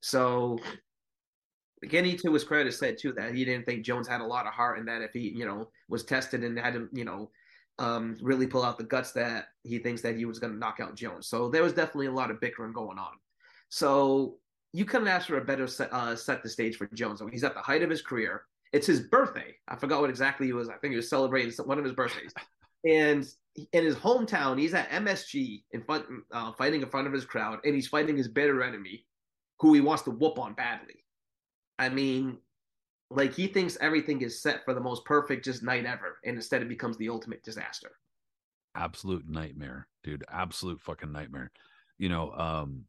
So 0.00 0.58
McKinney, 1.84 2.20
to 2.20 2.32
his 2.32 2.44
credit, 2.44 2.74
said 2.74 2.98
too 2.98 3.12
that 3.12 3.34
he 3.34 3.44
didn't 3.44 3.66
think 3.66 3.84
Jones 3.84 4.08
had 4.08 4.20
a 4.20 4.26
lot 4.26 4.46
of 4.46 4.52
heart, 4.52 4.78
and 4.78 4.88
that 4.88 5.02
if 5.02 5.12
he 5.12 5.30
you 5.30 5.46
know 5.46 5.70
was 5.88 6.04
tested 6.04 6.44
and 6.44 6.58
had 6.58 6.74
to 6.74 6.88
you 6.92 7.04
know 7.04 7.30
um, 7.78 8.16
really 8.20 8.46
pull 8.46 8.64
out 8.64 8.78
the 8.78 8.84
guts, 8.84 9.12
that 9.12 9.46
he 9.62 9.78
thinks 9.78 10.02
that 10.02 10.16
he 10.16 10.24
was 10.24 10.38
going 10.38 10.52
to 10.52 10.58
knock 10.58 10.78
out 10.80 10.94
Jones. 10.94 11.28
So 11.28 11.48
there 11.48 11.62
was 11.62 11.72
definitely 11.72 12.06
a 12.06 12.12
lot 12.12 12.30
of 12.30 12.40
bickering 12.40 12.72
going 12.72 12.98
on. 12.98 13.12
So 13.68 14.36
you 14.72 14.84
couldn't 14.84 15.08
ask 15.08 15.28
for 15.28 15.38
a 15.38 15.44
better 15.44 15.66
set, 15.66 15.92
uh, 15.92 16.16
set 16.16 16.42
the 16.42 16.48
stage 16.48 16.76
for 16.76 16.86
Jones. 16.94 17.20
I 17.20 17.24
mean, 17.24 17.32
he's 17.32 17.44
at 17.44 17.54
the 17.54 17.60
height 17.60 17.82
of 17.82 17.90
his 17.90 18.02
career. 18.02 18.42
It's 18.72 18.86
his 18.86 19.00
birthday. 19.00 19.54
I 19.68 19.76
forgot 19.76 20.00
what 20.00 20.10
exactly 20.10 20.46
he 20.46 20.52
was. 20.52 20.68
I 20.68 20.74
think 20.74 20.92
he 20.92 20.96
was 20.96 21.08
celebrating 21.08 21.52
one 21.64 21.78
of 21.78 21.84
his 21.84 21.92
birthdays. 21.92 22.32
And 22.84 23.24
in 23.72 23.84
his 23.84 23.94
hometown, 23.94 24.58
he's 24.58 24.74
at 24.74 24.90
MSG 24.90 25.62
in 25.70 25.82
front, 25.84 26.04
uh, 26.32 26.52
fighting 26.52 26.82
in 26.82 26.88
front 26.88 27.06
of 27.06 27.12
his 27.12 27.24
crowd, 27.24 27.60
and 27.64 27.74
he's 27.74 27.86
fighting 27.86 28.16
his 28.16 28.28
bitter 28.28 28.62
enemy, 28.62 29.06
who 29.60 29.74
he 29.74 29.80
wants 29.80 30.02
to 30.02 30.10
whoop 30.10 30.38
on 30.38 30.54
badly. 30.54 31.03
I 31.78 31.88
mean, 31.88 32.38
like 33.10 33.34
he 33.34 33.46
thinks 33.46 33.76
everything 33.80 34.22
is 34.22 34.40
set 34.40 34.64
for 34.64 34.74
the 34.74 34.80
most 34.80 35.04
perfect 35.04 35.44
just 35.44 35.62
night 35.62 35.86
ever, 35.86 36.18
and 36.24 36.36
instead 36.36 36.62
it 36.62 36.68
becomes 36.68 36.96
the 36.96 37.08
ultimate 37.08 37.42
disaster. 37.42 37.92
Absolute 38.74 39.28
nightmare, 39.28 39.86
dude. 40.02 40.24
Absolute 40.30 40.80
fucking 40.80 41.12
nightmare. 41.12 41.52
You 41.98 42.08
know, 42.08 42.32
um, 42.32 42.84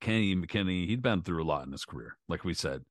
Kenny 0.00 0.34
McKinney, 0.36 0.86
he'd 0.86 1.02
been 1.02 1.22
through 1.22 1.42
a 1.42 1.46
lot 1.46 1.66
in 1.66 1.72
his 1.72 1.84
career. 1.84 2.16
Like 2.28 2.44
we 2.44 2.54
said, 2.54 2.82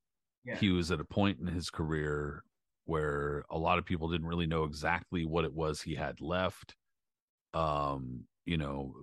yeah. 0.43 0.57
he 0.57 0.69
was 0.69 0.91
at 0.91 0.99
a 0.99 1.05
point 1.05 1.39
in 1.39 1.47
his 1.47 1.69
career 1.69 2.43
where 2.85 3.43
a 3.49 3.57
lot 3.57 3.77
of 3.77 3.85
people 3.85 4.09
didn't 4.09 4.27
really 4.27 4.47
know 4.47 4.63
exactly 4.63 5.25
what 5.25 5.45
it 5.45 5.53
was 5.53 5.81
he 5.81 5.95
had 5.95 6.19
left. 6.19 6.75
Um, 7.53 8.25
you 8.45 8.57
know, 8.57 8.95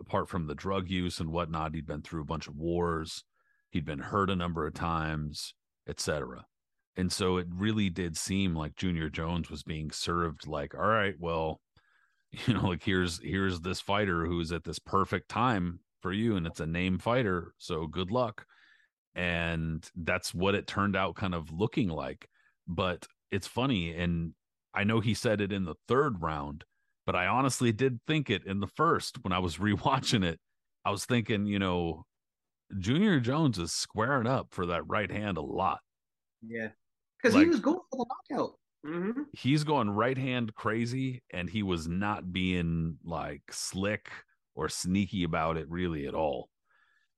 apart 0.00 0.28
from 0.28 0.46
the 0.46 0.54
drug 0.54 0.88
use 0.88 1.20
and 1.20 1.30
whatnot, 1.30 1.74
he'd 1.74 1.86
been 1.86 2.02
through 2.02 2.22
a 2.22 2.26
bunch 2.26 2.46
of 2.46 2.56
wars, 2.56 3.24
he'd 3.70 3.84
been 3.84 3.98
hurt 3.98 4.30
a 4.30 4.36
number 4.36 4.66
of 4.66 4.74
times, 4.74 5.54
etc. 5.88 6.44
And 6.96 7.12
so 7.12 7.36
it 7.36 7.46
really 7.50 7.90
did 7.90 8.16
seem 8.16 8.54
like 8.54 8.76
Junior 8.76 9.10
Jones 9.10 9.50
was 9.50 9.62
being 9.62 9.90
served 9.90 10.46
like, 10.46 10.74
all 10.74 10.86
right, 10.86 11.14
well, 11.18 11.60
you 12.46 12.54
know, 12.54 12.68
like 12.68 12.82
here's 12.82 13.20
here's 13.22 13.60
this 13.60 13.80
fighter 13.80 14.26
who's 14.26 14.52
at 14.52 14.64
this 14.64 14.78
perfect 14.78 15.28
time 15.28 15.80
for 16.02 16.12
you, 16.12 16.36
and 16.36 16.46
it's 16.46 16.60
a 16.60 16.66
name 16.66 16.98
fighter, 16.98 17.52
so 17.58 17.86
good 17.86 18.10
luck. 18.10 18.46
And 19.14 19.88
that's 19.96 20.34
what 20.34 20.54
it 20.54 20.66
turned 20.66 20.96
out 20.96 21.16
kind 21.16 21.34
of 21.34 21.50
looking 21.50 21.88
like. 21.88 22.28
But 22.66 23.06
it's 23.30 23.46
funny, 23.46 23.94
and 23.94 24.32
I 24.74 24.84
know 24.84 25.00
he 25.00 25.14
said 25.14 25.40
it 25.40 25.52
in 25.52 25.64
the 25.64 25.76
third 25.88 26.20
round, 26.20 26.64
but 27.06 27.16
I 27.16 27.26
honestly 27.26 27.72
did 27.72 28.00
think 28.06 28.28
it 28.28 28.44
in 28.44 28.60
the 28.60 28.66
first 28.66 29.22
when 29.22 29.32
I 29.32 29.38
was 29.38 29.56
rewatching 29.58 30.24
it. 30.24 30.38
I 30.84 30.90
was 30.90 31.04
thinking, 31.04 31.46
you 31.46 31.58
know, 31.58 32.04
Junior 32.78 33.20
Jones 33.20 33.58
is 33.58 33.72
squaring 33.72 34.26
up 34.26 34.48
for 34.50 34.66
that 34.66 34.86
right 34.86 35.10
hand 35.10 35.38
a 35.38 35.42
lot. 35.42 35.80
Yeah. 36.46 36.68
Because 37.22 37.34
like, 37.34 37.44
he 37.44 37.48
was 37.50 37.60
going 37.60 37.80
for 37.90 38.04
the 38.04 38.36
knockout. 38.36 38.52
Mm-hmm. 38.84 39.22
He's 39.32 39.64
going 39.64 39.90
right 39.90 40.16
hand 40.16 40.54
crazy, 40.54 41.22
and 41.32 41.50
he 41.50 41.62
was 41.62 41.88
not 41.88 42.32
being 42.32 42.98
like 43.04 43.42
slick 43.50 44.10
or 44.54 44.68
sneaky 44.68 45.24
about 45.24 45.56
it 45.56 45.68
really 45.68 46.06
at 46.06 46.14
all. 46.14 46.50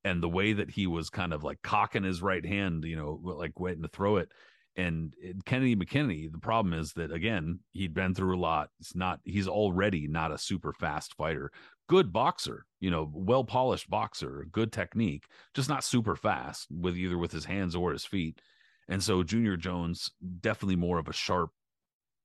And 0.05 0.23
the 0.23 0.29
way 0.29 0.53
that 0.55 0.71
he 0.71 0.87
was 0.87 1.11
kind 1.11 1.33
of 1.33 1.45
like 1.45 1.61
cocking 1.63 2.05
his 2.05 2.23
right 2.23 2.45
hand, 2.45 2.85
you 2.85 2.97
know, 2.97 3.21
like 3.23 3.59
waiting 3.59 3.83
to 3.83 3.89
throw 3.89 4.17
it, 4.17 4.31
and 4.79 5.13
Kennedy 5.45 5.75
McKinney, 5.75 6.31
the 6.31 6.39
problem 6.39 6.73
is 6.73 6.93
that 6.93 7.11
again, 7.11 7.59
he'd 7.73 7.95
been 7.95 8.15
through 8.15 8.37
a 8.37 8.41
lot. 8.41 8.71
It's 8.79 8.95
not 8.95 9.19
he's 9.25 9.49
already 9.49 10.07
not 10.07 10.31
a 10.31 10.39
super 10.39 10.73
fast 10.73 11.15
fighter. 11.17 11.51
Good 11.89 12.13
boxer, 12.13 12.65
you 12.79 12.91
know, 12.91 13.11
well 13.13 13.43
polished 13.43 13.91
boxer, 13.91 14.47
good 14.53 14.73
technique, 14.73 15.25
just 15.53 15.69
not 15.69 15.83
super 15.83 16.15
fast 16.15 16.69
with 16.71 16.97
either 16.97 17.19
with 17.19 17.33
his 17.33 17.45
hands 17.45 17.75
or 17.75 17.91
his 17.93 18.05
feet. 18.05 18.41
And 18.89 19.03
so 19.03 19.25
Junior 19.25 19.57
Jones 19.57 20.13
definitely 20.41 20.77
more 20.77 20.99
of 20.99 21.09
a 21.09 21.13
sharp, 21.13 21.51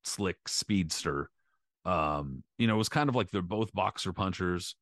slick 0.03 0.37
speedster. 0.47 1.31
Um, 1.85 2.43
you 2.59 2.67
know, 2.67 2.75
it 2.75 2.77
was 2.77 2.89
kind 2.89 3.09
of 3.09 3.15
like 3.15 3.31
they're 3.31 3.41
both 3.41 3.73
boxer 3.73 4.13
punchers, 4.13 4.75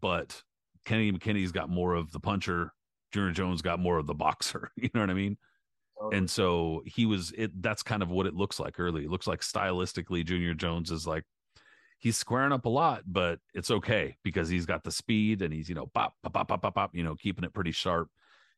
but 0.00 0.40
Kennedy 0.84 1.10
McKinney's 1.10 1.52
got 1.52 1.68
more 1.68 1.94
of 1.94 2.12
the 2.12 2.20
puncher. 2.20 2.72
Junior 3.12 3.32
Jones 3.32 3.60
got 3.60 3.80
more 3.80 3.98
of 3.98 4.06
the 4.06 4.14
boxer. 4.14 4.70
You 4.76 4.88
know 4.94 5.00
what 5.00 5.10
I 5.10 5.14
mean? 5.14 5.36
And 6.12 6.30
so 6.30 6.82
he 6.86 7.06
was 7.06 7.32
it 7.36 7.62
that's 7.62 7.82
kind 7.82 8.02
of 8.02 8.10
what 8.10 8.26
it 8.26 8.34
looks 8.34 8.60
like 8.60 8.78
early. 8.78 9.04
It 9.04 9.10
looks 9.10 9.26
like 9.26 9.40
stylistically 9.40 10.24
junior 10.24 10.54
jones 10.54 10.90
is 10.90 11.06
like 11.06 11.24
he's 11.98 12.16
squaring 12.16 12.52
up 12.52 12.64
a 12.64 12.68
lot 12.68 13.02
but 13.06 13.40
it's 13.54 13.72
okay 13.72 14.16
because 14.22 14.48
he's 14.48 14.66
got 14.66 14.84
the 14.84 14.92
speed 14.92 15.42
and 15.42 15.52
he's 15.52 15.68
you 15.68 15.74
know 15.74 15.86
pop 15.86 16.14
pop 16.22 16.32
pop 16.32 16.48
pop 16.48 16.62
pop, 16.62 16.74
pop 16.74 16.90
you 16.94 17.02
know 17.02 17.16
keeping 17.16 17.44
it 17.44 17.52
pretty 17.52 17.72
sharp 17.72 18.08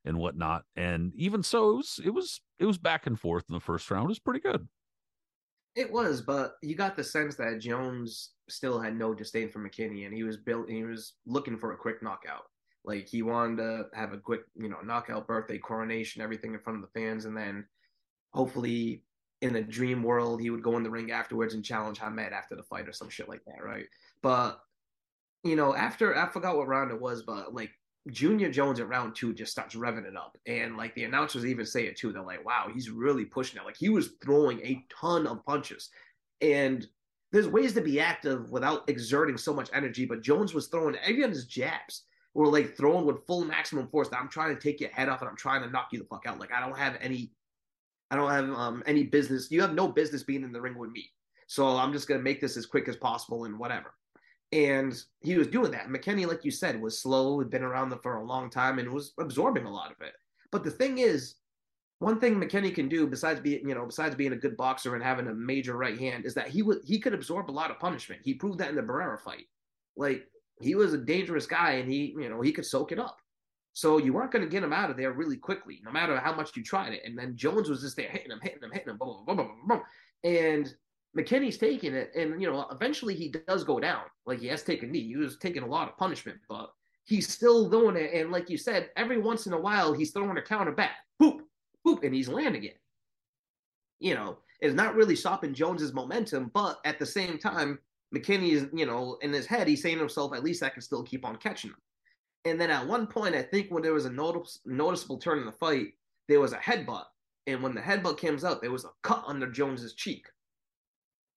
and 0.04 0.18
whatnot. 0.18 0.64
And 0.76 1.12
even 1.14 1.42
so 1.42 1.70
it 1.70 1.76
was 1.76 2.00
it 2.04 2.10
was 2.10 2.40
it 2.58 2.66
was 2.66 2.78
back 2.78 3.06
and 3.06 3.18
forth 3.18 3.44
in 3.48 3.54
the 3.54 3.60
first 3.60 3.90
round. 3.90 4.06
It 4.06 4.08
was 4.08 4.18
pretty 4.18 4.40
good. 4.40 4.66
It 5.76 5.90
was 5.92 6.20
but 6.20 6.54
you 6.62 6.74
got 6.74 6.96
the 6.96 7.04
sense 7.04 7.36
that 7.36 7.60
jones 7.60 8.30
still 8.48 8.80
had 8.80 8.98
no 8.98 9.14
disdain 9.14 9.48
for 9.48 9.60
mckinney 9.60 10.04
and 10.04 10.12
he 10.12 10.24
was 10.24 10.36
built 10.36 10.68
he 10.68 10.82
was 10.82 11.14
looking 11.26 11.56
for 11.56 11.72
a 11.72 11.76
quick 11.76 12.02
knockout 12.02 12.42
like 12.84 13.08
he 13.08 13.22
wanted 13.22 13.56
to 13.58 13.86
have 13.94 14.12
a 14.12 14.18
quick, 14.18 14.42
you 14.56 14.68
know, 14.68 14.80
knockout 14.82 15.26
birthday 15.26 15.58
coronation, 15.58 16.22
everything 16.22 16.54
in 16.54 16.60
front 16.60 16.82
of 16.82 16.82
the 16.82 17.00
fans, 17.00 17.24
and 17.24 17.36
then 17.36 17.66
hopefully 18.32 19.02
in 19.42 19.52
the 19.52 19.62
dream 19.62 20.02
world 20.02 20.40
he 20.40 20.50
would 20.50 20.62
go 20.62 20.76
in 20.76 20.82
the 20.82 20.90
ring 20.90 21.10
afterwards 21.10 21.54
and 21.54 21.64
challenge 21.64 21.98
Hamed 21.98 22.32
after 22.32 22.54
the 22.54 22.62
fight 22.62 22.88
or 22.88 22.92
some 22.92 23.08
shit 23.08 23.28
like 23.28 23.42
that, 23.46 23.64
right? 23.64 23.86
But 24.22 24.60
you 25.44 25.56
know, 25.56 25.74
after 25.74 26.16
I 26.16 26.28
forgot 26.28 26.56
what 26.56 26.68
round 26.68 26.90
it 26.90 27.00
was, 27.00 27.22
but 27.22 27.54
like 27.54 27.70
Junior 28.10 28.50
Jones 28.50 28.80
at 28.80 28.88
round 28.88 29.14
two 29.14 29.32
just 29.34 29.52
starts 29.52 29.74
revving 29.74 30.06
it 30.06 30.16
up. 30.16 30.36
And 30.46 30.76
like 30.76 30.94
the 30.94 31.04
announcers 31.04 31.46
even 31.46 31.66
say 31.66 31.86
it 31.86 31.96
too. 31.96 32.12
They're 32.12 32.22
like, 32.22 32.44
wow, 32.44 32.68
he's 32.72 32.90
really 32.90 33.24
pushing 33.24 33.60
it. 33.60 33.64
Like 33.64 33.76
he 33.78 33.88
was 33.88 34.12
throwing 34.22 34.60
a 34.60 34.84
ton 35.00 35.26
of 35.26 35.44
punches. 35.44 35.90
And 36.40 36.86
there's 37.32 37.48
ways 37.48 37.74
to 37.74 37.80
be 37.80 38.00
active 38.00 38.50
without 38.50 38.88
exerting 38.88 39.36
so 39.36 39.54
much 39.54 39.70
energy, 39.72 40.04
but 40.04 40.22
Jones 40.22 40.52
was 40.52 40.66
throwing 40.66 40.96
every 40.96 41.26
his 41.28 41.46
jabs 41.46 42.04
or 42.34 42.46
like 42.46 42.76
throwing 42.76 43.06
with 43.06 43.26
full 43.26 43.44
maximum 43.44 43.88
force 43.88 44.08
that 44.08 44.20
I'm 44.20 44.28
trying 44.28 44.54
to 44.54 44.60
take 44.60 44.80
your 44.80 44.90
head 44.90 45.08
off 45.08 45.20
and 45.20 45.28
I'm 45.28 45.36
trying 45.36 45.62
to 45.62 45.70
knock 45.70 45.88
you 45.92 45.98
the 45.98 46.04
fuck 46.04 46.26
out. 46.26 46.38
Like 46.38 46.52
I 46.52 46.60
don't 46.60 46.78
have 46.78 46.96
any 47.00 47.32
I 48.10 48.16
don't 48.16 48.30
have 48.30 48.50
um 48.50 48.82
any 48.86 49.04
business. 49.04 49.50
You 49.50 49.60
have 49.62 49.74
no 49.74 49.88
business 49.88 50.22
being 50.22 50.42
in 50.42 50.52
the 50.52 50.60
ring 50.60 50.78
with 50.78 50.90
me. 50.90 51.10
So 51.46 51.66
I'm 51.66 51.92
just 51.92 52.08
gonna 52.08 52.22
make 52.22 52.40
this 52.40 52.56
as 52.56 52.66
quick 52.66 52.88
as 52.88 52.96
possible 52.96 53.44
and 53.44 53.58
whatever. 53.58 53.94
And 54.52 55.00
he 55.20 55.36
was 55.36 55.46
doing 55.46 55.70
that. 55.72 55.88
McKinney, 55.88 56.26
like 56.26 56.44
you 56.44 56.50
said, 56.50 56.80
was 56.80 57.00
slow, 57.00 57.38
had 57.38 57.50
been 57.50 57.62
around 57.62 57.94
for 58.02 58.16
a 58.16 58.24
long 58.24 58.50
time 58.50 58.78
and 58.78 58.90
was 58.90 59.12
absorbing 59.18 59.64
a 59.64 59.72
lot 59.72 59.92
of 59.92 60.00
it. 60.00 60.12
But 60.50 60.64
the 60.64 60.72
thing 60.72 60.98
is, 60.98 61.36
one 62.00 62.18
thing 62.18 62.34
McKinney 62.34 62.74
can 62.74 62.88
do 62.88 63.06
besides 63.06 63.40
being, 63.40 63.68
you 63.68 63.74
know, 63.74 63.86
besides 63.86 64.14
being 64.14 64.32
a 64.32 64.36
good 64.36 64.56
boxer 64.56 64.94
and 64.94 65.04
having 65.04 65.28
a 65.28 65.34
major 65.34 65.76
right 65.76 65.98
hand 65.98 66.24
is 66.24 66.34
that 66.34 66.48
he 66.48 66.62
would 66.62 66.78
he 66.84 66.98
could 66.98 67.14
absorb 67.14 67.50
a 67.50 67.52
lot 67.52 67.70
of 67.70 67.78
punishment. 67.78 68.22
He 68.24 68.34
proved 68.34 68.58
that 68.58 68.70
in 68.70 68.74
the 68.76 68.82
Barrera 68.82 69.20
fight. 69.20 69.46
Like 69.96 70.26
he 70.60 70.74
was 70.74 70.94
a 70.94 70.98
dangerous 70.98 71.46
guy 71.46 71.72
and 71.72 71.90
he, 71.90 72.14
you 72.18 72.28
know, 72.28 72.40
he 72.40 72.52
could 72.52 72.66
soak 72.66 72.92
it 72.92 72.98
up. 72.98 73.16
So 73.72 73.98
you 73.98 74.12
weren't 74.12 74.32
going 74.32 74.44
to 74.44 74.50
get 74.50 74.64
him 74.64 74.72
out 74.72 74.90
of 74.90 74.96
there 74.96 75.12
really 75.12 75.36
quickly, 75.36 75.80
no 75.84 75.92
matter 75.92 76.18
how 76.18 76.34
much 76.34 76.56
you 76.56 76.62
tried 76.62 76.92
it. 76.92 77.02
And 77.04 77.16
then 77.16 77.36
Jones 77.36 77.68
was 77.68 77.82
just 77.82 77.96
there 77.96 78.08
hitting 78.08 78.30
him, 78.30 78.40
hitting 78.42 78.62
him, 78.62 78.72
hitting 78.72 78.90
him, 78.90 78.98
boom, 78.98 79.24
boom, 79.26 79.36
boom, 79.36 79.52
boom, 79.66 79.82
and 80.24 80.74
McKinney's 81.16 81.58
taking 81.58 81.94
it, 81.94 82.12
and 82.14 82.40
you 82.40 82.50
know, 82.50 82.66
eventually 82.70 83.14
he 83.14 83.34
does 83.48 83.64
go 83.64 83.80
down. 83.80 84.02
Like 84.26 84.38
he 84.38 84.46
has 84.48 84.62
taken 84.62 84.90
a 84.90 84.92
knee. 84.92 85.08
He 85.08 85.16
was 85.16 85.38
taking 85.38 85.62
a 85.62 85.66
lot 85.66 85.88
of 85.88 85.96
punishment, 85.96 86.38
but 86.48 86.70
he's 87.04 87.28
still 87.28 87.68
doing 87.68 87.96
it. 87.96 88.14
And 88.14 88.30
like 88.30 88.48
you 88.48 88.56
said, 88.56 88.90
every 88.96 89.18
once 89.18 89.46
in 89.46 89.52
a 89.52 89.60
while 89.60 89.92
he's 89.92 90.12
throwing 90.12 90.38
a 90.38 90.42
counter 90.42 90.72
back, 90.72 90.98
boop, 91.20 91.40
boop, 91.84 92.04
and 92.04 92.14
he's 92.14 92.28
landing 92.28 92.64
it. 92.64 92.78
You 93.98 94.14
know, 94.14 94.38
it's 94.60 94.74
not 94.74 94.94
really 94.94 95.16
stopping 95.16 95.52
Jones's 95.52 95.92
momentum, 95.92 96.50
but 96.54 96.78
at 96.84 96.98
the 96.98 97.06
same 97.06 97.38
time, 97.38 97.80
McKinney 98.14 98.52
is, 98.52 98.66
you 98.72 98.86
know, 98.86 99.18
in 99.22 99.32
his 99.32 99.46
head, 99.46 99.68
he's 99.68 99.82
saying 99.82 99.96
to 99.96 100.00
himself, 100.00 100.34
at 100.34 100.44
least 100.44 100.62
I 100.62 100.68
can 100.68 100.82
still 100.82 101.02
keep 101.02 101.24
on 101.24 101.36
catching 101.36 101.70
him. 101.70 101.76
And 102.44 102.60
then 102.60 102.70
at 102.70 102.86
one 102.86 103.06
point, 103.06 103.34
I 103.34 103.42
think 103.42 103.68
when 103.70 103.82
there 103.82 103.92
was 103.92 104.06
a 104.06 104.10
notice, 104.10 104.60
noticeable 104.64 105.18
turn 105.18 105.38
in 105.38 105.46
the 105.46 105.52
fight, 105.52 105.88
there 106.28 106.40
was 106.40 106.52
a 106.52 106.58
headbutt. 106.58 107.04
And 107.46 107.62
when 107.62 107.74
the 107.74 107.80
headbutt 107.80 108.20
comes 108.20 108.44
out, 108.44 108.60
there 108.60 108.70
was 108.70 108.84
a 108.84 108.90
cut 109.02 109.24
under 109.26 109.50
Jones's 109.50 109.94
cheek. 109.94 110.26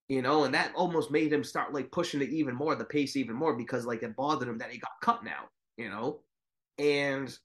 You 0.08 0.20
know, 0.20 0.44
and 0.44 0.54
that 0.54 0.72
almost 0.74 1.10
made 1.10 1.32
him 1.32 1.42
start 1.44 1.72
like 1.72 1.90
pushing 1.90 2.20
it 2.20 2.28
even 2.28 2.54
more, 2.54 2.74
the 2.74 2.84
pace 2.84 3.16
even 3.16 3.36
more, 3.36 3.56
because 3.56 3.86
like 3.86 4.02
it 4.02 4.16
bothered 4.16 4.48
him 4.48 4.58
that 4.58 4.70
he 4.70 4.78
got 4.78 4.90
cut 5.02 5.24
now, 5.24 5.44
you 5.78 5.88
know? 5.88 6.20
And 6.78 7.36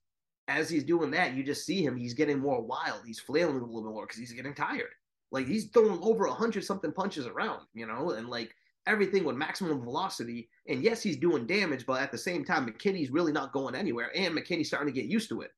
as 0.49 0.69
he's 0.69 0.83
doing 0.83 1.11
that, 1.11 1.35
you 1.35 1.43
just 1.43 1.65
see 1.65 1.85
him, 1.85 1.95
he's 1.95 2.13
getting 2.13 2.39
more 2.39 2.61
wild. 2.61 3.01
He's 3.05 3.19
flailing 3.19 3.57
a 3.57 3.65
little 3.65 3.83
bit 3.83 3.93
more 3.93 4.05
because 4.05 4.19
he's 4.19 4.33
getting 4.33 4.53
tired. 4.53 4.89
Like 5.31 5.47
he's 5.47 5.67
throwing 5.67 5.99
over 6.01 6.25
a 6.25 6.33
hundred 6.33 6.63
something 6.63 6.91
punches 6.91 7.27
around, 7.27 7.61
you 7.73 7.85
know, 7.85 8.11
and 8.11 8.27
like 8.27 8.53
everything 8.89 9.23
with 9.23 9.35
maximum 9.35 9.81
velocity. 9.81 10.49
And 10.67 10.83
yes, 10.83 11.01
he's 11.01 11.17
doing 11.17 11.45
damage, 11.45 11.85
but 11.85 12.01
at 12.01 12.11
the 12.11 12.17
same 12.17 12.43
time, 12.43 12.67
McKinney's 12.67 13.11
really 13.11 13.31
not 13.31 13.53
going 13.53 13.75
anywhere, 13.75 14.11
and 14.15 14.35
McKinney's 14.35 14.67
starting 14.67 14.93
to 14.93 14.99
get 14.99 15.09
used 15.09 15.29
to 15.29 15.41
it. 15.41 15.51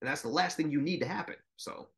And 0.00 0.08
that's 0.08 0.22
the 0.22 0.28
last 0.28 0.56
thing 0.56 0.70
you 0.70 0.80
need 0.80 1.00
to 1.00 1.06
happen. 1.06 1.34
So, 1.56 1.88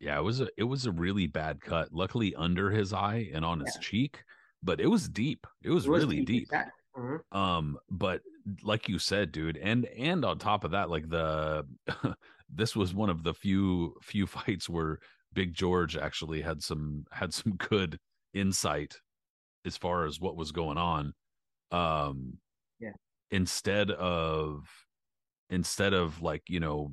yeah, 0.00 0.18
it 0.18 0.22
was 0.22 0.40
a 0.40 0.48
it 0.56 0.64
was 0.64 0.86
a 0.86 0.92
really 0.92 1.26
bad 1.26 1.60
cut. 1.60 1.92
Luckily, 1.92 2.34
under 2.34 2.70
his 2.70 2.92
eye 2.92 3.28
and 3.32 3.44
on 3.44 3.60
his 3.60 3.74
yeah. 3.76 3.80
cheek, 3.80 4.24
but 4.62 4.80
it 4.80 4.88
was 4.88 5.08
deep. 5.08 5.46
It 5.62 5.70
was, 5.70 5.86
it 5.86 5.90
was 5.90 6.00
really 6.00 6.24
deep. 6.24 6.48
deep. 6.50 6.58
Mm-hmm. 6.96 7.36
Um, 7.38 7.78
but 7.90 8.22
like 8.62 8.88
you 8.88 8.98
said, 8.98 9.30
dude, 9.30 9.56
and 9.58 9.84
and 9.96 10.24
on 10.24 10.38
top 10.38 10.64
of 10.64 10.72
that, 10.72 10.90
like 10.90 11.08
the 11.08 11.64
this 12.52 12.74
was 12.74 12.94
one 12.94 13.10
of 13.10 13.22
the 13.22 13.34
few 13.34 13.94
few 14.02 14.26
fights 14.26 14.68
where 14.68 14.98
Big 15.32 15.54
George 15.54 15.96
actually 15.96 16.40
had 16.40 16.62
some 16.62 17.04
had 17.12 17.32
some 17.32 17.52
good 17.56 17.98
insight 18.34 18.96
as 19.68 19.76
far 19.76 20.04
as 20.04 20.20
what 20.20 20.36
was 20.36 20.50
going 20.50 20.78
on 20.78 21.12
um 21.70 22.38
yeah. 22.80 22.90
instead 23.30 23.92
of 23.92 24.66
instead 25.50 25.92
of 25.94 26.20
like 26.20 26.42
you 26.48 26.58
know 26.58 26.90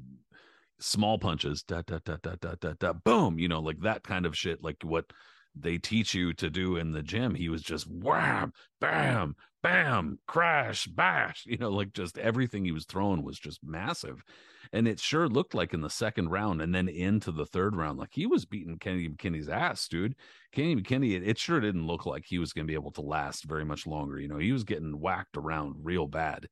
small 0.80 1.18
punches 1.18 1.64
da 1.64 1.82
da 1.88 1.98
da 2.06 2.18
da 2.22 2.36
da 2.38 2.54
da 2.60 2.74
da 2.80 2.94
boom 2.94 3.40
you 3.40 3.48
know 3.48 3.62
like 3.62 3.80
that 3.80 4.04
kind 4.04 4.26
of 4.26 4.38
shit 4.38 4.62
like 4.62 4.78
what 4.84 5.06
they 5.56 5.78
teach 5.78 6.14
you 6.14 6.34
to 6.34 6.50
do 6.50 6.76
in 6.76 6.92
the 6.92 7.04
gym 7.04 7.36
he 7.36 7.50
was 7.50 7.62
just 7.62 7.88
wham 7.90 8.52
bam 8.80 9.36
bam 9.64 10.20
crash 10.28 10.86
bash 10.88 11.46
you 11.48 11.58
know 11.58 11.70
like 11.70 11.94
just 11.94 12.18
everything 12.18 12.66
he 12.66 12.72
was 12.72 12.86
throwing 12.86 13.24
was 13.24 13.40
just 13.40 13.64
massive 13.64 14.24
and 14.74 14.88
it 14.88 15.00
sure 15.00 15.28
looked 15.28 15.54
like 15.54 15.74
in 15.74 15.82
the 15.82 15.90
second 15.90 16.30
round 16.30 16.62
and 16.62 16.74
then 16.74 16.88
into 16.88 17.32
the 17.32 17.46
third 17.46 17.76
round, 17.76 18.00
like 18.00 18.14
he 18.14 18.26
was 18.26 18.46
beating 18.46 18.78
Kenny 18.78 19.08
McKinney's 19.08 19.50
ass, 19.50 19.88
dude. 19.88 20.16
Kenny 20.52 20.76
McKinney, 20.76 21.16
it, 21.16 21.28
it 21.28 21.38
sure 21.38 21.60
didn't 21.60 21.88
look 21.88 22.06
like 22.06 22.26
he 22.26 22.40
was 22.40 22.54
going 22.54 22.66
to 22.66 22.72
be 22.72 22.76
able 22.76 22.92
to 22.92 23.02
last 23.02 23.46
very 23.46 23.66
much 23.66 23.88
longer. 23.88 24.20
You 24.20 24.28
know, 24.28 24.38
he 24.38 24.52
was 24.52 24.64
getting 24.64 25.00
whacked 25.00 25.38
around 25.38 25.76
real 25.84 26.08
bad. 26.08 26.48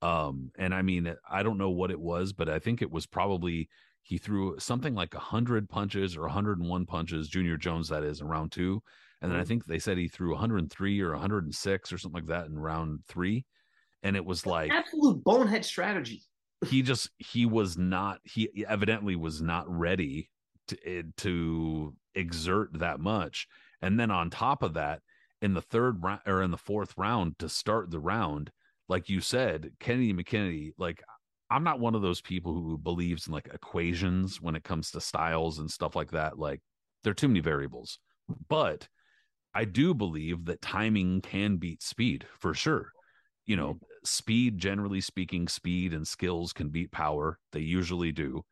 Um, 0.00 0.50
and 0.58 0.74
I 0.74 0.82
mean, 0.82 1.14
I 1.30 1.42
don't 1.42 1.58
know 1.58 1.70
what 1.70 1.90
it 1.90 2.00
was, 2.00 2.32
but 2.32 2.48
I 2.48 2.58
think 2.58 2.82
it 2.82 2.90
was 2.90 3.06
probably 3.06 3.68
he 4.02 4.18
threw 4.18 4.58
something 4.58 4.94
like 4.94 5.14
100 5.14 5.68
punches 5.68 6.16
or 6.16 6.22
101 6.22 6.86
punches, 6.86 7.28
Junior 7.28 7.56
Jones, 7.56 7.88
that 7.88 8.02
is, 8.04 8.20
in 8.20 8.26
round 8.28 8.52
two. 8.52 8.82
And 9.20 9.30
then 9.30 9.38
I 9.38 9.44
Mhm. 9.44 9.48
think 9.48 9.64
they 9.64 9.78
said 9.78 9.98
he 9.98 10.08
threw 10.08 10.32
103 10.32 11.00
or 11.00 11.12
106 11.12 11.92
or 11.92 11.98
something 11.98 12.20
like 12.22 12.28
that 12.28 12.46
in 12.46 12.58
round 12.58 13.04
three. 13.06 13.46
And 14.02 14.16
it 14.16 14.24
was 14.24 14.46
like 14.46 14.70
Absolute 14.72 15.22
bonehead 15.24 15.64
strategy. 15.64 16.22
he 16.68 16.82
just 16.82 17.10
he 17.18 17.46
was 17.46 17.76
not 17.78 18.20
he 18.24 18.64
evidently 18.66 19.16
was 19.16 19.40
not 19.42 19.68
ready 19.68 20.30
to 20.68 20.76
eh, 20.86 21.02
to 21.18 21.96
exert 22.14 22.78
that 22.78 23.00
much. 23.00 23.46
And 23.80 23.98
then 23.98 24.10
on 24.10 24.30
top 24.30 24.62
of 24.62 24.74
that, 24.74 25.02
in 25.40 25.54
the 25.54 25.62
third 25.62 26.02
round 26.02 26.20
or 26.26 26.42
in 26.42 26.50
the 26.52 26.58
fourth 26.58 26.96
round 26.96 27.38
to 27.40 27.48
start 27.48 27.90
the 27.90 28.00
round, 28.00 28.52
like 28.88 29.08
you 29.08 29.20
said, 29.20 29.72
Kennedy 29.80 30.12
McKinney, 30.12 30.72
like 30.78 31.02
I'm 31.52 31.64
not 31.64 31.80
one 31.80 31.94
of 31.94 32.00
those 32.00 32.22
people 32.22 32.54
who 32.54 32.78
believes 32.78 33.26
in 33.26 33.34
like 33.34 33.48
equations 33.52 34.40
when 34.40 34.56
it 34.56 34.64
comes 34.64 34.90
to 34.90 35.00
styles 35.00 35.58
and 35.58 35.70
stuff 35.70 35.94
like 35.94 36.12
that. 36.12 36.38
Like 36.38 36.60
there 37.04 37.10
are 37.10 37.14
too 37.14 37.28
many 37.28 37.40
variables. 37.40 37.98
But 38.48 38.88
I 39.54 39.66
do 39.66 39.92
believe 39.92 40.46
that 40.46 40.62
timing 40.62 41.20
can 41.20 41.58
beat 41.58 41.82
speed 41.82 42.24
for 42.38 42.54
sure. 42.54 42.90
You 43.44 43.56
know, 43.56 43.78
speed, 44.02 44.56
generally 44.56 45.02
speaking, 45.02 45.46
speed 45.46 45.92
and 45.92 46.08
skills 46.08 46.54
can 46.54 46.70
beat 46.70 46.90
power. 46.90 47.38
They 47.52 47.60
usually 47.60 48.12
do. 48.12 48.44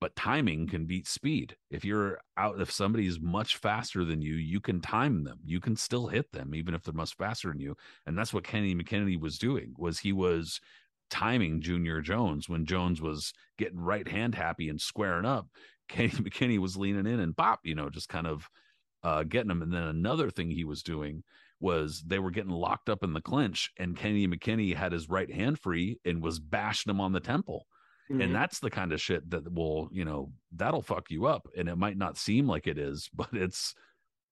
But 0.00 0.16
timing 0.16 0.66
can 0.66 0.86
beat 0.86 1.06
speed. 1.06 1.56
If 1.70 1.84
you're 1.84 2.20
out, 2.38 2.58
if 2.58 2.70
somebody's 2.70 3.20
much 3.20 3.58
faster 3.58 4.02
than 4.02 4.22
you, 4.22 4.36
you 4.36 4.60
can 4.60 4.80
time 4.80 5.24
them. 5.24 5.40
You 5.44 5.60
can 5.60 5.76
still 5.76 6.06
hit 6.06 6.32
them, 6.32 6.54
even 6.54 6.72
if 6.72 6.84
they're 6.84 6.94
much 6.94 7.14
faster 7.16 7.48
than 7.48 7.60
you. 7.60 7.76
And 8.06 8.16
that's 8.16 8.32
what 8.32 8.44
Kenny 8.44 8.74
McKinney 8.74 9.20
was 9.20 9.36
doing. 9.36 9.74
Was 9.76 9.98
he 9.98 10.14
was 10.14 10.58
timing 11.10 11.60
Junior 11.60 12.00
Jones 12.00 12.48
when 12.48 12.66
Jones 12.66 13.00
was 13.00 13.32
getting 13.58 13.80
right 13.80 14.06
hand 14.06 14.34
happy 14.34 14.68
and 14.68 14.80
squaring 14.80 15.26
up. 15.26 15.46
Kenny 15.88 16.10
McKinney 16.10 16.58
was 16.58 16.76
leaning 16.76 17.06
in 17.06 17.18
and 17.18 17.34
bop, 17.34 17.60
you 17.64 17.74
know, 17.74 17.90
just 17.90 18.08
kind 18.08 18.26
of 18.26 18.48
uh, 19.02 19.24
getting 19.24 19.50
him. 19.50 19.60
And 19.62 19.72
then 19.72 19.82
another 19.82 20.30
thing 20.30 20.48
he 20.50 20.64
was 20.64 20.82
doing 20.82 21.24
was 21.58 22.02
they 22.06 22.18
were 22.18 22.30
getting 22.30 22.52
locked 22.52 22.88
up 22.88 23.02
in 23.02 23.12
the 23.12 23.20
clinch, 23.20 23.70
and 23.78 23.96
Kenny 23.96 24.26
McKinney 24.26 24.74
had 24.74 24.92
his 24.92 25.08
right 25.08 25.30
hand 25.30 25.58
free 25.58 25.98
and 26.04 26.22
was 26.22 26.38
bashing 26.38 26.90
him 26.90 27.00
on 27.00 27.12
the 27.12 27.20
temple. 27.20 27.66
Mhm. 28.10 28.24
And 28.24 28.34
that's 28.34 28.60
the 28.60 28.70
kind 28.70 28.92
of 28.92 29.00
shit 29.00 29.28
that 29.30 29.52
will, 29.52 29.88
you 29.92 30.04
know, 30.04 30.32
that'll 30.52 30.82
fuck 30.82 31.10
you 31.10 31.26
up. 31.26 31.46
And 31.56 31.68
it 31.68 31.76
might 31.76 31.96
not 31.96 32.16
seem 32.16 32.46
like 32.46 32.66
it 32.66 32.78
is, 32.78 33.08
but 33.14 33.28
it's 33.32 33.74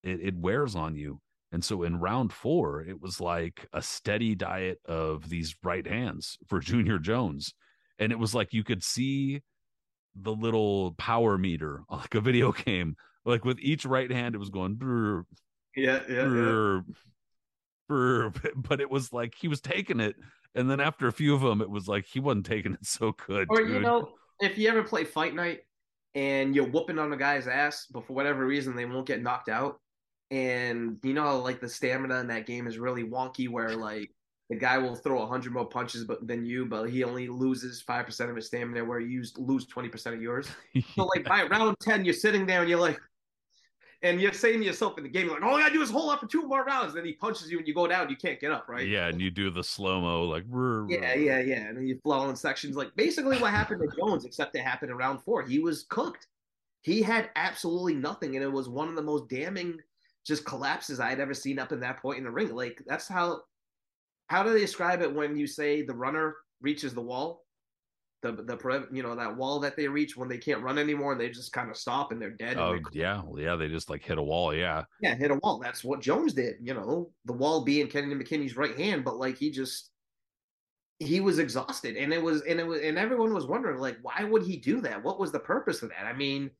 it, 0.02 0.20
it 0.20 0.34
wears 0.36 0.74
on 0.74 0.96
you. 0.96 1.20
And 1.52 1.64
so 1.64 1.82
in 1.82 1.98
round 1.98 2.32
four, 2.32 2.82
it 2.82 3.00
was 3.00 3.20
like 3.20 3.66
a 3.72 3.80
steady 3.80 4.34
diet 4.34 4.80
of 4.86 5.28
these 5.28 5.56
right 5.62 5.86
hands 5.86 6.38
for 6.46 6.60
Junior 6.60 6.98
Jones. 6.98 7.54
And 7.98 8.12
it 8.12 8.18
was 8.18 8.34
like 8.34 8.52
you 8.52 8.64
could 8.64 8.82
see 8.82 9.42
the 10.14 10.32
little 10.32 10.92
power 10.98 11.38
meter, 11.38 11.82
like 11.90 12.14
a 12.14 12.20
video 12.20 12.52
game. 12.64 12.96
Like 13.24 13.44
with 13.44 13.58
each 13.60 13.84
right 13.84 14.10
hand, 14.10 14.34
it 14.34 14.38
was 14.38 14.50
going 14.50 14.74
brr, 14.74 15.24
yeah, 15.76 16.00
yeah, 16.08 16.16
yeah. 16.16 16.24
brr, 16.24 16.84
brr, 17.88 18.32
but 18.56 18.80
it 18.80 18.90
was 18.90 19.12
like 19.12 19.34
he 19.34 19.48
was 19.48 19.60
taking 19.60 20.00
it. 20.00 20.16
And 20.54 20.70
then 20.70 20.80
after 20.80 21.08
a 21.08 21.12
few 21.12 21.34
of 21.34 21.40
them, 21.40 21.60
it 21.60 21.68
was 21.68 21.88
like 21.88 22.06
he 22.06 22.20
wasn't 22.20 22.46
taking 22.46 22.72
it 22.72 22.86
so 22.86 23.12
good. 23.26 23.48
Or 23.50 23.60
you 23.60 23.80
know, 23.80 24.10
if 24.40 24.56
you 24.56 24.68
ever 24.68 24.82
play 24.82 25.04
Fight 25.04 25.34
Night 25.34 25.60
and 26.14 26.54
you're 26.54 26.68
whooping 26.68 26.98
on 26.98 27.12
a 27.12 27.16
guy's 27.16 27.46
ass, 27.46 27.86
but 27.90 28.06
for 28.06 28.14
whatever 28.14 28.46
reason 28.46 28.74
they 28.74 28.86
won't 28.86 29.06
get 29.06 29.22
knocked 29.22 29.48
out, 29.48 29.78
and 30.30 30.98
you 31.02 31.14
know, 31.14 31.22
how, 31.22 31.36
like 31.38 31.60
the 31.60 31.68
stamina 31.68 32.20
in 32.20 32.26
that 32.28 32.46
game 32.46 32.66
is 32.66 32.78
really 32.78 33.04
wonky, 33.04 33.48
where 33.48 33.74
like 33.76 34.10
the 34.50 34.56
guy 34.56 34.78
will 34.78 34.94
throw 34.94 35.24
hundred 35.26 35.52
more 35.52 35.66
punches 35.66 36.04
but 36.04 36.26
than 36.26 36.44
you, 36.44 36.66
but 36.66 36.84
he 36.90 37.04
only 37.04 37.28
loses 37.28 37.82
five 37.82 38.06
percent 38.06 38.30
of 38.30 38.36
his 38.36 38.46
stamina, 38.46 38.84
where 38.84 39.00
you 39.00 39.22
lose 39.36 39.66
twenty 39.66 39.88
percent 39.88 40.16
of 40.16 40.22
yours. 40.22 40.48
So 40.94 41.04
like 41.04 41.24
by 41.24 41.42
round 41.50 41.76
ten, 41.80 42.04
you're 42.04 42.14
sitting 42.14 42.46
there 42.46 42.60
and 42.60 42.68
you're 42.70 42.80
like. 42.80 42.98
And 44.00 44.20
you're 44.20 44.32
saying 44.32 44.60
to 44.60 44.64
yourself 44.64 44.96
in 44.96 45.02
the 45.02 45.10
game, 45.10 45.26
like, 45.26 45.42
all 45.42 45.56
I 45.56 45.62
gotta 45.62 45.74
do 45.74 45.82
is 45.82 45.90
hold 45.90 46.12
up 46.12 46.20
for 46.20 46.28
two 46.28 46.46
more 46.46 46.62
rounds. 46.62 46.94
Then 46.94 47.04
he 47.04 47.14
punches 47.14 47.50
you 47.50 47.58
and 47.58 47.66
you 47.66 47.74
go 47.74 47.88
down, 47.88 48.08
you 48.08 48.14
can't 48.14 48.38
get 48.38 48.52
up, 48.52 48.68
right? 48.68 48.86
Yeah, 48.86 49.08
and 49.08 49.20
you 49.20 49.28
do 49.28 49.50
the 49.50 49.64
slow 49.64 50.00
mo 50.00 50.22
like 50.22 50.44
brr, 50.44 50.86
Yeah, 50.88 51.14
brr. 51.14 51.20
yeah, 51.20 51.40
yeah. 51.40 51.66
And 51.66 51.76
then 51.76 51.84
you 51.84 51.98
flow 52.04 52.30
in 52.30 52.36
sections. 52.36 52.76
Like 52.76 52.94
basically 52.94 53.38
what 53.38 53.50
happened 53.50 53.80
to 53.82 53.96
Jones, 54.00 54.24
except 54.24 54.54
it 54.54 54.60
happened 54.60 54.92
in 54.92 54.96
round 54.96 55.20
four. 55.24 55.42
He 55.42 55.58
was 55.58 55.82
cooked. 55.90 56.28
He 56.82 57.02
had 57.02 57.30
absolutely 57.34 57.96
nothing, 57.96 58.36
and 58.36 58.44
it 58.44 58.52
was 58.52 58.68
one 58.68 58.88
of 58.88 58.94
the 58.94 59.02
most 59.02 59.28
damning 59.28 59.80
just 60.28 60.44
collapses 60.44 61.00
I 61.00 61.08
had 61.08 61.20
ever 61.20 61.32
seen 61.32 61.58
up 61.58 61.72
in 61.72 61.80
that 61.80 62.02
point 62.02 62.18
in 62.18 62.24
the 62.24 62.30
ring. 62.30 62.54
Like 62.54 62.82
that's 62.86 63.08
how 63.08 63.40
how 64.26 64.42
do 64.42 64.52
they 64.52 64.60
describe 64.60 65.00
it 65.00 65.12
when 65.12 65.36
you 65.36 65.46
say 65.46 65.82
the 65.82 65.94
runner 65.94 66.36
reaches 66.60 66.92
the 66.92 67.00
wall? 67.00 67.46
The 68.20 68.32
the 68.32 68.86
you 68.92 69.02
know 69.02 69.16
that 69.16 69.36
wall 69.36 69.58
that 69.60 69.74
they 69.76 69.88
reach 69.88 70.16
when 70.16 70.28
they 70.28 70.38
can't 70.38 70.62
run 70.62 70.76
anymore 70.76 71.12
and 71.12 71.20
they 71.20 71.30
just 71.30 71.52
kind 71.52 71.70
of 71.70 71.78
stop 71.78 72.12
and 72.12 72.20
they're 72.20 72.30
dead. 72.30 72.58
Oh 72.58 72.72
they're- 72.72 72.82
yeah, 72.92 73.22
well, 73.24 73.40
yeah. 73.42 73.56
They 73.56 73.68
just 73.68 73.88
like 73.88 74.04
hit 74.04 74.18
a 74.18 74.22
wall. 74.22 74.54
Yeah, 74.54 74.84
yeah, 75.00 75.14
hit 75.14 75.30
a 75.30 75.36
wall. 75.36 75.60
That's 75.60 75.82
what 75.82 76.02
Jones 76.02 76.34
did. 76.34 76.56
You 76.60 76.74
know, 76.74 77.10
the 77.24 77.32
wall 77.32 77.64
being 77.64 77.88
Kennedy 77.88 78.22
McKinney's 78.22 78.56
right 78.56 78.76
hand, 78.76 79.04
but 79.04 79.16
like 79.16 79.38
he 79.38 79.50
just 79.50 79.90
he 80.98 81.20
was 81.20 81.38
exhausted, 81.38 81.96
and 81.96 82.12
it 82.12 82.20
was 82.20 82.42
and 82.42 82.60
it 82.60 82.66
was 82.66 82.82
and 82.82 82.98
everyone 82.98 83.32
was 83.32 83.46
wondering 83.46 83.80
like 83.80 83.96
why 84.02 84.24
would 84.24 84.42
he 84.42 84.56
do 84.58 84.82
that? 84.82 85.02
What 85.02 85.18
was 85.18 85.32
the 85.32 85.38
purpose 85.38 85.82
of 85.82 85.88
that? 85.90 86.04
I 86.04 86.12
mean, 86.12 86.50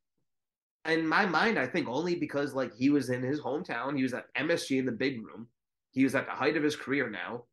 in 0.87 1.07
my 1.07 1.27
mind, 1.27 1.59
I 1.59 1.67
think 1.67 1.89
only 1.89 2.15
because 2.15 2.55
like 2.55 2.75
he 2.75 2.91
was 2.91 3.11
in 3.11 3.23
his 3.23 3.41
hometown, 3.41 3.97
he 3.97 4.03
was 4.03 4.15
at 4.15 4.33
MSG 4.35 4.79
in 4.79 4.87
the 4.87 4.93
big 4.93 5.25
room, 5.25 5.49
he 5.91 6.05
was 6.05 6.15
at 6.15 6.27
the 6.27 6.33
height 6.33 6.57
of 6.57 6.63
his 6.63 6.77
career 6.77 7.11
now, 7.11 7.45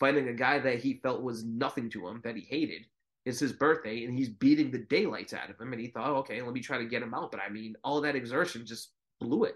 fighting 0.00 0.28
a 0.28 0.34
guy 0.34 0.58
that 0.58 0.80
he 0.80 1.00
felt 1.02 1.22
was 1.22 1.44
nothing 1.44 1.88
to 1.90 2.06
him, 2.06 2.20
that 2.24 2.36
he 2.36 2.42
hated. 2.42 2.86
It's 3.24 3.38
his 3.38 3.52
birthday, 3.52 4.04
and 4.04 4.12
he's 4.12 4.28
beating 4.28 4.70
the 4.70 4.78
daylights 4.78 5.32
out 5.32 5.48
of 5.48 5.60
him, 5.60 5.72
and 5.72 5.80
he 5.80 5.88
thought, 5.88 6.10
okay, 6.10 6.42
let 6.42 6.52
me 6.52 6.60
try 6.60 6.78
to 6.78 6.86
get 6.86 7.02
him 7.02 7.14
out. 7.14 7.30
But 7.30 7.40
I 7.40 7.50
mean, 7.50 7.76
all 7.84 8.00
that 8.00 8.16
exertion 8.16 8.66
just 8.66 8.90
blew 9.20 9.44
it 9.44 9.54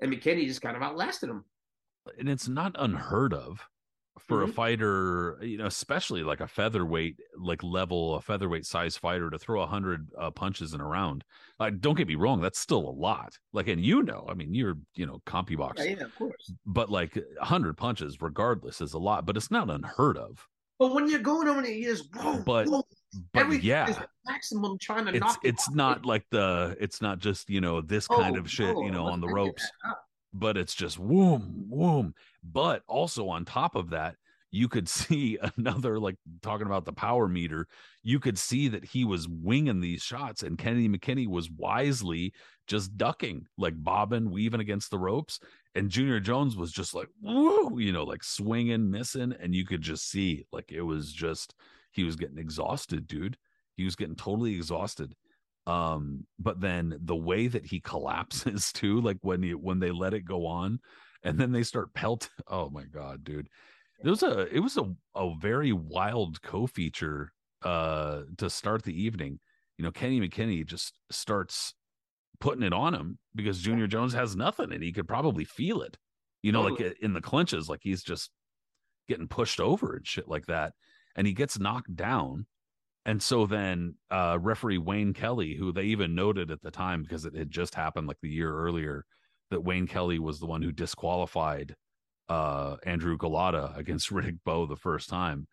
and 0.00 0.12
McKinney 0.12 0.46
just 0.46 0.62
kind 0.62 0.76
of 0.76 0.82
outlasted 0.82 1.30
him. 1.30 1.44
and 2.18 2.28
it's 2.28 2.48
not 2.48 2.74
unheard 2.78 3.34
of 3.34 3.60
for 4.18 4.42
a 4.42 4.46
Mhm. 4.46 4.54
fighter, 4.54 5.38
you 5.42 5.56
know, 5.58 5.66
especially 5.66 6.22
like 6.22 6.40
a 6.40 6.46
featherweight, 6.48 7.18
like 7.38 7.62
level, 7.62 8.14
a 8.16 8.20
featherweight 8.20 8.66
size 8.66 8.96
fighter 8.96 9.30
to 9.30 9.38
throw 9.38 9.60
a 9.62 9.66
hundred 9.66 10.08
uh, 10.18 10.30
punches 10.30 10.74
in 10.74 10.80
a 10.80 10.86
round. 10.86 11.24
Like, 11.58 11.80
don't 11.80 11.96
get 11.96 12.08
me 12.08 12.14
wrong, 12.14 12.40
that's 12.40 12.58
still 12.58 12.88
a 12.88 12.90
lot. 12.90 13.36
Like, 13.52 13.68
and 13.68 13.84
you 13.84 14.02
know, 14.02 14.26
I 14.28 14.34
mean, 14.34 14.54
you're, 14.54 14.76
you 14.94 15.06
know, 15.06 15.20
CompuBox, 15.26 15.78
Yeah, 15.78 15.84
yeah, 15.84 16.04
of 16.04 16.14
course. 16.16 16.52
but 16.66 16.90
like 16.90 17.16
a 17.40 17.44
hundred 17.44 17.76
punches, 17.76 18.20
regardless, 18.20 18.80
is 18.80 18.94
a 18.94 18.98
lot. 18.98 19.26
But 19.26 19.36
it's 19.36 19.50
not 19.50 19.70
unheard 19.70 20.16
of. 20.18 20.46
But 20.78 20.94
when 20.94 21.08
you're 21.10 21.18
going 21.18 21.48
over 21.48 21.66
you 21.68 21.90
just 21.90 22.14
whoa, 22.14 22.40
But- 22.44 22.68
whoa, 22.68 22.84
But 23.32 23.64
yeah, 23.64 23.88
is 23.88 23.96
maximum 24.26 24.78
trying 24.78 25.06
to 25.06 25.10
it's 25.12 25.20
knock. 25.20 25.40
it's 25.42 25.70
not 25.70 26.06
like 26.06 26.24
the 26.30 26.76
it's 26.78 27.00
not 27.02 27.18
just 27.18 27.48
you 27.50 27.60
know 27.60 27.80
this 27.80 28.06
kind 28.06 28.36
Oh, 28.36 28.40
of 28.40 28.48
shit 28.50 28.74
no, 28.76 28.82
you 28.84 28.90
know 28.92 29.06
on 29.06 29.20
the 29.20 29.26
ropes. 29.28 29.68
But 30.38 30.56
it's 30.56 30.74
just 30.74 30.96
whoom 30.96 31.68
whoom 31.70 32.14
but 32.42 32.82
also 32.86 33.28
on 33.28 33.44
top 33.44 33.74
of 33.74 33.90
that 33.90 34.16
you 34.50 34.68
could 34.68 34.88
see 34.88 35.38
another 35.56 35.98
like 35.98 36.16
talking 36.42 36.66
about 36.66 36.84
the 36.84 36.92
power 36.92 37.28
meter 37.28 37.66
you 38.02 38.18
could 38.18 38.38
see 38.38 38.68
that 38.68 38.84
he 38.84 39.04
was 39.04 39.28
winging 39.28 39.80
these 39.80 40.02
shots 40.02 40.42
and 40.42 40.58
kennedy 40.58 40.88
mckinney 40.88 41.26
was 41.26 41.50
wisely 41.50 42.32
just 42.68 42.96
ducking 42.98 43.46
like 43.56 43.82
bobbing 43.82 44.30
weaving 44.30 44.60
against 44.60 44.90
the 44.90 44.98
ropes. 44.98 45.40
And 45.74 45.90
junior 45.90 46.20
jones 46.20 46.56
was 46.56 46.70
just 46.70 46.94
like 46.94 47.08
whoa 47.20 47.76
you 47.78 47.92
know 47.92 48.04
like 48.04 48.22
swinging 48.22 48.90
missing. 48.90 49.34
And 49.40 49.54
you 49.54 49.64
could 49.64 49.80
just 49.80 50.08
see 50.08 50.44
like 50.52 50.70
it 50.70 50.82
was 50.82 51.12
just 51.12 51.54
he 51.90 52.04
was 52.04 52.14
getting 52.14 52.38
exhausted 52.38 53.08
dude. 53.08 53.38
He 53.76 53.84
was 53.84 53.96
getting 53.96 54.16
totally 54.16 54.54
exhausted 54.54 55.14
um 55.68 56.24
but 56.38 56.60
then 56.60 56.98
the 57.02 57.14
way 57.14 57.46
that 57.46 57.66
he 57.66 57.78
collapses 57.78 58.72
too 58.72 59.00
like 59.02 59.18
when 59.20 59.42
you 59.42 59.58
when 59.58 59.78
they 59.78 59.90
let 59.90 60.14
it 60.14 60.24
go 60.24 60.46
on 60.46 60.80
and 61.22 61.38
then 61.38 61.52
they 61.52 61.62
start 61.62 61.92
pelt 61.92 62.30
oh 62.48 62.70
my 62.70 62.84
god 62.84 63.22
dude. 63.22 63.48
It 64.02 64.08
was 64.08 64.22
a 64.22 64.46
it 64.54 64.60
was 64.60 64.76
a, 64.76 64.84
a 65.16 65.34
very 65.40 65.72
wild 65.72 66.40
co-feature 66.40 67.32
uh 67.62 68.22
to 68.38 68.48
start 68.48 68.82
the 68.82 69.02
evening. 69.02 69.40
You 69.76 69.84
know 69.84 69.90
kenny 69.90 70.20
mckinney 70.20 70.64
just 70.64 70.98
starts 71.10 71.74
putting 72.40 72.62
it 72.62 72.72
on 72.72 72.94
him 72.94 73.18
because 73.34 73.60
junior 73.60 73.88
jones 73.88 74.14
has 74.14 74.36
nothing 74.36 74.72
and 74.72 74.82
he 74.82 74.92
could 74.92 75.08
probably 75.08 75.44
feel 75.44 75.82
it. 75.82 75.98
You 76.42 76.52
know 76.52 76.62
like 76.62 76.96
in 77.02 77.12
the 77.12 77.20
clinches 77.20 77.68
like 77.68 77.80
he's 77.82 78.02
just 78.02 78.30
getting 79.08 79.28
pushed 79.28 79.60
over 79.60 79.96
and 79.96 80.06
shit 80.06 80.28
like 80.28 80.46
that. 80.46 80.72
And 81.16 81.26
he 81.26 81.32
gets 81.32 81.58
knocked 81.58 81.94
down 81.94 82.46
and 83.08 83.22
so 83.22 83.46
then 83.46 83.94
uh, 84.10 84.36
referee 84.38 84.76
Wayne 84.76 85.14
Kelly, 85.14 85.54
who 85.54 85.72
they 85.72 85.84
even 85.84 86.14
noted 86.14 86.50
at 86.50 86.60
the 86.60 86.70
time 86.70 87.02
because 87.02 87.24
it 87.24 87.34
had 87.34 87.50
just 87.50 87.74
happened 87.74 88.06
like 88.06 88.18
the 88.20 88.28
year 88.28 88.54
earlier, 88.54 89.06
that 89.50 89.64
Wayne 89.64 89.86
Kelly 89.86 90.18
was 90.18 90.38
the 90.38 90.46
one 90.46 90.60
who 90.60 90.72
disqualified 90.72 91.74
uh, 92.28 92.76
Andrew 92.84 93.16
Golota 93.16 93.74
against 93.78 94.10
Riddick 94.12 94.40
Bowe 94.44 94.66
the 94.66 94.76
first 94.76 95.08
time. 95.08 95.46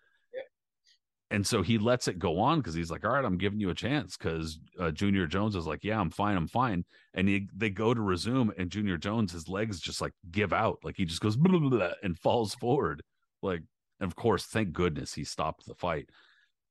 And 1.32 1.48
so 1.48 1.62
he 1.62 1.78
lets 1.78 2.10
it 2.10 2.20
go 2.20 2.40
on 2.40 2.60
because 2.60 2.76
he's 2.76 2.92
like, 2.92 3.06
"All 3.06 3.12
right, 3.12 3.24
I'm 3.24 3.38
giving 3.38 3.62
you 3.62 3.70
a 3.70 3.74
chance." 3.74 4.18
Because 4.18 4.60
uh, 4.78 4.92
Junior 4.92 5.26
Jones 5.26 5.56
is 5.56 5.66
like, 5.66 5.80
"Yeah, 5.82 6.00
I'm 6.00 6.12
fine, 6.12 6.36
I'm 6.36 6.48
fine." 6.48 6.84
And 7.14 7.28
he, 7.28 7.48
they 7.56 7.70
go 7.70 7.94
to 7.94 8.02
resume, 8.02 8.52
and 8.58 8.70
Junior 8.70 8.98
Jones, 8.98 9.32
his 9.32 9.48
legs 9.48 9.80
just 9.80 10.02
like 10.02 10.14
give 10.30 10.52
out, 10.52 10.80
like 10.84 10.96
he 10.98 11.06
just 11.06 11.22
goes 11.22 11.38
and 12.04 12.20
falls 12.20 12.54
forward. 12.56 13.02
Like, 13.42 13.62
and 14.02 14.08
of 14.08 14.16
course, 14.16 14.46
thank 14.46 14.74
goodness 14.74 15.14
he 15.14 15.24
stopped 15.24 15.66
the 15.66 15.74
fight 15.74 16.10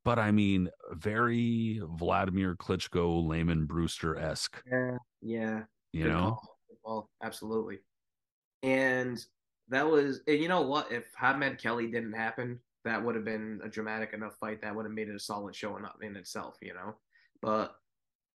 but 0.04 0.18
I 0.18 0.30
mean, 0.30 0.68
very 0.92 1.80
Vladimir 1.96 2.54
Klitschko, 2.54 3.26
Lamon 3.26 3.66
Brewster 3.66 4.16
esque. 4.16 4.62
Yeah, 4.70 4.96
yeah. 5.22 5.62
You 5.92 6.04
Good 6.04 6.12
know, 6.12 6.38
well, 6.84 7.10
absolutely. 7.22 7.78
And 8.62 9.24
that 9.68 9.88
was, 9.88 10.20
and 10.26 10.38
you 10.38 10.48
know 10.48 10.62
what? 10.62 10.92
If 10.92 11.04
Hamed 11.16 11.58
Kelley 11.58 11.86
didn't 11.86 12.12
happen, 12.12 12.60
that 12.84 13.02
would 13.02 13.14
have 13.14 13.24
been 13.24 13.60
a 13.64 13.68
dramatic 13.68 14.12
enough 14.12 14.36
fight 14.38 14.60
that 14.60 14.74
would 14.74 14.84
have 14.84 14.94
made 14.94 15.08
it 15.08 15.14
a 15.14 15.20
solid 15.20 15.54
showing 15.54 15.84
up 15.84 15.96
in 16.02 16.16
itself, 16.16 16.56
you 16.60 16.74
know. 16.74 16.94
But 17.40 17.74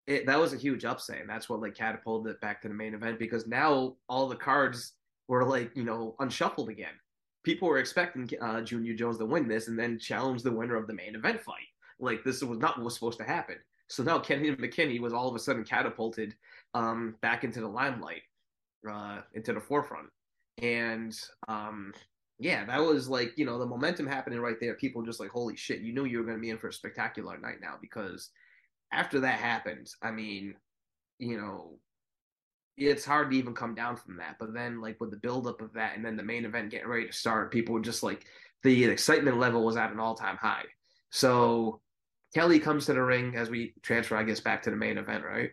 it, 0.06 0.26
that 0.26 0.40
was 0.40 0.54
a 0.54 0.58
huge 0.58 0.84
upset, 0.84 1.20
and 1.20 1.28
that's 1.28 1.48
what 1.48 1.60
like 1.60 1.74
catapulted 1.74 2.32
it 2.32 2.40
back 2.40 2.62
to 2.62 2.68
the 2.68 2.74
main 2.74 2.94
event 2.94 3.18
because 3.18 3.46
now 3.46 3.96
all 4.08 4.28
the 4.28 4.36
cards 4.36 4.94
were 5.28 5.44
like 5.44 5.70
you 5.76 5.84
know 5.84 6.14
unshuffled 6.18 6.70
again. 6.70 6.94
People 7.44 7.68
were 7.68 7.78
expecting 7.78 8.28
uh, 8.40 8.60
Junior 8.62 8.94
Jones 8.94 9.18
to 9.18 9.24
win 9.24 9.48
this 9.48 9.68
and 9.68 9.78
then 9.78 9.98
challenge 9.98 10.42
the 10.42 10.52
winner 10.52 10.76
of 10.76 10.86
the 10.86 10.94
main 10.94 11.14
event 11.14 11.40
fight. 11.40 11.66
Like 12.00 12.24
this 12.24 12.42
was 12.42 12.58
not 12.58 12.76
what 12.76 12.84
was 12.84 12.94
supposed 12.94 13.18
to 13.18 13.24
happen. 13.24 13.56
So 13.88 14.02
now 14.02 14.18
Kenny 14.18 14.54
McKinney 14.54 15.00
was 15.00 15.12
all 15.12 15.28
of 15.28 15.34
a 15.34 15.38
sudden 15.38 15.64
catapulted 15.64 16.34
um, 16.74 17.16
back 17.22 17.44
into 17.44 17.60
the 17.60 17.68
limelight, 17.68 18.22
uh, 18.88 19.20
into 19.34 19.52
the 19.52 19.60
forefront, 19.60 20.08
and 20.60 21.18
um, 21.48 21.92
yeah, 22.38 22.64
that 22.66 22.80
was 22.80 23.08
like 23.08 23.32
you 23.36 23.46
know 23.46 23.58
the 23.58 23.66
momentum 23.66 24.06
happening 24.06 24.40
right 24.40 24.60
there. 24.60 24.74
People 24.74 25.02
just 25.02 25.20
like 25.20 25.30
holy 25.30 25.56
shit, 25.56 25.80
you 25.80 25.92
knew 25.94 26.04
you 26.04 26.18
were 26.18 26.24
going 26.24 26.36
to 26.36 26.40
be 26.40 26.50
in 26.50 26.58
for 26.58 26.68
a 26.68 26.72
spectacular 26.72 27.38
night 27.38 27.60
now 27.62 27.76
because 27.80 28.30
after 28.92 29.20
that 29.20 29.38
happened, 29.38 29.88
I 30.02 30.10
mean, 30.10 30.54
you 31.18 31.38
know, 31.38 31.78
it's 32.78 33.04
hard 33.04 33.30
to 33.30 33.36
even 33.36 33.54
come 33.54 33.74
down 33.74 33.96
from 33.96 34.16
that. 34.18 34.36
But 34.38 34.54
then, 34.54 34.80
like 34.80 35.00
with 35.00 35.10
the 35.10 35.16
buildup 35.16 35.60
of 35.60 35.72
that, 35.74 35.96
and 35.96 36.04
then 36.04 36.16
the 36.16 36.22
main 36.22 36.44
event 36.44 36.70
getting 36.70 36.88
ready 36.88 37.06
to 37.06 37.12
start, 37.12 37.52
people 37.52 37.74
were 37.74 37.80
just 37.80 38.02
like 38.02 38.26
the 38.62 38.84
excitement 38.84 39.38
level 39.38 39.64
was 39.64 39.76
at 39.76 39.92
an 39.92 40.00
all 40.00 40.14
time 40.14 40.36
high. 40.36 40.64
So 41.10 41.80
Kelley 42.34 42.58
comes 42.58 42.86
to 42.86 42.94
the 42.94 43.02
ring 43.02 43.34
as 43.36 43.50
we 43.50 43.74
transfer, 43.82 44.16
I 44.16 44.22
guess, 44.22 44.40
back 44.40 44.62
to 44.62 44.70
the 44.70 44.76
main 44.76 44.98
event, 44.98 45.24
right? 45.24 45.50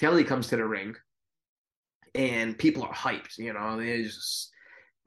Kelley 0.00 0.24
comes 0.24 0.48
to 0.48 0.56
the 0.56 0.64
ring, 0.64 0.94
and 2.14 2.58
people 2.58 2.82
are 2.82 2.94
hyped. 2.94 3.38
You 3.38 3.52
know, 3.52 3.80
just 3.80 4.50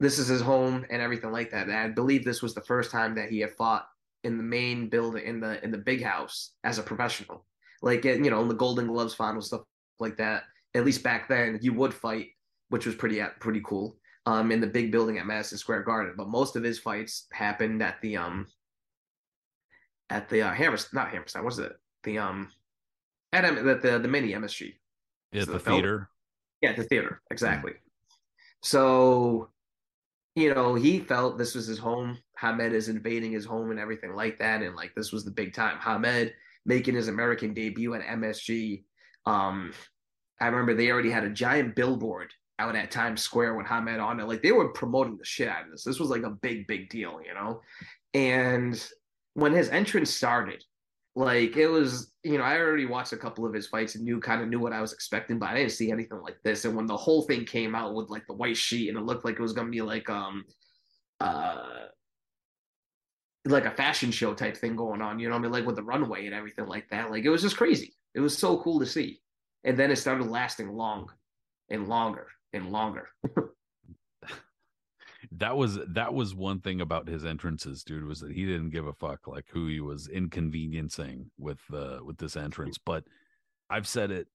this 0.00 0.18
is 0.18 0.28
his 0.28 0.40
home 0.40 0.84
and 0.90 1.00
everything 1.02 1.32
like 1.32 1.50
that. 1.50 1.68
And 1.68 1.76
I 1.76 1.88
believe 1.88 2.24
this 2.24 2.42
was 2.42 2.54
the 2.54 2.62
first 2.62 2.90
time 2.90 3.14
that 3.14 3.30
he 3.30 3.40
had 3.40 3.52
fought 3.52 3.86
in 4.24 4.36
the 4.36 4.44
main 4.44 4.88
building 4.88 5.24
in 5.24 5.40
the 5.40 5.62
in 5.64 5.70
the 5.70 5.78
big 5.78 6.02
house 6.02 6.52
as 6.64 6.78
a 6.78 6.82
professional 6.82 7.44
like 7.82 8.04
you 8.04 8.30
know 8.30 8.40
in 8.40 8.48
the 8.48 8.54
Golden 8.54 8.86
Gloves 8.86 9.14
final 9.14 9.42
stuff 9.42 9.62
like 9.98 10.16
that. 10.16 10.44
At 10.74 10.84
least 10.84 11.02
back 11.02 11.28
then, 11.28 11.58
you 11.62 11.72
would 11.74 11.92
fight, 11.92 12.28
which 12.68 12.86
was 12.86 12.94
pretty 12.94 13.22
pretty 13.40 13.60
cool. 13.64 13.98
Um, 14.24 14.52
in 14.52 14.60
the 14.60 14.68
big 14.68 14.92
building 14.92 15.18
at 15.18 15.26
Madison 15.26 15.58
Square 15.58 15.82
Garden, 15.82 16.14
but 16.16 16.28
most 16.28 16.54
of 16.54 16.62
his 16.62 16.78
fights 16.78 17.26
happened 17.32 17.82
at 17.82 18.00
the 18.02 18.16
um 18.16 18.46
at 20.10 20.28
the 20.28 20.42
uh, 20.42 20.52
Hammerstein, 20.52 20.90
not 20.98 21.10
Hammerstein, 21.10 21.44
what's 21.44 21.58
it? 21.58 21.72
The 22.04 22.18
um 22.18 22.48
at 23.32 23.44
M- 23.44 23.66
the, 23.66 23.74
the 23.74 23.98
the 23.98 24.08
mini 24.08 24.32
MSG. 24.32 24.74
Is 25.32 25.46
So 25.46 25.52
the 25.52 25.58
the 25.58 25.64
theater. 25.64 26.08
Yeah, 26.60 26.74
the 26.74 26.84
theater, 26.84 27.20
exactly. 27.30 27.72
So, 28.62 29.50
you 30.36 30.54
know, 30.54 30.74
he 30.74 31.00
felt 31.00 31.36
this 31.38 31.54
was 31.56 31.66
his 31.66 31.78
home. 31.78 32.18
Hamed 32.38 32.72
is 32.72 32.88
invading 32.88 33.32
his 33.32 33.44
home 33.44 33.70
and 33.70 33.80
everything 33.80 34.14
like 34.14 34.38
that, 34.38 34.62
and 34.62 34.76
like 34.76 34.94
this 34.94 35.10
was 35.12 35.24
the 35.24 35.30
big 35.30 35.52
time. 35.54 35.78
Hamed 35.78 36.32
making 36.64 36.94
his 36.94 37.08
American 37.08 37.54
debut 37.54 37.94
at 37.94 38.02
MSG. 38.02 38.84
Um, 39.26 39.72
I 40.42 40.48
remember 40.48 40.74
they 40.74 40.90
already 40.90 41.10
had 41.10 41.22
a 41.22 41.30
giant 41.30 41.76
billboard 41.76 42.32
out 42.58 42.74
at 42.74 42.90
Times 42.90 43.22
Square 43.22 43.54
with 43.54 43.66
Hamed 43.66 44.00
on 44.00 44.18
it. 44.18 44.26
Like 44.26 44.42
they 44.42 44.50
were 44.50 44.72
promoting 44.72 45.16
the 45.16 45.24
shit 45.24 45.48
out 45.48 45.66
of 45.66 45.70
this. 45.70 45.84
This 45.84 46.00
was 46.00 46.10
like 46.10 46.24
a 46.24 46.30
big, 46.30 46.66
big 46.66 46.90
deal, 46.90 47.20
you 47.24 47.32
know. 47.32 47.60
And 48.12 48.84
when 49.34 49.52
his 49.52 49.68
entrance 49.68 50.10
started, 50.10 50.64
like 51.14 51.56
it 51.56 51.68
was, 51.68 52.12
you 52.24 52.38
know, 52.38 52.44
I 52.44 52.58
already 52.58 52.86
watched 52.86 53.12
a 53.12 53.16
couple 53.16 53.46
of 53.46 53.54
his 53.54 53.68
fights 53.68 53.94
and 53.94 54.02
knew 54.02 54.18
kind 54.18 54.42
of 54.42 54.48
knew 54.48 54.58
what 54.58 54.72
I 54.72 54.80
was 54.80 54.92
expecting, 54.92 55.38
but 55.38 55.50
I 55.50 55.54
didn't 55.54 55.72
see 55.72 55.92
anything 55.92 56.20
like 56.20 56.38
this. 56.42 56.64
And 56.64 56.74
when 56.74 56.86
the 56.86 56.96
whole 56.96 57.22
thing 57.22 57.44
came 57.44 57.76
out 57.76 57.94
with 57.94 58.10
like 58.10 58.26
the 58.26 58.34
white 58.34 58.56
sheet 58.56 58.88
and 58.88 58.98
it 58.98 59.04
looked 59.04 59.24
like 59.24 59.36
it 59.36 59.42
was 59.42 59.52
gonna 59.52 59.70
be 59.70 59.82
like 59.82 60.10
um 60.10 60.44
uh 61.20 61.86
like 63.44 63.66
a 63.66 63.70
fashion 63.70 64.10
show 64.10 64.34
type 64.34 64.56
thing 64.56 64.74
going 64.74 65.02
on, 65.02 65.20
you 65.20 65.28
know 65.28 65.36
I 65.36 65.38
mean? 65.38 65.52
Like 65.52 65.66
with 65.66 65.76
the 65.76 65.84
runway 65.84 66.26
and 66.26 66.34
everything 66.34 66.66
like 66.66 66.88
that. 66.90 67.12
Like 67.12 67.24
it 67.24 67.30
was 67.30 67.42
just 67.42 67.56
crazy. 67.56 67.94
It 68.16 68.20
was 68.20 68.36
so 68.36 68.58
cool 68.58 68.80
to 68.80 68.86
see. 68.86 69.20
And 69.64 69.76
then 69.78 69.90
it 69.90 69.96
started 69.96 70.26
lasting 70.26 70.72
long 70.72 71.10
and 71.68 71.88
longer 71.88 72.26
and 72.52 72.70
longer. 72.72 73.08
that 75.32 75.56
was 75.56 75.78
that 75.88 76.12
was 76.12 76.34
one 76.34 76.60
thing 76.60 76.80
about 76.80 77.06
his 77.08 77.24
entrances 77.24 77.84
dude 77.84 78.04
was 78.04 78.20
that 78.20 78.32
he 78.32 78.44
didn't 78.44 78.70
give 78.70 78.86
a 78.86 78.92
fuck 78.92 79.26
like 79.28 79.46
who 79.48 79.68
he 79.68 79.80
was 79.80 80.08
inconveniencing 80.08 81.30
with 81.38 81.60
uh 81.72 81.98
with 82.04 82.18
this 82.18 82.36
entrance. 82.36 82.76
But 82.76 83.04
i've 83.70 83.86
said 83.86 84.10
it 84.10 84.26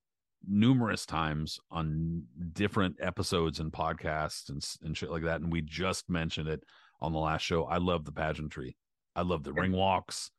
numerous 0.48 1.06
times 1.06 1.60
on 1.72 2.24
different 2.54 2.96
episodes 3.02 3.60
and 3.60 3.72
podcasts 3.72 4.50
and 4.50 4.66
and 4.84 4.96
shit 4.98 5.12
like 5.12 5.24
that. 5.24 5.42
And 5.42 5.52
we 5.52 5.62
just 5.62 6.10
mentioned 6.10 6.48
it 6.48 6.64
on 7.02 7.12
the 7.12 7.20
last 7.20 7.42
show. 7.42 7.66
I 7.66 7.78
love 7.78 8.06
the 8.06 8.12
pageantry. 8.14 8.78
I 9.16 9.22
love 9.24 9.44
the 9.44 9.54
Yeah. 9.54 9.62
ring 9.62 9.74
walks 9.74 10.32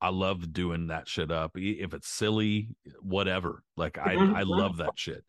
i 0.00 0.08
love 0.08 0.52
doing 0.52 0.86
that 0.88 1.06
shit 1.08 1.30
up 1.30 1.52
if 1.56 1.92
it's 1.94 2.08
silly 2.08 2.68
whatever 3.00 3.62
like 3.76 3.98
i 3.98 4.14
i 4.34 4.42
love 4.42 4.76
that 4.78 4.92
shit 4.96 5.24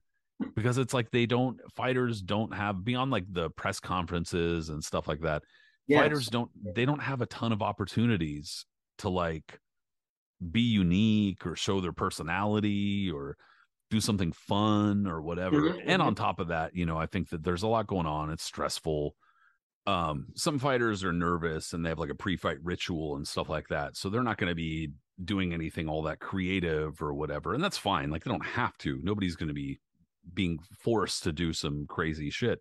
because 0.55 0.77
it's 0.77 0.93
like 0.93 1.11
they 1.11 1.25
don't 1.25 1.59
fighters 1.75 2.21
don't 2.21 2.53
have 2.53 2.83
beyond 2.83 3.11
like 3.11 3.25
the 3.31 3.49
press 3.51 3.79
conferences 3.79 4.69
and 4.69 4.83
stuff 4.83 5.07
like 5.07 5.21
that 5.21 5.43
fighters 5.99 6.27
don't 6.27 6.49
they 6.75 6.85
don't 6.85 7.01
have 7.01 7.21
a 7.21 7.25
ton 7.27 7.51
of 7.51 7.61
opportunities 7.61 8.65
to 8.99 9.09
like 9.09 9.59
be 10.51 10.61
unique 10.61 11.45
or 11.45 11.55
show 11.55 11.79
their 11.81 11.91
personality 11.93 13.11
or 13.11 13.37
do 13.91 13.99
something 13.99 14.31
fun 14.31 15.05
or 15.05 15.21
whatever 15.21 15.61
Mhm, 15.61 15.83
and 15.85 16.01
mhm. 16.01 16.05
on 16.05 16.15
top 16.15 16.39
of 16.39 16.47
that 16.47 16.75
you 16.75 16.85
know 16.85 16.97
i 16.97 17.05
think 17.05 17.29
that 17.29 17.43
there's 17.43 17.63
a 17.63 17.67
lot 17.67 17.85
going 17.87 18.07
on 18.07 18.31
it's 18.31 18.43
stressful 18.43 19.15
um 19.87 20.27
some 20.35 20.59
fighters 20.59 21.03
are 21.03 21.13
nervous 21.13 21.73
and 21.73 21.83
they 21.83 21.89
have 21.89 21.99
like 21.99 22.11
a 22.11 22.15
pre-fight 22.15 22.57
ritual 22.63 23.15
and 23.15 23.27
stuff 23.27 23.49
like 23.49 23.67
that 23.69 23.97
so 23.97 24.09
they're 24.09 24.23
not 24.23 24.37
going 24.37 24.49
to 24.49 24.55
be 24.55 24.91
doing 25.23 25.53
anything 25.53 25.87
all 25.87 26.03
that 26.03 26.19
creative 26.19 27.01
or 27.01 27.13
whatever 27.13 27.53
and 27.53 27.63
that's 27.63 27.77
fine 27.77 28.09
like 28.09 28.23
they 28.23 28.31
don't 28.31 28.45
have 28.45 28.77
to 28.77 28.99
nobody's 29.03 29.35
going 29.35 29.47
to 29.47 29.53
be 29.53 29.79
being 30.33 30.59
forced 30.79 31.23
to 31.23 31.31
do 31.31 31.51
some 31.51 31.85
crazy 31.87 32.29
shit 32.29 32.59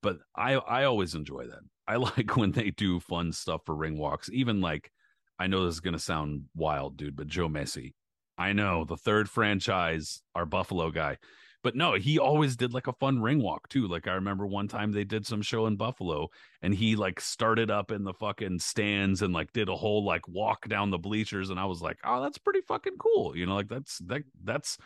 but 0.00 0.18
i 0.36 0.54
i 0.54 0.84
always 0.84 1.14
enjoy 1.14 1.44
that. 1.46 1.60
I 1.88 1.96
like 1.96 2.36
when 2.36 2.52
they 2.52 2.70
do 2.70 3.00
fun 3.00 3.32
stuff 3.32 3.62
for 3.66 3.74
ring 3.74 3.98
walks 3.98 4.30
even 4.32 4.60
like 4.60 4.92
i 5.38 5.48
know 5.48 5.64
this 5.64 5.74
is 5.74 5.80
going 5.80 5.94
to 5.94 6.00
sound 6.00 6.44
wild 6.54 6.96
dude 6.96 7.16
but 7.16 7.26
joe 7.26 7.48
mesi 7.48 7.94
i 8.38 8.52
know 8.52 8.84
the 8.84 8.96
third 8.96 9.28
franchise 9.28 10.22
our 10.36 10.46
buffalo 10.46 10.90
guy 10.90 11.18
but 11.62 11.74
no 11.74 11.94
he 11.94 12.18
always 12.18 12.56
did 12.56 12.72
like 12.72 12.86
a 12.86 12.92
fun 12.94 13.20
ring 13.20 13.42
walk 13.42 13.68
too 13.68 13.86
like 13.86 14.06
i 14.06 14.12
remember 14.12 14.46
one 14.46 14.68
time 14.68 14.92
they 14.92 15.04
did 15.04 15.26
some 15.26 15.42
show 15.42 15.66
in 15.66 15.76
buffalo 15.76 16.28
and 16.62 16.74
he 16.74 16.96
like 16.96 17.20
started 17.20 17.70
up 17.70 17.90
in 17.90 18.04
the 18.04 18.14
fucking 18.14 18.58
stands 18.58 19.22
and 19.22 19.32
like 19.32 19.52
did 19.52 19.68
a 19.68 19.76
whole 19.76 20.04
like 20.04 20.26
walk 20.28 20.68
down 20.68 20.90
the 20.90 20.98
bleachers 20.98 21.50
and 21.50 21.60
i 21.60 21.64
was 21.64 21.80
like 21.80 21.98
oh 22.04 22.22
that's 22.22 22.38
pretty 22.38 22.60
fucking 22.62 22.96
cool 22.98 23.36
you 23.36 23.46
know 23.46 23.54
like 23.54 23.68
that's 23.68 23.98
that 23.98 24.22
that's 24.44 24.78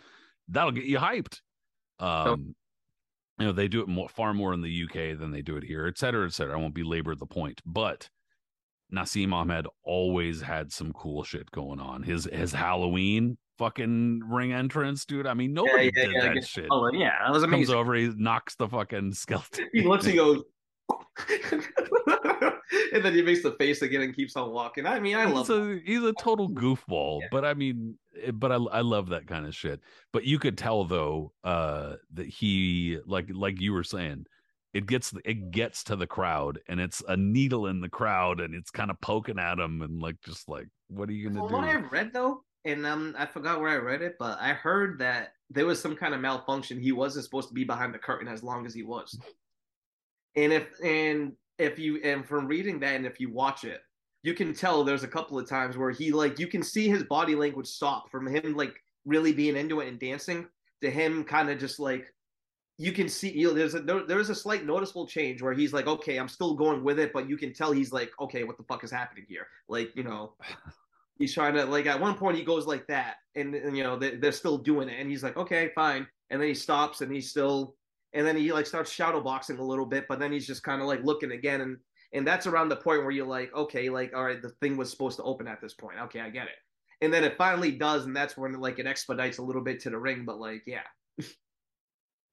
that'll 0.49 0.73
get 0.73 0.85
you 0.85 0.99
hyped 0.99 1.41
um 2.01 2.55
you 3.39 3.47
know 3.47 3.53
they 3.53 3.69
do 3.69 3.81
it 3.81 3.89
more, 3.89 4.09
far 4.09 4.33
more 4.33 4.53
in 4.53 4.61
the 4.61 4.85
uk 4.85 4.93
than 4.93 5.31
they 5.31 5.43
do 5.43 5.57
it 5.57 5.65
here 5.65 5.87
et 5.87 5.99
cetera 5.99 6.27
et 6.27 6.33
cetera 6.33 6.55
i 6.55 6.61
won't 6.61 6.75
belabor 6.75 7.15
the 7.15 7.27
point 7.27 7.61
but 7.65 8.09
Naseem 8.93 9.33
Hamed 9.33 9.67
always 9.83 10.41
had 10.41 10.71
some 10.71 10.93
cool 10.93 11.25
shit 11.25 11.51
going 11.51 11.81
on. 11.81 12.03
His 12.03 12.29
his 12.33 12.53
Halloween 12.53 13.39
fucking 13.59 14.21
ring 14.29 14.53
entrance, 14.53 15.05
dude. 15.05 15.27
I 15.27 15.35
mean, 15.35 15.53
nobody 15.55 15.91
did 15.91 16.15
that 16.21 16.35
get- 16.35 16.47
shit. 16.47 16.67
Oh, 16.71 16.91
yeah, 16.93 17.13
that 17.25 17.33
was 17.33 17.43
amazing. 17.43 17.67
Comes 17.67 17.75
over, 17.75 17.95
he 17.95 18.09
knocks 18.17 18.55
the 18.57 18.69
fucking 18.69 19.13
skeleton. 19.15 19.69
He 19.73 19.83
looks 19.83 20.07
and 20.07 20.15
goes, 20.17 20.43
and 22.93 23.05
then 23.05 23.15
he 23.15 23.23
makes 23.23 23.43
the 23.43 23.53
face 23.59 23.83
again 23.83 24.03
and 24.03 24.15
keeps 24.15 24.37
on 24.37 24.51
walking. 24.51 24.87
I 24.87 25.01
mean, 25.01 25.17
I 25.17 25.25
love 25.25 25.47
he's 25.47 25.57
a 25.57 25.81
he's 25.85 26.03
a 26.03 26.13
total 26.15 26.49
goofball, 26.49 27.21
Yeah. 27.23 27.29
but 27.31 27.45
I 27.45 27.55
mean, 27.55 27.99
eh, 28.23 28.31
but 28.31 28.53
I 28.53 28.57
I 28.57 28.81
love 28.81 29.09
that 29.11 29.27
kind 29.27 29.47
of 29.47 29.55
shit. 29.55 29.81
But 30.13 30.25
you 30.25 30.39
could 30.39 30.59
tell 30.59 30.85
though, 30.85 31.33
uh, 31.43 31.95
that 32.15 32.27
he 32.27 32.99
like 33.07 33.29
like 33.33 33.61
you 33.61 33.73
were 33.73 33.85
saying, 33.85 34.27
it 34.73 34.87
gets 34.87 35.15
it 35.25 35.51
gets 35.51 35.85
to 35.85 35.97
the 35.97 36.07
crowd, 36.07 36.59
and 36.69 36.81
it's 36.81 37.03
a 37.09 37.17
needle 37.17 37.67
in 37.67 37.81
the 37.81 37.89
crowd, 37.89 38.41
and 38.41 38.55
it's 38.55 38.71
kind 38.71 38.91
of 38.91 39.01
poking 39.01 39.39
at 39.39 39.59
him, 39.59 39.83
and 39.83 40.01
like 40.01 40.17
just 40.25 40.49
like, 40.49 40.67
what 40.89 41.09
are 41.09 41.13
you 41.13 41.29
gonna 41.31 41.41
From 41.41 41.49
do? 41.49 41.55
what 41.55 41.65
I 41.65 41.75
read 41.77 42.13
though, 42.13 42.43
and 42.65 42.87
um, 42.87 43.15
I 43.19 43.27
forgot 43.27 43.61
where 43.61 43.71
I 43.71 43.77
read 43.77 44.03
it, 44.03 44.17
but 44.19 44.39
I 44.41 44.55
heard 44.55 44.99
that 45.01 45.35
there 45.51 45.67
was 45.67 45.81
some 45.81 45.97
kind 45.97 46.15
of 46.15 46.21
malfunction. 46.21 46.81
He 46.81 46.93
wasn't 46.93 47.25
supposed 47.25 47.49
to 47.49 47.55
be 47.55 47.65
behind 47.65 47.93
the 47.93 47.99
curtain 47.99 48.29
as 48.29 48.43
long 48.43 48.67
as 48.67 48.75
he 48.75 48.83
was. 48.83 49.19
And 50.37 50.53
if 50.53 50.69
and 50.83 51.33
if 51.59 51.79
you 51.79 52.01
and 52.03 52.27
from 52.27 52.47
reading 52.47 52.81
that, 52.81 52.97
and 52.97 53.07
if 53.07 53.21
you 53.21 53.31
watch 53.31 53.65
it, 53.65 53.81
you 54.25 54.33
can 54.33 54.55
tell 54.55 54.83
there's 54.83 55.05
a 55.05 55.09
couple 55.09 55.39
of 55.39 55.49
times 55.49 55.77
where 55.77 55.91
he 55.91 56.11
like 56.11 56.39
you 56.39 56.49
can 56.49 56.63
see 56.63 56.89
his 56.89 57.05
body 57.05 57.35
language 57.35 57.67
stop 57.67 58.11
from 58.11 58.27
him 58.27 58.57
like 58.57 58.75
really 59.05 59.33
being 59.33 59.57
into 59.57 59.81
it 59.81 59.89
and 59.89 60.01
dancing 60.01 60.47
to 60.83 60.91
him 60.91 61.23
kind 61.23 61.51
of 61.51 61.59
just 61.59 61.79
like 61.79 62.13
you 62.79 62.91
can 62.91 63.09
see 63.09 63.31
you 63.31 63.49
know, 63.49 63.55
there's 63.55 63.75
a 63.75 63.81
there's 63.81 64.31
a 64.31 64.35
slight 64.35 64.65
noticeable 64.65 65.07
change 65.07 65.43
where 65.43 65.53
he's 65.53 65.73
like 65.73 65.87
okay 65.87 66.17
I'm 66.17 66.29
still 66.29 66.55
going 66.55 66.83
with 66.83 66.99
it 66.99 67.13
but 67.13 67.29
you 67.29 67.37
can 67.37 67.53
tell 67.53 67.71
he's 67.71 67.93
like 67.93 68.11
okay 68.19 68.45
what 68.45 68.57
the 68.57 68.65
fuck 68.65 68.83
is 68.83 68.91
happening 68.91 69.27
here 69.29 69.47
like 69.69 69.95
you 69.95 70.03
know 70.03 70.33
He's 71.19 71.35
trying 71.35 71.55
to 71.55 71.65
like 71.65 71.87
at 71.87 72.01
one 72.01 72.17
point 72.17 72.37
he 72.37 72.45
goes 72.45 72.67
like 72.67 72.87
that, 72.89 73.17
and, 73.35 73.55
and 73.55 73.77
you 73.77 73.83
know 73.83 73.99
they, 73.99 74.17
they're 74.17 74.33
still 74.33 74.59
doing 74.59 74.89
it, 74.89 75.01
and 75.01 75.11
he's 75.11 75.23
like, 75.23 75.37
okay, 75.37 75.71
fine, 75.75 76.07
and 76.31 76.41
then 76.41 76.49
he 76.49 76.55
stops, 76.55 77.01
and 77.01 77.13
he's 77.13 77.31
still, 77.31 77.77
and 78.13 78.27
then 78.27 78.37
he 78.37 78.53
like 78.53 78.67
starts 78.67 78.91
shadow 78.91 79.21
boxing 79.21 79.59
a 79.59 79.65
little 79.65 79.87
bit, 79.87 80.07
but 80.09 80.19
then 80.19 80.33
he's 80.33 80.47
just 80.47 80.63
kind 80.63 80.81
of 80.81 80.89
like 80.89 81.05
looking 81.05 81.33
again, 81.33 81.61
and 81.61 81.77
and 82.13 82.27
that's 82.27 82.47
around 82.47 82.69
the 82.69 82.77
point 82.77 83.03
where 83.03 83.11
you're 83.11 83.27
like, 83.27 83.55
okay, 83.55 83.89
like 83.89 84.13
all 84.15 84.25
right, 84.25 84.43
the 84.43 84.51
thing 84.61 84.77
was 84.77 84.91
supposed 84.91 85.17
to 85.19 85.23
open 85.23 85.47
at 85.47 85.61
this 85.61 85.75
point, 85.75 85.99
okay, 86.01 86.21
I 86.21 86.31
get 86.31 86.47
it, 86.47 86.57
and 87.01 87.13
then 87.13 87.23
it 87.23 87.37
finally 87.39 87.73
does, 87.73 88.07
and 88.07 88.17
that's 88.17 88.37
when 88.37 88.53
like 88.55 88.79
it 88.79 88.87
expedites 88.87 89.39
a 89.39 89.43
little 89.43 89.63
bit 89.63 89.81
to 89.81 89.91
the 89.91 89.99
ring, 89.99 90.25
but 90.25 90.41
like 90.41 90.65
yeah. 90.67 90.83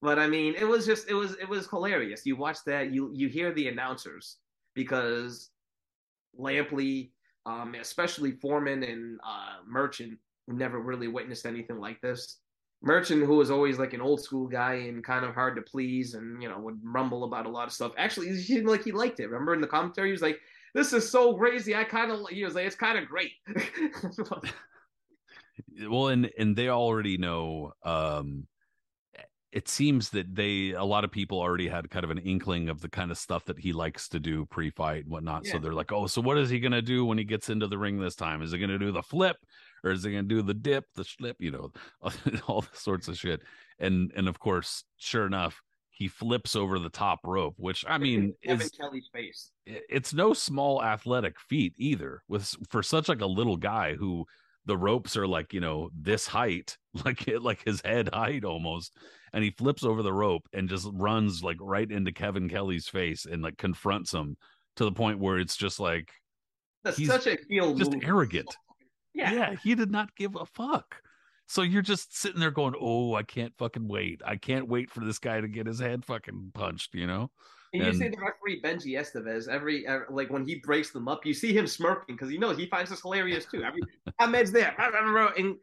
but 0.01 0.17
I 0.17 0.27
mean, 0.27 0.55
it 0.55 0.67
was 0.67 0.87
just 0.87 1.07
it 1.07 1.13
was 1.13 1.33
it 1.33 1.47
was 1.47 1.69
hilarious. 1.69 2.25
You 2.25 2.35
watch 2.35 2.57
that, 2.65 2.91
you 2.91 3.11
you 3.13 3.27
hear 3.27 3.53
the 3.53 3.67
announcers 3.67 4.37
because 4.73 5.51
Lampley 6.39 7.11
um, 7.45 7.75
especially 7.79 8.33
Foreman 8.33 8.83
and 8.83 9.19
uh, 9.25 9.63
Merchant, 9.67 10.17
never 10.47 10.79
really 10.79 11.07
witnessed 11.07 11.45
anything 11.45 11.79
like 11.79 12.01
this. 12.01 12.37
Merchant, 12.83 13.23
who 13.23 13.35
was 13.35 13.51
always 13.51 13.77
like 13.77 13.93
an 13.93 14.01
old 14.01 14.21
school 14.21 14.47
guy 14.47 14.73
and 14.73 15.03
kind 15.03 15.23
of 15.23 15.35
hard 15.35 15.55
to 15.55 15.61
please, 15.61 16.15
and 16.15 16.41
you 16.41 16.49
know 16.49 16.59
would 16.59 16.79
rumble 16.83 17.25
about 17.25 17.45
a 17.45 17.49
lot 17.49 17.67
of 17.67 17.73
stuff. 17.73 17.91
Actually, 17.97 18.29
he 18.29 18.41
seemed 18.41 18.67
like 18.67 18.83
he 18.83 18.91
liked 18.91 19.19
it. 19.19 19.27
Remember 19.27 19.53
in 19.53 19.61
the 19.61 19.67
commentary, 19.67 20.07
he 20.07 20.13
was 20.13 20.23
like, 20.23 20.39
"This 20.73 20.91
is 20.91 21.09
so 21.09 21.35
crazy." 21.35 21.75
I 21.75 21.83
kind 21.83 22.11
of 22.11 22.27
he 22.29 22.43
was 22.43 22.55
like, 22.55 22.65
"It's 22.65 22.75
kind 22.75 22.97
of 22.97 23.07
great." 23.07 23.33
well, 25.87 26.07
and 26.07 26.31
and 26.39 26.55
they 26.55 26.69
already 26.69 27.19
know 27.19 27.73
um, 27.83 28.47
it 29.51 29.67
seems 29.67 30.09
that 30.09 30.33
they 30.33 30.71
a 30.71 30.83
lot 30.83 31.03
of 31.03 31.11
people 31.11 31.39
already 31.39 31.67
had 31.67 31.89
kind 31.89 32.05
of 32.05 32.11
an 32.11 32.19
inkling 32.19 32.69
of 32.69 32.79
the 32.81 32.89
kind 32.89 33.11
of 33.11 33.17
stuff 33.17 33.43
that 33.45 33.59
he 33.59 33.73
likes 33.73 34.07
to 34.09 34.19
do 34.19 34.45
pre-fight 34.45 35.03
and 35.03 35.11
whatnot. 35.11 35.45
Yeah. 35.45 35.53
So 35.53 35.59
they're 35.59 35.73
like, 35.73 35.91
oh, 35.91 36.07
so 36.07 36.21
what 36.21 36.37
is 36.37 36.49
he 36.49 36.59
gonna 36.59 36.81
do 36.81 37.05
when 37.05 37.17
he 37.17 37.25
gets 37.25 37.49
into 37.49 37.67
the 37.67 37.77
ring 37.77 37.99
this 37.99 38.15
time? 38.15 38.41
Is 38.41 38.51
he 38.51 38.59
gonna 38.59 38.79
do 38.79 38.91
the 38.91 39.03
flip 39.03 39.37
or 39.83 39.91
is 39.91 40.03
he 40.03 40.11
gonna 40.11 40.23
do 40.23 40.41
the 40.41 40.53
dip, 40.53 40.85
the 40.95 41.03
slip, 41.03 41.35
you 41.39 41.51
know, 41.51 41.71
all 42.47 42.65
sorts 42.71 43.07
of 43.07 43.17
shit. 43.17 43.41
And 43.79 44.11
and 44.15 44.29
of 44.29 44.39
course, 44.39 44.85
sure 44.97 45.25
enough, 45.25 45.61
he 45.89 46.07
flips 46.07 46.55
over 46.55 46.79
the 46.79 46.89
top 46.89 47.19
rope, 47.25 47.55
which 47.57 47.83
I 47.87 47.97
mean 47.97 48.33
Kevin 48.43 48.65
is 48.65 48.71
Kelley's 48.71 49.09
face. 49.13 49.51
It's 49.65 50.13
no 50.13 50.33
small 50.33 50.81
athletic 50.81 51.39
feat 51.39 51.73
either, 51.77 52.23
with 52.29 52.55
for 52.69 52.81
such 52.81 53.09
like 53.09 53.21
a 53.21 53.25
little 53.25 53.57
guy 53.57 53.95
who 53.95 54.25
the 54.65 54.77
ropes 54.77 55.17
are 55.17 55.27
like 55.27 55.53
you 55.53 55.59
know 55.59 55.89
this 55.99 56.27
height 56.27 56.77
like 57.05 57.29
like 57.39 57.63
his 57.65 57.81
head 57.83 58.09
height 58.13 58.43
almost 58.43 58.95
and 59.33 59.43
he 59.43 59.51
flips 59.51 59.83
over 59.83 60.03
the 60.03 60.13
rope 60.13 60.47
and 60.53 60.69
just 60.69 60.89
runs 60.93 61.43
like 61.43 61.57
right 61.59 61.91
into 61.91 62.11
kevin 62.11 62.47
kelley's 62.49 62.87
face 62.87 63.25
and 63.25 63.41
like 63.41 63.57
confronts 63.57 64.13
him 64.13 64.37
to 64.75 64.85
the 64.85 64.91
point 64.91 65.19
where 65.19 65.37
it's 65.37 65.57
just 65.57 65.79
like 65.79 66.11
that's 66.83 66.97
he's 66.97 67.07
such 67.07 67.27
a 67.27 67.37
heel 67.49 67.73
just 67.75 67.91
move. 67.91 68.03
arrogant. 68.03 68.55
Yeah. 69.13 69.33
Yeah 69.33 69.55
he 69.61 69.75
did 69.75 69.91
not 69.91 70.15
give 70.15 70.37
a 70.37 70.45
fuck. 70.45 71.01
So 71.45 71.63
you're 71.63 71.81
just 71.81 72.17
sitting 72.17 72.39
there 72.39 72.49
going 72.49 72.75
oh 72.79 73.13
i 73.13 73.23
can't 73.23 73.53
fucking 73.57 73.85
wait. 73.89 74.21
I 74.25 74.37
can't 74.37 74.69
wait 74.69 74.89
for 74.89 75.03
this 75.03 75.19
guy 75.19 75.41
to 75.41 75.49
get 75.49 75.67
his 75.67 75.81
head 75.81 76.05
fucking 76.05 76.51
punched 76.53 76.95
you 76.95 77.07
know 77.07 77.29
and, 77.73 77.85
you 77.85 77.93
see 77.93 78.09
the 78.09 78.17
referee 78.17 78.61
Benjy 78.61 78.99
Esteves 78.99 79.47
every, 79.47 79.87
every, 79.87 80.05
like 80.09 80.29
when 80.29 80.45
he 80.45 80.55
breaks 80.55 80.91
them 80.91 81.07
up, 81.07 81.25
you 81.25 81.33
see 81.33 81.53
him 81.53 81.67
smirking 81.67 82.15
because 82.15 82.29
he 82.29 82.37
knows 82.37 82.57
he 82.57 82.67
finds 82.67 82.89
this 82.89 83.01
hilarious 83.01 83.45
too. 83.45 83.63
Every 83.63 83.81
Hamed's 84.19 84.51
there, 84.51 84.75
and 85.37 85.55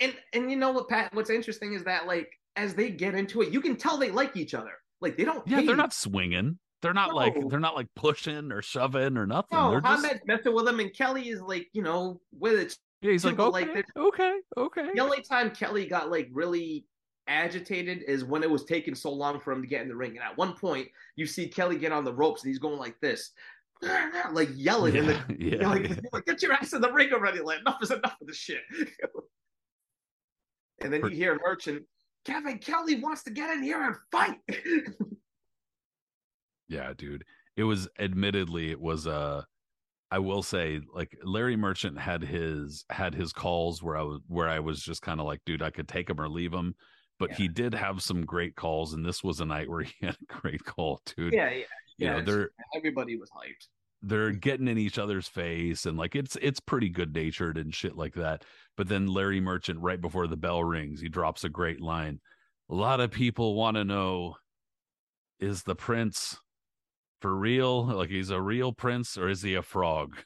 and 0.00 0.16
and 0.32 0.50
you 0.50 0.56
know 0.56 0.72
what, 0.72 0.88
Pat? 0.88 1.14
What's 1.14 1.30
interesting 1.30 1.74
is 1.74 1.84
that 1.84 2.06
like 2.06 2.28
as 2.56 2.74
they 2.74 2.90
get 2.90 3.14
into 3.14 3.42
it, 3.42 3.52
you 3.52 3.60
can 3.60 3.76
tell 3.76 3.96
they 3.96 4.10
like 4.10 4.36
each 4.36 4.54
other. 4.54 4.72
Like 5.00 5.16
they 5.16 5.24
don't. 5.24 5.46
Yeah, 5.46 5.62
they're 5.62 5.76
not 5.76 5.92
swinging. 5.92 6.58
They're 6.82 6.94
not 6.94 7.10
no. 7.10 7.16
like 7.16 7.34
they're 7.48 7.60
not 7.60 7.76
like 7.76 7.88
pushing 7.94 8.50
or 8.50 8.60
shoving 8.60 9.16
or 9.16 9.26
nothing. 9.26 9.56
No, 9.56 9.70
they're 9.70 9.80
Hamed's 9.80 10.14
just... 10.14 10.26
messing 10.26 10.54
with 10.54 10.66
him, 10.66 10.80
and 10.80 10.92
Kelley 10.92 11.28
is 11.28 11.40
like 11.40 11.68
you 11.72 11.82
know 11.82 12.20
with 12.36 12.58
it. 12.58 12.76
Yeah, 13.00 13.12
he's 13.12 13.24
like 13.24 13.38
okay, 13.38 13.66
like, 13.66 13.86
okay, 13.96 14.38
okay. 14.56 14.88
The 14.94 15.00
only 15.00 15.22
time 15.22 15.50
Kelley 15.50 15.86
got 15.86 16.10
like 16.10 16.28
really 16.32 16.86
agitated 17.26 18.02
is 18.06 18.24
when 18.24 18.42
it 18.42 18.50
was 18.50 18.64
taking 18.64 18.94
so 18.94 19.10
long 19.10 19.40
for 19.40 19.52
him 19.52 19.62
to 19.62 19.68
get 19.68 19.82
in 19.82 19.88
the 19.88 19.96
ring. 19.96 20.12
And 20.12 20.20
at 20.20 20.36
one 20.36 20.54
point, 20.54 20.88
you 21.16 21.26
see 21.26 21.48
Kelley 21.48 21.78
get 21.78 21.92
on 21.92 22.04
the 22.04 22.12
ropes 22.12 22.42
and 22.42 22.50
he's 22.50 22.58
going 22.58 22.78
like 22.78 23.00
this, 23.00 23.30
like 24.32 24.50
yelling. 24.54 24.94
Yeah, 24.94 25.00
in 25.00 25.06
the, 25.06 25.36
yeah, 25.38 25.68
like, 25.68 25.88
yeah. 25.88 25.96
like, 26.12 26.26
get 26.26 26.42
your 26.42 26.52
ass 26.52 26.72
in 26.72 26.80
the 26.80 26.92
ring 26.92 27.12
already. 27.12 27.40
Like, 27.40 27.60
enough 27.60 27.82
is 27.82 27.90
enough 27.90 28.16
of 28.20 28.26
this 28.26 28.36
shit. 28.36 28.62
and 30.82 30.92
then 30.92 31.02
you 31.04 31.10
hear 31.10 31.38
Merchant, 31.44 31.84
Kevin 32.24 32.58
Kelley 32.58 33.00
wants 33.00 33.22
to 33.24 33.30
get 33.30 33.50
in 33.50 33.62
here 33.62 33.82
and 33.82 33.96
fight. 34.10 34.38
yeah, 36.68 36.92
dude. 36.96 37.24
It 37.56 37.64
was 37.64 37.88
admittedly, 38.00 38.72
it 38.72 38.80
was, 38.80 39.06
uh, 39.06 39.42
I 40.10 40.18
will 40.18 40.42
say, 40.42 40.80
like 40.92 41.16
Larry 41.22 41.56
Merchant 41.56 41.98
had 41.98 42.22
his 42.22 42.84
had 42.90 43.14
his 43.14 43.32
calls 43.32 43.82
where 43.82 43.96
I 43.96 44.02
was 44.02 44.20
where 44.28 44.48
I 44.48 44.60
was 44.60 44.80
just 44.80 45.02
kind 45.02 45.18
of 45.18 45.26
like, 45.26 45.40
dude, 45.44 45.62
I 45.62 45.70
could 45.70 45.88
take 45.88 46.08
him 46.08 46.20
or 46.20 46.28
leave 46.28 46.52
him 46.52 46.74
but 47.18 47.30
yeah. 47.30 47.36
he 47.36 47.48
did 47.48 47.74
have 47.74 48.02
some 48.02 48.24
great 48.24 48.56
calls, 48.56 48.92
and 48.92 49.04
this 49.04 49.22
was 49.22 49.40
a 49.40 49.46
night 49.46 49.68
where 49.68 49.82
he 49.82 49.94
had 50.02 50.16
a 50.16 50.40
great 50.40 50.64
call, 50.64 51.00
dude. 51.16 51.32
Yeah, 51.32 51.50
yeah. 51.50 51.64
You 51.96 52.06
yeah, 52.06 52.16
know, 52.16 52.22
they're 52.22 52.50
everybody 52.74 53.16
was 53.16 53.30
hyped. 53.30 53.68
They're 54.02 54.32
getting 54.32 54.68
in 54.68 54.78
each 54.78 54.98
other's 54.98 55.28
face, 55.28 55.86
and 55.86 55.96
like 55.96 56.16
it's 56.16 56.36
it's 56.42 56.60
pretty 56.60 56.88
good 56.88 57.14
natured 57.14 57.56
and 57.56 57.74
shit 57.74 57.96
like 57.96 58.14
that. 58.14 58.44
But 58.76 58.88
then 58.88 59.06
Larry 59.06 59.40
Merchant, 59.40 59.80
right 59.80 60.00
before 60.00 60.26
the 60.26 60.36
bell 60.36 60.62
rings, 60.64 61.00
he 61.00 61.08
drops 61.08 61.44
a 61.44 61.48
great 61.48 61.80
line. 61.80 62.20
A 62.68 62.74
lot 62.74 63.00
of 63.00 63.10
people 63.10 63.54
want 63.54 63.76
to 63.76 63.84
know: 63.84 64.34
Is 65.38 65.62
the 65.62 65.76
prince 65.76 66.38
for 67.20 67.34
real? 67.34 67.84
Like 67.84 68.10
he's 68.10 68.30
a 68.30 68.40
real 68.40 68.72
prince, 68.72 69.16
or 69.16 69.28
is 69.28 69.40
he 69.40 69.54
a 69.54 69.62
frog? 69.62 70.16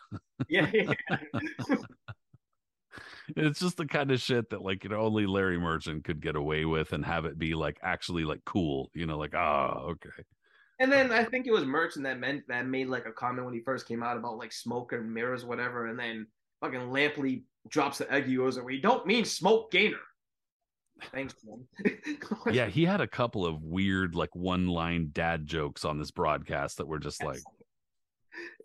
yeah. 0.49 0.71
yeah. 0.73 0.93
it's 3.37 3.61
just 3.61 3.77
the 3.77 3.87
kind 3.87 4.11
of 4.11 4.21
shit 4.21 4.51
that 4.51 4.63
like 4.63 4.85
you 4.85 4.91
know 4.91 5.01
only 5.01 5.27
Larry 5.27 5.59
Merchant 5.59 6.05
could 6.05 6.21
get 6.21 6.37
away 6.37 6.65
with 6.65 6.93
and 6.93 7.05
have 7.05 7.25
it 7.25 7.39
be 7.39 7.55
like 7.55 7.79
actually 7.83 8.25
like 8.25 8.45
cool, 8.45 8.91
you 8.95 9.07
know, 9.07 9.19
like 9.19 9.35
ah 9.35 9.81
oh, 9.83 9.91
okay. 9.91 10.25
And 10.81 10.93
then 10.93 11.11
I 11.11 11.25
think 11.25 11.47
it 11.47 11.53
was 11.53 11.65
Merchant 11.65 12.05
that 12.05 12.21
meant 12.21 12.47
that 12.49 12.67
made 12.67 12.89
like 12.89 13.07
a 13.07 13.13
comment 13.13 13.45
when 13.45 13.55
he 13.55 13.61
first 13.61 13.89
came 13.89 14.03
out 14.03 14.17
about 14.17 14.39
like 14.39 14.53
smoke 14.53 14.93
and 14.93 15.13
mirrors, 15.13 15.45
whatever, 15.45 15.87
and 15.87 15.99
then 15.99 16.27
fucking 16.61 16.81
Lampley 16.81 17.43
drops 17.69 17.99
the 17.99 18.13
egg 18.13 18.29
and 18.29 18.65
we 18.65 18.81
don't 18.81 19.07
mean 19.07 19.25
smoke 19.25 19.71
gainer. 19.71 19.97
Thanks, 21.13 21.35
man. 21.45 21.97
yeah, 22.53 22.67
he 22.67 22.85
had 22.85 23.01
a 23.01 23.07
couple 23.07 23.47
of 23.47 23.63
weird 23.63 24.15
like 24.15 24.35
one 24.35 24.67
line 24.67 25.11
dad 25.13 25.47
jokes 25.47 25.85
on 25.85 25.99
this 25.99 26.11
broadcast 26.11 26.79
that 26.79 26.89
were 26.89 26.99
just 26.99 27.23
like 27.23 27.41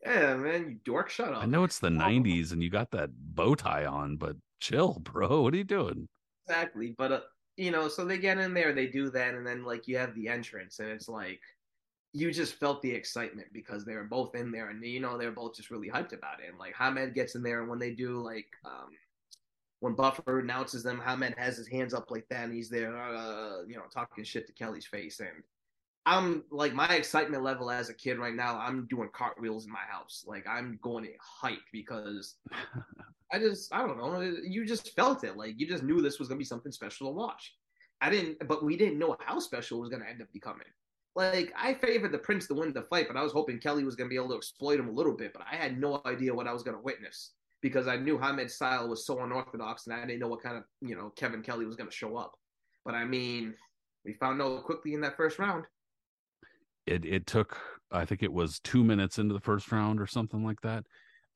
yeah, 0.06 0.36
man, 0.36 0.70
you 0.70 0.76
dork, 0.84 1.10
shut 1.10 1.34
up. 1.34 1.42
I 1.42 1.46
know 1.46 1.64
it's 1.64 1.80
the. 1.80 1.90
90s 1.90 2.52
and 2.52 2.62
you 2.62 2.70
got 2.70 2.92
that 2.92 3.10
bow 3.16 3.56
tie 3.56 3.86
on, 3.86 4.18
but 4.18 4.36
chill, 4.64 5.00
bro. 5.04 5.42
What 5.42 5.54
are 5.54 5.58
you 5.58 5.64
doing? 5.64 6.08
Exactly. 6.48 6.96
But, 6.98 7.12
uh, 7.12 7.20
you 7.58 7.70
know, 7.70 7.88
so 7.88 8.06
they 8.06 8.18
get 8.18 8.38
in 8.38 8.54
there, 8.54 8.74
they 8.74 8.88
do 8.88 9.10
that, 9.12 9.34
and 9.34 9.46
then, 9.46 9.64
like, 9.64 9.88
you 9.88 9.98
have 9.98 10.16
the 10.16 10.28
entrance, 10.28 10.80
and 10.80 10.90
it's 10.90 11.10
like, 11.10 11.42
you 12.14 12.32
just 12.32 12.56
felt 12.56 12.82
the 12.82 12.92
excitement 12.92 13.48
because 13.54 13.86
they 13.86 13.96
were 13.96 14.04
both 14.06 14.36
in 14.36 14.52
there, 14.52 14.70
and, 14.70 14.84
you 14.84 15.00
know, 15.00 15.18
they're 15.18 15.32
both 15.32 15.56
just 15.56 15.70
really 15.70 15.90
hyped 15.90 16.14
about 16.14 16.40
it. 16.40 16.50
And, 16.50 16.58
like, 16.58 16.76
Hamed 16.76 17.14
gets 17.14 17.36
in 17.36 17.44
there, 17.44 17.62
and 17.62 17.70
when 17.70 17.80
they 17.80 17.92
do, 17.92 18.22
like, 18.22 18.48
um, 18.66 18.90
when 19.82 19.96
Buffer 19.96 20.40
announces 20.40 20.82
them, 20.82 21.02
Hamed 21.06 21.36
has 21.38 21.58
his 21.58 21.68
hands 21.68 21.94
up 21.94 22.10
like 22.10 22.28
that, 22.30 22.46
and 22.46 22.54
he's 22.54 22.70
there, 22.70 22.98
uh, 22.98 23.64
you 23.68 23.76
know, 23.76 23.84
talking 23.94 24.24
shit 24.24 24.48
to 24.48 24.54
Kelley's 24.54 24.88
face, 24.88 25.20
and 25.20 25.44
I'm 26.06 26.44
like 26.52 26.74
my 26.74 26.88
excitement 26.96 27.44
level 27.44 27.72
as 27.72 27.90
a 27.90 27.94
kid 27.94 28.20
right 28.20 28.36
now. 28.36 28.60
I'm 28.60 28.88
doing 28.90 29.10
cartwheels 29.14 29.66
in 29.66 29.72
my 29.72 29.86
house. 29.90 30.26
Like 30.28 30.46
I'm 30.48 30.78
going 30.82 31.06
to 31.06 31.12
hike 31.22 31.60
because 31.72 32.36
I 33.32 33.40
just 33.40 33.74
I 33.74 33.80
don't 33.80 33.98
know. 33.98 34.22
You 34.22 34.66
just 34.66 34.94
felt 34.96 35.24
it. 35.24 35.38
Like 35.38 35.60
you 35.60 35.68
just 35.68 35.84
knew 35.84 36.02
this 36.02 36.20
was 36.20 36.28
gonna 36.28 36.40
be 36.40 36.46
something 36.46 36.72
special 36.72 37.08
to 37.08 37.14
watch. 37.14 37.56
I 38.02 38.10
didn't, 38.10 38.46
but 38.48 38.64
we 38.64 38.76
didn't 38.76 39.00
know 39.00 39.16
how 39.22 39.40
special 39.40 39.78
it 39.78 39.82
was 39.82 39.90
gonna 39.90 40.06
end 40.10 40.22
up 40.22 40.28
becoming. 40.34 40.68
Like 41.16 41.54
I 41.58 41.74
favored 41.76 42.12
the 42.12 42.18
Prince 42.18 42.48
to 42.48 42.54
win 42.54 42.74
the 42.74 42.82
fight, 42.84 43.08
but 43.08 43.16
I 43.16 43.24
was 43.24 43.32
hoping 43.32 43.60
Kelley 43.60 43.86
was 43.86 43.96
gonna 43.96 44.10
be 44.10 44.18
able 44.18 44.30
to 44.30 44.38
exploit 44.38 44.80
him 44.80 44.90
a 44.90 44.94
little 44.94 45.16
bit. 45.16 45.32
But 45.32 45.44
I 45.50 45.56
had 45.56 45.80
no 45.80 46.02
idea 46.06 46.34
what 46.34 46.48
I 46.48 46.54
was 46.54 46.64
gonna 46.64 46.82
witness 46.82 47.32
because 47.62 47.88
I 47.88 47.96
knew 47.96 48.18
Hamed's 48.18 48.56
style 48.56 48.90
was 48.90 49.06
so 49.06 49.22
unorthodox, 49.22 49.88
and 49.88 49.96
I 49.96 50.06
didn't 50.06 50.20
know 50.20 50.28
what 50.28 50.44
kind 50.44 50.58
of 50.58 50.64
you 50.82 50.98
know 50.98 51.12
Kevin 51.16 51.42
Kelley 51.42 51.66
was 51.66 51.78
gonna 51.78 51.92
show 51.92 52.18
up. 52.18 52.36
But 52.84 52.94
I 52.94 53.06
mean, 53.06 53.54
we 54.04 54.14
found 54.14 54.42
out 54.42 54.66
quickly 54.66 54.94
in 54.96 55.02
that 55.02 55.16
first 55.16 55.40
round 55.40 55.64
it 56.86 57.06
it 57.06 57.28
took 57.28 57.58
I 57.92 58.06
think 58.06 58.24
it 58.24 58.34
was 58.34 58.60
two 58.60 58.84
minutes 58.84 59.20
into 59.20 59.34
the 59.34 59.40
first 59.40 59.72
round 59.72 60.02
or 60.02 60.08
something 60.08 60.44
like 60.44 60.62
that. 60.62 60.84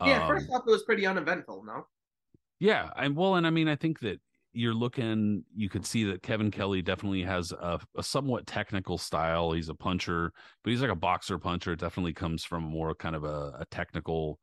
Yeah, 0.04 0.24
um, 0.24 0.28
first 0.28 0.50
off, 0.52 0.64
it 0.68 0.72
was 0.72 0.84
pretty 0.84 1.06
uneventful. 1.06 1.64
No. 1.66 1.86
Yeah, 2.60 2.90
and 2.96 3.16
well, 3.16 3.36
and 3.36 3.46
I 3.46 3.52
mean, 3.52 3.68
I 3.68 3.76
think 3.76 4.00
that 4.00 4.20
you're 4.54 4.74
looking, 4.74 5.44
you 5.56 5.70
could 5.70 5.86
see 5.86 6.06
that 6.06 6.24
Kevin 6.24 6.50
Kelley 6.50 6.82
definitely 6.82 7.22
has 7.24 7.52
a, 7.52 7.80
a, 7.96 8.02
somewhat 8.02 8.48
technical 8.48 8.98
style. 8.98 9.52
He's 9.52 9.70
a 9.70 9.76
puncher, 9.76 10.32
but 10.64 10.72
he's 10.72 10.82
like 10.82 10.90
a 10.90 10.96
boxer 10.96 11.38
puncher. 11.38 11.74
It 11.74 11.80
definitely 11.80 12.14
comes 12.14 12.44
from 12.44 12.64
more 12.64 12.96
kind 12.96 13.16
of 13.16 13.24
a, 13.24 13.58
a 13.60 13.66
technical 13.70 14.40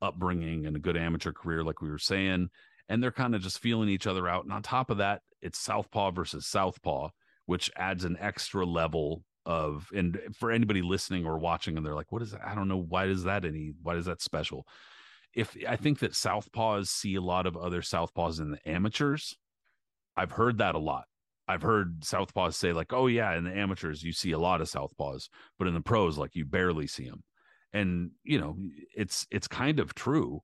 upbringing 0.00 0.66
and 0.66 0.74
a 0.74 0.80
good 0.80 0.96
amateur 0.96 1.32
career, 1.32 1.62
like 1.62 1.80
we 1.80 1.90
were 1.90 1.98
saying. 1.98 2.48
And 2.88 3.00
they're 3.00 3.12
kind 3.12 3.36
of 3.36 3.42
just 3.42 3.60
feeling 3.60 3.88
each 3.88 4.08
other 4.08 4.28
out. 4.28 4.44
And 4.44 4.52
on 4.52 4.62
top 4.62 4.90
of 4.90 4.98
that, 4.98 5.22
it's 5.40 5.60
Southpaw 5.60 6.10
versus 6.10 6.46
Southpaw, 6.48 7.10
which 7.46 7.70
adds 7.76 8.04
an 8.04 8.16
extra 8.20 8.66
level 8.66 9.22
of 9.44 9.88
and 9.94 10.20
for 10.34 10.50
anybody 10.50 10.82
listening 10.82 11.26
or 11.26 11.38
watching 11.38 11.76
and 11.76 11.84
they're 11.84 11.94
like 11.94 12.12
what 12.12 12.22
is 12.22 12.30
that? 12.30 12.40
i 12.46 12.54
don't 12.54 12.68
know 12.68 12.76
why 12.76 13.06
is 13.06 13.24
that 13.24 13.44
any 13.44 13.72
why 13.82 13.96
is 13.96 14.04
that 14.04 14.22
special 14.22 14.66
if 15.34 15.56
I 15.66 15.76
think 15.76 16.00
that 16.00 16.12
southpaws 16.12 16.88
see 16.88 17.14
a 17.14 17.20
lot 17.20 17.46
of 17.46 17.56
other 17.56 17.80
southpaws 17.80 18.40
in 18.40 18.50
the 18.50 18.68
amateurs, 18.68 19.36
I've 20.16 20.32
heard 20.32 20.58
that 20.58 20.74
a 20.74 20.78
lot. 20.78 21.04
I've 21.48 21.62
heard 21.62 22.00
southpaws 22.02 22.54
say 22.54 22.72
like, 22.72 22.92
"Oh 22.92 23.06
yeah, 23.06 23.36
in 23.36 23.44
the 23.44 23.56
amateurs 23.56 24.02
you 24.02 24.12
see 24.12 24.32
a 24.32 24.38
lot 24.38 24.60
of 24.60 24.68
southpaws, 24.68 25.28
but 25.58 25.68
in 25.68 25.74
the 25.74 25.80
pros 25.80 26.18
like 26.18 26.34
you 26.34 26.44
barely 26.44 26.86
see 26.86 27.08
them." 27.08 27.24
And 27.72 28.12
you 28.22 28.38
know, 28.38 28.56
it's 28.94 29.26
it's 29.30 29.48
kind 29.48 29.80
of 29.80 29.94
true. 29.94 30.42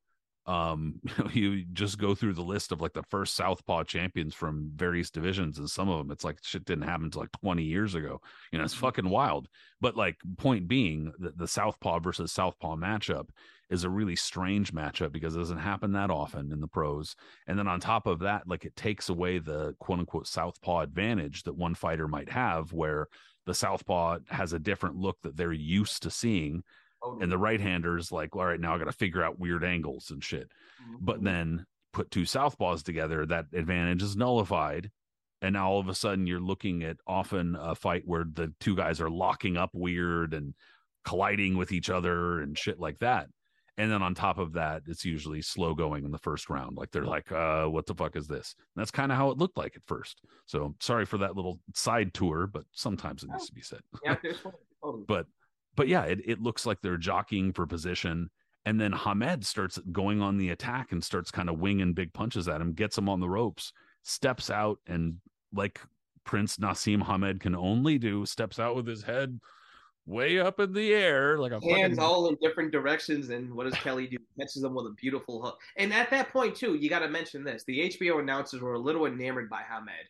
Um, 0.48 1.00
you, 1.32 1.64
just 1.72 1.98
go 1.98 2.14
through 2.14 2.32
the 2.32 2.42
list 2.42 2.72
of 2.72 2.80
like 2.80 2.94
the 2.94 3.02
first 3.04 3.34
southpaw 3.34 3.84
champions 3.84 4.34
from 4.34 4.72
various 4.74 5.10
divisions, 5.10 5.58
and 5.58 5.68
some 5.68 5.88
of 5.88 5.98
them 5.98 6.10
it's 6.10 6.24
like 6.24 6.38
shit 6.42 6.64
didn't 6.64 6.88
happen 6.88 7.04
until 7.04 7.20
like 7.20 7.32
20 7.40 7.62
years 7.62 7.94
ago. 7.94 8.20
You 8.50 8.58
know, 8.58 8.64
it's 8.64 8.74
fucking 8.74 9.08
wild. 9.08 9.48
But 9.80 9.96
like, 9.96 10.16
point 10.38 10.66
being, 10.66 11.12
the, 11.18 11.32
the 11.36 11.46
southpaw 11.46 12.00
versus 12.00 12.32
southpaw 12.32 12.76
matchup 12.76 13.28
is 13.70 13.84
a 13.84 13.90
really 13.90 14.16
strange 14.16 14.72
matchup 14.72 15.12
because 15.12 15.36
it 15.36 15.38
doesn't 15.38 15.58
happen 15.58 15.92
that 15.92 16.10
often 16.10 16.50
in 16.52 16.60
the 16.60 16.66
pros. 16.66 17.14
And 17.46 17.58
then 17.58 17.68
on 17.68 17.80
top 17.80 18.06
of 18.06 18.20
that, 18.20 18.48
like 18.48 18.64
it 18.64 18.74
takes 18.74 19.10
away 19.10 19.38
the 19.38 19.74
quote 19.78 19.98
unquote 19.98 20.26
southpaw 20.26 20.80
advantage 20.80 21.42
that 21.42 21.56
one 21.56 21.74
fighter 21.74 22.08
might 22.08 22.30
have, 22.30 22.72
where 22.72 23.08
the 23.46 23.54
southpaw 23.54 24.18
has 24.28 24.52
a 24.52 24.58
different 24.58 24.96
look 24.96 25.18
that 25.22 25.36
they're 25.36 25.52
used 25.52 26.02
to 26.04 26.10
seeing. 26.10 26.62
And 27.20 27.30
the 27.30 27.38
right 27.38 27.60
hander's 27.60 28.10
like, 28.10 28.34
all 28.34 28.44
right, 28.44 28.60
now 28.60 28.74
I 28.74 28.78
got 28.78 28.84
to 28.84 28.92
figure 28.92 29.22
out 29.22 29.38
weird 29.38 29.64
angles 29.64 30.10
and 30.10 30.22
shit. 30.22 30.50
Mm-hmm. 30.82 31.04
But 31.04 31.22
then 31.22 31.66
put 31.92 32.10
two 32.10 32.22
southpaws 32.22 32.82
together, 32.82 33.26
that 33.26 33.46
advantage 33.52 34.02
is 34.02 34.16
nullified. 34.16 34.90
And 35.40 35.52
now 35.52 35.70
all 35.70 35.80
of 35.80 35.88
a 35.88 35.94
sudden 35.94 36.26
you're 36.26 36.40
looking 36.40 36.82
at 36.82 36.96
often 37.06 37.56
a 37.58 37.74
fight 37.74 38.02
where 38.04 38.24
the 38.24 38.52
two 38.60 38.74
guys 38.74 39.00
are 39.00 39.10
locking 39.10 39.56
up 39.56 39.70
weird 39.72 40.34
and 40.34 40.54
colliding 41.04 41.56
with 41.56 41.72
each 41.72 41.90
other 41.90 42.40
and 42.40 42.58
shit 42.58 42.80
like 42.80 42.98
that. 42.98 43.28
And 43.76 43.92
then 43.92 44.02
on 44.02 44.14
top 44.14 44.38
of 44.38 44.54
that 44.54 44.82
it's 44.86 45.04
usually 45.04 45.40
slow 45.40 45.74
going 45.74 46.04
in 46.04 46.10
the 46.10 46.18
first 46.18 46.50
round. 46.50 46.76
Like 46.76 46.90
they're 46.90 47.04
like 47.04 47.30
uh 47.30 47.66
what 47.66 47.86
the 47.86 47.94
fuck 47.94 48.16
is 48.16 48.26
this? 48.26 48.56
And 48.58 48.80
that's 48.80 48.90
kind 48.90 49.12
of 49.12 49.18
how 49.18 49.30
it 49.30 49.38
looked 49.38 49.56
like 49.56 49.76
at 49.76 49.86
first. 49.86 50.20
So 50.46 50.74
sorry 50.80 51.06
for 51.06 51.18
that 51.18 51.36
little 51.36 51.60
side 51.74 52.12
tour 52.12 52.48
but 52.48 52.64
sometimes 52.72 53.22
it 53.22 53.30
needs 53.30 53.46
to 53.46 53.54
be 53.54 53.62
said. 53.62 53.80
Yeah, 54.04 54.16
but 55.06 55.26
but 55.78 55.88
yeah 55.88 56.02
it, 56.02 56.20
it 56.24 56.42
looks 56.42 56.66
like 56.66 56.82
they're 56.82 56.96
jockeying 56.96 57.52
for 57.52 57.66
position 57.66 58.28
and 58.66 58.80
then 58.80 58.92
hamed 58.92 59.46
starts 59.46 59.78
going 59.92 60.20
on 60.20 60.36
the 60.36 60.50
attack 60.50 60.92
and 60.92 61.02
starts 61.02 61.30
kind 61.30 61.48
of 61.48 61.58
winging 61.58 61.94
big 61.94 62.12
punches 62.12 62.48
at 62.48 62.60
him 62.60 62.72
gets 62.72 62.98
him 62.98 63.08
on 63.08 63.20
the 63.20 63.28
ropes 63.28 63.72
steps 64.02 64.50
out 64.50 64.78
and 64.86 65.14
like 65.54 65.80
prince 66.24 66.56
naseem 66.56 67.02
hamed 67.02 67.40
can 67.40 67.54
only 67.54 67.96
do 67.96 68.26
steps 68.26 68.58
out 68.58 68.74
with 68.74 68.86
his 68.86 69.04
head 69.04 69.38
way 70.04 70.40
up 70.40 70.58
in 70.58 70.72
the 70.72 70.94
air, 70.94 71.38
like 71.38 71.52
a 71.52 71.60
hands 71.60 71.96
fucking... 71.96 71.98
all 71.98 72.28
in 72.28 72.36
different 72.40 72.72
directions. 72.72 73.28
And 73.28 73.54
what 73.54 73.64
does 73.64 73.74
Kelley 73.74 74.06
do? 74.06 74.16
Catches 74.40 74.62
them 74.62 74.74
with 74.74 74.86
a 74.86 74.94
beautiful 74.98 75.42
hook. 75.42 75.60
And 75.76 75.92
at 75.92 76.08
that 76.10 76.32
point, 76.32 76.56
too, 76.56 76.74
you 76.74 76.88
got 76.88 77.00
to 77.00 77.08
mention 77.08 77.44
this: 77.44 77.62
the 77.64 77.90
HBO 77.90 78.20
announcers 78.20 78.62
were 78.62 78.72
a 78.72 78.78
little 78.78 79.04
enamored 79.04 79.50
by 79.50 79.60
Hamed 79.68 80.08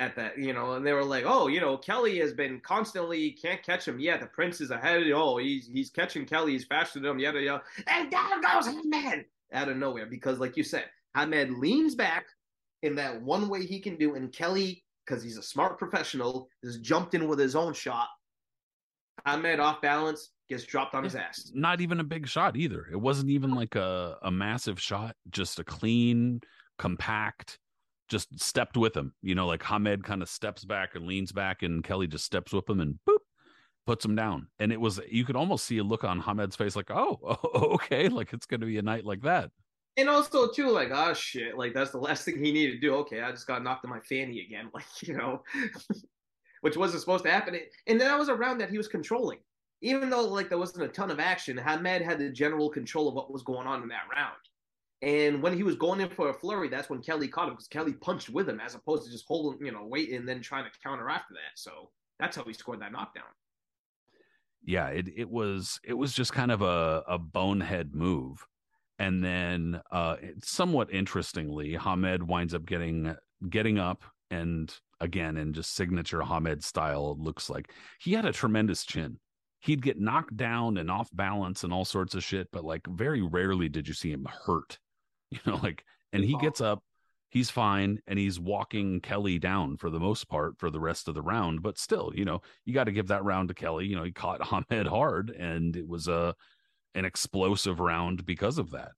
at 0.00 0.16
that, 0.16 0.38
you 0.38 0.52
know, 0.52 0.72
and 0.72 0.86
they 0.86 0.92
were 0.92 1.04
like, 1.04 1.24
"Oh, 1.26 1.46
you 1.46 1.60
know, 1.60 1.76
Kelley 1.76 2.18
has 2.18 2.32
been 2.32 2.58
constantly 2.60 3.30
can't 3.32 3.62
catch 3.62 3.86
him. 3.86 4.00
Yeah, 4.00 4.16
the 4.16 4.26
Prince 4.26 4.60
is 4.60 4.70
ahead. 4.70 5.02
Oh, 5.14 5.36
he's 5.36 5.66
he's 5.66 5.90
catching 5.90 6.26
Kelley. 6.26 6.52
He's 6.52 6.64
faster 6.64 6.98
than 6.98 7.10
him. 7.12 7.18
Yada 7.18 7.40
yada. 7.40 7.62
And 7.86 8.10
down 8.10 8.40
goes 8.40 8.66
Hamed 8.66 9.26
out 9.52 9.68
of 9.68 9.76
nowhere 9.76 10.06
because, 10.06 10.38
like 10.38 10.56
you 10.56 10.64
said, 10.64 10.86
Hamed 11.14 11.58
leans 11.58 11.94
back 11.94 12.26
in 12.82 12.96
that 12.96 13.20
one 13.22 13.48
way 13.48 13.64
he 13.64 13.78
can 13.78 13.96
do, 13.96 14.14
and 14.16 14.32
Kelley, 14.32 14.82
because 15.06 15.22
he's 15.22 15.38
a 15.38 15.42
smart 15.42 15.78
professional, 15.78 16.48
has 16.64 16.78
jumped 16.78 17.14
in 17.14 17.28
with 17.28 17.38
his 17.38 17.54
own 17.54 17.74
shot 17.74 18.08
Hamed 19.26 19.60
off 19.60 19.80
balance 19.80 20.30
gets 20.48 20.64
dropped 20.64 20.94
on 20.94 21.04
his 21.04 21.14
ass. 21.14 21.50
Not 21.54 21.80
even 21.80 22.00
a 22.00 22.04
big 22.04 22.26
shot 22.26 22.56
either. 22.56 22.86
It 22.90 22.96
wasn't 22.96 23.30
even 23.30 23.52
like 23.52 23.74
a, 23.74 24.16
a 24.22 24.30
massive 24.30 24.80
shot, 24.80 25.16
just 25.30 25.58
a 25.58 25.64
clean, 25.64 26.40
compact, 26.78 27.58
just 28.10 28.38
stepped 28.40 28.76
with 28.76 28.94
him. 28.94 29.14
You 29.22 29.34
know, 29.34 29.46
like 29.46 29.62
Hamed 29.62 30.04
kind 30.04 30.20
of 30.20 30.28
steps 30.28 30.64
back 30.64 30.94
and 30.94 31.06
leans 31.06 31.32
back, 31.32 31.62
and 31.62 31.82
Kelley 31.82 32.06
just 32.06 32.24
steps 32.24 32.52
with 32.52 32.68
him 32.68 32.80
and 32.80 32.98
boop, 33.08 33.18
puts 33.86 34.04
him 34.04 34.14
down. 34.14 34.48
And 34.58 34.72
it 34.72 34.80
was, 34.80 35.00
you 35.08 35.24
could 35.24 35.36
almost 35.36 35.64
see 35.64 35.78
a 35.78 35.84
look 35.84 36.04
on 36.04 36.20
Hamed's 36.20 36.56
face 36.56 36.76
like, 36.76 36.90
oh, 36.90 37.38
okay, 37.74 38.08
like 38.08 38.32
it's 38.32 38.46
going 38.46 38.60
to 38.60 38.66
be 38.66 38.78
a 38.78 38.82
night 38.82 39.06
like 39.06 39.22
that. 39.22 39.50
And 39.96 40.08
also, 40.08 40.48
too, 40.50 40.70
like, 40.70 40.90
oh 40.92 41.14
shit, 41.14 41.56
like 41.56 41.74
that's 41.74 41.90
the 41.90 41.98
last 41.98 42.24
thing 42.24 42.42
he 42.42 42.52
needed 42.52 42.74
to 42.74 42.80
do. 42.80 42.94
Okay, 42.96 43.22
I 43.22 43.30
just 43.30 43.46
got 43.46 43.62
knocked 43.62 43.84
in 43.84 43.90
my 43.90 44.00
fanny 44.00 44.40
again. 44.40 44.70
Like, 44.74 44.84
you 45.02 45.16
know, 45.16 45.42
which 46.60 46.76
wasn't 46.76 47.00
supposed 47.00 47.24
to 47.24 47.30
happen. 47.30 47.54
And 47.86 48.00
then 48.00 48.08
that 48.08 48.18
was 48.18 48.28
a 48.28 48.34
round 48.34 48.60
that 48.60 48.70
he 48.70 48.76
was 48.76 48.88
controlling. 48.88 49.38
Even 49.82 50.10
though 50.10 50.26
like 50.28 50.50
there 50.50 50.58
wasn't 50.58 50.84
a 50.84 50.88
ton 50.88 51.10
of 51.10 51.18
action, 51.18 51.56
Hamed 51.56 52.02
had 52.02 52.18
the 52.18 52.30
general 52.30 52.68
control 52.68 53.08
of 53.08 53.14
what 53.14 53.32
was 53.32 53.42
going 53.42 53.66
on 53.66 53.82
in 53.82 53.88
that 53.88 54.08
round. 54.14 54.36
And 55.02 55.42
when 55.42 55.56
he 55.56 55.62
was 55.62 55.76
going 55.76 56.00
in 56.00 56.10
for 56.10 56.28
a 56.28 56.34
flurry, 56.34 56.68
that's 56.68 56.90
when 56.90 57.00
Kelley 57.00 57.28
caught 57.28 57.48
him 57.48 57.54
because 57.54 57.68
Kelley 57.68 57.94
punched 57.94 58.28
with 58.28 58.48
him 58.48 58.60
as 58.60 58.74
opposed 58.74 59.04
to 59.06 59.10
just 59.10 59.24
holding, 59.26 59.64
you 59.64 59.72
know, 59.72 59.86
waiting 59.86 60.16
and 60.16 60.28
then 60.28 60.42
trying 60.42 60.64
to 60.64 60.70
counter 60.82 61.08
after 61.08 61.32
that. 61.34 61.56
So 61.56 61.90
that's 62.18 62.36
how 62.36 62.44
he 62.44 62.52
scored 62.52 62.82
that 62.82 62.92
knockdown. 62.92 63.24
Yeah, 64.62 64.88
it 64.88 65.08
it 65.16 65.30
was 65.30 65.80
it 65.84 65.94
was 65.94 66.12
just 66.12 66.34
kind 66.34 66.52
of 66.52 66.60
a, 66.60 67.02
a 67.08 67.18
bonehead 67.18 67.94
move. 67.94 68.44
And 68.98 69.24
then 69.24 69.80
uh 69.90 70.16
somewhat 70.44 70.92
interestingly, 70.92 71.76
Hamed 71.76 72.22
winds 72.22 72.52
up 72.52 72.66
getting 72.66 73.16
getting 73.48 73.78
up 73.78 74.04
and 74.30 74.72
again 75.00 75.38
in 75.38 75.54
just 75.54 75.74
signature 75.74 76.20
Hamed 76.20 76.62
style 76.62 77.16
looks 77.18 77.48
like 77.48 77.72
he 78.00 78.12
had 78.12 78.26
a 78.26 78.32
tremendous 78.32 78.84
chin. 78.84 79.18
He'd 79.60 79.80
get 79.80 79.98
knocked 79.98 80.36
down 80.36 80.76
and 80.76 80.90
off 80.90 81.08
balance 81.14 81.64
and 81.64 81.72
all 81.72 81.86
sorts 81.86 82.14
of 82.14 82.22
shit, 82.22 82.48
but 82.52 82.64
like 82.64 82.86
very 82.86 83.22
rarely 83.22 83.70
did 83.70 83.88
you 83.88 83.94
see 83.94 84.10
him 84.10 84.26
hurt. 84.44 84.78
You 85.36 85.38
know, 85.46 85.60
like 85.62 85.84
and 86.12 86.24
he 86.24 86.36
gets 86.38 86.60
up, 86.60 86.82
he's 87.28 87.50
fine, 87.50 88.00
and 88.08 88.18
he's 88.18 88.40
walking 88.40 89.00
Kelley 89.00 89.38
down 89.38 89.76
for 89.76 89.88
the 89.88 90.00
most 90.00 90.28
part 90.28 90.58
for 90.58 90.70
the 90.70 90.80
rest 90.80 91.06
of 91.06 91.14
the 91.14 91.22
round. 91.22 91.62
But 91.62 91.78
still, 91.78 92.10
you 92.14 92.24
know, 92.24 92.42
you 92.64 92.74
got 92.74 92.84
to 92.84 92.92
give 92.92 93.06
that 93.08 93.22
round 93.22 93.46
to 93.48 93.54
Kelley. 93.54 93.86
You 93.86 93.94
know, 93.94 94.02
he 94.02 94.10
caught 94.10 94.42
hamed 94.70 94.88
hard, 94.88 95.30
and 95.30 95.76
it 95.76 95.86
was 95.86 96.08
a 96.08 96.34
an 96.96 97.04
explosive 97.04 97.78
round 97.78 98.26
because 98.26 98.58
of 98.58 98.72
that 98.72 98.90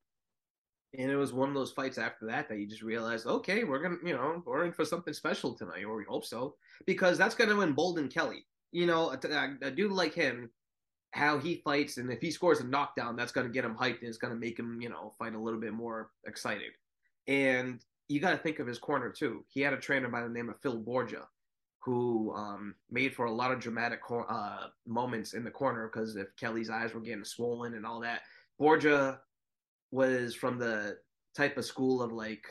and 0.98 1.10
it 1.10 1.16
was 1.16 1.32
one 1.32 1.48
of 1.48 1.54
those 1.54 1.72
fights 1.72 1.98
after 1.98 2.26
that 2.26 2.48
that 2.48 2.58
you 2.58 2.66
just 2.66 2.82
realized, 2.82 3.26
okay, 3.26 3.64
we're 3.64 3.82
gonna, 3.82 3.96
you 4.04 4.14
know, 4.14 4.42
we're 4.44 4.64
in 4.64 4.72
for 4.72 4.84
something 4.84 5.14
special 5.14 5.54
tonight, 5.54 5.84
or 5.84 5.96
we 5.96 6.04
hope 6.04 6.24
so, 6.24 6.54
because 6.86 7.16
that's 7.16 7.34
gonna 7.34 7.58
embolden 7.60 8.08
Kelley. 8.08 8.44
You 8.72 8.86
know, 8.86 9.10
a, 9.10 9.56
a, 9.62 9.70
dude 9.70 9.92
like 9.92 10.14
him, 10.14 10.50
how 11.12 11.38
he 11.38 11.56
fights, 11.64 11.96
and 11.96 12.10
if 12.10 12.20
he 12.20 12.30
scores 12.30 12.60
a 12.60 12.64
knockdown, 12.64 13.16
that's 13.16 13.32
gonna 13.32 13.48
get 13.48 13.64
him 13.64 13.76
hyped, 13.76 14.00
and 14.00 14.08
it's 14.08 14.18
gonna 14.18 14.34
make 14.34 14.58
him, 14.58 14.80
you 14.80 14.88
know, 14.88 15.12
fight 15.18 15.34
a 15.34 15.38
little 15.38 15.60
bit 15.60 15.72
more 15.72 16.10
excited. 16.26 16.72
And 17.28 17.80
you 18.08 18.20
got 18.20 18.32
to 18.32 18.36
think 18.36 18.58
of 18.58 18.66
his 18.66 18.78
corner 18.78 19.10
too. 19.10 19.44
He 19.48 19.60
had 19.60 19.72
a 19.72 19.78
trainer 19.78 20.08
by 20.08 20.22
the 20.22 20.28
name 20.28 20.48
of 20.48 20.60
Phil 20.60 20.78
Borgia, 20.78 21.26
who 21.78 22.32
um, 22.34 22.74
made 22.90 23.14
for 23.14 23.26
a 23.26 23.32
lot 23.32 23.52
of 23.52 23.58
dramatic 23.58 24.00
uh, 24.10 24.66
moments 24.86 25.34
in 25.34 25.44
the 25.44 25.50
corner 25.50 25.90
because 25.92 26.16
if 26.16 26.28
Kelley's 26.36 26.70
eyes 26.70 26.94
were 26.94 27.00
getting 27.00 27.24
swollen 27.24 27.74
and 27.74 27.86
all 27.86 28.00
that, 28.00 28.20
Borgia 28.58 29.20
was 29.90 30.34
from 30.34 30.58
the 30.58 30.98
type 31.36 31.56
of 31.56 31.64
school 31.64 32.02
of 32.02 32.12
like, 32.12 32.44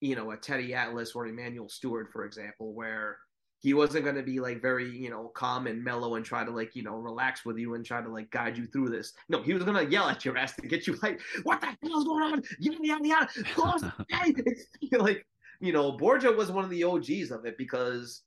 you 0.00 0.14
know, 0.14 0.30
a 0.30 0.36
Teddy 0.36 0.74
Atlas 0.74 1.12
or 1.14 1.26
Emanuel 1.26 1.68
Steward, 1.68 2.08
for 2.12 2.24
example, 2.24 2.72
where 2.72 3.18
he 3.58 3.74
wasn't 3.74 4.04
going 4.04 4.16
to 4.16 4.22
be 4.22 4.38
like 4.38 4.60
very, 4.60 4.88
you 4.88 5.10
know, 5.10 5.28
calm 5.28 5.66
and 5.66 5.82
mellow 5.82 6.16
and 6.16 6.24
try 6.24 6.44
to 6.44 6.50
like, 6.50 6.76
you 6.76 6.82
know, 6.82 6.96
relax 6.96 7.44
with 7.44 7.58
you 7.58 7.74
and 7.74 7.84
try 7.84 8.02
to 8.02 8.08
like 8.08 8.30
guide 8.30 8.56
you 8.56 8.66
through 8.66 8.90
this. 8.90 9.14
No, 9.28 9.42
he 9.42 9.54
was 9.54 9.64
going 9.64 9.82
to 9.82 9.90
yell 9.90 10.08
at 10.08 10.24
your 10.24 10.36
ass 10.36 10.54
to 10.56 10.66
get 10.66 10.86
you 10.86 10.96
like, 11.02 11.20
what 11.42 11.60
the 11.60 11.74
hell's 11.82 12.04
going 12.04 12.22
on? 12.22 12.42
Yada, 12.60 12.78
yada, 12.82 13.08
yada. 13.08 13.28
Close 13.54 13.82
like, 14.92 15.26
you 15.60 15.72
know, 15.72 15.92
Borgia 15.92 16.32
was 16.32 16.50
one 16.50 16.64
of 16.64 16.70
the 16.70 16.84
OGs 16.84 17.30
of 17.30 17.46
it 17.46 17.56
because 17.56 18.22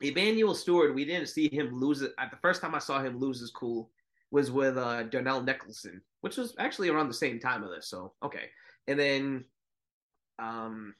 Emanuel 0.00 0.54
Steward. 0.54 0.94
we 0.94 1.04
didn't 1.04 1.28
see 1.28 1.48
him 1.52 1.78
lose 1.78 2.02
it. 2.02 2.12
At 2.18 2.30
the 2.30 2.36
first 2.38 2.62
time 2.62 2.74
I 2.74 2.78
saw 2.78 3.02
him 3.02 3.18
lose 3.18 3.40
his 3.40 3.50
cool 3.50 3.90
was 4.30 4.50
with 4.50 4.76
uh, 4.76 5.04
Darnell 5.04 5.42
Nicholson, 5.42 6.00
which 6.20 6.36
was 6.36 6.54
actually 6.58 6.88
around 6.88 7.08
the 7.08 7.14
same 7.14 7.40
time 7.40 7.62
of 7.62 7.70
this. 7.70 7.88
So 7.88 8.12
okay, 8.22 8.50
and 8.86 8.98
then 8.98 9.44
um, 10.38 10.94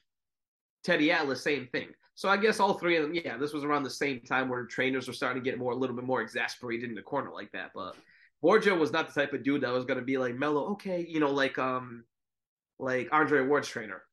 Teddy 0.83 1.11
Atlas, 1.11 1.43
same 1.43 1.67
thing. 1.71 1.89
So 2.19 2.27
I 2.27 2.35
guess 2.35 2.59
all 2.59 2.73
three 2.73 2.97
of 2.97 3.03
them, 3.03 3.13
yeah, 3.13 3.37
this 3.37 3.53
was 3.53 3.63
around 3.63 3.83
the 3.83 3.89
same 3.89 4.19
time 4.19 4.49
where 4.49 4.65
trainers 4.65 5.07
were 5.07 5.13
starting 5.13 5.41
to 5.41 5.49
get 5.49 5.57
more 5.57 5.71
a 5.71 5.75
little 5.75 5.95
bit 5.95 6.03
more 6.03 6.21
exasperated 6.21 6.89
in 6.89 6.93
the 6.93 7.01
corner 7.01 7.31
like 7.31 7.49
that. 7.53 7.71
But 7.73 7.95
Borgia 8.41 8.75
was 8.75 8.91
not 8.91 9.07
the 9.07 9.17
type 9.21 9.31
of 9.31 9.41
dude 9.41 9.61
that 9.61 9.71
was 9.71 9.85
going 9.85 9.99
to 9.99 10.03
be 10.03 10.17
like 10.17 10.35
mellow, 10.35 10.65
okay, 10.71 11.05
you 11.07 11.21
know, 11.21 11.31
like 11.31 11.57
um, 11.57 12.03
like 12.77 13.07
Andre 13.13 13.43
Ward's 13.47 13.69
trainer. 13.69 14.01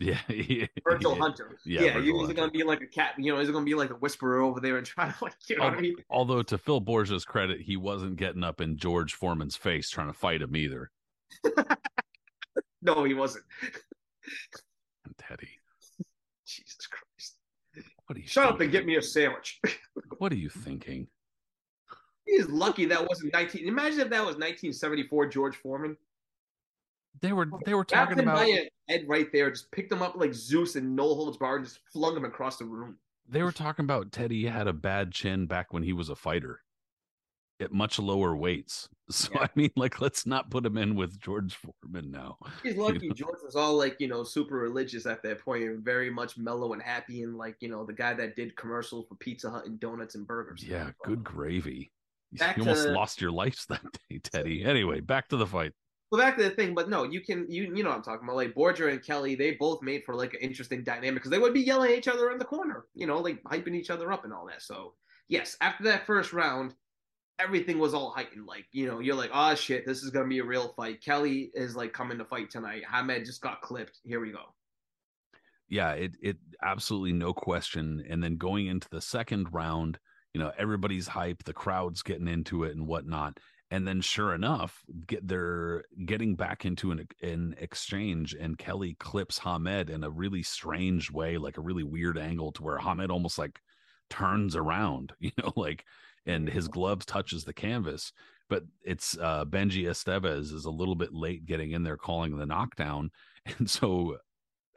Yeah, 0.00 0.20
yeah 0.28 0.66
Virgil 0.84 1.14
yeah. 1.14 1.18
Hunter. 1.18 1.58
Yeah, 1.66 1.80
yeah 1.80 2.00
he's 2.00 2.32
gonna 2.34 2.52
be 2.52 2.62
like 2.62 2.82
a 2.82 2.86
cat. 2.86 3.14
You 3.18 3.32
know, 3.32 3.40
he's 3.40 3.50
gonna 3.50 3.64
be 3.64 3.74
like 3.74 3.90
a 3.90 3.96
whisperer 3.96 4.40
over 4.40 4.60
there 4.60 4.76
and 4.76 4.86
try 4.86 5.10
to 5.10 5.14
like, 5.24 5.34
you 5.48 5.58
know 5.58 5.64
what 5.64 5.74
I 5.74 5.80
mean? 5.80 5.96
Although 6.08 6.44
to 6.44 6.56
Phil 6.56 6.78
Borgia's 6.78 7.24
credit, 7.24 7.60
he 7.60 7.76
wasn't 7.76 8.14
getting 8.14 8.44
up 8.44 8.60
in 8.60 8.76
George 8.76 9.14
Foreman's 9.14 9.56
face 9.56 9.90
trying 9.90 10.06
to 10.06 10.12
fight 10.12 10.40
him 10.40 10.54
either. 10.54 10.92
no, 12.80 13.02
he 13.02 13.14
wasn't. 13.14 13.42
Teddy. 15.18 15.57
What 18.08 18.16
are 18.16 18.20
you 18.20 18.26
Shut 18.26 18.44
thinking? 18.44 18.54
up 18.54 18.60
and 18.62 18.72
get 18.72 18.86
me 18.86 18.96
a 18.96 19.02
sandwich. 19.02 19.60
what 20.18 20.32
are 20.32 20.36
you 20.36 20.48
thinking? 20.48 21.06
He's 22.24 22.48
lucky 22.48 22.86
that 22.86 23.06
wasn't 23.06 23.34
19. 23.34 23.68
Imagine 23.68 24.00
if 24.00 24.10
that 24.10 24.20
was 24.20 24.36
1974 24.36 25.26
George 25.28 25.56
Foreman. 25.56 25.94
They 27.20 27.32
were 27.34 27.48
they 27.66 27.74
were 27.74 27.84
talking 27.84 28.18
him 28.18 28.28
about 28.28 28.48
head 28.88 29.04
right 29.06 29.30
there, 29.32 29.50
just 29.50 29.70
picked 29.72 29.92
him 29.92 30.02
up 30.02 30.14
like 30.16 30.32
Zeus 30.32 30.76
and 30.76 30.96
no 30.96 31.02
holds 31.14 31.36
barred, 31.36 31.60
and 31.60 31.68
just 31.68 31.80
flung 31.92 32.16
him 32.16 32.24
across 32.24 32.56
the 32.56 32.64
room. 32.64 32.96
they 33.28 33.42
were 33.42 33.52
talking 33.52 33.84
about 33.84 34.10
Teddy 34.12 34.46
had 34.46 34.68
a 34.68 34.72
bad 34.72 35.12
chin 35.12 35.46
back 35.46 35.72
when 35.72 35.82
he 35.82 35.92
was 35.92 36.08
a 36.08 36.16
fighter 36.16 36.60
at 37.60 37.72
much 37.72 37.98
lower 37.98 38.36
weights. 38.36 38.88
So 39.10 39.30
Yeah. 39.34 39.44
I 39.44 39.48
mean, 39.54 39.70
like, 39.74 40.02
let's 40.02 40.26
not 40.26 40.50
put 40.50 40.66
him 40.66 40.76
in 40.76 40.94
with 40.94 41.18
George 41.18 41.56
Foreman 41.56 42.10
now. 42.10 42.36
He's 42.62 42.74
You 42.74 42.82
lucky 42.82 43.08
know? 43.08 43.14
George 43.14 43.38
was 43.42 43.56
all 43.56 43.74
like, 43.74 43.96
you 44.00 44.06
know, 44.06 44.22
super 44.22 44.56
religious 44.56 45.06
at 45.06 45.22
that 45.22 45.40
point 45.42 45.64
and 45.64 45.82
very 45.82 46.10
much 46.10 46.36
mellow 46.36 46.74
and 46.74 46.82
happy 46.82 47.22
and 47.22 47.38
like, 47.38 47.56
you 47.60 47.70
know, 47.70 47.86
the 47.86 47.94
guy 47.94 48.12
that 48.12 48.36
did 48.36 48.54
commercials 48.56 49.06
for 49.08 49.14
Pizza 49.14 49.48
Hut 49.48 49.64
and 49.64 49.80
donuts 49.80 50.14
and 50.14 50.26
burgers. 50.26 50.62
Yeah, 50.62 50.90
good 51.06 51.24
gravy. 51.24 51.90
You 52.32 52.44
almost 52.58 52.88
lost 52.88 53.22
your 53.22 53.30
life 53.30 53.64
that 53.70 53.80
day, 54.10 54.18
Teddy. 54.18 54.62
Anyway, 54.62 55.00
back 55.00 55.28
to 55.28 55.38
the 55.38 55.46
fight. 55.46 55.72
Well, 56.10 56.20
back 56.20 56.36
to 56.36 56.42
the 56.42 56.50
thing, 56.50 56.74
but 56.74 56.88
no, 56.88 57.04
you 57.04 57.20
can 57.20 57.46
you 57.50 57.74
you 57.74 57.82
know 57.82 57.90
what 57.90 57.96
I'm 57.96 58.02
talking 58.02 58.26
about. 58.26 58.36
Like 58.36 58.54
Borgia 58.54 58.88
and 58.88 59.02
Kelley, 59.02 59.34
they 59.34 59.52
both 59.52 59.82
made 59.82 60.04
for 60.04 60.14
like 60.14 60.34
an 60.34 60.40
interesting 60.40 60.82
dynamic 60.82 61.14
because 61.14 61.30
they 61.30 61.38
would 61.38 61.52
be 61.52 61.60
yelling 61.60 61.92
at 61.92 61.98
each 61.98 62.08
other 62.08 62.30
in 62.30 62.38
the 62.38 62.44
corner, 62.44 62.86
you 62.94 63.06
know, 63.06 63.18
like 63.18 63.42
hyping 63.44 63.74
each 63.74 63.90
other 63.90 64.10
up 64.12 64.24
and 64.24 64.32
all 64.32 64.46
that. 64.46 64.62
So 64.62 64.94
yes, 65.28 65.56
after 65.60 65.84
that 65.84 66.06
first 66.06 66.32
round, 66.32 66.74
everything 67.38 67.78
was 67.78 67.94
all 67.94 68.10
heightened. 68.10 68.46
Like 68.46 68.66
you 68.72 68.86
know, 68.86 69.00
you're 69.00 69.14
like, 69.16 69.30
oh 69.32 69.54
shit, 69.54 69.86
this 69.86 70.02
is 70.02 70.10
gonna 70.10 70.28
be 70.28 70.38
a 70.40 70.44
real 70.44 70.72
fight. 70.76 71.02
Kelley 71.02 71.50
is 71.54 71.76
like 71.76 71.92
coming 71.92 72.18
to 72.18 72.24
fight 72.24 72.50
tonight. 72.50 72.82
Hamed 72.90 73.24
just 73.26 73.40
got 73.42 73.60
clipped. 73.62 73.98
Here 74.04 74.20
we 74.20 74.32
go. 74.32 74.42
yeah, 75.68 75.92
it 75.92 76.12
it 76.22 76.36
absolutely 76.62 77.12
no 77.12 77.32
question. 77.32 78.04
And 78.08 78.22
then 78.22 78.36
going 78.36 78.66
into 78.66 78.88
the 78.90 79.00
second 79.00 79.52
round, 79.52 79.98
you 80.34 80.40
know, 80.40 80.52
everybody's 80.58 81.08
hype, 81.08 81.44
the 81.44 81.52
crowd's 81.52 82.02
getting 82.02 82.28
into 82.28 82.64
it 82.64 82.76
and 82.76 82.86
whatnot. 82.86 83.38
And 83.70 83.86
then 83.86 84.00
sure 84.00 84.34
enough, 84.34 84.82
get 85.06 85.26
they're 85.28 85.84
getting 86.06 86.36
back 86.36 86.64
into 86.64 86.90
an 86.90 87.06
an 87.22 87.54
exchange 87.58 88.34
and 88.34 88.56
Kelley 88.58 88.96
clips 88.98 89.38
Hamed 89.38 89.90
in 89.90 90.04
a 90.04 90.10
really 90.10 90.42
strange 90.42 91.10
way, 91.10 91.36
like 91.38 91.58
a 91.58 91.62
really 91.62 91.84
weird 91.84 92.18
angle 92.18 92.52
to 92.52 92.62
where 92.62 92.78
Hamed 92.78 93.10
almost 93.10 93.38
like 93.38 93.60
turns 94.10 94.56
around, 94.56 95.12
you 95.20 95.32
know, 95.38 95.52
like 95.56 95.84
and 96.28 96.48
his 96.48 96.68
gloves 96.68 97.04
touches 97.04 97.44
the 97.44 97.52
canvas. 97.52 98.12
But 98.48 98.64
it's 98.84 99.18
uh 99.18 99.44
Benjy 99.44 99.84
Esteves 99.84 100.52
is 100.54 100.64
a 100.64 100.70
little 100.70 100.94
bit 100.94 101.12
late 101.12 101.44
getting 101.46 101.72
in 101.72 101.82
there 101.82 101.96
calling 101.96 102.36
the 102.38 102.46
knockdown. 102.46 103.10
And 103.58 103.70
so 103.70 104.18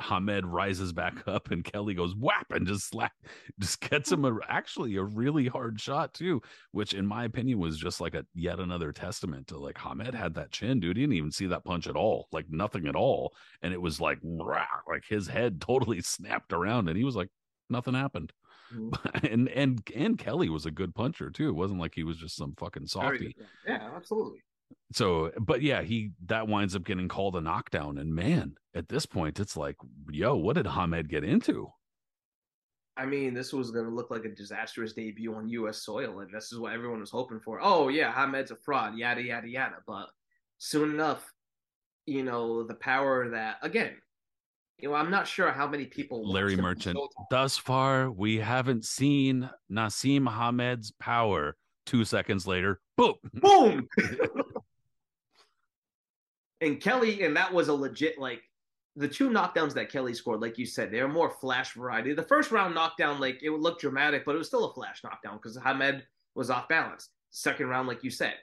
Hamed 0.02 0.46
rises 0.46 0.92
back 0.94 1.28
up 1.28 1.52
and 1.52 1.64
Kelley 1.64 1.94
goes 1.94 2.16
whap 2.16 2.52
and 2.52 2.66
just 2.66 2.90
slap, 2.90 3.12
just 3.60 3.80
gets 3.82 4.12
him 4.12 4.26
a 4.26 4.38
actually 4.48 4.96
a 4.96 5.04
really 5.04 5.48
hard 5.48 5.80
shot 5.80 6.14
too, 6.14 6.42
which 6.72 6.94
in 6.94 7.06
my 7.06 7.26
opinion 7.26 7.60
was 7.60 7.78
just 7.78 8.02
like 8.02 8.16
a 8.16 8.26
yet 8.34 8.60
another 8.60 8.92
testament 8.92 9.48
to 9.48 9.58
like 9.58 9.78
Hamed 9.78 10.14
had 10.14 10.34
that 10.36 10.52
chin, 10.52 10.80
dude. 10.80 10.98
He 10.98 11.04
didn't 11.04 11.18
even 11.18 11.32
see 11.32 11.48
that 11.48 11.66
punch 11.66 11.88
at 11.88 11.96
all, 11.96 12.28
like 12.32 12.46
nothing 12.50 12.88
at 12.88 12.96
all, 12.96 13.34
and 13.62 13.74
it 13.74 13.82
was 13.82 14.02
like 14.02 14.20
rah, 14.24 14.66
like 14.88 15.04
his 15.08 15.28
head 15.28 15.62
totally 15.62 16.02
snapped 16.02 16.54
around, 16.54 16.90
and 16.90 16.98
he 16.98 17.04
was 17.04 17.16
like 17.16 17.30
nothing 17.70 17.94
happened. 17.94 18.34
Mm-hmm. 18.74 19.26
and 19.32 19.50
and 19.50 19.92
and 19.96 20.18
Kelley 20.18 20.50
was 20.50 20.66
a 20.66 20.72
good 20.72 20.94
puncher 20.96 21.30
too. 21.30 21.50
It 21.50 21.56
wasn't 21.56 21.80
like 21.80 21.94
he 21.96 22.04
was 22.04 22.18
just 22.18 22.36
some 22.36 22.54
fucking 22.58 22.88
softy. 22.88 23.36
Yeah, 23.68 23.90
absolutely. 23.96 24.40
so 24.94 25.32
but 25.40 25.62
yeah 25.62 25.82
he 25.82 26.12
that 26.26 26.48
winds 26.48 26.76
up 26.76 26.84
getting 26.86 27.08
called 27.08 27.36
a 27.36 27.42
knockdown 27.42 27.98
and 27.98 28.14
man 28.14 28.56
at 28.74 28.88
this 28.88 29.06
point 29.06 29.38
it's 29.38 29.58
like 29.58 29.76
yo 30.10 30.36
what 30.36 30.56
did 30.56 30.66
hamed 30.66 31.10
get 31.10 31.26
into 31.26 31.70
I 32.98 33.06
mean, 33.06 33.34
this 33.34 33.54
was 33.54 33.72
going 33.72 33.86
to 33.86 33.92
look 33.92 34.12
like 34.12 34.26
a 34.26 34.30
disastrous 34.30 34.94
debut 34.94 35.34
on 35.34 35.50
U.S. 35.50 35.84
soil, 35.84 36.20
and 36.20 36.34
this 36.34 36.52
is 36.52 36.60
what 36.60 36.74
everyone 36.74 37.00
was 37.00 37.10
hoping 37.10 37.40
for. 37.40 37.60
Oh, 37.62 37.88
yeah, 37.88 38.12
Hamed's 38.12 38.52
a 38.52 38.56
fraud, 38.56 38.98
yada, 38.98 39.24
yada, 39.24 39.48
yada. 39.48 39.78
But 39.88 40.08
soon 40.58 40.92
enough, 40.92 41.26
you 42.06 42.24
know, 42.24 42.64
the 42.64 42.76
power 42.76 43.30
that, 43.30 43.58
again, 43.62 43.94
you 44.82 44.90
know, 44.90 44.96
I'm 44.96 45.12
not 45.12 45.28
sure 45.28 45.52
how 45.52 45.68
many 45.68 45.86
people. 45.86 46.30
larry 46.30 46.56
merchant 46.56 46.98
thus 47.30 47.58
far 47.58 48.12
we 48.12 48.38
haven't 48.38 48.86
seen 48.86 49.50
naseem 49.72 50.28
hamed's 50.28 50.92
power 51.00 51.56
two 51.86 52.04
seconds 52.04 52.48
later 52.48 52.80
boom 52.98 53.16
Boom! 53.34 53.88
and 56.62 56.80
Kelley, 56.80 57.24
and 57.24 57.36
that 57.36 57.52
was 57.52 57.68
a 57.68 57.74
legit, 57.74 58.20
like, 58.20 58.42
the 58.96 59.08
two 59.08 59.30
knockdowns 59.30 59.74
that 59.74 59.90
Kelley 59.90 60.14
scored, 60.14 60.42
like 60.42 60.58
you 60.58 60.66
said, 60.66 60.92
they 60.92 61.02
were 61.02 61.08
more 61.08 61.30
flash 61.30 61.74
variety. 61.74 62.14
The 62.14 62.24
first 62.24 62.52
round 62.52 62.76
knockdown, 62.76 63.20
like, 63.20 63.42
it 63.42 63.50
would 63.50 63.62
look 63.62 63.80
dramatic, 63.80 64.26
but 64.26 64.36
it 64.36 64.38
was 64.38 64.48
still 64.48 64.66
a 64.66 64.74
flash 64.74 65.02
knockdown 65.04 65.38
because 65.38 65.58
Hamed 65.58 66.04
was 66.36 66.50
off 66.50 66.68
balance. 66.68 67.10
Second 67.32 67.68
round, 67.68 67.88
like 67.88 68.04
you 68.04 68.10
said. 68.10 68.36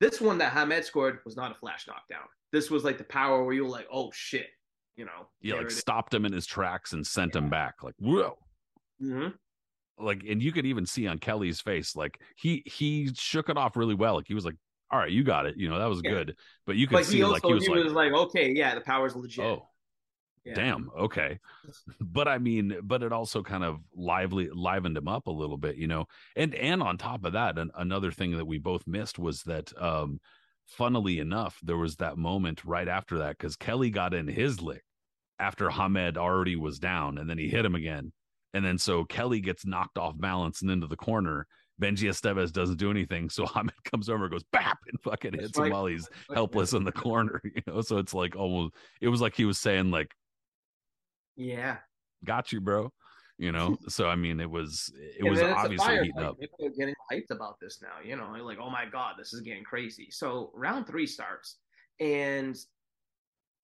This 0.00 0.20
one 0.20 0.38
that 0.38 0.52
Hamed 0.52 0.84
scored 0.84 1.20
was 1.24 1.36
not 1.36 1.52
a 1.52 1.54
flash 1.54 1.86
knockdown. 1.86 2.26
This 2.50 2.70
was 2.70 2.84
like 2.84 2.98
the 2.98 3.04
power 3.04 3.44
where 3.44 3.54
you 3.54 3.62
were 3.62 3.70
like, 3.70 3.86
oh 3.92 4.10
shit, 4.12 4.48
you 4.96 5.04
know. 5.04 5.26
yeah 5.40 5.54
like 5.54 5.66
is. 5.66 5.76
stopped 5.78 6.12
him 6.12 6.24
in 6.24 6.32
his 6.32 6.46
tracks 6.46 6.92
and 6.92 7.06
sent 7.06 7.34
him 7.34 7.48
back 7.48 7.82
like 7.82 7.94
whoa 7.98 8.36
Mhm. 9.02 9.34
like 9.98 10.22
and 10.28 10.42
you 10.42 10.52
could 10.52 10.66
even 10.66 10.86
see 10.86 11.06
on 11.06 11.18
kelley's 11.18 11.60
face 11.60 11.96
like 11.96 12.20
he 12.36 12.62
he 12.66 13.10
shook 13.14 13.48
it 13.48 13.56
off 13.56 13.76
really 13.76 13.94
well 13.94 14.14
like 14.16 14.26
he 14.28 14.34
was 14.34 14.44
like 14.44 14.56
all 14.90 14.98
right 14.98 15.10
you 15.10 15.24
got 15.24 15.46
it 15.46 15.56
you 15.56 15.68
know 15.68 15.78
that 15.78 15.88
was 15.88 16.00
Yeah. 16.04 16.10
good 16.10 16.36
but 16.66 16.76
you 16.76 16.86
could 16.86 16.98
But 16.98 17.06
see 17.06 17.16
he 17.16 17.22
also 17.22 17.48
like 17.48 17.62
he 17.62 17.70
was 17.70 17.92
like 17.92 18.12
okay, 18.12 18.52
yeah, 18.52 18.74
the 18.74 18.80
power's 18.82 19.16
legit. 19.16 19.44
oh 19.44 19.68
Yeah. 20.44 20.54
damn 20.54 20.90
okay 20.98 21.38
but 22.00 22.28
i 22.28 22.38
mean 22.38 22.76
but 22.82 23.02
it 23.02 23.12
also 23.12 23.42
kind 23.42 23.64
of 23.64 23.78
lively 23.94 24.48
livened 24.48 24.96
him 24.96 25.08
up 25.08 25.26
a 25.26 25.30
little 25.30 25.56
bit 25.56 25.76
you 25.76 25.86
know 25.86 26.06
and 26.36 26.54
and 26.54 26.82
on 26.82 26.98
top 26.98 27.24
of 27.24 27.32
that 27.32 27.58
an, 27.58 27.70
another 27.76 28.10
thing 28.12 28.36
that 28.36 28.44
we 28.44 28.58
both 28.58 28.86
missed 28.86 29.18
was 29.18 29.42
that 29.44 29.72
um 29.80 30.20
funnily 30.72 31.18
enough 31.18 31.58
there 31.62 31.76
was 31.76 31.96
that 31.96 32.16
moment 32.16 32.64
right 32.64 32.88
after 32.88 33.18
that 33.18 33.36
because 33.38 33.56
kelley 33.56 33.90
got 33.90 34.14
in 34.14 34.26
his 34.26 34.60
lick 34.60 34.82
after 35.38 35.70
hamed 35.70 36.16
already 36.16 36.56
was 36.56 36.78
down 36.78 37.18
and 37.18 37.28
then 37.28 37.38
he 37.38 37.48
hit 37.48 37.64
him 37.64 37.74
again 37.74 38.12
and 38.54 38.64
then 38.64 38.78
so 38.78 39.04
kelley 39.04 39.40
gets 39.40 39.66
knocked 39.66 39.98
off 39.98 40.14
balance 40.18 40.62
and 40.62 40.70
into 40.70 40.86
the 40.86 40.96
corner 40.96 41.46
benjy 41.80 42.08
esteves 42.08 42.52
doesn't 42.52 42.76
do 42.78 42.90
anything 42.90 43.28
so 43.30 43.44
hamed 43.54 43.72
comes 43.84 44.08
over 44.08 44.24
and 44.24 44.32
goes 44.32 44.44
bap 44.52 44.78
and 44.88 45.00
fucking 45.02 45.32
hits 45.34 45.56
him 45.58 45.70
while 45.70 45.86
he's 45.86 46.08
Right. 46.28 46.34
helpless 46.36 46.72
in 46.72 46.84
the 46.84 46.92
corner 46.92 47.40
you 47.44 47.62
know 47.66 47.80
so 47.80 47.98
it's 47.98 48.14
like 48.14 48.36
almost 48.36 48.74
it 49.00 49.08
was 49.08 49.20
like 49.20 49.34
he 49.34 49.44
was 49.44 49.58
saying 49.58 49.90
like 49.90 50.12
Yeah. 51.36 51.78
got 52.24 52.52
you, 52.52 52.60
bro. 52.60 52.92
You 53.38 53.50
know, 53.50 53.76
so 53.88 54.08
I 54.08 54.14
mean, 54.14 54.38
it 54.40 54.50
was 54.50 54.92
it 54.94 55.20
And 55.20 55.30
was 55.30 55.40
then 55.40 55.50
it's 55.50 55.58
a 55.58 55.62
obviously 55.64 55.98
heating 55.98 56.22
up. 56.22 56.38
People 56.38 56.66
are 56.66 56.70
getting 56.70 56.94
hyped 57.10 57.30
about 57.30 57.58
this 57.60 57.80
now. 57.82 58.04
You 58.04 58.16
know, 58.16 58.30
like, 58.44 58.58
oh 58.60 58.70
my 58.70 58.84
god, 58.84 59.14
this 59.18 59.32
is 59.32 59.40
getting 59.40 59.64
crazy. 59.64 60.08
So 60.10 60.52
round 60.54 60.86
three 60.86 61.06
starts, 61.06 61.56
and 61.98 62.56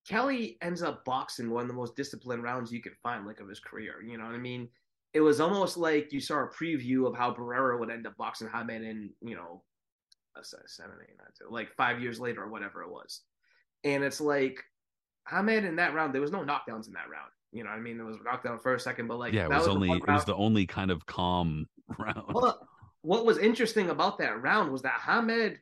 Kelley 0.09 0.57
ends 0.63 0.83
up 0.83 1.05
boxing 1.05 1.51
one 1.51 1.63
of 1.63 1.69
the 1.69 1.75
most 1.75 1.95
disciplined 1.95 2.43
rounds 2.43 2.73
you 2.73 2.81
could 2.81 2.97
find, 3.03 3.27
like 3.27 3.41
of 3.41 3.49
his 3.49 3.61
career. 3.61 4.03
You 4.03 4.17
know 4.17 4.25
what 4.25 4.35
I 4.35 4.39
mean? 4.39 4.69
It 5.13 5.21
was 5.21 5.41
almost 5.41 5.77
like 5.77 6.13
you 6.13 6.21
saw 6.21 6.45
a 6.45 6.49
preview 6.49 7.07
of 7.07 7.15
how 7.15 7.33
Barrera 7.33 7.79
would 7.79 7.91
end 7.91 8.07
up 8.07 8.17
boxing 8.17 8.49
Hamed 8.49 8.83
in, 8.83 9.11
you 9.21 9.37
know, 9.37 9.63
uh, 10.37 10.43
seven, 10.43 10.97
eight, 11.03 11.17
nine, 11.19 11.29
two, 11.39 11.47
like 11.51 11.71
five 11.77 12.01
years 12.01 12.21
later 12.21 12.43
or 12.43 12.49
whatever 12.49 12.83
it 12.83 12.91
was. 12.91 13.23
And 13.85 14.03
it's 14.03 14.21
like 14.21 14.63
Hamed 15.29 15.65
in 15.65 15.77
that 15.77 15.95
round, 15.95 16.15
there 16.15 16.21
was 16.23 16.33
no 16.33 16.45
knockdowns 16.45 16.87
in 16.87 16.95
that 16.95 17.11
round. 17.11 17.31
You 17.53 17.65
know 17.65 17.71
what 17.71 17.79
I 17.79 17.81
mean? 17.81 17.99
it 17.99 18.05
was 18.05 18.17
a 18.17 18.23
knockdown 18.23 18.59
first, 18.59 18.85
second, 18.85 19.09
but 19.09 19.19
like 19.19 19.33
Yeah, 19.33 19.47
it 19.47 19.51
that 19.51 19.59
was 19.59 19.69
only 19.69 19.91
it 19.91 20.07
was 20.07 20.25
the 20.25 20.35
only 20.35 20.67
kind 20.67 20.91
of 20.91 21.07
calm 21.07 21.67
round. 21.99 22.25
well, 22.33 22.69
what 23.03 23.25
was 23.25 23.39
interesting 23.39 23.91
about 23.91 24.19
that 24.19 24.43
round 24.43 24.71
was 24.71 24.83
that 24.83 25.01
Hamed, 25.01 25.59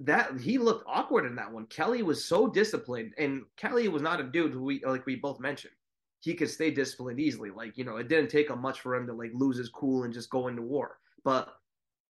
that 0.00 0.38
he 0.40 0.58
looked 0.58 0.84
awkward 0.86 1.26
in 1.26 1.34
that 1.36 1.52
one. 1.52 1.66
Kelley 1.66 2.02
was 2.02 2.24
so 2.24 2.46
disciplined, 2.46 3.12
and 3.18 3.42
Kelley 3.56 3.88
was 3.88 4.02
not 4.02 4.20
a 4.20 4.24
dude 4.24 4.52
who 4.52 4.62
we 4.62 4.82
like 4.84 5.06
we 5.06 5.16
both 5.16 5.40
mentioned. 5.40 5.74
He 6.20 6.34
could 6.34 6.50
stay 6.50 6.70
disciplined 6.70 7.18
easily. 7.18 7.50
Like 7.50 7.76
you 7.76 7.84
know, 7.84 7.96
it 7.96 8.08
didn't 8.08 8.30
take 8.30 8.50
him 8.50 8.60
much 8.60 8.80
for 8.80 8.94
him 8.94 9.06
to 9.06 9.12
like 9.12 9.32
lose 9.34 9.58
his 9.58 9.68
cool 9.68 10.04
and 10.04 10.14
just 10.14 10.30
go 10.30 10.48
into 10.48 10.62
war. 10.62 10.98
But 11.24 11.48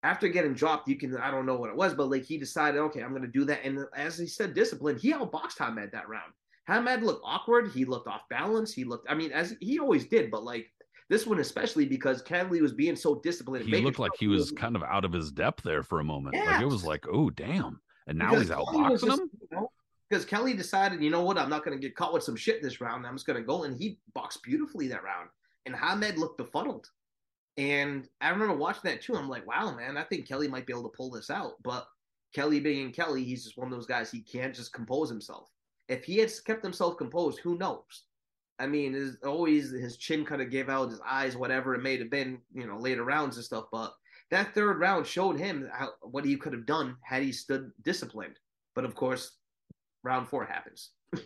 after 0.04 0.28
getting 0.28 0.54
dropped, 0.54 0.88
you 0.88 0.98
can 0.98 1.16
I 1.18 1.32
don't 1.32 1.46
know 1.46 1.56
what 1.58 1.70
it 1.70 1.76
was, 1.76 1.94
but 1.94 2.10
like 2.10 2.24
he 2.24 2.38
decided, 2.38 2.80
okay, 2.80 3.02
I'm 3.02 3.14
gonna 3.14 3.28
do 3.28 3.46
that. 3.46 3.64
And 3.64 3.86
as 3.96 4.18
he 4.18 4.28
said, 4.28 4.54
discipline. 4.54 4.98
He 4.98 5.14
outboxed 5.14 5.60
Hamed 5.60 5.92
that 5.92 6.10
round. 6.10 6.34
Hamed 6.70 7.04
looked 7.04 7.22
awkward. 7.26 7.72
He 7.72 7.86
looked 7.86 8.08
off 8.08 8.22
balance. 8.30 8.74
He 8.74 8.84
looked. 8.84 9.08
I 9.10 9.16
mean, 9.16 9.32
as 9.32 9.56
he 9.60 9.80
always 9.80 10.06
did, 10.06 10.30
but 10.32 10.44
like 10.44 10.68
this 11.10 11.26
one 11.26 11.40
especially 11.40 11.86
because 11.86 12.22
Kelley 12.22 12.62
was 12.62 12.74
being 12.74 12.96
so 12.96 13.16
disciplined. 13.22 13.66
He 13.66 13.82
looked 13.82 14.00
like 14.00 14.12
he 14.20 14.28
was 14.28 14.52
kind 14.52 14.76
of 14.76 14.84
out 14.84 15.06
of 15.06 15.12
his 15.12 15.32
depth 15.32 15.64
there 15.64 15.84
for 15.84 16.00
a 16.00 16.04
moment. 16.04 16.36
Like 16.36 16.46
Yeah. 16.46 16.62
it 16.62 16.68
was 16.68 16.86
like, 16.86 17.06
oh 17.12 17.30
damn, 17.32 17.80
and 18.08 18.18
now 18.18 18.30
Because 18.32 18.48
he's 18.48 18.56
outboxing 18.56 19.20
him. 19.20 19.30
you 19.42 19.48
know, 19.52 19.72
because 20.10 20.26
Kelley 20.26 20.54
decided, 20.54 21.02
you 21.04 21.10
know 21.10 21.24
what, 21.24 21.38
I'm 21.38 21.50
not 21.50 21.64
going 21.66 21.78
to 21.78 21.82
get 21.82 21.96
caught 21.96 22.14
with 22.14 22.24
some 22.24 22.36
shit 22.36 22.62
this 22.62 22.80
round. 22.82 23.06
I'm 23.06 23.16
just 23.16 23.26
going 23.28 23.40
to 23.42 23.46
go, 23.46 23.64
and 23.64 23.76
he 23.76 24.00
boxed 24.14 24.44
beautifully 24.44 24.88
that 24.90 25.04
round. 25.04 25.30
And 25.66 25.76
Hamed 25.76 26.18
looked 26.18 26.38
befuddled. 26.38 26.88
And 27.58 28.08
I 28.22 28.30
remember 28.30 28.56
watching 28.56 28.82
that 28.86 29.02
too. 29.02 29.16
I'm 29.16 29.28
like, 29.30 29.46
wow, 29.46 29.76
man, 29.76 29.98
I 29.98 30.04
think 30.04 30.28
Kelley 30.28 30.48
might 30.48 30.66
be 30.66 30.74
able 30.74 30.90
to 30.90 30.96
pull 30.96 31.12
this 31.12 31.30
out. 31.30 31.54
But 31.64 31.86
Kelley 32.34 32.60
being 32.60 32.92
Kelley, 32.92 33.24
he's 33.24 33.44
just 33.44 33.58
one 33.58 33.68
of 33.68 33.74
those 33.74 33.86
guys. 33.88 34.10
He 34.10 34.22
can't 34.22 34.56
just 34.56 34.72
compose 34.74 35.10
himself. 35.10 35.50
If 35.90 36.06
he 36.06 36.18
had 36.18 36.32
kept 36.46 36.64
himself 36.64 36.98
composed, 36.98 37.40
who 37.40 37.58
knows? 37.58 38.04
I 38.60 38.68
mean, 38.68 38.94
there's 38.94 39.18
always 39.26 39.72
his 39.72 39.98
chin 39.98 40.24
kind 40.24 40.42
of 40.42 40.52
gave 40.52 40.70
out, 40.70 40.92
his 40.92 41.02
eyes, 41.06 41.36
whatever 41.36 41.74
it 41.76 41.82
may 41.82 41.98
have 41.98 42.10
been, 42.10 42.40
you 42.54 42.68
know, 42.68 42.78
later 42.78 43.04
rounds 43.04 43.38
and 43.38 43.46
stuff. 43.46 43.66
But 43.72 43.94
that 44.32 44.54
third 44.54 44.80
round 44.80 45.08
showed 45.08 45.40
him 45.40 45.70
how, 45.74 45.90
what 46.02 46.26
he 46.26 46.36
could 46.36 46.54
have 46.54 46.66
done 46.66 46.96
had 47.04 47.24
he 47.24 47.32
stood 47.32 47.72
disciplined. 47.84 48.38
But 48.76 48.86
of 48.86 48.96
course, 48.96 49.38
round 50.04 50.30
four 50.30 50.46
happens. 50.46 50.92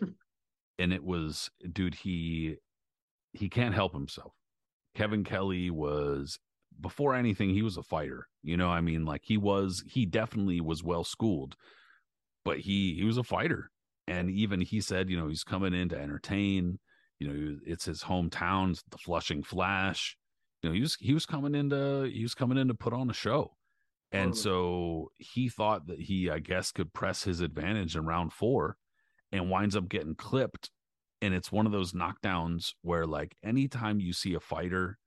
and 0.78 0.92
it 0.92 1.04
was, 1.04 1.50
dude, 1.72 1.94
he 1.94 2.56
he 3.32 3.48
can't 3.48 3.74
help 3.74 3.92
himself. 3.92 4.32
Kevin 4.94 5.24
Kelley 5.24 5.70
was 5.70 6.38
before 6.80 7.14
anything, 7.14 7.50
he 7.50 7.62
was 7.62 7.76
a 7.76 7.82
fighter. 7.82 8.28
You 8.42 8.56
know, 8.56 8.68
I 8.68 8.80
mean, 8.80 9.04
like 9.04 9.22
he 9.24 9.36
was, 9.36 9.84
he 9.86 10.06
definitely 10.06 10.60
was 10.60 10.82
well 10.82 11.04
schooled, 11.04 11.56
but 12.44 12.60
he 12.60 12.94
he 12.94 13.04
was 13.04 13.18
a 13.18 13.24
fighter. 13.24 13.70
And 14.06 14.30
even 14.30 14.60
he 14.60 14.80
said, 14.80 15.08
you 15.08 15.16
know, 15.16 15.28
he's 15.28 15.44
coming 15.44 15.74
in 15.74 15.88
to 15.90 15.98
entertain. 15.98 16.78
You 17.18 17.28
know, 17.28 17.58
it's 17.66 17.86
his 17.86 18.02
hometown, 18.02 18.80
the 18.90 18.98
Flushing 18.98 19.42
Flash. 19.42 20.16
You 20.62 20.68
know, 20.70 20.74
he 20.74 20.80
was 20.80 20.96
he 20.96 21.14
was 21.14 21.26
coming 21.26 21.54
into 21.54 22.10
he 22.12 22.22
was 22.22 22.34
coming 22.34 22.58
in 22.58 22.68
to 22.68 22.74
put 22.74 22.92
on 22.92 23.10
a 23.10 23.14
show. 23.14 23.56
And 24.12 24.34
Totally. 24.34 24.42
so 24.42 25.10
he 25.18 25.48
thought 25.48 25.86
that 25.88 26.00
he, 26.00 26.30
I 26.30 26.38
guess, 26.38 26.70
could 26.72 26.92
press 26.92 27.24
his 27.24 27.40
advantage 27.40 27.96
in 27.96 28.06
round 28.06 28.32
four 28.32 28.76
and 29.32 29.50
winds 29.50 29.74
up 29.76 29.88
getting 29.88 30.14
clipped. 30.14 30.70
And 31.20 31.34
it's 31.34 31.50
one 31.50 31.66
of 31.66 31.72
those 31.72 31.92
knockdowns 31.92 32.74
where, 32.82 33.06
like, 33.06 33.36
anytime 33.42 33.98
you 34.00 34.12
see 34.12 34.34
a 34.34 34.40
fighter 34.40 34.98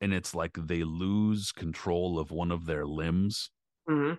and 0.00 0.12
it's 0.12 0.34
like 0.34 0.52
they 0.56 0.84
lose 0.84 1.52
control 1.52 2.18
of 2.18 2.30
one 2.30 2.50
of 2.52 2.66
their 2.66 2.86
limbs, 2.86 3.50
hmm 3.88 4.14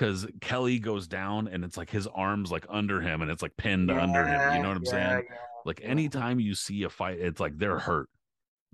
because 0.00 0.26
Kelley 0.40 0.78
goes 0.78 1.06
down 1.06 1.46
and 1.46 1.62
it's 1.62 1.76
like 1.76 1.90
his 1.90 2.06
arms 2.06 2.50
like 2.50 2.64
under 2.70 3.02
him 3.02 3.20
and 3.20 3.30
it's 3.30 3.42
like 3.42 3.54
pinned 3.58 3.90
under 3.90 4.26
him. 4.26 4.56
You 4.56 4.62
know 4.62 4.68
what 4.68 4.78
I'm 4.78 4.86
saying? 4.86 5.24
Like 5.66 5.82
anytime 5.84 6.40
you 6.40 6.54
see 6.54 6.84
a 6.84 6.88
fight, 6.88 7.18
it's 7.18 7.38
like 7.38 7.58
they're 7.58 7.78
hurt 7.78 8.08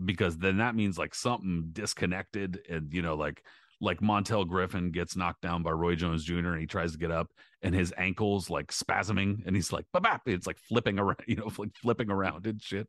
because 0.04 0.38
then 0.38 0.58
that 0.58 0.76
means 0.76 0.96
like 0.98 1.16
something 1.16 1.70
disconnected 1.72 2.60
and 2.70 2.92
you 2.94 3.02
know 3.02 3.16
like 3.16 3.42
like 3.80 4.00
Montel 4.00 4.46
Griffin 4.46 4.92
gets 4.92 5.16
knocked 5.16 5.42
down 5.42 5.64
by 5.64 5.72
Roy 5.72 5.96
Jones 5.96 6.22
Jr. 6.22 6.52
and 6.52 6.60
he 6.60 6.66
tries 6.66 6.92
to 6.92 6.98
get 6.98 7.10
up 7.10 7.26
and 7.62 7.74
his 7.74 7.92
ankles 7.98 8.48
like 8.48 8.68
spasming 8.68 9.44
and 9.46 9.56
he's 9.56 9.72
like 9.72 9.84
bap 9.92 10.22
it's 10.26 10.46
like 10.46 10.58
flipping 10.58 10.98
around 10.98 11.18
you 11.26 11.36
know 11.36 11.50
like 11.58 11.74
flipping 11.82 12.10
around 12.10 12.46
and 12.46 12.62
shit 12.62 12.86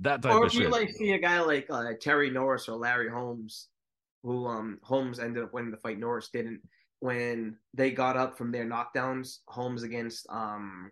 that 0.00 0.22
type 0.22 0.32
Or 0.32 0.46
of 0.46 0.54
if 0.54 0.58
you 0.58 0.68
like 0.68 0.90
see 0.90 1.12
a 1.12 1.18
guy 1.18 1.40
like 1.40 1.66
uh, 1.70 1.92
Terry 2.00 2.30
Norris 2.30 2.68
or 2.68 2.76
Larry 2.76 3.10
Holmes, 3.10 3.68
who 4.22 4.46
um 4.46 4.78
Holmes 4.82 5.20
ended 5.20 5.44
up 5.44 5.52
winning 5.52 5.70
the 5.70 5.76
fight, 5.76 5.98
Norris 5.98 6.30
didn't. 6.32 6.60
When 7.00 7.56
they 7.74 7.90
got 7.90 8.16
up 8.16 8.36
from 8.36 8.52
their 8.52 8.64
knockdowns, 8.64 9.38
Holmes 9.48 9.82
against 9.82 10.26
um 10.30 10.90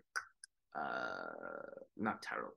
uh 0.75 1.79
not 1.97 2.21
Terrell. 2.21 2.53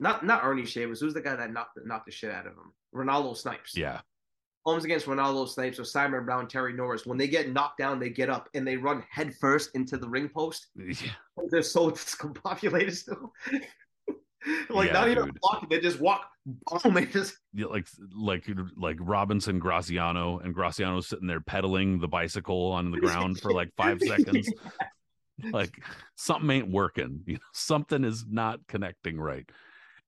Not 0.00 0.24
not 0.24 0.44
Ernie 0.44 0.66
Shavers. 0.66 1.00
Who's 1.00 1.14
the 1.14 1.20
guy 1.20 1.36
that 1.36 1.52
knocked 1.52 1.78
knocked 1.84 2.06
the 2.06 2.12
shit 2.12 2.30
out 2.30 2.46
of 2.46 2.52
him? 2.52 2.72
Renaldo 2.92 3.34
Snipes. 3.34 3.76
yeah 3.76 4.00
Holmes 4.64 4.84
against 4.84 5.06
Renaldo 5.06 5.46
Snipes 5.46 5.78
or 5.78 5.84
Simon 5.84 6.24
Brown, 6.24 6.46
Terry 6.46 6.74
Norris. 6.74 7.06
When 7.06 7.16
they 7.16 7.28
get 7.28 7.52
knocked 7.52 7.78
down, 7.78 7.98
they 7.98 8.10
get 8.10 8.28
up 8.28 8.50
and 8.54 8.66
they 8.66 8.76
run 8.76 9.02
headfirst 9.10 9.70
into 9.74 9.96
the 9.96 10.08
ring 10.08 10.28
post. 10.28 10.66
yeah 10.76 11.12
They're 11.48 11.62
so 11.62 11.90
discombobulated 11.90 12.94
still. 12.94 13.32
like 14.74 14.88
Yeah, 14.88 14.92
not 14.92 15.08
even 15.08 15.24
dude. 15.24 15.70
they 15.70 15.80
just 15.80 16.00
walk. 16.00 16.28
Boom! 16.46 16.94
They 16.94 17.06
just 17.06 17.36
Yeah, 17.52 17.66
like 17.66 17.86
like 18.14 18.48
like 18.76 18.96
Robinson 19.00 19.58
Graziano 19.58 20.38
and 20.38 20.54
Graziano 20.54 21.00
sitting 21.00 21.26
there 21.26 21.40
pedaling 21.40 22.00
the 22.00 22.08
bicycle 22.08 22.72
on 22.72 22.90
the 22.90 22.98
ground 22.98 23.40
for 23.40 23.52
like 23.52 23.70
five 23.76 24.00
seconds. 24.06 24.50
Like 25.52 25.78
something 26.16 26.50
ain't 26.50 26.70
working. 26.70 27.22
You 27.26 27.34
know, 27.34 27.40
something 27.52 28.04
is 28.04 28.24
not 28.28 28.60
connecting 28.66 29.20
right. 29.20 29.48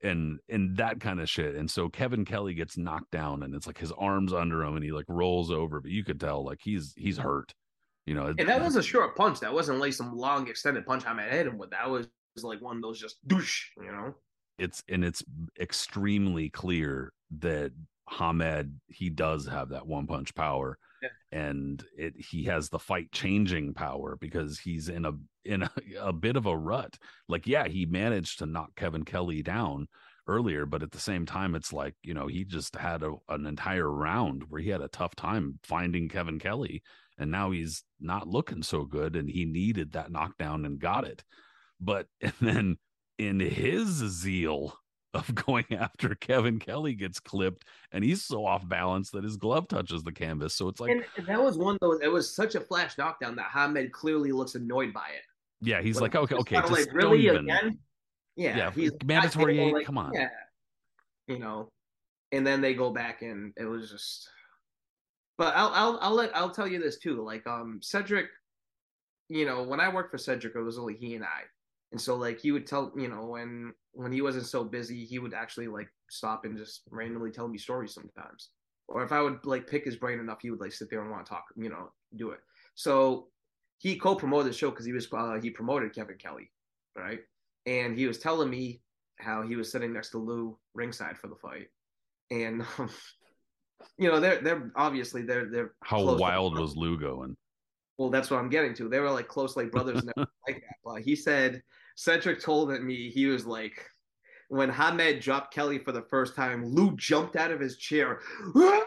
And 0.02 0.40
and 0.48 0.76
that 0.78 1.00
kind 1.00 1.20
of 1.20 1.28
shit. 1.28 1.54
And 1.54 1.70
so 1.70 1.88
Kevin 1.88 2.24
Kelley 2.24 2.54
gets 2.54 2.78
knocked 2.78 3.10
down 3.10 3.42
and 3.42 3.54
it's 3.54 3.66
like 3.66 3.78
his 3.78 3.92
arms 3.92 4.32
under 4.32 4.62
him 4.62 4.76
and 4.76 4.84
he 4.84 4.92
like 4.92 5.04
rolls 5.08 5.50
over, 5.50 5.80
but 5.80 5.90
you 5.90 6.04
could 6.04 6.18
tell 6.18 6.44
like 6.44 6.60
he's 6.62 6.94
he's 6.96 7.18
hurt. 7.18 7.54
You 8.06 8.14
know, 8.14 8.34
And 8.38 8.48
that 8.48 8.60
was 8.64 8.76
a 8.76 8.82
short 8.82 9.14
punch. 9.14 9.40
That 9.40 9.52
wasn't 9.52 9.78
like 9.78 9.92
some 9.92 10.16
long 10.16 10.48
extended 10.48 10.86
punch 10.86 11.04
I 11.06 11.12
might 11.12 11.30
hit 11.30 11.46
him 11.46 11.58
with. 11.58 11.70
That 11.70 11.88
was 11.88 12.08
like 12.42 12.62
one 12.62 12.76
of 12.76 12.82
those 12.82 12.98
just 12.98 13.16
douche, 13.28 13.66
you 13.76 13.92
know? 13.92 14.14
It's 14.60 14.82
and 14.88 15.04
it's 15.04 15.24
extremely 15.58 16.50
clear 16.50 17.12
that 17.38 17.72
Hamed 18.08 18.80
he 18.88 19.08
does 19.10 19.46
have 19.46 19.70
that 19.70 19.86
one 19.86 20.06
punch 20.06 20.34
power 20.34 20.78
Yeah. 21.02 21.08
and 21.32 21.82
it 21.96 22.14
he 22.18 22.44
has 22.44 22.68
the 22.68 22.78
fight 22.78 23.10
changing 23.12 23.72
power 23.74 24.16
because 24.20 24.58
he's 24.58 24.88
in 24.88 25.04
a 25.06 25.12
in 25.44 25.62
a, 25.62 25.70
a 26.00 26.12
bit 26.12 26.36
of 26.36 26.46
a 26.46 26.56
rut 26.56 26.98
like 27.28 27.46
yeah 27.46 27.66
he 27.68 27.86
managed 27.86 28.38
to 28.40 28.46
knock 28.46 28.70
Kevin 28.76 29.04
Kelley 29.04 29.42
down 29.42 29.86
earlier 30.26 30.66
but 30.66 30.82
at 30.82 30.90
the 30.90 30.98
same 31.00 31.24
time 31.24 31.54
it's 31.54 31.72
like 31.72 31.94
you 32.02 32.12
know 32.14 32.26
he 32.26 32.44
just 32.44 32.74
had 32.76 33.02
a, 33.02 33.14
an 33.28 33.46
entire 33.46 33.90
round 33.90 34.42
where 34.48 34.60
he 34.60 34.70
had 34.70 34.82
a 34.82 34.88
tough 34.88 35.14
time 35.14 35.58
finding 35.62 36.08
Kevin 36.08 36.38
Kelley 36.38 36.82
and 37.18 37.30
now 37.30 37.50
he's 37.52 37.84
not 38.00 38.26
looking 38.28 38.62
so 38.62 38.84
good 38.84 39.14
and 39.16 39.30
he 39.30 39.44
needed 39.44 39.92
that 39.92 40.10
knockdown 40.12 40.64
and 40.64 40.80
got 40.80 41.04
it 41.04 41.22
but 41.80 42.06
and 42.20 42.34
then 42.40 42.76
in 43.20 43.38
his 43.38 43.86
zeal 43.88 44.74
of 45.12 45.34
going 45.46 45.66
after 45.78 46.14
Kevin 46.14 46.58
Kelley 46.58 46.94
gets 46.94 47.20
clipped 47.20 47.66
and 47.92 48.02
he's 48.02 48.22
so 48.22 48.46
off 48.46 48.66
balance 48.66 49.10
that 49.10 49.24
his 49.24 49.36
glove 49.36 49.68
touches 49.68 50.02
the 50.02 50.12
canvas. 50.12 50.54
So 50.54 50.68
it's 50.68 50.80
like, 50.80 50.90
and, 50.90 51.26
that 51.26 51.42
was 51.42 51.58
one 51.58 51.76
though. 51.82 51.98
It 51.98 52.10
was 52.10 52.34
such 52.34 52.54
a 52.54 52.60
flash 52.60 52.96
knockdown 52.96 53.36
that 53.36 53.50
Hamed 53.52 53.92
clearly 53.92 54.32
looks 54.32 54.54
annoyed 54.54 54.94
by 54.94 55.08
it. 55.14 55.22
yeah, 55.60 55.82
he's 55.82 56.00
Like, 56.00 56.14
like, 56.14 56.24
okay, 56.24 56.36
okay, 56.36 56.56
just 56.56 56.72
like, 56.72 56.94
really 56.94 57.26
even. 57.26 57.44
again. 57.44 57.78
Yeah, 58.36 58.56
Yeah, 58.56 58.70
he's 58.70 58.92
mandatory 59.04 59.60
eight, 59.60 59.74
like, 59.74 59.86
come 59.86 59.98
on. 59.98 60.14
Yeah, 60.14 60.28
you 61.26 61.38
know, 61.38 61.68
and 62.32 62.46
then 62.46 62.62
they 62.62 62.72
go 62.72 62.90
back 62.90 63.20
and 63.20 63.52
it 63.58 63.66
was 63.66 63.90
just. 63.90 64.30
But 65.36 65.54
I'll 65.56 65.72
I'll 65.74 65.98
I'll 66.00 66.14
let 66.14 66.34
I'll 66.34 66.50
tell 66.50 66.68
you 66.68 66.78
this 66.78 66.98
too. 66.98 67.22
Like 67.22 67.46
um 67.46 67.80
Cedric, 67.82 68.28
you 69.28 69.44
know, 69.44 69.62
when 69.62 69.80
I 69.80 69.92
worked 69.92 70.10
for 70.10 70.18
Cedric, 70.18 70.54
it 70.54 70.60
was 70.60 70.78
only 70.78 70.94
he 70.94 71.16
and 71.16 71.24
I, 71.24 71.42
and 71.92 72.00
so 72.00 72.16
like 72.16 72.40
he 72.40 72.52
would 72.52 72.66
tell 72.66 72.92
you 72.96 73.08
know 73.08 73.26
when 73.26 73.72
when 73.92 74.12
he 74.12 74.22
wasn't 74.22 74.46
so 74.46 74.64
busy, 74.64 75.04
he 75.04 75.18
would 75.18 75.34
actually 75.34 75.68
like 75.68 75.88
stop 76.08 76.44
and 76.44 76.56
just 76.56 76.82
randomly 76.90 77.30
tell 77.30 77.48
me 77.48 77.58
stories 77.58 77.94
sometimes. 77.94 78.50
Or 78.88 79.04
if 79.04 79.12
I 79.12 79.20
would 79.20 79.44
like 79.44 79.68
pick 79.68 79.84
his 79.84 79.96
brain 79.96 80.18
enough, 80.18 80.38
he 80.42 80.50
would 80.50 80.60
like 80.60 80.72
sit 80.72 80.90
there 80.90 81.00
and 81.00 81.10
want 81.10 81.24
to 81.26 81.30
talk, 81.30 81.44
you 81.56 81.68
know, 81.68 81.90
do 82.16 82.30
it. 82.30 82.40
So 82.74 83.28
he 83.78 83.96
co-promoted 83.96 84.52
the 84.52 84.56
show 84.56 84.70
because 84.70 84.86
he 84.86 84.92
was 84.92 85.08
uh, 85.12 85.38
he 85.40 85.50
promoted 85.50 85.94
Kevin 85.94 86.16
Kelly, 86.18 86.50
right? 86.96 87.20
And 87.66 87.96
he 87.96 88.06
was 88.06 88.18
telling 88.18 88.50
me 88.50 88.82
how 89.18 89.42
he 89.42 89.56
was 89.56 89.70
sitting 89.70 89.92
next 89.92 90.10
to 90.10 90.18
Lou 90.18 90.58
ringside 90.74 91.18
for 91.18 91.28
the 91.28 91.36
fight, 91.36 91.68
and 92.30 92.64
um, 92.78 92.90
you 93.98 94.10
know 94.10 94.20
they're 94.20 94.40
they're 94.40 94.72
obviously 94.76 95.22
they're 95.22 95.46
they're 95.50 95.74
How 95.82 96.16
wild 96.16 96.58
was 96.58 96.76
Lou 96.76 96.98
going? 96.98 97.36
Well, 97.98 98.10
that's 98.10 98.30
what 98.30 98.40
I'm 98.40 98.48
getting 98.48 98.74
to. 98.74 98.88
They 98.88 98.98
were 98.98 99.10
like 99.10 99.28
close 99.28 99.56
like 99.56 99.70
brothers 99.70 100.00
and 100.00 100.10
everything 100.16 100.32
like 100.48 100.62
that. 100.62 100.76
But 100.84 101.02
he 101.02 101.14
said 101.14 101.62
Cedric 102.00 102.40
told 102.40 102.70
me 102.82 103.10
he 103.10 103.26
was 103.26 103.44
like 103.44 103.84
when 104.48 104.70
Hamed 104.70 105.20
dropped 105.20 105.52
Kelley 105.52 105.78
for 105.78 105.92
the 105.92 106.06
first 106.08 106.34
time, 106.34 106.64
Lou 106.64 106.96
jumped 106.96 107.36
out 107.36 107.50
of 107.50 107.60
his 107.60 107.76
chair. 107.76 108.20
like 108.54 108.86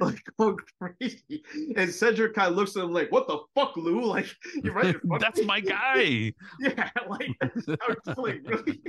going 0.00 0.18
oh, 0.38 0.56
crazy, 0.80 1.44
and 1.76 1.92
Cedric 1.92 2.32
kind 2.34 2.50
of 2.50 2.56
looks 2.56 2.76
at 2.76 2.84
him 2.84 2.92
like, 2.94 3.12
"What 3.12 3.28
the 3.28 3.40
fuck, 3.54 3.76
Lou? 3.76 4.06
Like, 4.06 4.26
you're 4.62 4.72
right. 4.72 4.86
in 4.86 5.00
front 5.00 5.12
of 5.12 5.20
That's 5.20 5.44
my 5.44 5.60
guy. 5.60 6.32
Yeah, 6.60 6.88
like, 7.10 7.28
I 7.42 7.50
was 7.54 8.16
like, 8.16 8.40
really? 8.46 8.80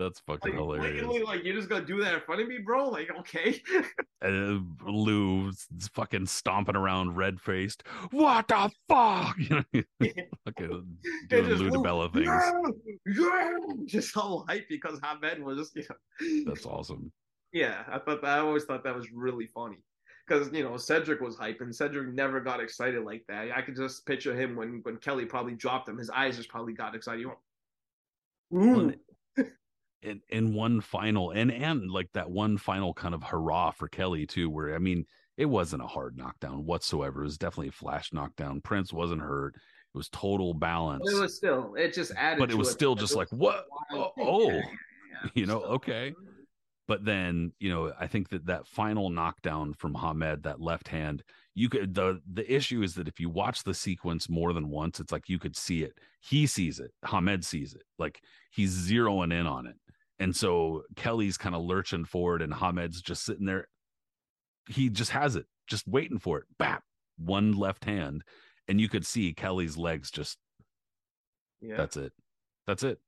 That's 0.00 0.18
fucking 0.20 0.52
Like, 0.52 0.58
hilarious. 0.58 1.04
blatantly, 1.04 1.22
like, 1.22 1.44
you're 1.44 1.54
just 1.54 1.68
gonna 1.68 1.84
do 1.84 2.02
that 2.02 2.14
in 2.14 2.20
front 2.22 2.40
of 2.40 2.48
me, 2.48 2.56
bro? 2.58 2.88
Like, 2.88 3.10
okay. 3.18 3.62
Uh, 4.22 4.58
Lou's 4.84 5.66
fucking 5.94 6.26
stomping 6.26 6.76
around, 6.76 7.16
red 7.16 7.40
faced. 7.40 7.84
What 8.10 8.48
the 8.48 8.70
fuck? 8.86 9.34
You 9.38 9.64
know, 9.72 9.82
fucking 10.44 10.98
doing 11.28 11.48
just 11.48 11.62
Lou 11.62 11.70
DiBella 11.70 12.12
things. 12.12 12.26
Yeah, 12.26 13.14
yeah, 13.14 13.56
just 13.86 14.12
so 14.12 14.44
hype 14.46 14.68
because 14.68 15.00
Hamed 15.02 15.42
was 15.42 15.56
just, 15.56 15.74
you 15.76 15.84
know. 15.88 16.44
That's 16.46 16.66
awesome. 16.66 17.10
Yeah, 17.54 17.84
I 17.88 17.98
thought 17.98 18.20
that, 18.20 18.38
I 18.38 18.40
always 18.40 18.64
thought 18.64 18.84
that 18.84 18.94
was 18.94 19.10
really 19.10 19.46
funny 19.46 19.78
because 20.28 20.52
you 20.52 20.62
know 20.62 20.76
Cedric 20.76 21.22
was 21.22 21.36
hype 21.36 21.62
and 21.62 21.74
Cedric 21.74 22.12
never 22.14 22.40
got 22.40 22.60
excited 22.60 23.02
like 23.02 23.24
that. 23.28 23.50
I 23.56 23.62
could 23.62 23.76
just 23.76 24.04
picture 24.04 24.38
him 24.38 24.54
when 24.54 24.80
when 24.82 24.98
Kelley 24.98 25.24
probably 25.24 25.54
dropped 25.54 25.88
him, 25.88 25.96
his 25.96 26.10
eyes 26.10 26.36
just 26.36 26.50
probably 26.50 26.74
got 26.74 26.94
excited. 26.94 27.22
You 27.22 27.32
Ooh. 28.54 28.94
In 30.02 30.20
in 30.30 30.54
one 30.54 30.80
final 30.80 31.30
and 31.30 31.52
and 31.52 31.90
like 31.90 32.10
that 32.14 32.30
one 32.30 32.56
final 32.56 32.94
kind 32.94 33.14
of 33.14 33.22
hurrah 33.22 33.70
for 33.70 33.86
Kelley 33.88 34.26
too, 34.26 34.48
where 34.48 34.74
I 34.74 34.78
mean 34.78 35.04
it 35.36 35.44
wasn't 35.46 35.82
a 35.82 35.86
hard 35.86 36.16
knockdown 36.16 36.64
whatsoever. 36.64 37.20
It 37.20 37.24
was 37.24 37.38
definitely 37.38 37.68
a 37.68 37.72
flash 37.72 38.12
knockdown. 38.12 38.60
Prince 38.60 38.92
wasn't 38.92 39.20
hurt. 39.22 39.54
It 39.56 39.96
was 39.98 40.08
total 40.08 40.54
balance. 40.54 41.02
But 41.04 41.16
it 41.16 41.20
was 41.20 41.36
still, 41.36 41.74
it 41.76 41.94
just 41.94 42.12
added. 42.16 42.38
But 42.38 42.50
it 42.50 42.56
was 42.56 42.70
still 42.70 42.94
just 42.94 43.14
It 43.14 43.16
like, 43.16 43.28
what? 43.30 43.64
Oh, 43.90 44.10
oh. 44.18 44.50
Yeah, 44.50 44.56
yeah, 44.58 44.62
yeah. 45.24 45.30
You 45.34 45.46
know, 45.46 45.60
So- 45.60 45.66
okay. 45.66 46.14
But 46.86 47.04
then, 47.04 47.52
you 47.58 47.70
know, 47.70 47.92
I 47.98 48.06
think 48.06 48.30
that 48.30 48.46
that 48.46 48.66
final 48.66 49.10
knockdown 49.10 49.74
from 49.74 49.94
Hamed, 49.94 50.42
that 50.42 50.60
left 50.60 50.88
hand, 50.88 51.22
you 51.54 51.68
could 51.68 51.94
the 51.94 52.20
the 52.32 52.50
issue 52.52 52.82
is 52.82 52.94
that 52.94 53.08
if 53.08 53.18
you 53.20 53.28
watch 53.28 53.64
the 53.64 53.74
sequence 53.74 54.28
more 54.28 54.52
than 54.52 54.68
once, 54.70 55.00
it's 55.00 55.12
like 55.12 55.28
you 55.28 55.38
could 55.38 55.56
see 55.56 55.82
it. 55.82 55.94
He 56.20 56.46
sees 56.46 56.78
it. 56.80 56.92
Hamed 57.04 57.44
sees 57.44 57.74
it. 57.74 57.82
Like 57.98 58.20
he's 58.50 58.74
zeroing 58.88 59.32
in 59.32 59.46
on 59.46 59.66
it. 59.66 59.76
And 60.18 60.34
so 60.36 60.82
Kelley's 60.96 61.38
kind 61.38 61.54
of 61.54 61.62
lurching 61.62 62.04
forward 62.04 62.42
and 62.42 62.52
Hamed's 62.52 63.00
just 63.02 63.24
sitting 63.24 63.46
there. 63.46 63.68
He 64.68 64.90
just 64.90 65.10
has 65.12 65.34
it, 65.36 65.46
just 65.66 65.88
waiting 65.88 66.18
for 66.18 66.38
it. 66.38 66.44
Bap, 66.58 66.84
one 67.18 67.52
left 67.52 67.84
hand. 67.84 68.22
and 68.68 68.80
you 68.80 68.88
could 68.88 69.04
see 69.06 69.32
Kelley's 69.34 69.76
legs 69.76 70.10
just 70.10 70.38
Yeah. 71.60 71.76
that's 71.76 71.96
it. 71.96 72.12
That's 72.66 72.82
it. 72.84 73.00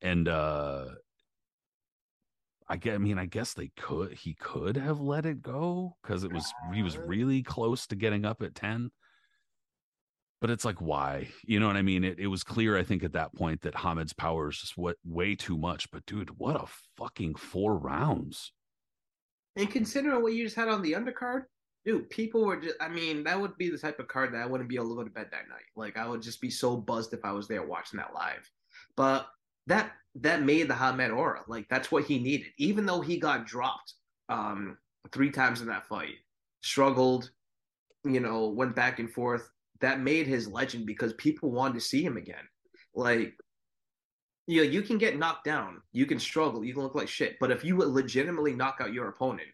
And 0.00 0.26
uh 0.28 0.86
I 2.68 2.76
get 2.76 2.94
I 2.94 2.98
mean, 2.98 3.18
I 3.18 3.26
guess 3.26 3.54
they 3.54 3.70
could 3.76 4.12
he 4.12 4.34
could 4.34 4.76
have 4.76 5.00
let 5.00 5.26
it 5.26 5.42
go 5.42 5.96
because 6.02 6.24
it 6.24 6.32
was 6.32 6.52
he 6.72 6.82
was 6.82 6.96
really 6.96 7.42
close 7.42 7.86
to 7.88 7.96
getting 7.96 8.24
up 8.24 8.42
at 8.42 8.54
10. 8.54 8.90
But 10.40 10.50
it's 10.50 10.64
like 10.64 10.80
why? 10.80 11.28
You 11.46 11.60
know 11.60 11.66
what 11.66 11.76
I 11.76 11.82
mean? 11.82 12.04
It 12.04 12.18
it 12.18 12.26
was 12.26 12.44
clear, 12.44 12.76
I 12.76 12.84
think, 12.84 13.02
at 13.02 13.12
that 13.12 13.34
point 13.34 13.62
that 13.62 13.74
Hamed's 13.74 14.12
power 14.12 14.50
is 14.50 14.58
just 14.58 14.76
what 14.76 14.96
way 15.04 15.34
too 15.34 15.58
much. 15.58 15.90
But 15.90 16.06
dude, 16.06 16.38
what 16.38 16.56
a 16.56 16.66
fucking 16.96 17.36
four 17.36 17.76
rounds. 17.76 18.52
And 19.56 19.70
considering 19.70 20.22
what 20.22 20.32
you 20.32 20.44
just 20.44 20.56
had 20.56 20.68
on 20.68 20.82
the 20.82 20.92
undercard, 20.92 21.44
dude, 21.84 22.10
people 22.10 22.44
were 22.44 22.60
just, 22.60 22.76
I 22.80 22.88
mean, 22.88 23.24
that 23.24 23.40
would 23.40 23.56
be 23.56 23.70
the 23.70 23.78
type 23.78 23.98
of 24.00 24.08
card 24.08 24.34
that 24.34 24.42
I 24.42 24.46
wouldn't 24.46 24.68
be 24.68 24.76
able 24.76 24.88
to 24.90 24.96
go 24.96 25.04
to 25.04 25.10
bed 25.10 25.28
that 25.30 25.48
night. 25.48 25.66
Like, 25.76 25.96
I 25.96 26.08
would 26.08 26.22
just 26.22 26.40
be 26.40 26.50
so 26.50 26.76
buzzed 26.76 27.12
if 27.12 27.24
I 27.24 27.32
was 27.32 27.46
there 27.46 27.64
watching 27.66 27.98
that 27.98 28.14
live. 28.14 28.50
But 28.96 29.26
that, 29.66 29.92
that 30.16 30.42
made 30.42 30.68
the 30.68 30.74
Hamed 30.74 31.12
aura. 31.12 31.42
Like, 31.48 31.68
that's 31.68 31.90
what 31.90 32.04
he 32.04 32.18
needed. 32.18 32.48
Even 32.58 32.86
though 32.86 33.00
he 33.00 33.18
got 33.18 33.46
dropped 33.46 33.94
um, 34.28 34.78
three 35.12 35.30
times 35.30 35.60
in 35.60 35.66
that 35.68 35.86
fight, 35.86 36.14
struggled, 36.62 37.30
you 38.04 38.20
know, 38.20 38.48
went 38.48 38.76
back 38.76 38.98
and 38.98 39.10
forth, 39.10 39.50
that 39.80 40.00
made 40.00 40.26
his 40.26 40.46
legend 40.46 40.86
because 40.86 41.12
people 41.14 41.50
wanted 41.50 41.74
to 41.74 41.80
see 41.80 42.02
him 42.02 42.16
again. 42.16 42.44
Like, 42.94 43.34
you 44.46 44.62
know, 44.62 44.70
you 44.70 44.82
can 44.82 44.98
get 44.98 45.18
knocked 45.18 45.44
down, 45.44 45.80
you 45.92 46.06
can 46.06 46.20
struggle, 46.20 46.64
you 46.64 46.74
can 46.74 46.82
look 46.82 46.94
like 46.94 47.08
shit. 47.08 47.36
But 47.40 47.50
if 47.50 47.64
you 47.64 47.76
would 47.76 47.88
legitimately 47.88 48.54
knock 48.54 48.76
out 48.80 48.92
your 48.92 49.08
opponent 49.08 49.48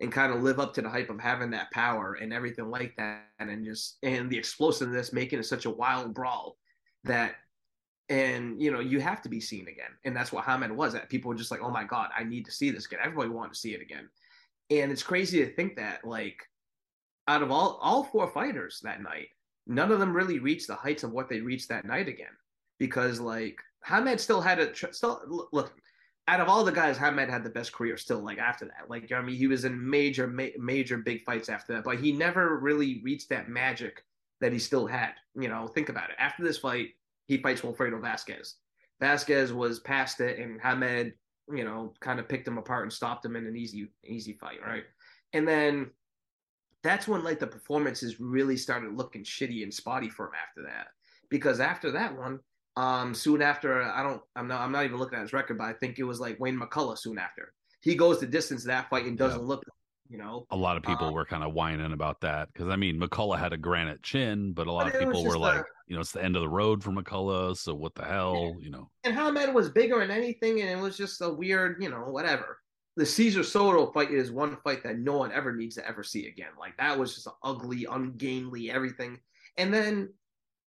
and 0.00 0.12
kind 0.12 0.32
of 0.32 0.42
live 0.42 0.58
up 0.58 0.74
to 0.74 0.82
the 0.82 0.88
hype 0.88 1.10
of 1.10 1.20
having 1.20 1.50
that 1.50 1.70
power 1.70 2.14
and 2.20 2.32
everything 2.32 2.68
like 2.68 2.94
that, 2.96 3.28
and 3.38 3.64
just 3.64 3.98
and 4.02 4.28
the 4.28 4.38
explosiveness, 4.38 5.12
making 5.12 5.38
it 5.38 5.46
such 5.46 5.64
a 5.64 5.70
wild 5.70 6.12
brawl 6.12 6.56
that, 7.04 7.34
and 8.12 8.60
you 8.60 8.70
know, 8.70 8.80
you 8.80 9.00
have 9.00 9.22
to 9.22 9.30
be 9.30 9.40
seen 9.40 9.68
again. 9.68 9.90
And 10.04 10.14
that's 10.14 10.32
what 10.32 10.44
Hamed 10.44 10.70
was. 10.70 10.92
That 10.92 11.08
people 11.08 11.30
were 11.30 11.34
just 11.34 11.50
like, 11.50 11.62
oh 11.62 11.70
my 11.70 11.84
god, 11.84 12.10
I 12.16 12.24
need 12.24 12.44
to 12.44 12.52
see 12.52 12.70
this 12.70 12.84
again. 12.84 13.00
Everybody 13.02 13.30
wanted 13.30 13.54
to 13.54 13.58
see 13.58 13.72
it 13.72 13.80
again. 13.80 14.10
And 14.70 14.92
it's 14.92 15.02
crazy 15.02 15.42
to 15.42 15.50
think 15.50 15.76
that 15.76 16.04
like 16.04 16.36
out 17.26 17.42
of 17.42 17.50
all 17.50 17.78
all 17.80 18.04
four 18.04 18.28
fighters 18.28 18.80
that 18.82 19.02
night, 19.02 19.28
none 19.66 19.90
of 19.90 19.98
them 19.98 20.14
really 20.14 20.40
reached 20.40 20.66
the 20.66 20.74
heights 20.74 21.04
of 21.04 21.12
what 21.12 21.30
they 21.30 21.40
reached 21.40 21.70
that 21.70 21.86
night 21.86 22.06
again 22.06 22.36
because 22.78 23.18
like 23.18 23.58
Hamed 23.82 24.20
still 24.20 24.42
had 24.42 24.58
a 24.58 24.66
tr- 24.66 24.92
still 24.92 25.48
look 25.50 25.72
out 26.28 26.40
of 26.40 26.48
all 26.48 26.64
the 26.64 26.70
guys 26.72 26.98
Hamed 26.98 27.30
had 27.30 27.44
the 27.44 27.50
best 27.50 27.72
career 27.72 27.96
still 27.96 28.20
like 28.20 28.38
after 28.38 28.66
that 28.66 28.90
like 28.90 29.10
I 29.10 29.22
mean 29.22 29.36
he 29.36 29.46
was 29.46 29.64
in 29.64 29.90
major 29.90 30.26
ma- 30.26 30.58
major 30.58 30.98
big 30.98 31.22
fights 31.22 31.48
after 31.48 31.72
that 31.74 31.84
but 31.84 31.98
he 31.98 32.12
never 32.12 32.58
really 32.58 33.00
reached 33.02 33.30
that 33.30 33.48
magic 33.48 34.04
that 34.40 34.52
he 34.52 34.58
still 34.58 34.86
had 34.86 35.12
you 35.34 35.48
know 35.48 35.66
think 35.66 35.88
about 35.88 36.10
it 36.10 36.16
after 36.18 36.42
this 36.42 36.58
fight 36.58 36.88
he 37.26 37.38
fights 37.38 37.60
Wilfredo 37.62 38.00
Vasquez 38.00 38.56
Vasquez 39.00 39.52
was 39.52 39.80
past 39.80 40.20
it 40.20 40.38
and 40.38 40.60
Hamed 40.60 41.12
you 41.52 41.64
know 41.64 41.92
kind 42.00 42.20
of 42.20 42.28
picked 42.28 42.46
him 42.46 42.58
apart 42.58 42.84
and 42.84 42.92
stopped 42.92 43.24
him 43.24 43.36
in 43.36 43.46
an 43.46 43.56
easy 43.56 43.88
easy 44.04 44.34
fight 44.34 44.58
right 44.64 44.84
and 45.32 45.46
then 45.46 45.90
that's 46.82 47.06
when 47.06 47.24
like 47.24 47.38
the 47.38 47.46
performances 47.46 48.20
really 48.20 48.56
started 48.56 48.96
looking 48.96 49.24
shitty 49.24 49.62
and 49.62 49.72
spotty 49.72 50.08
for 50.08 50.26
him 50.26 50.32
after 50.48 50.62
that 50.62 50.88
because 51.28 51.60
after 51.60 51.90
that 51.92 52.16
one 52.16 52.40
um, 52.76 53.14
soon 53.14 53.42
after, 53.42 53.82
I 53.82 54.02
don't, 54.02 54.22
I'm 54.34 54.48
not, 54.48 54.60
I'm 54.60 54.72
not 54.72 54.84
even 54.84 54.98
looking 54.98 55.18
at 55.18 55.22
his 55.22 55.32
record, 55.32 55.58
but 55.58 55.64
I 55.64 55.74
think 55.74 55.98
it 55.98 56.04
was 56.04 56.20
like 56.20 56.40
Wayne 56.40 56.58
McCullough. 56.58 56.98
Soon 56.98 57.18
after, 57.18 57.52
he 57.82 57.94
goes 57.94 58.18
the 58.18 58.26
distance 58.26 58.62
of 58.62 58.68
that 58.68 58.88
fight 58.88 59.06
and 59.06 59.18
doesn't 59.18 59.40
Yeah. 59.40 59.46
look, 59.46 59.64
you 60.12 60.18
know. 60.18 60.46
A 60.50 60.56
lot 60.56 60.76
of 60.76 60.82
people 60.82 61.08
Um, 61.08 61.14
were 61.14 61.24
kind 61.24 61.42
of 61.42 61.54
whining 61.54 61.92
about 61.92 62.20
that 62.20 62.52
because 62.52 62.68
I 62.68 62.76
mean 62.76 63.00
McCullough 63.00 63.38
had 63.38 63.52
a 63.54 63.56
granite 63.56 64.02
chin, 64.02 64.52
but 64.52 64.66
a 64.66 64.72
lot 64.72 64.86
of 64.86 64.92
people 64.98 65.24
were 65.24 65.38
like, 65.38 65.60
a- 65.62 65.64
you 65.88 65.94
know, 65.96 66.00
it's 66.02 66.12
the 66.12 66.22
end 66.22 66.36
of 66.36 66.42
the 66.42 66.48
road 66.48 66.82
for 66.84 66.90
McCullough, 66.92 67.56
so 67.56 67.74
what 67.74 67.94
the 67.94 68.04
hell, 68.04 68.56
you 68.60 68.70
know? 68.70 68.90
And 69.04 69.14
Hamed 69.14 69.54
was 69.54 69.70
bigger 69.70 69.98
than 69.98 70.10
anything, 70.10 70.60
and 70.60 70.68
it 70.70 70.80
was 70.80 70.96
just 70.96 71.20
a 71.22 71.28
weird, 71.30 71.82
you 71.82 71.88
know, 71.90 72.04
whatever. 72.04 72.58
The 72.96 73.06
Cesar 73.06 73.42
Soto 73.42 73.90
fight 73.92 74.10
is 74.10 74.30
one 74.30 74.58
fight 74.62 74.82
that 74.84 74.98
no 74.98 75.16
one 75.16 75.32
ever 75.32 75.54
needs 75.56 75.76
to 75.76 75.88
ever 75.88 76.02
see 76.02 76.26
again. 76.28 76.52
Like 76.58 76.76
that 76.76 76.98
was 76.98 77.14
just 77.14 77.28
ugly, 77.42 77.86
ungainly, 77.90 78.70
everything. 78.70 79.18
And 79.56 79.72
then, 79.72 80.12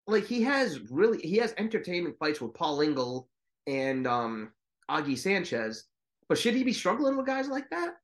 like 0.05 0.25
he 0.25 0.43
has 0.43 0.79
really, 0.91 1.17
he 1.19 1.37
has 1.37 1.53
entertainment 1.57 2.17
fights 2.19 2.39
with 2.39 2.53
Paul 2.53 2.81
Ingle 2.81 3.27
and 3.65 4.05
um 4.05 4.51
Augie 4.89 5.17
Sanchez. 5.17 5.85
But 6.29 6.37
should 6.37 6.53
he 6.53 6.63
be 6.63 6.73
struggling 6.73 7.17
with 7.17 7.25
guys 7.25 7.47
like 7.49 7.69
that? 7.71 7.95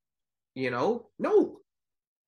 You 0.58 0.72
know, 0.72 1.06
no. 1.20 1.60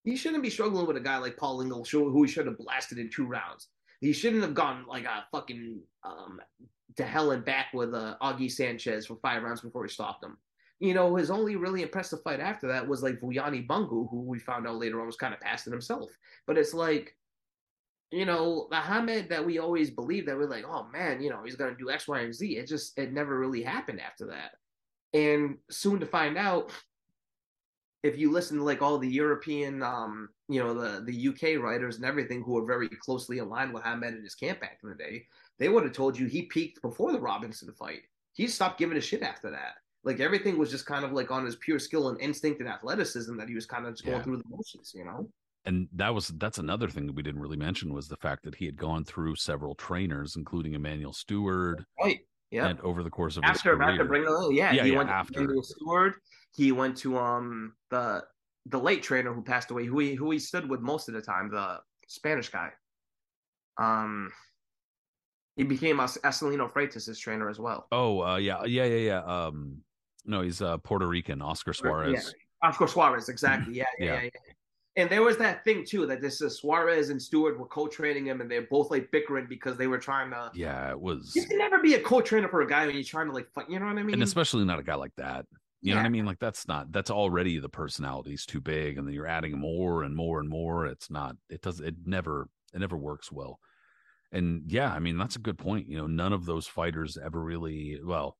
He 0.03 0.15
shouldn't 0.15 0.43
be 0.43 0.51
struggling 0.51 0.85
with 0.85 0.97
a 0.97 0.99
guy 1.01 1.18
like 1.18 1.35
Paul 1.35 1.61
Ingle, 1.61 1.84
who 1.84 2.22
he 2.22 2.30
should 2.30 2.45
have 2.45 2.60
blasted 2.60 2.99
in 2.99 3.10
two 3.10 3.26
rounds. 3.26 3.69
He 4.01 4.14
shouldn't 4.14 4.43
have 4.43 4.53
gone 4.53 4.85
like 4.88 5.06
a 5.06 5.26
fucking 5.31 5.80
um 6.03 6.39
to 6.95 7.03
hell 7.03 7.31
and 7.31 7.43
back 7.43 7.73
with 7.73 7.95
uh, 7.95 8.18
Augie 8.22 8.51
Sanchez 8.51 9.07
for 9.07 9.15
five 9.15 9.41
rounds 9.41 9.61
before 9.61 9.84
he 9.84 9.89
stopped 9.89 10.23
him. 10.23 10.38
You 10.80 10.93
know, 10.93 11.15
his 11.15 11.31
only 11.31 11.56
really 11.56 11.81
impressive 11.81 12.22
fight 12.22 12.39
after 12.39 12.68
that 12.68 12.88
was 12.88 13.01
like 13.01 13.19
Vuyani 13.19 13.65
Bungu, 13.65 14.07
who 14.11 14.22
we 14.22 14.38
found 14.38 14.68
out 14.68 14.76
later 14.76 14.99
on 14.99 15.07
was 15.07 15.15
kind 15.15 15.34
of 15.34 15.39
past 15.39 15.65
it 15.65 15.72
himself. 15.72 16.11
But 16.45 16.60
it's 16.60 16.76
like, 16.76 17.15
you 18.11 18.26
know, 18.26 18.68
the 18.69 18.77
Hamed 18.77 19.30
that 19.30 19.43
we 19.43 19.57
always 19.57 19.89
believed 19.89 20.27
that 20.27 20.38
we're 20.38 20.47
like, 20.47 20.65
oh 20.68 20.85
man, 20.93 21.19
you 21.19 21.31
know, 21.31 21.41
he's 21.43 21.56
gonna 21.56 21.76
do 21.76 21.89
X, 21.89 22.07
Y, 22.07 22.19
and 22.19 22.34
Z. 22.34 22.57
It 22.57 22.68
just 22.68 22.95
it 22.95 23.11
never 23.11 23.39
really 23.39 23.64
happened 23.64 23.99
after 23.99 24.27
that. 24.27 24.51
And 25.18 25.57
soon 25.72 25.99
to 25.99 26.06
find 26.06 26.38
out, 26.38 26.72
if 28.03 28.17
you 28.17 28.31
listen 28.31 28.57
to 28.57 28.63
like 28.63 28.81
all 28.81 28.97
the 28.97 29.09
European, 29.09 29.84
um, 29.84 30.30
you 30.47 30.61
know, 30.63 30.73
the 30.73 31.01
the 31.01 31.27
UK 31.30 31.61
writers 31.61 31.97
and 31.97 32.05
everything 32.05 32.41
who 32.43 32.57
are 32.57 32.65
very 32.65 32.88
closely 32.88 33.39
aligned 33.39 33.73
with 33.73 33.84
Hamed 33.84 34.03
and 34.05 34.23
his 34.23 34.35
camp 34.35 34.61
back 34.61 34.80
in 34.84 34.89
the 34.89 34.95
day, 34.95 35.26
they 35.57 35.69
would 35.69 35.84
have 35.84 35.93
told 35.93 36.17
you 36.17 36.26
he 36.27 36.43
peaked 36.43 36.81
before 36.81 37.11
the 37.11 37.19
Robinson 37.19 37.71
fight. 37.73 38.01
He 38.34 38.47
stopped 38.47 38.80
giving 38.80 38.97
a 38.97 39.01
shit 39.01 39.21
after 39.21 39.49
that. 39.51 39.76
Like 40.03 40.21
everything 40.21 40.57
was 40.57 40.71
just 40.71 40.85
kind 40.85 41.03
of 41.03 41.11
like 41.11 41.30
on 41.30 41.45
his 41.45 41.57
pure 41.57 41.80
skill 41.80 42.07
and 42.07 42.19
instinct 42.21 42.61
and 42.61 42.69
athleticism 42.69 43.35
that 43.38 43.49
he 43.49 43.55
was 43.55 43.65
kind 43.65 43.85
of 43.85 43.93
just 43.93 44.05
going 44.05 44.23
through 44.23 44.38
the 44.38 44.43
motions, 44.49 44.93
you 44.95 45.03
know? 45.03 45.30
and 45.65 45.89
that 45.93 46.13
was 46.15 46.30
that's 46.38 46.57
another 46.57 46.88
thing 46.88 47.05
that 47.05 47.15
we 47.15 47.21
didn't 47.21 47.41
really 47.41 47.57
mention 47.57 47.93
was 47.93 48.07
the 48.07 48.15
fact 48.15 48.43
that 48.43 48.55
he 48.55 48.65
had 48.65 48.77
gone 48.77 49.03
through 49.03 49.35
several 49.35 49.76
trainers, 49.76 50.38
including 50.38 50.73
Emanuel 50.73 51.11
Steward, 51.11 51.85
Right. 52.01 52.19
Yeah. 52.49 52.67
and 52.67 52.80
over 52.80 53.03
the 53.03 53.09
course 53.09 53.35
of 53.35 53.43
after 53.43 53.71
his 53.71 53.77
career. 53.77 53.89
after 53.91 54.05
bringing 54.05 54.30
oh, 54.31 54.49
yeah, 54.51 54.71
Yeah, 54.71 54.84
he 54.85 54.91
yeah, 54.91 54.97
went 54.97 55.09
after. 55.09 55.39
Emanuel 55.41 55.63
Steward. 55.63 56.13
He 56.55 56.71
went 56.71 56.97
to 56.97 57.17
um 57.17 57.73
the 57.89 58.23
the 58.65 58.80
late 58.80 59.03
trainer 59.03 59.34
who 59.34 59.41
passed 59.41 59.71
away, 59.71 59.85
who 59.85 59.99
he 59.99 60.15
who 60.15 60.31
he 60.31 60.39
stood 60.39 60.67
with 60.69 60.81
most 60.81 61.07
of 61.07 61.13
the 61.13 61.21
time, 61.21 61.49
the 61.49 61.80
Spanish 62.07 62.49
guy. 62.49 62.71
Um, 63.77 64.31
he 65.55 65.63
became 65.63 65.97
Acelino 65.97 66.71
Freitas' 66.71 67.19
trainer 67.19 67.49
as 67.49 67.59
well. 67.59 67.88
oh, 67.91 68.21
uh, 68.21 68.38
yeah, 68.38 68.63
yeah, 68.65 68.85
yeah, 68.85 68.95
yeah. 68.97 69.23
Um, 69.23 69.77
no, 70.26 70.41
he's 70.41 70.61
uh, 70.61 70.77
Puerto 70.77 71.07
Rican, 71.07 71.41
Oscar 71.41 71.73
Suarez. 71.73 72.34
Yeah, 72.61 72.67
Oscar 72.69 72.88
Suarez, 72.88 73.30
exactly. 73.30 73.73
Yeah, 73.76 73.85
yeah, 73.99 74.05
Yeah. 74.05 74.21
yeah. 74.23 74.30
And 74.95 75.09
there 75.09 75.21
was 75.21 75.38
that 75.38 75.63
thing 75.63 75.85
too 75.85 76.05
that 76.07 76.19
this 76.19 76.41
is 76.41 76.57
Suarez 76.57 77.09
and 77.09 77.21
Steward 77.21 77.57
were 77.57 77.67
co-training 77.67 78.26
him, 78.26 78.41
and 78.41 78.51
they're 78.51 78.63
both 78.69 78.91
like 78.91 79.09
bickering 79.11 79.47
because 79.47 79.77
they 79.77 79.88
were 79.88 79.97
trying 79.99 80.30
to. 80.31 80.51
Yeah, 80.53 80.91
it 80.91 80.99
was, 80.99 81.34
You 81.35 81.45
can 81.45 81.57
never 81.57 81.80
be 81.80 81.93
a 81.93 82.01
co-trainer 82.01 82.49
for 82.49 82.61
a 82.61 82.67
guy 82.67 82.85
when 82.85 82.95
you're 82.95 83.03
trying 83.03 83.27
to 83.27 83.34
like 83.34 83.49
fight. 83.53 83.69
You 83.69 83.80
know 83.80 83.85
what 83.85 83.97
I 83.97 84.03
mean? 84.03 84.15
and 84.15 84.23
especially 84.23 84.65
not 84.65 84.80
a 84.80 84.84
guy 84.84 84.95
like 84.95 85.15
that. 85.15 85.45
You 85.81 85.93
know 85.93 86.01
what 86.01 86.06
I 86.07 86.10
mean? 86.10 86.26
Like 86.26 86.39
that's 86.39 86.68
not 86.68 86.91
that's 86.91 87.10
already 87.10 87.57
the 87.60 87.69
personality's 87.69 88.45
too 88.45 88.60
big, 88.60 88.97
and 88.97 89.07
then 89.07 89.14
you're 89.14 89.27
adding 89.27 89.57
more 89.57 90.03
and 90.03 90.14
more 90.15 90.39
and 90.39 90.49
more. 90.49 90.85
It's 90.88 91.10
not. 91.10 91.35
It 91.49 91.61
does. 91.61 91.80
It 91.80 91.95
never. 92.06 92.49
It 92.73 92.80
never 92.80 92.97
works 92.97 93.31
well. 93.31 93.60
And 94.31 94.64
yeah, 94.68 94.91
I 94.93 94.99
mean 94.99 95.18
that's 95.18 95.38
a 95.38 95.39
good 95.39 95.57
point. 95.57 95.88
You 95.88 95.97
know, 95.97 96.07
none 96.07 96.34
of 96.34 96.45
those 96.45 96.68
fighters 96.68 97.18
ever 97.18 97.41
really 97.41 97.99
well. 98.03 98.38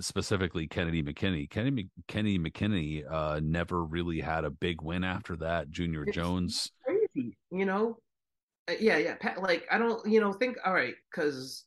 Specifically, 0.00 0.66
Kennedy 0.66 1.02
McKinney. 1.02 1.50
Kennedy 1.50 1.88
Kenny 2.06 2.38
McKinney 2.38 3.02
uh, 3.10 3.40
never 3.42 3.84
really 3.84 4.20
had 4.20 4.44
a 4.44 4.50
big 4.50 4.80
win 4.80 5.04
after 5.04 5.36
that. 5.36 5.70
Junior 5.70 6.02
It's- 6.02 6.14
Jones. 6.14 6.70
crazy, 6.84 7.36
you 7.50 7.66
know? 7.66 7.98
Uh, 8.68 8.74
yeah, 8.80 8.96
yeah. 8.98 9.16
Pat, 9.16 9.42
like, 9.42 9.66
I 9.72 9.78
don't, 9.78 10.06
you 10.06 10.20
know, 10.20 10.32
think, 10.32 10.56
all 10.64 10.72
right, 10.74 10.94
because 11.10 11.64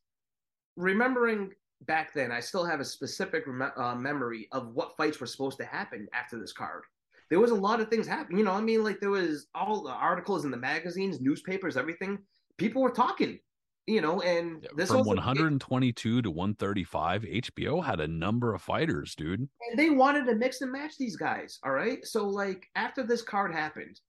remembering 0.77 1.52
back 1.88 2.14
then, 2.14 2.32
I 2.32 2.40
still 2.40 2.66
have 2.66 2.80
a 2.80 2.86
specific 2.86 3.44
rem- 3.48 3.72
uh, 3.76 3.95
memory 3.95 4.48
of 4.52 4.74
what 4.74 4.95
fights 4.98 5.20
were 5.20 5.28
supposed 5.28 5.58
to 5.60 5.66
happen 5.66 6.08
after 6.14 6.40
this 6.40 6.53
card. 6.53 6.84
There 7.30 7.40
was 7.40 7.52
a 7.52 7.56
lot 7.56 7.80
of 7.80 7.88
things 7.90 8.08
happening. 8.08 8.40
You 8.40 8.45
know, 8.45 8.52
I 8.52 8.62
mean, 8.62 8.84
like, 8.84 8.99
there 8.99 9.10
was 9.10 9.48
all 9.56 9.84
the 9.84 9.90
articles 9.91 10.44
in 10.45 10.52
the 10.52 10.58
magazines, 10.58 11.22
newspapers, 11.22 11.78
everything. 11.78 12.20
People 12.58 12.82
were 12.82 12.91
talking, 12.91 13.40
you 13.88 14.02
know, 14.02 14.22
and 14.22 14.68
this 14.76 14.90
From 14.90 14.98
also- 14.98 15.16
122 15.16 16.22
to 16.22 16.30
135, 16.30 17.24
HBO 17.24 17.84
had 17.84 17.99
a 17.99 18.08
number 18.08 18.53
of 18.53 18.62
fighters, 18.62 19.16
dude. 19.16 19.40
and 19.40 19.80
they 19.80 19.90
wanted 19.90 20.26
to 20.26 20.36
mix 20.36 20.62
and 20.62 20.72
match 20.72 20.98
these 20.98 21.16
guys. 21.16 21.58
All 21.64 21.72
right. 21.72 22.06
So 22.06 22.28
like 22.28 22.68
after 22.76 23.02
this 23.03 23.22
card 23.22 23.53
happened, 23.53 23.99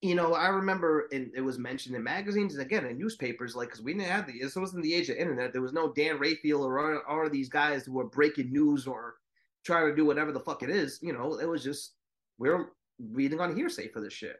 you 0.00 0.14
know, 0.14 0.34
I 0.34 0.48
remember 0.48 1.08
and 1.12 1.30
it 1.34 1.40
was 1.40 1.58
mentioned 1.58 1.96
in 1.96 2.04
magazines 2.04 2.54
and 2.54 2.62
again 2.64 2.86
in 2.86 2.98
newspapers, 2.98 3.56
like 3.56 3.68
because 3.68 3.82
we 3.82 3.94
didn't 3.94 4.06
have 4.06 4.26
the 4.26 4.38
this 4.40 4.54
wasn't 4.54 4.84
the 4.84 4.94
age 4.94 5.08
of 5.08 5.16
internet. 5.16 5.52
There 5.52 5.62
was 5.62 5.72
no 5.72 5.92
Dan 5.92 6.18
Rafael 6.18 6.62
or 6.62 7.04
all 7.08 7.26
of 7.26 7.32
these 7.32 7.48
guys 7.48 7.84
who 7.84 7.92
were 7.92 8.04
breaking 8.04 8.52
news 8.52 8.86
or 8.86 9.16
trying 9.64 9.88
to 9.88 9.96
do 9.96 10.04
whatever 10.04 10.30
the 10.30 10.40
fuck 10.40 10.62
it 10.62 10.70
is. 10.70 11.00
You 11.02 11.12
know, 11.12 11.38
it 11.38 11.46
was 11.46 11.64
just 11.64 11.94
we're 12.38 12.66
reading 13.12 13.40
on 13.40 13.56
hearsay 13.56 13.88
for 13.88 14.00
this 14.00 14.12
shit. 14.12 14.36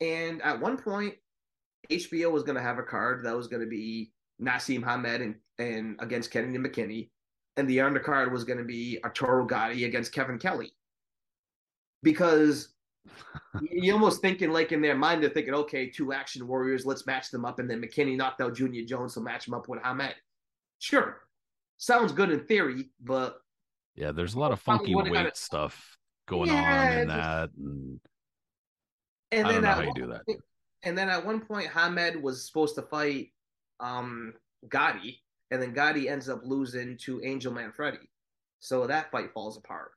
And 0.00 0.42
at 0.42 0.60
one 0.60 0.76
point, 0.76 1.14
HBO 1.90 2.32
was 2.32 2.42
going 2.42 2.56
to 2.56 2.62
have 2.62 2.78
a 2.78 2.82
card 2.82 3.24
that 3.24 3.36
was 3.36 3.46
going 3.46 3.62
to 3.62 3.68
be 3.68 4.12
Naseem 4.42 4.84
Hamed 4.84 5.22
and, 5.22 5.34
and 5.58 5.96
against 6.00 6.30
Kennedy 6.30 6.58
McKinney, 6.58 7.10
and 7.56 7.68
the 7.68 7.78
undercard 7.78 8.30
was 8.30 8.44
going 8.44 8.58
to 8.58 8.64
be 8.64 8.98
Arturo 9.04 9.46
Gatti 9.46 9.84
against 9.84 10.12
Kevin 10.12 10.38
Kelley. 10.38 10.72
Because 12.02 12.74
you're 13.60 13.94
almost 13.94 14.20
thinking 14.20 14.50
like 14.50 14.72
in 14.72 14.82
their 14.82 14.96
mind 14.96 15.22
they're 15.22 15.30
thinking, 15.30 15.54
okay, 15.54 15.88
two 15.88 16.12
action 16.12 16.46
warriors, 16.46 16.86
let's 16.86 17.06
match 17.06 17.30
them 17.30 17.44
up, 17.44 17.58
and 17.58 17.70
then 17.70 17.80
McKinney 17.80 18.16
knocked 18.16 18.40
out 18.40 18.54
Junior 18.54 18.84
Jones, 18.84 19.14
so 19.14 19.20
match 19.20 19.46
him 19.46 19.54
up 19.54 19.68
with 19.68 19.82
Hamed. 19.82 20.14
Sure, 20.78 21.22
sounds 21.78 22.12
good 22.12 22.30
in 22.30 22.44
theory, 22.44 22.90
but 23.02 23.38
yeah, 23.94 24.12
there's 24.12 24.34
a 24.34 24.38
lot 24.38 24.52
of 24.52 24.60
funky 24.60 24.94
weight 24.94 25.12
gotta... 25.12 25.30
stuff 25.34 25.98
going 26.28 26.50
yeah, 26.50 26.90
on 26.90 26.98
in 26.98 27.08
just... 27.08 27.16
that, 27.16 27.50
and, 27.58 28.00
and 29.32 29.46
I 29.46 29.52
don't 29.52 29.62
know 29.62 29.68
how 29.68 29.80
you 29.80 29.94
do 29.94 30.06
that. 30.08 30.22
And 30.82 30.96
then 30.96 31.08
at 31.08 31.24
one 31.24 31.40
point, 31.40 31.68
Hamed 31.68 32.22
was 32.22 32.46
supposed 32.46 32.74
to 32.76 32.82
fight 32.82 33.28
um 33.80 34.34
Gatti, 34.68 35.22
and 35.50 35.60
then 35.60 35.72
Gatti 35.72 36.08
ends 36.08 36.28
up 36.28 36.40
losing 36.44 36.96
to 36.98 37.22
Angel 37.22 37.52
Manfredy. 37.52 38.08
So 38.58 38.86
that 38.86 39.10
fight 39.10 39.32
falls 39.32 39.56
apart. 39.56 39.92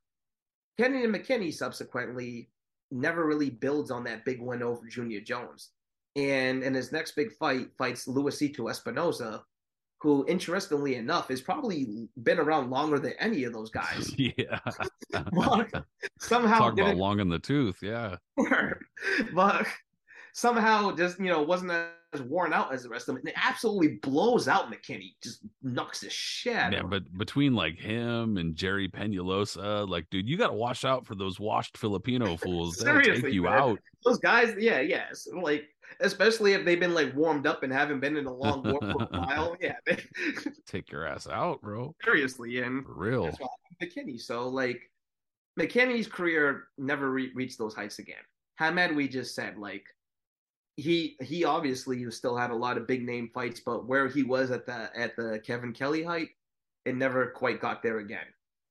Kennedy 0.77 1.03
and 1.05 1.13
McKinney 1.13 1.53
subsequently 1.53 2.49
never 2.91 3.25
really 3.25 3.49
builds 3.49 3.91
on 3.91 4.03
that 4.05 4.25
big 4.25 4.41
win 4.41 4.63
over 4.63 4.85
Junior 4.87 5.21
Jones. 5.21 5.69
And 6.15 6.63
in 6.63 6.73
his 6.73 6.91
next 6.91 7.15
big 7.15 7.31
fight, 7.33 7.69
fights 7.77 8.07
Luisito 8.07 8.69
Espinosa, 8.69 9.43
who, 10.01 10.25
interestingly 10.27 10.95
enough, 10.95 11.27
has 11.27 11.41
probably 11.41 12.09
been 12.23 12.39
around 12.39 12.69
longer 12.69 12.99
than 12.99 13.13
any 13.19 13.43
of 13.43 13.53
those 13.53 13.69
guys. 13.69 14.13
Yeah. 14.17 14.59
somehow 16.19 16.59
talk 16.59 16.73
about 16.73 16.95
long 16.95 17.19
in 17.19 17.29
the 17.29 17.39
tooth. 17.39 17.77
Yeah. 17.81 18.15
but 19.33 19.67
somehow 20.33 20.95
just 20.95 21.19
you 21.19 21.27
know 21.27 21.41
wasn't 21.41 21.71
as 22.13 22.21
worn 22.21 22.53
out 22.53 22.73
as 22.73 22.83
the 22.83 22.89
rest 22.89 23.07
of 23.07 23.15
them. 23.15 23.17
And 23.17 23.29
it 23.29 23.35
absolutely 23.37 23.99
blows 24.01 24.47
out 24.47 24.71
McKinney, 24.71 25.13
just 25.21 25.41
knocks 25.61 26.01
the 26.01 26.09
shit. 26.09 26.73
Yeah, 26.73 26.83
but 26.83 27.03
between 27.17 27.53
like 27.53 27.77
him 27.77 28.37
and 28.37 28.55
Gerry 28.55 28.87
Peñalosa, 28.87 29.87
like, 29.87 30.09
dude, 30.09 30.27
you 30.27 30.37
got 30.37 30.47
to 30.47 30.53
watch 30.53 30.85
out 30.85 31.05
for 31.05 31.15
those 31.15 31.39
washed 31.39 31.77
Filipino 31.77 32.37
fools. 32.43 32.77
They'll 32.77 33.01
take 33.01 33.33
you 33.33 33.43
man. 33.43 33.53
out. 33.53 33.79
Those 34.05 34.19
guys, 34.19 34.55
yeah, 34.57 34.79
yes, 34.79 35.27
like 35.33 35.65
especially 36.01 36.53
if 36.53 36.65
they've 36.65 36.79
been 36.79 36.93
like 36.93 37.15
warmed 37.15 37.45
up 37.45 37.63
and 37.63 37.71
haven't 37.71 37.99
been 37.99 38.17
in 38.17 38.25
a 38.25 38.33
long 38.33 38.63
war 38.63 38.79
for 38.79 39.03
a 39.03 39.07
while. 39.19 39.55
Yeah, 39.59 39.75
take 40.65 40.91
your 40.91 41.05
ass 41.05 41.27
out, 41.27 41.61
bro. 41.61 41.95
Seriously, 42.03 42.59
and 42.59 42.85
for 42.85 42.93
real, 42.93 43.31
McKinney. 43.81 44.19
So 44.19 44.47
like, 44.47 44.81
McKinney's 45.59 46.07
career 46.07 46.67
never 46.77 47.11
re- 47.11 47.31
reached 47.35 47.57
those 47.57 47.75
heights 47.75 47.99
again. 47.99 48.15
Hamed, 48.57 48.95
we 48.95 49.07
just 49.07 49.35
said 49.35 49.57
like 49.57 49.85
he 50.79 51.17
he 51.21 51.43
obviously 51.43 52.09
still 52.11 52.35
had 52.35 52.51
a 52.51 52.55
lot 52.55 52.77
of 52.77 52.87
big 52.87 53.05
name 53.05 53.29
fights, 53.33 53.59
but 53.59 53.85
where 53.85 54.07
he 54.07 54.23
was 54.23 54.51
at 54.51 54.65
the 54.65 54.89
at 54.95 55.15
the 55.15 55.41
Kevin 55.45 55.73
Kelley 55.73 56.03
height, 56.03 56.29
it 56.85 56.95
never 56.95 57.27
quite 57.27 57.61
got 57.61 57.83
there 57.83 57.99
again. 57.99 58.25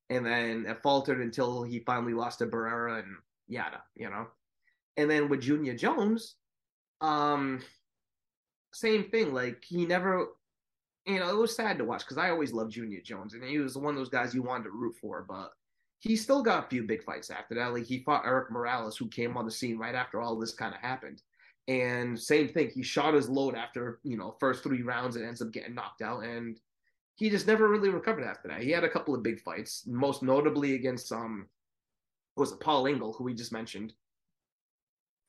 And 0.09 0.25
then 0.25 0.65
it 0.67 0.81
faltered 0.81 1.21
until 1.21 1.63
he 1.63 1.79
finally 1.79 2.13
lost 2.13 2.39
to 2.39 2.47
Barrera 2.47 2.99
and 2.99 3.15
yada, 3.47 3.83
you 3.95 4.09
know. 4.09 4.27
And 4.97 5.09
then 5.09 5.29
with 5.29 5.41
Junior 5.41 5.75
Jones, 5.75 6.35
um, 7.01 7.61
same 8.73 9.09
thing. 9.09 9.33
Like 9.33 9.63
he 9.67 9.85
never, 9.85 10.27
you 11.05 11.19
know, 11.19 11.29
it 11.29 11.37
was 11.37 11.55
sad 11.55 11.77
to 11.77 11.85
watch 11.85 12.01
because 12.01 12.17
I 12.17 12.29
always 12.31 12.53
loved 12.53 12.71
Junior 12.71 13.01
Jones, 13.01 13.33
and 13.33 13.43
he 13.43 13.59
was 13.59 13.77
one 13.77 13.93
of 13.93 13.99
those 13.99 14.09
guys 14.09 14.33
you 14.33 14.43
wanted 14.43 14.65
to 14.65 14.71
root 14.71 14.95
for. 14.99 15.25
But 15.27 15.51
he 15.99 16.15
still 16.15 16.41
got 16.41 16.65
a 16.65 16.69
few 16.69 16.83
big 16.83 17.03
fights 17.03 17.29
after 17.29 17.55
that. 17.55 17.73
Like 17.73 17.85
he 17.85 17.99
fought 17.99 18.25
Erik 18.25 18.51
Morales, 18.51 18.97
who 18.97 19.07
came 19.07 19.37
on 19.37 19.45
the 19.45 19.51
scene 19.51 19.77
right 19.77 19.95
after 19.95 20.21
all 20.21 20.37
this 20.37 20.53
kind 20.53 20.73
of 20.73 20.81
happened. 20.81 21.21
And 21.69 22.19
same 22.19 22.49
thing, 22.49 22.71
he 22.73 22.81
shot 22.81 23.13
his 23.13 23.29
load 23.29 23.53
after, 23.53 23.99
you 24.03 24.17
know, 24.17 24.35
first 24.39 24.63
three 24.63 24.81
rounds 24.81 25.15
and 25.15 25.23
ends 25.23 25.39
up 25.39 25.51
getting 25.51 25.75
knocked 25.75 26.01
out. 26.01 26.23
And 26.23 26.59
he 27.15 27.29
just 27.29 27.45
never 27.45 27.69
really 27.69 27.89
recovered 27.89 28.23
after 28.23 28.47
that. 28.47 28.63
He 28.63 28.71
had 28.71 28.83
a 28.83 28.89
couple 28.89 29.13
of 29.13 29.21
big 29.21 29.39
fights, 29.41 29.83
most 29.85 30.23
notably 30.23 30.73
against 30.73 31.11
um 31.11 31.47
was 32.35 32.53
it 32.53 32.59
Paul 32.59 32.87
Ingle, 32.87 33.13
who 33.13 33.23
we 33.23 33.35
just 33.35 33.51
mentioned. 33.51 33.93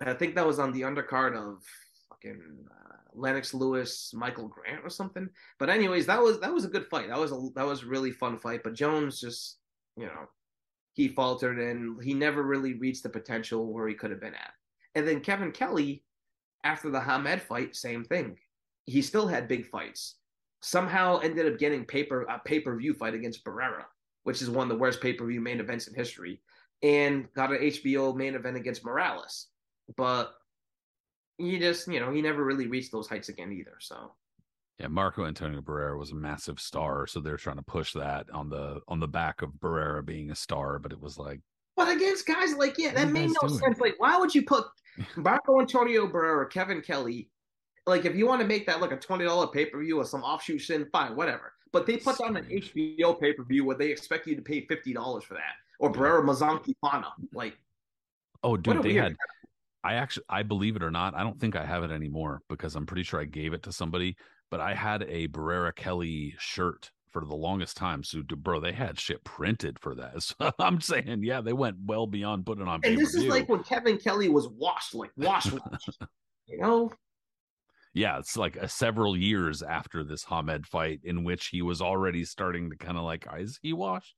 I 0.01 0.15
think 0.15 0.35
that 0.35 0.47
was 0.47 0.59
on 0.59 0.73
the 0.73 0.81
undercard 0.81 1.37
of 1.37 1.63
fucking 2.09 2.41
uh, 2.71 2.97
Lennox 3.13 3.53
Lewis, 3.53 4.13
Michael 4.15 4.49
Grant 4.49 4.81
or 4.83 4.89
something. 4.89 5.29
But 5.59 5.69
anyways, 5.69 6.07
that 6.07 6.23
was 6.23 6.41
that 6.41 6.55
was 6.55 6.65
a 6.65 6.69
good 6.69 6.87
fight. 6.87 7.09
That 7.09 7.19
was 7.19 7.33
a 7.33 7.49
that 7.55 7.67
was 7.67 7.83
a 7.83 7.87
really 7.87 8.13
fun 8.13 8.39
fight. 8.39 8.63
But 8.65 8.73
Jones 8.73 9.21
just, 9.21 9.59
you 9.99 10.07
know, 10.07 10.31
he 10.95 11.09
faltered 11.09 11.59
and 11.59 12.03
he 12.03 12.15
never 12.15 12.43
really 12.43 12.75
reached 12.75 13.03
the 13.03 13.11
potential 13.11 13.73
where 13.73 13.89
he 13.89 13.95
could 13.95 14.11
have 14.11 14.21
been 14.21 14.35
at. 14.35 14.53
And 14.95 15.07
then 15.07 15.21
Kevin 15.21 15.53
Kelley, 15.53 16.03
after 16.65 16.91
the 16.91 17.01
Hamed 17.01 17.43
fight, 17.43 17.77
same 17.77 18.05
thing. 18.05 18.37
He 18.87 19.03
still 19.03 19.27
had 19.27 19.49
big 19.49 19.67
fights. 19.67 20.17
Somehow 20.63 21.19
ended 21.19 21.51
up 21.51 21.59
getting 21.59 21.85
paper 21.85 22.23
a 22.23 22.39
pay 22.45 22.61
per 22.61 22.77
view 22.77 22.95
fight 22.95 23.15
against 23.15 23.45
Barrera, 23.45 23.85
which 24.25 24.43
is 24.43 24.51
one 24.51 24.65
of 24.65 24.69
the 24.69 24.81
worst 24.81 25.01
pay 25.01 25.13
per 25.13 25.27
view 25.27 25.41
main 25.41 25.61
events 25.61 25.87
in 25.87 25.95
history, 25.95 26.41
and 26.83 27.33
got 27.35 27.53
an 27.53 27.59
HBO 27.59 28.15
main 28.15 28.35
event 28.35 28.57
against 28.57 28.85
Morales. 28.85 29.47
But 29.97 30.35
he 31.39 31.59
just, 31.59 31.89
you 31.89 32.01
know, 32.01 32.13
he 32.13 32.21
never 32.21 32.45
really 32.45 32.67
reached 32.67 32.93
those 32.93 33.09
heights 33.09 33.31
again 33.31 33.53
either. 33.53 33.77
So 33.81 34.13
yeah, 34.81 34.89
Marco 34.89 35.27
Antonio 35.27 35.61
Barrera 35.61 35.99
was 35.99 36.11
a 36.11 36.15
massive 36.15 36.59
star, 36.59 37.07
so 37.07 37.21
they're 37.21 37.37
trying 37.37 37.57
to 37.57 37.63
push 37.63 37.93
that 37.93 38.31
on 38.31 38.49
the 38.49 38.81
on 38.89 38.99
the 38.99 39.09
back 39.09 39.43
of 39.43 39.51
Barrera 39.61 40.05
being 40.05 40.31
a 40.31 40.35
star, 40.35 40.79
but 40.79 40.91
it 40.91 41.01
was 41.01 41.19
like 41.19 41.41
but 41.81 41.97
against 41.97 42.27
guys 42.27 42.55
like 42.55 42.77
yeah, 42.79 42.93
that 42.93 43.09
made 43.09 43.31
no 43.41 43.49
doing? 43.49 43.59
sense. 43.59 43.81
Like, 43.81 43.95
why 43.99 44.19
would 44.19 44.35
you 44.35 44.43
put 44.43 44.67
Marco 45.17 45.61
Antonio 45.61 46.07
Barrera, 46.07 46.51
Kevin 46.51 46.83
Kelley? 46.83 47.31
Like, 47.87 48.05
if 48.05 48.15
you 48.15 48.27
want 48.27 48.43
to 48.43 48.47
make 48.47 48.67
that 48.67 48.81
like 48.81 48.93
a 48.93 48.97
twenty 48.97 49.25
dollar 49.25 49.47
pay 49.47 49.67
per 49.67 49.81
view 49.81 49.99
or 49.99 50.05
some 50.05 50.23
offshoot 50.23 50.61
sin, 50.61 50.87
fine, 50.93 51.17
whatever. 51.17 51.55
But 51.73 51.87
they 51.87 51.97
put 51.97 52.21
on 52.21 52.37
an 52.37 52.45
HBO 52.45 53.19
pay 53.19 53.33
per 53.33 53.45
view 53.45 53.65
where 53.65 53.77
they 53.77 53.91
expect 53.91 54.27
you 54.27 54.37
to 54.37 54.43
pay 54.43 54.67
fifty 54.67 54.93
dollars 54.93 55.25
for 55.25 55.35
that, 55.35 55.55
or 55.79 55.91
Barrera 55.91 56.23
Mazanki 56.23 56.75
Pana. 56.85 57.09
Like, 57.33 57.57
oh, 58.45 58.57
dude, 58.57 58.83
they 58.83 58.95
had. 58.95 59.17
I 59.83 59.95
actually, 59.95 60.25
I 60.29 60.43
believe 60.43 60.77
it 60.77 60.83
or 60.83 60.91
not, 60.91 61.15
I 61.15 61.23
don't 61.23 61.41
think 61.41 61.57
I 61.57 61.65
have 61.65 61.83
it 61.83 61.91
anymore 61.91 62.43
because 62.51 62.77
I'm 62.77 62.85
pretty 62.85 63.03
sure 63.03 63.19
I 63.19 63.25
gave 63.25 63.55
it 63.55 63.63
to 63.63 63.73
somebody. 63.73 64.15
But 64.51 64.61
I 64.61 64.75
had 64.75 65.05
a 65.05 65.29
Barrera 65.29 65.75
Kelley 65.75 66.35
shirt 66.39 66.91
for 67.13 67.25
the 67.25 67.35
longest 67.35 67.77
time. 67.77 68.03
So, 68.03 68.23
bro, 68.23 68.61
they 68.61 68.73
had 68.73 68.99
shit 68.99 69.23
printed 69.25 69.79
for 69.79 69.95
that. 69.97 70.11
So 70.21 70.53
I'm 70.59 70.81
saying, 70.81 71.23
yeah, 71.23 71.41
they 71.41 71.53
went 71.53 71.77
well 71.85 72.07
beyond 72.07 72.47
putting 72.47 72.67
on. 72.67 72.81
And 72.85 72.97
this 72.97 73.15
is 73.15 73.27
like 73.27 73.49
when 73.49 73.63
Kevin 73.63 73.99
Kelley 73.99 74.29
was 74.29 74.49
washed, 74.49 74.95
like 74.95 75.11
washed, 75.17 75.53
washed 75.53 75.99
you 76.47 76.59
know. 76.59 76.91
Yeah, 77.93 78.19
it's 78.19 78.37
like 78.37 78.57
a 78.57 78.69
several 78.69 79.17
years 79.17 79.63
after 79.63 80.05
this 80.05 80.25
Hamed 80.25 80.67
fight, 80.67 81.01
in 81.05 81.25
which 81.25 81.49
he 81.49 81.63
was 81.63 81.81
already 81.81 82.25
starting 82.25 82.71
to 82.71 82.77
kind 82.77 82.97
of 82.97 83.03
like, 83.03 83.27
ah, 83.29 83.37
is 83.37 83.59
he 83.63 83.73
washed? 83.73 84.15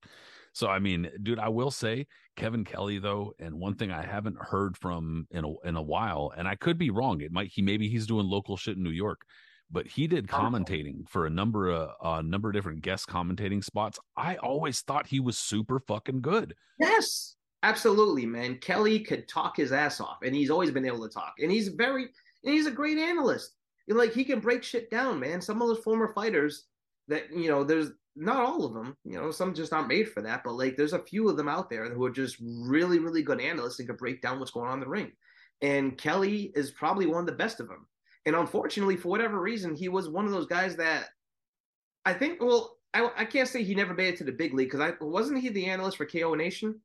So 0.53 0.69
I 0.69 0.79
mean, 0.79 1.11
dude, 1.23 1.39
I 1.39 1.49
will 1.49 1.71
say 1.71 2.07
Kevin 2.37 2.65
Kelley 2.65 2.99
though, 2.99 3.33
and 3.39 3.59
one 3.59 3.75
thing 3.75 3.91
I 3.91 4.05
haven't 4.05 4.37
heard 4.39 4.77
from 4.77 5.27
in 5.31 5.45
a 5.45 5.69
in 5.69 5.77
a 5.77 5.83
while, 5.83 6.33
and 6.37 6.47
I 6.47 6.57
could 6.57 6.77
be 6.77 6.91
wrong. 6.91 7.23
It 7.23 7.33
might 7.33 7.51
he 7.53 7.63
maybe 7.63 7.89
he's 7.89 8.07
doing 8.07 8.27
local 8.27 8.57
shit 8.57 8.77
in 8.77 8.83
New 8.83 8.91
York 8.91 9.23
but 9.73 9.87
he 9.87 10.07
did 10.07 10.29
commentating 10.29 11.09
for 11.09 11.27
a 11.27 11.31
number 11.31 11.71
of 11.71 11.91
a 12.03 12.07
uh, 12.07 12.23
number 12.23 12.49
of 12.49 12.55
different 12.55 12.83
guest 12.83 13.09
commentating 13.09 13.65
spots. 13.65 13.99
I 14.17 14.37
always 14.37 14.81
thought 14.83 15.07
he 15.07 15.19
was 15.19 15.39
super 15.39 15.81
fucking 15.81 16.21
good. 16.21 16.55
Yes, 16.79 17.37
absolutely, 17.63 18.27
man. 18.27 18.59
Kelley 18.59 19.01
could 19.01 19.29
talk 19.29 19.57
his 19.57 19.73
ass 19.73 20.01
off, 20.01 20.19
and 20.23 20.35
he's 20.35 20.51
always 20.51 20.71
been 20.71 20.87
able 20.87 21.07
to 21.09 21.13
talk. 21.13 21.35
And 21.39 21.51
he's 21.51 21.69
very, 21.69 22.03
and 22.45 22.55
he's 22.55 22.67
a 22.67 22.71
great 22.71 22.99
analyst. 22.99 23.55
And 23.89 23.99
like 23.99 24.13
he 24.13 24.25
can 24.25 24.41
break 24.41 24.63
shit 24.63 24.91
down, 24.91 25.19
man. 25.19 25.41
Some 25.41 25.61
of 25.63 25.69
those 25.69 25.83
former 25.83 26.13
fighters 26.15 26.67
that 27.09 27.33
you 27.33 27.49
know, 27.49 27.65
there's 27.65 27.91
not 28.15 28.45
all 28.45 28.65
of 28.65 28.75
them. 28.75 28.97
You 29.05 29.19
know, 29.19 29.31
some 29.31 29.55
just 29.55 29.73
aren't 29.73 29.89
made 29.89 30.11
for 30.11 30.23
that. 30.23 30.43
But 30.45 30.55
like, 30.55 30.77
there's 30.77 30.93
a 30.93 31.03
few 31.03 31.29
of 31.29 31.37
them 31.37 31.49
out 31.49 31.71
there 31.71 31.89
who 31.89 32.05
are 32.05 32.11
just 32.11 32.37
really, 32.41 32.99
really 32.99 33.23
good 33.23 33.41
analysts 33.41 33.79
and 33.79 33.89
can 33.89 33.97
break 33.97 34.21
down 34.21 34.39
what's 34.39 34.51
going 34.51 34.69
on 34.69 34.75
in 34.75 34.81
the 34.81 34.89
ring. 34.89 35.13
And 35.63 35.97
Kelley 35.97 36.53
is 36.55 36.73
probably 36.73 37.07
one 37.07 37.21
of 37.21 37.27
the 37.27 37.33
best 37.33 37.61
of 37.61 37.69
them. 37.69 37.87
And 38.27 38.37
unfortunately, 38.37 38.97
for 38.97 39.09
whatever 39.09 39.41
reason, 39.41 39.75
he 39.75 39.89
was 39.89 40.09
one 40.09 40.27
of 40.27 40.33
those 40.33 40.47
guys 40.47 40.77
that 40.77 41.07
I 42.05 42.13
think. 42.13 42.41
Well, 42.41 42.77
I, 42.95 43.11
I 43.17 43.25
can't 43.25 43.49
say 43.49 43.63
he 43.65 43.75
never 43.75 43.95
made 43.95 44.15
it 44.15 44.17
to 44.19 44.25
the 44.25 44.33
big 44.33 44.55
league 44.55 44.71
because 44.71 44.81
I 44.81 44.93
wasn't 45.01 45.41
he 45.41 45.49
the 45.49 45.67
analyst 45.67 45.97
for 45.97 46.07
KO 46.07 46.35
Nation. 46.35 46.81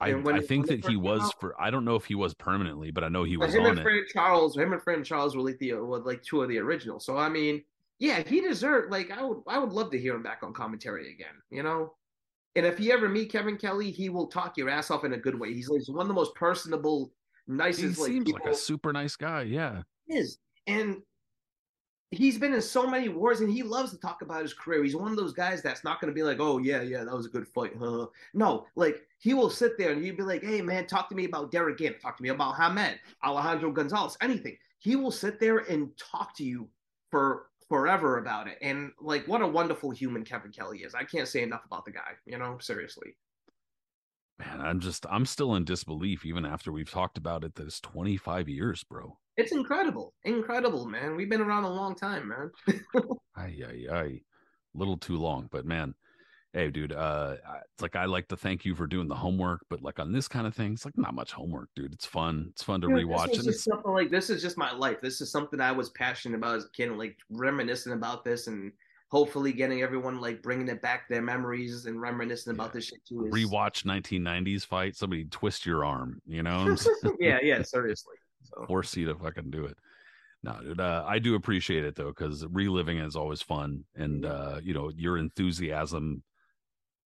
I, 0.00 0.12
I 0.12 0.40
think 0.40 0.66
that 0.66 0.84
he 0.86 0.96
was 0.96 1.22
out? 1.22 1.40
for. 1.40 1.60
I 1.60 1.70
don't 1.70 1.84
know 1.84 1.94
if 1.94 2.04
he 2.04 2.14
was 2.14 2.34
permanently, 2.34 2.90
but 2.90 3.04
I 3.04 3.08
know 3.08 3.24
he 3.24 3.36
was 3.36 3.54
him 3.54 3.62
on 3.62 3.78
and 3.78 3.88
it. 3.88 4.08
Charles, 4.12 4.56
him 4.56 4.72
and 4.72 4.82
Fred 4.82 5.04
Charles 5.04 5.36
were 5.36 5.42
like 5.42 5.58
the 5.58 5.74
were 5.74 6.00
like 6.00 6.22
two 6.22 6.42
of 6.42 6.48
the 6.48 6.58
originals. 6.58 7.06
So 7.06 7.16
I 7.16 7.28
mean, 7.28 7.62
yeah, 8.00 8.22
he 8.26 8.40
deserved. 8.40 8.90
Like 8.90 9.10
I 9.10 9.22
would, 9.22 9.38
I 9.46 9.58
would 9.58 9.72
love 9.72 9.90
to 9.92 9.98
hear 9.98 10.14
him 10.14 10.22
back 10.22 10.40
on 10.42 10.52
commentary 10.52 11.12
again. 11.12 11.34
You 11.50 11.62
know, 11.62 11.94
and 12.56 12.66
if 12.66 12.80
you 12.80 12.92
ever 12.92 13.08
meet 13.08 13.32
Kevin 13.32 13.56
Kelley, 13.56 13.90
he 13.90 14.08
will 14.08 14.26
talk 14.26 14.56
your 14.56 14.68
ass 14.68 14.90
off 14.90 15.04
in 15.04 15.14
a 15.14 15.18
good 15.18 15.38
way. 15.38 15.54
He's 15.54 15.68
like 15.68 15.82
one 15.88 16.02
of 16.02 16.08
the 16.08 16.14
most 16.14 16.34
personable 16.34 17.12
nicest. 17.46 17.80
He 17.80 18.02
like, 18.02 18.10
seems 18.12 18.24
people. 18.24 18.40
like 18.44 18.54
a 18.54 18.56
super 18.56 18.92
nice 18.92 19.16
guy. 19.16 19.42
Yeah, 19.42 19.82
is 20.08 20.38
and 20.66 21.02
he's 22.14 22.38
been 22.38 22.54
in 22.54 22.62
so 22.62 22.86
many 22.86 23.08
wars 23.08 23.40
and 23.40 23.50
he 23.50 23.62
loves 23.62 23.90
to 23.90 23.98
talk 23.98 24.22
about 24.22 24.42
his 24.42 24.54
career. 24.54 24.82
He's 24.82 24.96
one 24.96 25.10
of 25.10 25.16
those 25.16 25.32
guys 25.32 25.62
that's 25.62 25.84
not 25.84 26.00
going 26.00 26.12
to 26.12 26.14
be 26.14 26.22
like, 26.22 26.38
oh, 26.40 26.58
yeah, 26.58 26.82
yeah, 26.82 27.04
that 27.04 27.14
was 27.14 27.26
a 27.26 27.30
good 27.30 27.46
fight. 27.46 27.72
Huh? 27.78 28.06
No, 28.32 28.66
like 28.76 29.02
he 29.18 29.34
will 29.34 29.50
sit 29.50 29.76
there 29.76 29.92
and 29.92 30.02
he'd 30.02 30.16
be 30.16 30.22
like, 30.22 30.42
hey, 30.42 30.62
man, 30.62 30.86
talk 30.86 31.08
to 31.08 31.14
me 31.14 31.24
about 31.24 31.50
Derrick 31.50 31.78
Gainer, 31.78 31.98
talk 31.98 32.16
to 32.16 32.22
me 32.22 32.30
about 32.30 32.56
Hamed, 32.56 32.98
Alejandro 33.24 33.72
Gonzalez, 33.72 34.16
anything. 34.20 34.56
He 34.78 34.96
will 34.96 35.10
sit 35.10 35.40
there 35.40 35.58
and 35.58 35.90
talk 35.96 36.36
to 36.36 36.44
you 36.44 36.68
for 37.10 37.46
forever 37.68 38.18
about 38.18 38.48
it. 38.48 38.58
And 38.60 38.92
like, 39.00 39.26
what 39.26 39.42
a 39.42 39.46
wonderful 39.46 39.90
human 39.90 40.24
Kevin 40.24 40.52
Kelley 40.52 40.78
is. 40.78 40.94
I 40.94 41.04
can't 41.04 41.28
say 41.28 41.42
enough 41.42 41.64
about 41.64 41.84
the 41.84 41.92
guy, 41.92 42.12
you 42.26 42.38
know, 42.38 42.58
seriously. 42.60 43.16
Man, 44.38 44.60
I'm 44.60 44.80
just, 44.80 45.06
I'm 45.10 45.26
still 45.26 45.54
in 45.54 45.64
disbelief 45.64 46.26
even 46.26 46.44
after 46.44 46.72
we've 46.72 46.90
talked 46.90 47.18
about 47.18 47.44
it 47.44 47.54
that 47.54 47.66
it's 47.66 47.80
25 47.80 48.48
years, 48.48 48.82
bro. 48.82 49.16
It's 49.36 49.52
incredible. 49.52 50.14
Incredible, 50.24 50.86
man. 50.86 51.16
We've 51.16 51.30
been 51.30 51.40
around 51.40 51.64
a 51.64 51.72
long 51.72 51.94
time, 51.94 52.28
man. 52.28 52.50
ay, 53.36 53.62
ay, 53.64 53.86
ay. 53.92 54.20
Little 54.74 54.96
too 54.96 55.16
long, 55.16 55.48
but 55.52 55.64
man, 55.64 55.94
hey, 56.54 56.70
dude, 56.70 56.92
uh, 56.92 57.36
it's 57.72 57.82
like 57.82 57.96
I 57.96 58.06
like 58.06 58.28
to 58.28 58.36
thank 58.36 58.64
you 58.64 58.74
for 58.74 58.86
doing 58.86 59.08
the 59.08 59.14
homework, 59.14 59.66
but 59.68 59.82
like 59.82 59.98
on 59.98 60.12
this 60.12 60.28
kind 60.28 60.46
of 60.46 60.54
thing, 60.54 60.72
it's 60.72 60.84
like 60.84 60.96
not 60.96 61.14
much 61.14 61.32
homework, 61.32 61.68
dude. 61.76 61.92
It's 61.92 62.06
fun. 62.06 62.46
It's 62.50 62.62
fun 62.62 62.80
to 62.80 62.88
yeah, 62.88 62.94
rewatch. 62.94 63.34
This 63.34 63.46
is 63.46 63.64
something 63.64 63.92
like 63.92 64.10
this 64.10 64.30
is 64.30 64.40
just 64.40 64.56
my 64.56 64.72
life. 64.72 64.98
This 65.02 65.20
is 65.20 65.30
something 65.30 65.60
I 65.60 65.72
was 65.72 65.90
passionate 65.90 66.38
about 66.38 66.56
as 66.56 66.64
a 66.64 66.70
kid, 66.70 66.90
like 66.92 67.16
reminiscing 67.30 67.92
about 67.92 68.24
this 68.24 68.46
and 68.46 68.72
hopefully 69.14 69.52
getting 69.52 69.80
everyone 69.80 70.20
like 70.20 70.42
bringing 70.42 70.68
it 70.68 70.82
back 70.82 71.08
their 71.08 71.22
memories 71.22 71.86
and 71.86 72.00
reminiscing 72.00 72.52
yeah. 72.52 72.60
about 72.60 72.72
this 72.72 72.86
shit 72.86 72.98
too. 73.06 73.26
Is... 73.26 73.32
Rewatch 73.32 73.84
1990s 73.84 74.66
fight. 74.66 74.96
Somebody 74.96 75.26
twist 75.26 75.64
your 75.64 75.84
arm, 75.84 76.20
you 76.26 76.42
know? 76.42 76.74
yeah, 77.20 77.38
yeah, 77.40 77.62
seriously. 77.62 78.16
So. 78.42 78.66
Force 78.66 78.96
you 78.96 79.06
to 79.06 79.14
fucking 79.14 79.52
do 79.52 79.66
it. 79.66 79.76
No, 80.42 80.58
dude, 80.60 80.80
uh, 80.80 81.04
I 81.06 81.20
do 81.20 81.36
appreciate 81.36 81.84
it 81.84 81.94
though, 81.94 82.08
because 82.08 82.44
reliving 82.50 82.98
is 82.98 83.14
always 83.14 83.40
fun, 83.40 83.84
and 83.94 84.26
uh, 84.26 84.60
you 84.62 84.74
know 84.74 84.90
your 84.94 85.16
enthusiasm 85.16 86.22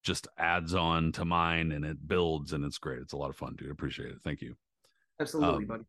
just 0.03 0.27
adds 0.37 0.75
on 0.75 1.13
to 1.13 1.25
mine, 1.25 1.71
and 1.71 1.85
it 1.85 2.09
builds, 2.09 2.53
and 2.53 2.65
it's 2.65 2.79
great. 2.79 3.01
It's 3.01 3.13
a 3.13 3.17
lot 3.17 3.31
of 3.31 3.37
fun, 3.37 3.55
dude. 3.55 3.71
Appreciate 3.71 4.11
it. 4.11 4.19
Thank 4.25 4.41
you. 4.41 4.57
Absolutely, 5.21 5.65
um, 5.65 5.67
buddy. 5.67 5.85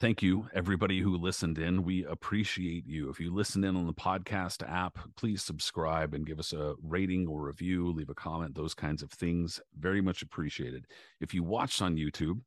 Thank 0.00 0.22
you, 0.22 0.48
everybody 0.52 1.00
who 1.00 1.16
listened 1.16 1.56
in. 1.56 1.84
We 1.84 2.04
appreciate 2.04 2.84
you. 2.84 3.08
If 3.10 3.20
you 3.20 3.32
listen 3.32 3.62
in 3.62 3.76
on 3.76 3.86
the 3.86 3.94
podcast 3.94 4.68
app, 4.68 4.98
please 5.16 5.42
subscribe 5.42 6.14
and 6.14 6.26
give 6.26 6.40
us 6.40 6.52
a 6.52 6.74
rating 6.82 7.28
or 7.28 7.46
review, 7.46 7.92
leave 7.92 8.10
a 8.10 8.14
comment, 8.14 8.56
those 8.56 8.74
kinds 8.74 9.02
of 9.02 9.12
things. 9.12 9.60
Very 9.78 10.00
much 10.00 10.20
appreciated. 10.20 10.86
If 11.20 11.32
you 11.32 11.44
watched 11.44 11.80
on 11.80 11.94
YouTube, 11.96 12.40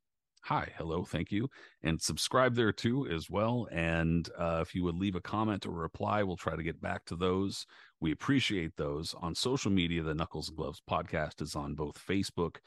hi, 0.44 0.72
hello, 0.78 1.06
thank 1.06 1.32
you. 1.32 1.50
And 1.82 2.02
subscribe 2.02 2.54
there 2.54 2.74
too 2.74 3.08
as 3.08 3.30
well. 3.30 3.70
And 3.72 4.30
uh, 4.38 4.60
if 4.62 4.76
you 4.76 4.84
would 4.84 4.98
leave 4.98 5.16
a 5.16 5.22
comment 5.22 5.66
or 5.66 5.72
reply, 5.72 6.24
we'll 6.24 6.36
try 6.36 6.58
to 6.58 6.64
get 6.64 6.82
back 6.82 7.06
to 7.06 7.16
those. 7.16 7.66
We 8.02 8.12
appreciate 8.12 8.76
those. 8.76 9.16
On 9.22 9.34
social 9.34 9.72
media, 9.72 10.04
the 10.04 10.14
Knuckles 10.14 10.50
and 10.50 10.58
Gloves 10.58 10.82
podcast 10.88 11.42
is 11.42 11.56
on 11.56 11.76
both 11.76 11.98
Facebook 11.98 12.58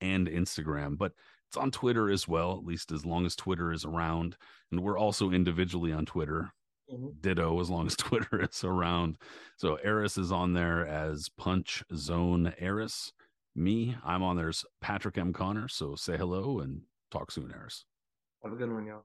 and 0.00 0.28
Instagram, 0.28 0.96
but 0.96 1.12
it's 1.50 1.56
on 1.56 1.72
Twitter 1.72 2.08
as 2.08 2.28
well, 2.28 2.52
at 2.52 2.64
least 2.64 2.92
as 2.92 3.04
long 3.04 3.26
as 3.26 3.34
Twitter 3.34 3.72
is 3.72 3.84
around. 3.84 4.36
And 4.70 4.84
we're 4.84 4.96
also 4.96 5.32
individually 5.32 5.92
on 5.92 6.06
Twitter. 6.06 6.52
Mm-hmm. 6.92 7.08
Ditto 7.20 7.60
as 7.60 7.68
long 7.68 7.88
as 7.88 7.96
Twitter 7.98 8.44
is 8.48 8.62
around. 8.62 9.18
So 9.56 9.76
Aris 9.84 10.16
is 10.16 10.30
on 10.30 10.52
there 10.52 10.86
as 10.86 11.28
Punch 11.36 11.82
Zone 11.92 12.54
Aris. 12.62 13.12
Me, 13.56 13.96
I'm 14.04 14.22
on 14.22 14.36
there 14.36 14.50
as 14.50 14.64
Patrick 14.80 15.18
M. 15.18 15.32
Connor. 15.32 15.66
So 15.66 15.96
say 15.96 16.16
hello 16.16 16.60
and 16.60 16.82
Talk 17.10 17.32
soon, 17.32 17.52
Aris. 17.52 17.84
Have 18.44 18.52
a 18.52 18.56
good 18.56 18.72
one, 18.72 18.86
y'all. 18.86 19.04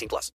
18 0.00 0.08
plus. 0.08 0.28